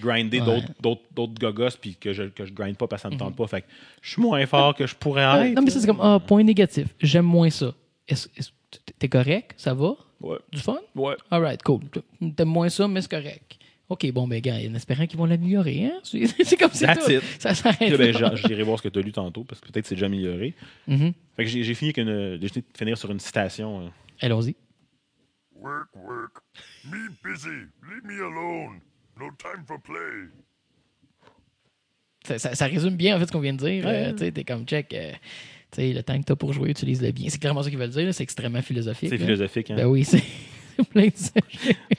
grinder 0.02 0.42
Ouais. 0.42 0.64
d'autres- 0.82 1.04
gogos 1.40 1.78
puis 1.80 1.96
que 1.96 2.12
je, 2.12 2.24
que 2.24 2.44
je 2.46 2.52
grind 2.54 2.76
pas 2.76 2.88
parce 2.88 3.04
que 3.04 3.10
ça 3.10 3.14
me 3.14 3.20
tente 3.20 3.36
pas. 3.36 3.46
Fait 3.46 3.62
que 3.62 3.68
je 4.02 4.10
suis 4.14 4.22
moins 4.22 4.44
fort 4.48 4.74
que 4.74 4.88
je 4.88 4.96
pourrais 4.96 5.22
être. 5.50 5.56
non, 5.56 5.62
mais 5.62 5.70
ça, 5.70 5.80
c'est 5.80 5.86
comme, 5.88 6.02
ah, 6.02 6.20
point 6.20 6.42
négatif. 6.44 6.88
J'aime 7.00 7.26
moins 7.26 7.52
ça. 7.52 7.76
Est-ce- 8.08 8.30
T'es 8.98 9.08
correct? 9.10 9.54
Ça 9.58 9.74
va? 9.76 9.94
Ouais. 10.22 10.38
Du 10.52 10.60
fun? 10.60 10.80
Ouais. 10.96 11.16
Alright, 11.32 11.62
cool. 11.64 11.82
T'aimes 12.36 12.48
moins 12.50 12.70
ça, 12.70 12.88
mais 12.88 13.02
c'est 13.02 13.10
correct. 13.12 13.58
OK, 13.88 14.12
bon, 14.12 14.28
ben, 14.28 14.40
gars, 14.40 14.56
en 14.56 14.76
espérant 14.76 15.08
qu'ils 15.08 15.18
vont 15.18 15.26
l'améliorer, 15.26 15.86
hein? 15.86 16.00
C'est 16.04 16.28
c'est 16.28 16.58
comme 16.58 16.72
ça. 16.72 16.94
Ça 17.40 17.56
s'arrête. 17.56 17.98
Ben, 17.98 18.14
j'irai 18.36 18.62
voir 18.64 18.78
ce 18.78 18.84
que 18.84 18.90
tu 18.90 19.00
as 19.00 19.02
lu 19.02 19.12
tantôt 19.12 19.44
parce 19.44 19.60
que 19.62 19.68
peut-être 19.72 19.88
c'est 19.88 19.96
déjà 19.96 20.06
amélioré. 20.06 20.54
Mhm. 20.88 21.14
Fait 21.36 21.46
que 21.46 21.50
j'ai 21.50 21.74
fini 21.74 21.92
de 21.94 22.40
finir 22.78 22.98
sur 22.98 23.10
une 23.12 23.20
citation. 23.20 23.92
Allons-y. 24.22 24.56
Work, 25.56 25.90
work. 25.96 26.34
Me 26.86 27.10
busy. 27.24 27.68
Leave 27.90 28.04
me 28.04 28.22
alone. 28.24 28.80
No 29.20 29.30
time 29.40 29.66
for 29.66 29.80
play. 29.82 30.30
Ça, 32.26 32.38
ça- 32.38 32.56
ça 32.56 32.66
résume 32.68 32.96
bien 32.96 33.16
en 33.16 33.20
fait 33.20 33.26
ce 33.26 33.32
qu'on 33.32 33.40
vient 33.40 33.54
de 33.54 33.58
dire. 33.60 33.86
Ouais. 33.86 34.08
Euh, 34.08 34.12
tu 34.12 34.20
sais, 34.20 34.32
t'es 34.32 34.44
comme 34.44 34.66
check. 34.66 34.94
euh, 34.94 35.12
sais, 35.76 35.94
le 35.94 36.04
temps 36.04 36.18
que 36.20 36.26
t'as 36.26 36.36
pour 36.36 36.54
jouer, 36.54 36.70
utilise-le 36.72 37.12
bien. 37.12 37.30
C'est 37.30 37.40
clairement 37.40 37.62
ça 37.64 37.70
qu'ils 37.70 37.80
veulent 37.80 37.90
dire. 37.90 38.14
C'est 38.14 38.24
extrêmement 38.24 38.62
philosophique. 38.62 39.10
C'est 39.10 39.18
philosophique. 39.18 39.72
Hein? 39.72 39.76
Ben 39.76 39.86
oui, 39.88 40.04
c'est 40.06 40.24
plein 40.90 41.08
de 41.08 41.16
ça. 41.16 41.32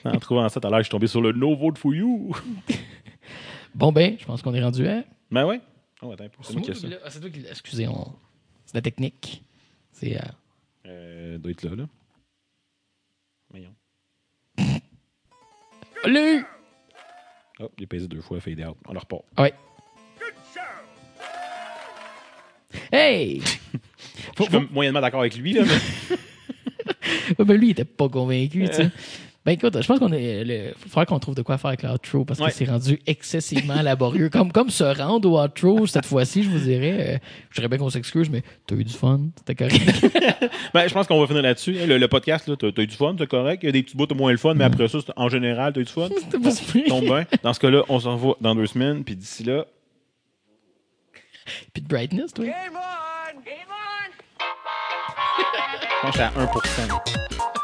En 0.05 0.17
trouvant 0.19 0.47
ça, 0.49 0.59
tout 0.59 0.67
à 0.67 0.69
l'heure, 0.71 0.79
je 0.79 0.83
suis 0.85 0.91
tombé 0.91 1.07
sur 1.07 1.21
le 1.21 1.31
No 1.31 1.55
Vote 1.55 1.77
for 1.77 1.93
You. 1.93 2.35
Bon 3.73 3.91
ben, 3.91 4.17
je 4.19 4.25
pense 4.25 4.41
qu'on 4.41 4.53
est 4.53 4.61
rendu 4.63 4.87
à. 4.87 5.03
Ben 5.31 5.45
ouais. 5.45 5.61
Oh, 6.01 6.11
attends. 6.11 6.25
C'est 6.41 6.53
moi 6.53 6.61
qui 6.63 6.75
ça. 6.75 6.87
ah, 7.05 7.09
c'est 7.09 7.19
toi 7.21 7.29
qui 7.29 7.39
Excusez, 7.49 7.87
on... 7.87 8.11
c'est 8.65 8.75
la 8.75 8.81
technique. 8.81 9.43
C'est. 9.91 10.17
euh, 10.17 10.21
Euh, 10.87 11.37
doit 11.37 11.51
être 11.51 11.63
là, 11.63 11.75
là. 11.75 11.87
Voyons. 13.51 13.73
Allez! 16.03 16.41
Hop, 17.59 17.71
j'ai 17.77 17.85
pesé 17.85 18.07
deux 18.07 18.21
fois, 18.21 18.39
fade 18.39 18.59
out. 18.61 18.75
On 18.87 18.93
le 18.93 18.99
repart. 18.99 19.23
Ouais. 19.37 19.53
Hey! 22.91 23.41
Je 24.37 24.43
suis 24.43 24.51
comme 24.51 24.67
moyennement 24.71 25.01
d'accord 25.01 25.21
avec 25.21 25.35
lui, 25.37 25.53
là, 25.53 25.63
mais 27.37 27.43
ben 27.45 27.57
lui, 27.57 27.67
il 27.67 27.71
était 27.71 27.85
pas 27.85 28.09
convaincu, 28.09 28.67
tu 28.69 28.75
sais. 28.75 28.89
Ben 29.43 29.53
écoute, 29.53 29.75
je 29.81 29.87
pense 29.87 29.97
qu'on 29.97 30.13
est. 30.13 30.43
Il 30.45 30.73
faudra 30.87 31.07
qu'on 31.07 31.17
trouve 31.17 31.33
de 31.33 31.41
quoi 31.41 31.57
faire 31.57 31.69
avec 31.69 31.81
l'outro 31.81 32.23
parce 32.25 32.39
que 32.39 32.43
Ouais. 32.45 32.51
c'est 32.51 32.65
rendu 32.65 32.99
excessivement 33.07 33.81
laborieux. 33.81 34.29
Comme, 34.29 34.51
comme 34.51 34.69
se 34.69 34.83
rendre 34.83 35.27
au 35.31 35.43
outro 35.43 35.87
cette 35.87 36.05
fois-ci, 36.05 36.43
je 36.43 36.49
vous 36.49 36.59
dirais. 36.59 37.15
euh, 37.15 37.17
je 37.49 37.55
dirais 37.55 37.67
bien 37.67 37.79
qu'on 37.79 37.89
s'excuse, 37.89 38.29
mais 38.29 38.43
t'as 38.67 38.75
eu 38.75 38.83
du 38.83 38.93
fun, 38.93 39.19
c'était 39.39 39.55
correct. 39.55 39.81
ben, 40.75 40.87
je 40.87 40.93
pense 40.93 41.07
qu'on 41.07 41.19
va 41.19 41.25
finir 41.25 41.41
là-dessus. 41.41 41.73
Le, 41.87 41.97
le 41.97 42.07
podcast, 42.07 42.47
là, 42.47 42.55
t'as 42.55 42.67
as 42.67 42.81
eu 42.83 42.87
du 42.87 42.95
fun, 42.95 43.15
c'est 43.17 43.25
correct. 43.27 43.63
Il 43.63 43.65
y 43.65 43.69
a 43.69 43.71
des 43.71 43.81
petits 43.81 43.97
bouts, 43.97 44.05
t'as 44.05 44.13
moins 44.13 44.31
le 44.31 44.37
fun, 44.37 44.53
mais 44.53 44.63
après 44.65 44.87
ça, 44.87 44.99
en 45.15 45.27
général, 45.27 45.73
t'as 45.73 45.81
eu 45.81 45.85
du 45.85 45.91
fun. 45.91 46.07
C'était 46.19 46.37
pas 46.37 46.99
bien. 47.01 47.25
Dans 47.41 47.53
ce 47.53 47.59
cas-là, 47.59 47.81
on 47.89 47.99
s'en 47.99 48.15
va 48.17 48.33
dans 48.41 48.53
deux 48.53 48.67
semaines, 48.67 49.03
puis 49.03 49.15
d'ici 49.15 49.43
là, 49.43 49.65
Puis 51.73 51.81
de 51.81 51.87
brightness, 51.87 52.33
toi. 52.33 52.45
Game 52.45 52.75
on! 52.75 53.41
Game 53.41 53.69
on! 53.69 54.11
je 55.81 56.07
pense 56.07 56.19
à 56.19 56.29
1%. 56.29 57.60